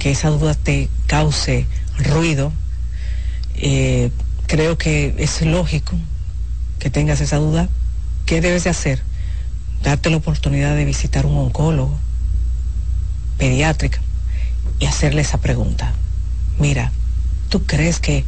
que 0.03 0.11
esa 0.11 0.31
duda 0.31 0.55
te 0.55 0.89
cause 1.07 1.65
ruido. 1.97 2.53
Eh, 3.55 4.11
creo 4.49 4.77
que 4.77 5.15
es 5.19 5.43
lógico 5.43 5.97
que 6.81 6.91
tengas 6.91 7.21
esa 7.21 7.37
duda. 7.37 7.69
¿Qué 8.27 8.41
debes 8.41 8.65
de 8.65 8.71
hacer? 8.71 9.01
Darte 9.85 10.11
la 10.11 10.17
oportunidad 10.17 10.75
de 10.75 10.85
visitar 10.85 11.25
un 11.25 11.39
oncólogo 11.39 11.97
pediátrica 13.39 14.01
y 14.81 14.87
hacerle 14.87 15.21
esa 15.23 15.39
pregunta. 15.39 15.93
Mira, 16.59 16.91
¿tú 17.49 17.65
crees 17.65 18.01
que 18.01 18.25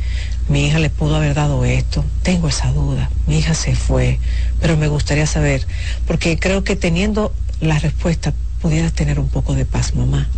mi 0.49 0.69
hija 0.69 0.79
le 0.79 0.91
pudo 0.91 1.17
haber 1.17 1.35
dado 1.35 1.65
esto? 1.65 2.05
Tengo 2.23 2.47
esa 2.47 2.71
duda. 2.71 3.11
Mi 3.27 3.39
hija 3.39 3.55
se 3.55 3.75
fue, 3.75 4.21
pero 4.61 4.77
me 4.77 4.87
gustaría 4.87 5.27
saber, 5.27 5.67
porque 6.07 6.39
creo 6.39 6.63
que 6.63 6.77
teniendo 6.77 7.35
la 7.61 7.81
respuesta 7.81 8.33
pudieras 8.63 8.93
tener 8.93 9.19
un 9.19 9.29
poco 9.29 9.57
de 9.57 9.65
paz, 9.65 9.97
mamá. 9.97 10.29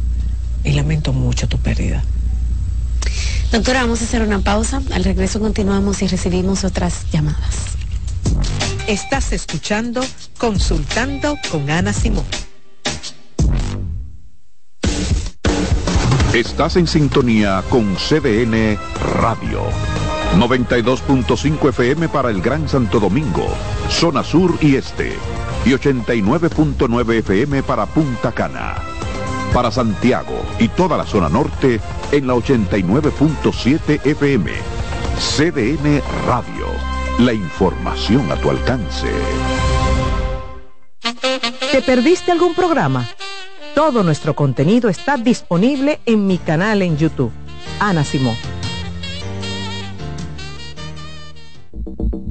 Y 0.66 0.72
lamento 0.72 1.12
mucho 1.12 1.48
tu 1.48 1.59
pérdida. 1.59 2.02
Doctora, 3.52 3.82
vamos 3.82 4.02
a 4.02 4.05
hacer 4.05 4.20
una 4.22 4.40
pausa. 4.40 4.82
Al 4.93 5.05
regreso 5.05 5.38
continuamos 5.38 6.02
y 6.02 6.09
recibimos 6.09 6.64
otras 6.64 7.06
llamadas. 7.12 7.76
Estás 8.88 9.32
escuchando 9.32 10.01
Consultando 10.38 11.38
con 11.51 11.70
Ana 11.70 11.93
Simón. 11.93 12.24
Estás 16.34 16.76
en 16.76 16.86
sintonía 16.86 17.62
con 17.70 17.94
CDN 17.94 18.76
Radio. 19.22 19.62
92.5 20.36 21.68
FM 21.70 22.09
para 22.09 22.30
el 22.30 22.43
Gran 22.43 22.68
Santo 22.68 23.01
Domingo, 23.01 23.47
zona 23.88 24.22
sur 24.22 24.59
y 24.60 24.74
este. 24.74 25.16
Y 25.64 25.70
89.9 25.70 27.18
FM 27.20 27.62
para 27.62 27.86
Punta 27.86 28.32
Cana. 28.32 28.95
Para 29.56 29.70
Santiago 29.70 30.44
y 30.58 30.68
toda 30.68 30.98
la 30.98 31.06
zona 31.06 31.30
norte 31.30 31.80
en 32.12 32.26
la 32.26 32.34
89.7 32.34 34.04
FM. 34.04 34.52
CDN 35.18 36.02
Radio. 36.26 36.66
La 37.20 37.32
información 37.32 38.30
a 38.30 38.36
tu 38.36 38.50
alcance. 38.50 39.08
¿Te 41.72 41.80
perdiste 41.80 42.32
algún 42.32 42.54
programa? 42.54 43.08
Todo 43.74 44.02
nuestro 44.02 44.36
contenido 44.36 44.90
está 44.90 45.16
disponible 45.16 46.00
en 46.04 46.26
mi 46.26 46.36
canal 46.36 46.82
en 46.82 46.98
YouTube. 46.98 47.32
Ana 47.80 48.04
Simón. 48.04 48.36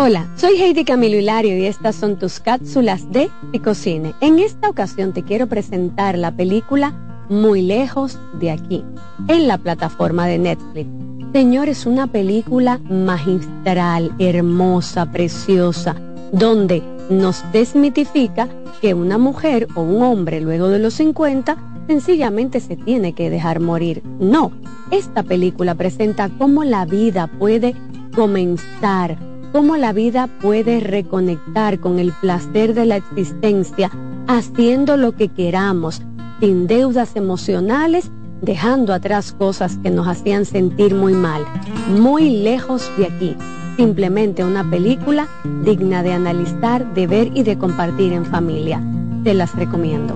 Hola, 0.00 0.28
soy 0.36 0.62
Heidi 0.62 0.84
Camilo 0.84 1.16
Hilario 1.16 1.58
y 1.58 1.66
estas 1.66 1.96
son 1.96 2.20
tus 2.20 2.38
cápsulas 2.38 3.10
de 3.10 3.28
Picocine. 3.50 4.14
En 4.20 4.38
esta 4.38 4.68
ocasión 4.68 5.12
te 5.12 5.24
quiero 5.24 5.48
presentar 5.48 6.16
la 6.16 6.30
película 6.30 6.94
Muy 7.28 7.62
lejos 7.62 8.16
de 8.34 8.52
aquí, 8.52 8.84
en 9.26 9.48
la 9.48 9.58
plataforma 9.58 10.28
de 10.28 10.38
Netflix. 10.38 10.88
Señores, 11.32 11.84
una 11.84 12.06
película 12.06 12.78
magistral, 12.88 14.14
hermosa, 14.20 15.10
preciosa, 15.10 15.96
donde 16.30 16.80
nos 17.10 17.42
desmitifica 17.52 18.48
que 18.80 18.94
una 18.94 19.18
mujer 19.18 19.66
o 19.74 19.82
un 19.82 20.04
hombre 20.04 20.40
luego 20.40 20.68
de 20.68 20.78
los 20.78 20.94
50 20.94 21.56
sencillamente 21.88 22.60
se 22.60 22.76
tiene 22.76 23.14
que 23.14 23.30
dejar 23.30 23.58
morir. 23.58 24.04
No, 24.20 24.52
esta 24.92 25.24
película 25.24 25.74
presenta 25.74 26.30
cómo 26.38 26.62
la 26.62 26.84
vida 26.84 27.26
puede 27.26 27.74
comenzar, 28.14 29.18
cómo 29.52 29.76
la 29.76 29.92
vida 29.92 30.28
puede 30.40 30.80
reconectar 30.80 31.80
con 31.80 31.98
el 31.98 32.12
placer 32.12 32.74
de 32.74 32.86
la 32.86 32.96
existencia, 32.96 33.90
haciendo 34.26 34.96
lo 34.96 35.12
que 35.12 35.28
queramos, 35.28 36.02
sin 36.40 36.66
deudas 36.66 37.16
emocionales, 37.16 38.10
dejando 38.40 38.92
atrás 38.92 39.32
cosas 39.32 39.78
que 39.82 39.90
nos 39.90 40.06
hacían 40.06 40.44
sentir 40.44 40.94
muy 40.94 41.12
mal, 41.14 41.44
muy 41.88 42.42
lejos 42.42 42.90
de 42.96 43.06
aquí. 43.06 43.36
Simplemente 43.76 44.44
una 44.44 44.68
película 44.68 45.28
digna 45.64 46.02
de 46.02 46.12
analizar, 46.12 46.94
de 46.94 47.06
ver 47.06 47.30
y 47.34 47.42
de 47.42 47.56
compartir 47.58 48.12
en 48.12 48.24
familia. 48.26 48.82
Te 49.24 49.34
las 49.34 49.54
recomiendo. 49.54 50.14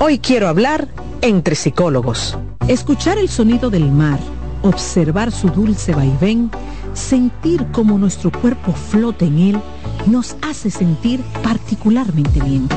Hoy 0.00 0.18
quiero 0.18 0.48
hablar 0.48 0.88
entre 1.22 1.54
psicólogos. 1.54 2.38
Escuchar 2.68 3.18
el 3.18 3.28
sonido 3.28 3.70
del 3.70 3.90
mar, 3.90 4.18
observar 4.62 5.32
su 5.32 5.48
dulce 5.48 5.94
vaivén, 5.94 6.50
sentir 6.98 7.64
cómo 7.72 7.98
nuestro 7.98 8.30
cuerpo 8.30 8.72
flota 8.72 9.24
en 9.24 9.38
él, 9.38 9.60
nos 10.06 10.36
hace 10.42 10.70
sentir 10.70 11.22
particularmente 11.42 12.40
bien. 12.40 12.68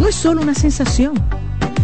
No 0.00 0.06
es 0.06 0.14
solo 0.14 0.42
una 0.42 0.54
sensación. 0.54 1.14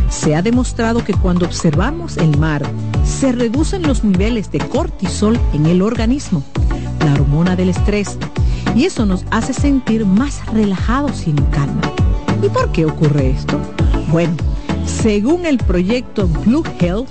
Se 0.09 0.37
ha 0.37 0.43
demostrado 0.43 1.03
que 1.03 1.15
cuando 1.15 1.47
observamos 1.47 2.17
el 2.19 2.39
mar, 2.39 2.63
se 3.05 3.33
reducen 3.33 3.83
los 3.83 4.05
niveles 4.05 4.51
de 4.53 4.59
cortisol 4.59 5.39
en 5.53 5.67
el 5.67 5.83
organismo, 5.83 6.43
la 7.05 7.15
hormona 7.15 7.57
del 7.57 7.71
estrés, 7.71 8.17
y 8.77 8.85
eso 8.85 9.07
nos 9.07 9.25
hace 9.31 9.53
sentir 9.53 10.07
más 10.07 10.47
relajados 10.53 11.27
y 11.27 11.31
en 11.31 11.43
calma. 11.47 11.81
¿Y 12.43 12.49
por 12.49 12.71
qué 12.73 12.85
ocurre 12.85 13.31
esto? 13.31 13.59
Bueno, 14.13 14.37
según 14.87 15.47
el 15.47 15.59
proyecto 15.59 16.29
Blue 16.45 16.65
Health, 16.79 17.11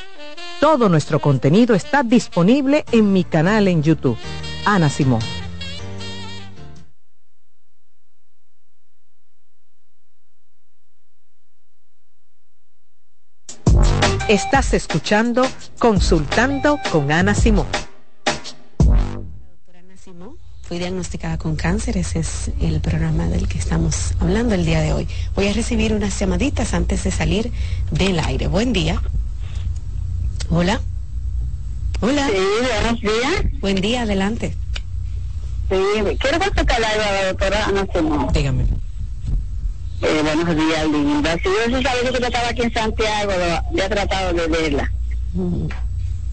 Todo 0.61 0.89
nuestro 0.89 1.19
contenido 1.19 1.73
está 1.73 2.03
disponible 2.03 2.85
en 2.91 3.11
mi 3.11 3.23
canal 3.23 3.67
en 3.67 3.81
YouTube. 3.81 4.15
Ana 4.63 4.91
Simón. 4.91 5.19
Estás 14.29 14.75
escuchando 14.75 15.47
Consultando 15.79 16.77
con 16.91 17.11
Ana 17.11 17.33
Simón. 17.33 17.65
Doctora 18.77 19.79
Ana 19.79 19.97
Simón, 19.97 20.37
fui 20.61 20.77
diagnosticada 20.77 21.39
con 21.39 21.55
cáncer, 21.55 21.97
ese 21.97 22.19
es 22.19 22.51
el 22.61 22.81
programa 22.81 23.25
del 23.25 23.47
que 23.47 23.57
estamos 23.57 24.13
hablando 24.19 24.53
el 24.53 24.63
día 24.63 24.81
de 24.81 24.93
hoy. 24.93 25.07
Voy 25.33 25.47
a 25.47 25.53
recibir 25.53 25.91
unas 25.91 26.19
llamaditas 26.19 26.75
antes 26.75 27.03
de 27.03 27.09
salir 27.09 27.51
del 27.89 28.19
aire. 28.19 28.45
Buen 28.45 28.73
día. 28.73 29.01
Hola. 30.51 30.79
Hola. 32.01 32.27
Sí, 32.27 32.37
buenos 32.81 33.01
días. 33.01 33.61
Buen 33.61 33.75
día, 33.77 34.01
adelante. 34.01 34.55
Sí, 35.69 35.77
quiero 36.19 36.39
consultarle 36.39 36.85
a 36.87 36.97
la 37.23 37.27
doctora 37.29 37.65
Ana 37.65 37.87
Simón. 37.93 38.27
Dígame. 38.33 38.65
Eh, 40.01 40.21
buenos 40.23 40.55
días, 40.55 40.87
linda. 40.89 41.33
Si 41.35 41.43
yo 41.45 41.77
sí 41.77 41.83
sabía 41.83 42.11
que 42.11 42.19
yo 42.19 42.25
estaba 42.27 42.49
aquí 42.49 42.61
en 42.63 42.73
Santiago, 42.73 43.31
lo- 43.31 43.77
ya 43.77 43.85
he 43.85 43.89
tratado 43.89 44.33
de 44.33 44.47
verla. 44.47 44.91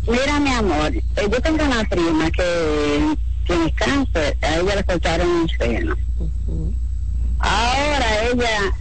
Mira, 0.09 0.41
mi 0.41 0.51
amor, 0.53 0.93
eh, 0.95 1.03
yo 1.31 1.41
tengo 1.43 1.65
una 1.65 1.85
prima 1.85 2.31
que 2.31 3.15
tiene 3.47 3.73
cáncer, 3.75 4.37
a 4.41 4.57
ella 4.57 4.75
le 4.77 4.85
cortaron 4.85 5.29
un 5.29 5.49
seno. 5.49 5.95
Ahora 7.39 8.07
ella 8.33 8.73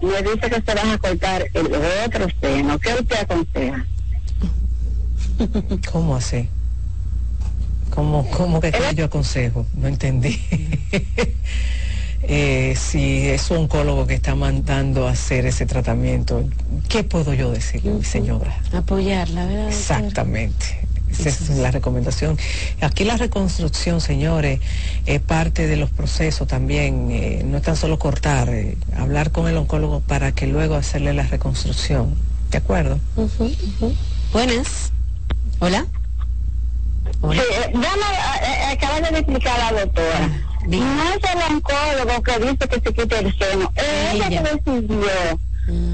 me 0.00 0.22
dice 0.22 0.48
que 0.50 0.62
se 0.62 0.74
van 0.74 0.90
a 0.90 0.98
cortar 0.98 1.46
el 1.52 1.66
otro 2.06 2.26
seno. 2.40 2.78
¿Qué 2.78 2.94
usted 2.94 3.16
aconseja? 3.20 3.84
¿Cómo 5.92 6.16
así? 6.16 6.48
¿Cómo, 7.94 8.28
cómo 8.30 8.60
que 8.60 8.72
yo 8.94 9.06
aconsejo? 9.06 9.66
No 9.74 9.88
entendí. 9.88 10.40
Eh, 12.30 12.74
si 12.76 13.28
es 13.28 13.48
un 13.52 13.58
oncólogo 13.58 14.06
que 14.06 14.14
está 14.14 14.34
mandando 14.34 15.06
a 15.06 15.12
hacer 15.12 15.46
ese 15.46 15.66
tratamiento, 15.66 16.44
¿qué 16.88 17.04
puedo 17.04 17.32
yo 17.32 17.52
decir, 17.52 17.80
señora? 18.02 18.60
Apoyarla, 18.72 19.46
¿verdad? 19.46 19.68
Exactamente. 19.68 20.80
Esa 21.10 21.28
es 21.28 21.50
la 21.50 21.70
recomendación. 21.70 22.36
Aquí 22.80 23.04
la 23.04 23.16
reconstrucción, 23.16 24.00
señores, 24.00 24.60
es 25.06 25.20
parte 25.20 25.68
de 25.68 25.76
los 25.76 25.90
procesos 25.90 26.46
también. 26.48 27.08
eh, 27.12 27.44
no 27.46 27.58
es 27.58 27.62
tan 27.62 27.76
solo 27.76 27.98
cortar, 28.00 28.48
eh, 28.50 28.76
hablar 28.96 29.30
con 29.30 29.48
el 29.48 29.56
oncólogo 29.56 30.00
para 30.00 30.32
que 30.32 30.48
luego 30.48 30.74
hacerle 30.74 31.14
la 31.14 31.22
reconstrucción. 31.22 32.16
¿De 32.50 32.58
acuerdo? 32.58 32.98
Ujú. 33.16 33.50
Buenas. 34.32 34.92
Hola. 35.60 35.86
Sí, 37.20 37.38
eh, 37.38 37.72
eh, 37.72 37.72
eh, 37.74 38.64
acaba 38.72 39.00
de 39.00 39.18
explicar 39.18 39.60
a 39.60 39.72
la 39.72 39.80
doctora. 39.80 40.28
No 40.66 41.02
es 41.14 41.20
el 41.32 41.54
oncólogo 41.54 42.22
que 42.22 42.38
dice 42.38 42.68
que 42.68 42.80
se 42.80 42.94
quite 42.94 43.18
el 43.18 43.38
seno. 43.38 43.72
Es 43.74 44.14
ella 44.14 44.28
que 44.28 44.40
decidió 44.40 45.40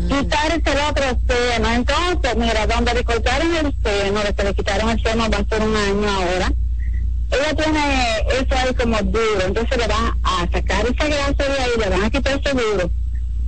quitarse 0.08 0.62
el 0.66 0.78
otro 0.90 1.04
seno. 1.26 1.70
Entonces, 1.70 2.36
mira, 2.36 2.66
donde 2.66 2.94
le 2.94 3.04
cortaron 3.04 3.56
el 3.56 3.74
seno, 3.82 4.20
de 4.20 4.34
que 4.34 4.44
le 4.44 4.54
quitaron 4.54 4.90
el 4.90 5.02
seno 5.02 5.30
va 5.30 5.38
a 5.38 5.44
ser 5.44 5.62
un 5.62 5.76
año 5.76 6.10
ahora. 6.10 6.52
Ella 7.30 7.54
tiene 7.56 8.18
eso 8.38 8.54
ahí 8.54 8.74
como 8.74 8.98
duro, 8.98 9.46
entonces 9.46 9.78
le 9.78 9.86
van 9.86 10.14
a 10.22 10.48
sacar 10.52 10.86
esa 10.86 11.06
grasa 11.06 11.52
de 11.52 11.62
ahí, 11.62 11.70
le 11.78 11.88
van 11.88 12.04
a 12.04 12.10
quitar 12.10 12.38
ese 12.38 12.52
duro. 12.52 12.90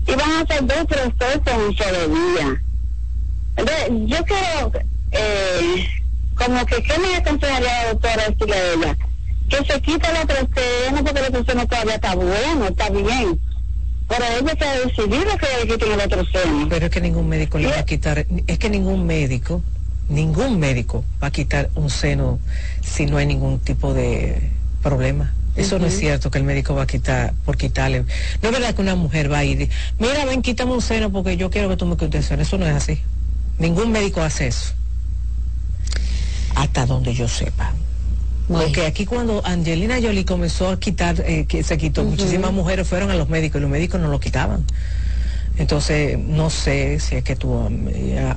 Y 0.06 0.12
van 0.12 0.30
a 0.30 0.40
hacer 0.40 0.64
dos 0.64 0.84
procesos 0.86 1.42
en 1.46 1.60
un 1.60 1.76
solo 1.76 2.08
día. 2.08 2.62
Entonces, 3.56 3.88
yo 4.06 4.24
quiero, 4.24 4.72
eh, 5.12 5.86
como 6.36 6.64
que, 6.66 6.82
¿qué 6.82 6.98
me 6.98 7.16
aconsejaría 7.16 7.82
la 7.84 7.88
doctora 7.92 8.28
decirle 8.28 8.54
a 8.54 8.72
ella? 8.74 8.98
Que 9.48 9.56
se 9.56 9.80
quite 9.80 10.06
el 10.10 10.16
otro 10.22 10.36
seno 10.54 11.04
porque 11.04 11.20
el 11.20 11.46
seno 11.46 11.66
todavía 11.66 11.94
está 11.94 12.14
bueno, 12.14 12.66
está 12.66 12.90
bien. 12.90 13.40
Pero 14.08 14.24
ella 14.24 14.54
se 14.58 14.64
ha 14.64 14.80
decidido 14.80 15.38
que 15.38 15.46
le 15.60 15.72
quiten 15.72 15.92
el 15.92 16.00
otro 16.00 16.24
seno. 16.26 16.68
Pero 16.68 16.86
es 16.86 16.92
que 16.92 17.00
ningún 17.00 17.28
médico 17.28 17.58
le 17.58 17.68
va 17.68 17.78
a 17.78 17.84
quitar, 17.84 18.26
es 18.46 18.58
que 18.58 18.70
ningún 18.70 19.06
médico, 19.06 19.62
ningún 20.08 20.60
médico 20.60 21.04
va 21.22 21.28
a 21.28 21.30
quitar 21.32 21.70
un 21.74 21.90
seno 21.90 22.38
si 22.82 23.06
no 23.06 23.16
hay 23.16 23.26
ningún 23.26 23.58
tipo 23.58 23.94
de 23.94 24.50
problema. 24.82 25.32
Eso 25.56 25.78
no 25.78 25.86
es 25.86 25.98
cierto 25.98 26.30
que 26.30 26.36
el 26.36 26.44
médico 26.44 26.74
va 26.74 26.82
a 26.82 26.86
quitar 26.86 27.32
por 27.46 27.56
quitarle. 27.56 28.04
No 28.42 28.48
es 28.48 28.52
verdad 28.52 28.74
que 28.74 28.82
una 28.82 28.94
mujer 28.94 29.32
va 29.32 29.38
a 29.38 29.44
ir, 29.44 29.70
mira, 29.98 30.26
ven, 30.26 30.42
quítame 30.42 30.72
un 30.72 30.82
seno 30.82 31.10
porque 31.10 31.38
yo 31.38 31.50
quiero 31.50 31.70
que 31.70 31.76
tú 31.76 31.86
me 31.86 31.96
quites 31.96 32.16
el 32.16 32.24
seno. 32.24 32.42
Eso 32.42 32.58
no 32.58 32.66
es 32.66 32.74
así. 32.74 33.00
Ningún 33.58 33.90
médico 33.90 34.20
hace 34.20 34.48
eso. 34.48 34.74
Hasta 36.56 36.86
donde 36.86 37.14
yo 37.14 37.28
sepa. 37.28 37.72
Porque 38.48 38.86
aquí 38.86 39.06
cuando 39.06 39.44
Angelina 39.44 39.96
Jolie 40.00 40.24
comenzó 40.24 40.68
a 40.68 40.78
quitar, 40.80 41.20
eh, 41.26 41.46
que 41.46 41.62
se 41.62 41.76
quitó, 41.78 42.02
muchísimas 42.04 42.52
mujeres 42.52 42.86
fueron 42.88 43.10
a 43.10 43.14
los 43.14 43.28
médicos 43.28 43.58
y 43.58 43.62
los 43.62 43.70
médicos 43.70 44.00
no 44.00 44.08
lo 44.08 44.18
quitaban. 44.20 44.64
Entonces, 45.58 46.18
no 46.18 46.50
sé 46.50 47.00
si 47.00 47.16
es 47.16 47.24
que 47.24 47.34
tu 47.34 47.54
am- 47.58 47.88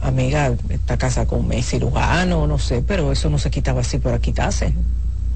amiga 0.01 0.53
está 0.69 0.97
casada 0.97 1.27
con 1.27 1.45
un 1.45 1.63
cirujano, 1.63 2.47
no 2.47 2.57
sé, 2.57 2.81
pero 2.81 3.11
eso 3.11 3.29
no 3.29 3.37
se 3.37 3.51
quitaba 3.51 3.81
así 3.81 3.99
para 3.99 4.19
quitarse. 4.19 4.73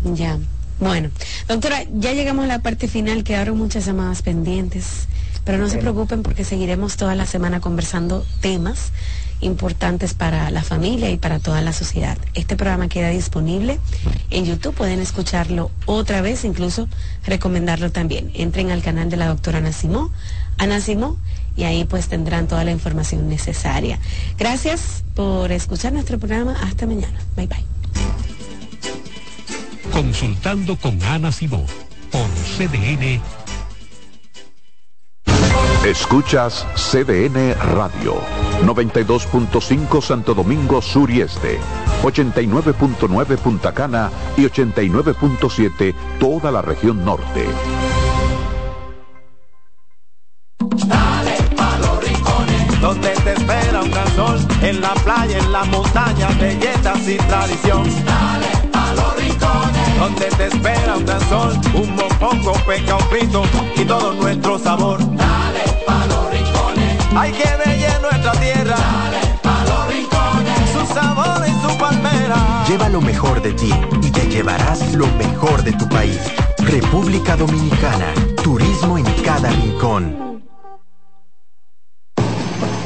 Ya. 0.03 0.39
Bueno, 0.80 1.10
doctora, 1.47 1.84
ya 1.99 2.14
llegamos 2.14 2.45
a 2.45 2.47
la 2.47 2.60
parte 2.60 2.88
final, 2.88 3.23
quedaron 3.23 3.57
muchas 3.57 3.85
llamadas 3.85 4.22
pendientes, 4.22 5.07
pero 5.45 5.57
no 5.57 5.69
se 5.69 5.77
preocupen 5.77 6.23
porque 6.23 6.43
seguiremos 6.43 6.97
toda 6.97 7.15
la 7.15 7.26
semana 7.26 7.60
conversando 7.60 8.26
temas 8.41 8.91
importantes 9.44 10.14
para 10.14 10.49
la 10.52 10.64
familia 10.64 11.10
y 11.10 11.18
para 11.18 11.40
toda 11.40 11.61
la 11.61 11.74
sociedad. 11.74 12.18
Este 12.34 12.56
programa 12.56 12.88
queda 12.88 13.10
disponible 13.10 13.80
en 14.30 14.45
YouTube, 14.45 14.74
pueden 14.74 14.99
escucharlo 14.99 15.72
otra 15.86 16.22
vez, 16.22 16.45
incluso 16.45 16.88
recomendarlo 17.26 17.91
también. 17.91 18.32
Entren 18.34 18.72
al 18.72 18.82
canal 18.82 19.10
de 19.10 19.18
la 19.18 19.28
doctora 19.28 19.60
Ana 19.60 19.72
Simó, 19.72 20.11
Ana 20.57 20.82
Simó, 20.82 21.18
y 21.56 21.64
ahí 21.64 21.86
pues 21.86 22.07
tendrán 22.07 22.48
toda 22.48 22.64
la 22.64 22.72
información 22.72 23.30
necesaria. 23.30 23.99
Gracias 24.38 25.03
por 25.15 25.52
escuchar 25.52 25.94
nuestro 25.94 26.18
programa. 26.18 26.56
Hasta 26.64 26.88
mañana. 26.88 27.20
Bye 27.36 27.48
bye. 27.48 27.64
Consultando 29.91 30.76
con 30.78 31.02
Ana 31.03 31.32
Simón 31.32 31.65
por 32.11 32.28
CDN 32.57 33.22
Escuchas 35.86 36.65
CDN 36.76 37.56
Radio, 37.76 38.15
92.5 38.64 40.02
Santo 40.02 40.34
Domingo 40.34 40.82
Sur 40.82 41.11
y 41.11 41.20
Este, 41.20 41.60
89.9 42.03 43.38
Punta 43.38 43.74
Cana 43.74 44.10
y 44.38 44.45
89.7 44.45 45.94
toda 46.20 46.52
la 46.52 46.61
región 46.61 47.03
norte. 47.03 47.45
Dale 50.88 51.36
pa' 51.57 51.78
los 51.80 52.03
rincones, 52.03 52.82
donde 52.82 53.10
te 53.10 53.34
espera 53.34 53.82
un 53.82 53.91
gran 53.91 54.15
sol, 54.15 54.40
en 54.61 54.80
la 54.80 54.94
playa, 54.94 55.38
en 55.38 55.52
la 55.52 55.64
montaña, 55.65 56.30
belletas 56.40 57.07
y 57.07 57.18
tradición. 57.18 57.84
Dale 58.06 58.70
pa' 58.72 58.94
los 58.94 59.15
rincones, 59.18 59.99
donde 59.99 60.26
te 60.26 60.48
espera 60.48 60.95
un 60.95 61.06
gran 61.06 61.22
sol, 61.28 61.53
un 61.74 61.95
mopongo, 61.95 62.53
peca, 62.65 62.95
un 62.95 63.07
pito 63.10 63.44
y 63.76 63.84
todo 63.84 64.14
nuestro 64.14 64.57
sabor. 64.57 64.99
Pa' 65.85 66.05
los 66.07 66.30
rincones, 66.31 66.99
hay 67.15 67.31
que 67.31 67.49
ver 67.57 68.01
nuestra 68.01 68.31
tierra. 68.34 68.76
Dale 68.76 69.39
pa' 69.41 69.64
los 69.65 69.88
rincones, 69.88 70.69
su 70.72 70.93
sabor 70.93 71.43
y 71.47 71.51
su 71.61 71.77
palmera. 71.77 72.65
Lleva 72.68 72.89
lo 72.89 73.01
mejor 73.01 73.41
de 73.41 73.53
ti 73.53 73.73
y 74.01 74.11
te 74.11 74.27
llevarás 74.27 74.93
lo 74.93 75.07
mejor 75.18 75.64
de 75.64 75.73
tu 75.73 75.88
país. 75.89 76.19
República 76.60 77.35
Dominicana, 77.35 78.14
turismo 78.43 78.97
en 78.97 79.05
cada 79.23 79.49
rincón. 79.49 80.32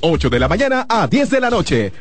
8 0.00 0.30
de 0.30 0.38
la 0.38 0.48
mañana 0.48 0.86
a 0.88 1.06
10 1.06 1.30
de 1.30 1.40
la 1.40 1.50
noche. 1.50 1.92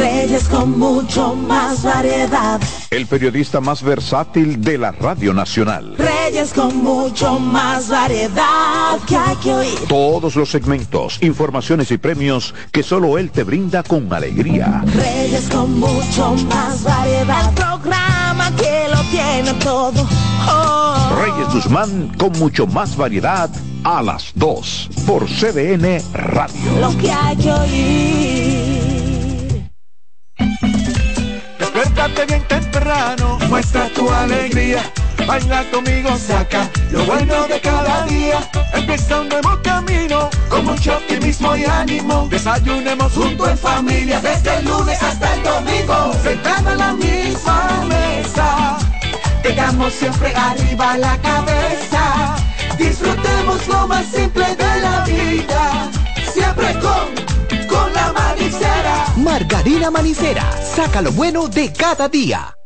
Reyes 0.00 0.48
con 0.48 0.78
mucho 0.78 1.34
más 1.34 1.82
variedad. 1.82 2.60
El 2.90 3.06
periodista 3.06 3.60
más 3.60 3.82
versátil 3.82 4.60
de 4.62 4.78
la 4.78 4.92
Radio 4.92 5.34
Nacional. 5.34 5.94
Reyes 5.98 6.52
con 6.54 6.76
mucho 6.82 7.38
más 7.38 7.88
variedad 7.88 8.98
que 9.06 9.16
hay 9.16 9.36
que 9.36 9.52
oír. 9.52 9.78
Todos 9.88 10.36
los 10.36 10.50
segmentos, 10.50 11.18
informaciones 11.22 11.90
y 11.90 11.98
premios 11.98 12.54
que 12.72 12.82
solo 12.82 13.18
él 13.18 13.30
te 13.30 13.44
brinda 13.44 13.82
con 13.82 14.10
alegría. 14.12 14.82
Reyes 14.94 15.48
con 15.50 15.78
mucho 15.78 16.34
más 16.48 16.82
variedad. 16.82 17.48
El 17.48 17.54
programa 17.54 18.56
que 18.56 18.88
lo 18.88 19.02
tiene 19.10 19.52
todo. 19.62 20.08
Reyes 21.16 21.52
Guzmán 21.52 22.12
con 22.18 22.32
mucho 22.38 22.66
más 22.66 22.96
variedad 22.96 23.50
a 23.84 24.02
las 24.02 24.32
2 24.34 24.90
por 25.06 25.26
CDN 25.26 26.02
Radio. 26.12 26.80
Lo 26.80 26.96
que 26.96 27.10
hay 27.10 27.36
que 27.36 27.52
oír. 27.52 28.90
Despiértate 31.58 32.26
bien 32.26 32.42
temprano, 32.48 33.38
muestra 33.48 33.88
tu 33.94 34.10
alegría. 34.10 34.82
Baila 35.26 35.64
conmigo, 35.70 36.16
saca 36.16 36.68
lo 36.90 37.04
bueno 37.04 37.46
de 37.46 37.60
cada 37.60 38.04
día. 38.06 38.40
Empieza 38.72 39.20
un 39.20 39.28
nuevo 39.28 39.60
camino, 39.62 40.30
con 40.48 40.64
mucho 40.64 40.96
optimismo 40.96 41.54
y 41.56 41.64
ánimo. 41.64 42.26
Desayunemos 42.30 43.12
junto 43.12 43.48
en 43.48 43.58
familia, 43.58 44.20
desde 44.20 44.56
el 44.56 44.64
lunes 44.64 45.02
hasta 45.02 45.34
el 45.34 45.42
domingo. 45.42 45.69
Siempre 50.00 50.32
arriba 50.34 50.96
la 50.96 51.18
cabeza. 51.18 52.36
Disfrutemos 52.78 53.68
lo 53.68 53.86
más 53.86 54.06
simple 54.06 54.46
de 54.56 54.80
la 54.80 55.04
vida, 55.04 55.90
siempre 56.32 56.72
con, 56.80 57.68
con 57.68 57.92
la 57.92 58.10
manicera. 58.12 59.04
Margarina 59.16 59.90
Manicera, 59.90 60.50
saca 60.62 61.02
lo 61.02 61.12
bueno 61.12 61.48
de 61.48 61.70
cada 61.72 62.08
día. 62.08 62.56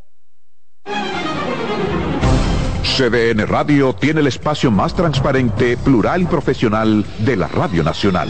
CDN 2.97 3.45
Radio 3.45 3.93
tiene 3.93 4.21
el 4.21 4.27
espacio 4.27 4.71
más 4.71 4.95
transparente, 4.95 5.75
plural 5.75 6.21
y 6.21 6.25
profesional 6.25 7.05
de 7.19 7.35
la 7.35 7.49
Radio 7.49 7.83
Nacional. 7.83 8.29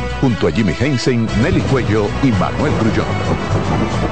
junto 0.21 0.47
a 0.47 0.51
Jimmy 0.51 0.73
Heinsen, 0.79 1.27
Nelly 1.41 1.61
Cuello 1.61 2.07
y 2.21 2.31
Manuel 2.33 2.71
Grullón. 2.79 3.07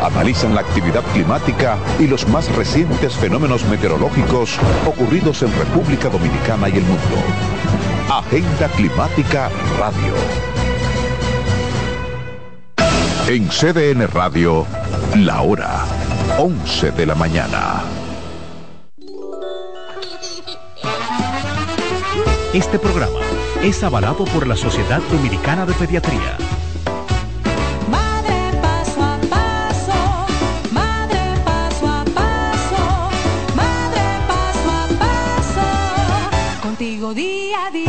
Analizan 0.03 0.55
la 0.55 0.61
actividad 0.61 1.03
climática 1.13 1.77
y 1.99 2.07
los 2.07 2.27
más 2.27 2.53
recientes 2.55 3.13
fenómenos 3.15 3.63
meteorológicos 3.65 4.57
ocurridos 4.87 5.43
en 5.43 5.55
República 5.57 6.09
Dominicana 6.09 6.67
y 6.67 6.77
el 6.77 6.83
mundo. 6.83 7.15
Agenda 8.09 8.67
Climática 8.69 9.49
Radio. 9.77 10.13
En 13.27 13.47
CDN 13.47 14.07
Radio, 14.07 14.65
la 15.15 15.41
hora 15.41 15.85
11 16.39 16.91
de 16.91 17.05
la 17.05 17.13
mañana. 17.13 17.83
Este 22.51 22.79
programa 22.79 23.28
es 23.63 23.83
avalado 23.83 24.23
por 24.25 24.47
la 24.47 24.55
Sociedad 24.55 25.01
Dominicana 25.11 25.65
de 25.65 25.73
Pediatría. 25.73 26.37
Madre 27.89 28.57
paso 28.61 29.03
a 29.03 29.17
paso, 29.29 30.27
madre 30.71 31.19
paso 31.43 31.87
a 31.87 32.05
paso, 32.05 33.09
madre 33.55 34.01
paso 34.27 34.71
a 34.71 34.87
paso, 34.97 36.61
contigo 36.61 37.13
día 37.13 37.65
a 37.67 37.71
día 37.71 37.88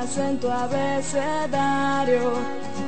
en 0.00 0.40
tu 0.40 0.48
abecedario, 0.50 2.32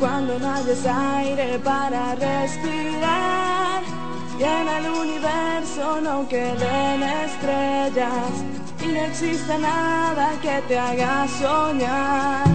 cuando 0.00 0.38
no 0.38 0.50
hayas 0.50 0.86
aire 0.86 1.58
para 1.58 2.14
respirar, 2.14 3.82
y 4.38 4.42
en 4.42 4.66
el 4.66 4.90
universo 4.90 6.00
no 6.00 6.26
queden 6.26 7.02
estrellas, 7.02 8.32
y 8.82 8.86
no 8.86 9.00
exista 9.00 9.58
nada 9.58 10.30
que 10.40 10.62
te 10.68 10.78
haga 10.78 11.28
soñar. 11.38 12.46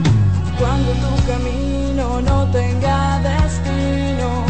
Cuando 0.58 0.92
tu 0.92 1.28
camino 1.28 2.20
no 2.22 2.52
tenga 2.52 3.20
destino, 3.20 4.44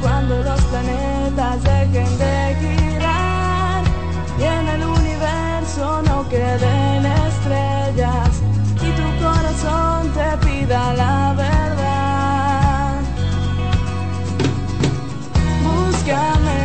cuando 0.00 0.40
los 0.40 0.60
planetas 0.66 1.64
dejen 1.64 2.18
de 2.18 2.56
girar, 2.60 3.82
y 4.38 4.44
en 4.44 4.68
el 4.68 4.84
universo 4.84 6.00
no 6.02 6.28
queden 6.28 7.06
estrellas 7.06 8.40
corazón 9.60 10.12
te 10.12 10.46
pida 10.46 10.92
la 10.94 11.34
verdad. 11.36 13.00
Búscame, 15.62 16.60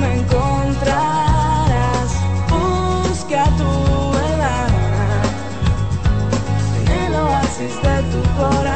me 0.00 0.10
encontrarás, 0.20 2.10
busca 2.48 3.44
tu 3.56 4.12
verdad 4.12 4.68
en 6.80 6.88
el 7.02 7.14
oasis 7.14 7.74
de 7.82 8.02
tu 8.10 8.20
corazón. 8.36 8.71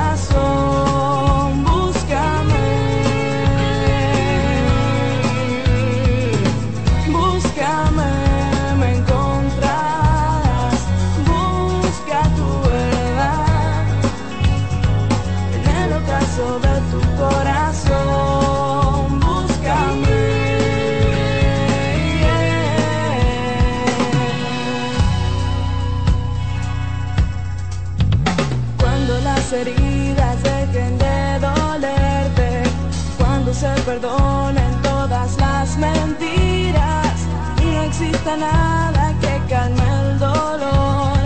Perdonen 33.86 34.82
todas 34.82 35.36
las 35.38 35.76
mentiras. 35.78 37.14
Y 37.62 37.66
no 37.66 37.82
exista 37.82 38.36
nada 38.36 39.14
que 39.20 39.40
calme 39.48 39.86
el 40.02 40.18
dolor, 40.18 41.16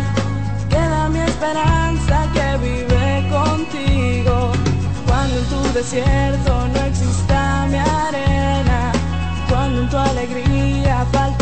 queda 0.69 1.09
mi 1.09 1.20
esperanza 1.20 2.16
que 2.35 2.49
vive 2.59 3.28
contigo. 3.31 4.53
Cuando 5.07 5.39
en 5.39 5.47
tu 5.47 5.73
desierto 5.73 6.69
no 6.74 6.81
exista 6.85 7.66
mi 7.70 7.78
arena, 7.78 8.93
cuando 9.49 9.82
en 9.82 9.89
tu 9.89 9.97
alegría 9.97 11.07
falte 11.12 11.40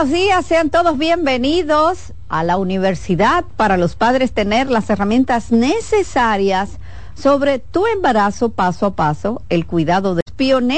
buenos 0.00 0.18
días, 0.18 0.46
sean 0.46 0.70
todos 0.70 0.96
bienvenidos 0.96 2.14
a 2.30 2.42
la 2.42 2.56
universidad 2.56 3.44
para 3.58 3.76
los 3.76 3.96
padres 3.96 4.32
tener 4.32 4.70
las 4.70 4.88
herramientas 4.88 5.52
necesarias 5.52 6.78
sobre 7.14 7.58
tu 7.58 7.86
embarazo 7.86 8.48
paso 8.48 8.86
a 8.86 8.96
paso, 8.96 9.42
el 9.50 9.66
cuidado 9.66 10.14
de 10.14 10.22
pionera 10.36 10.70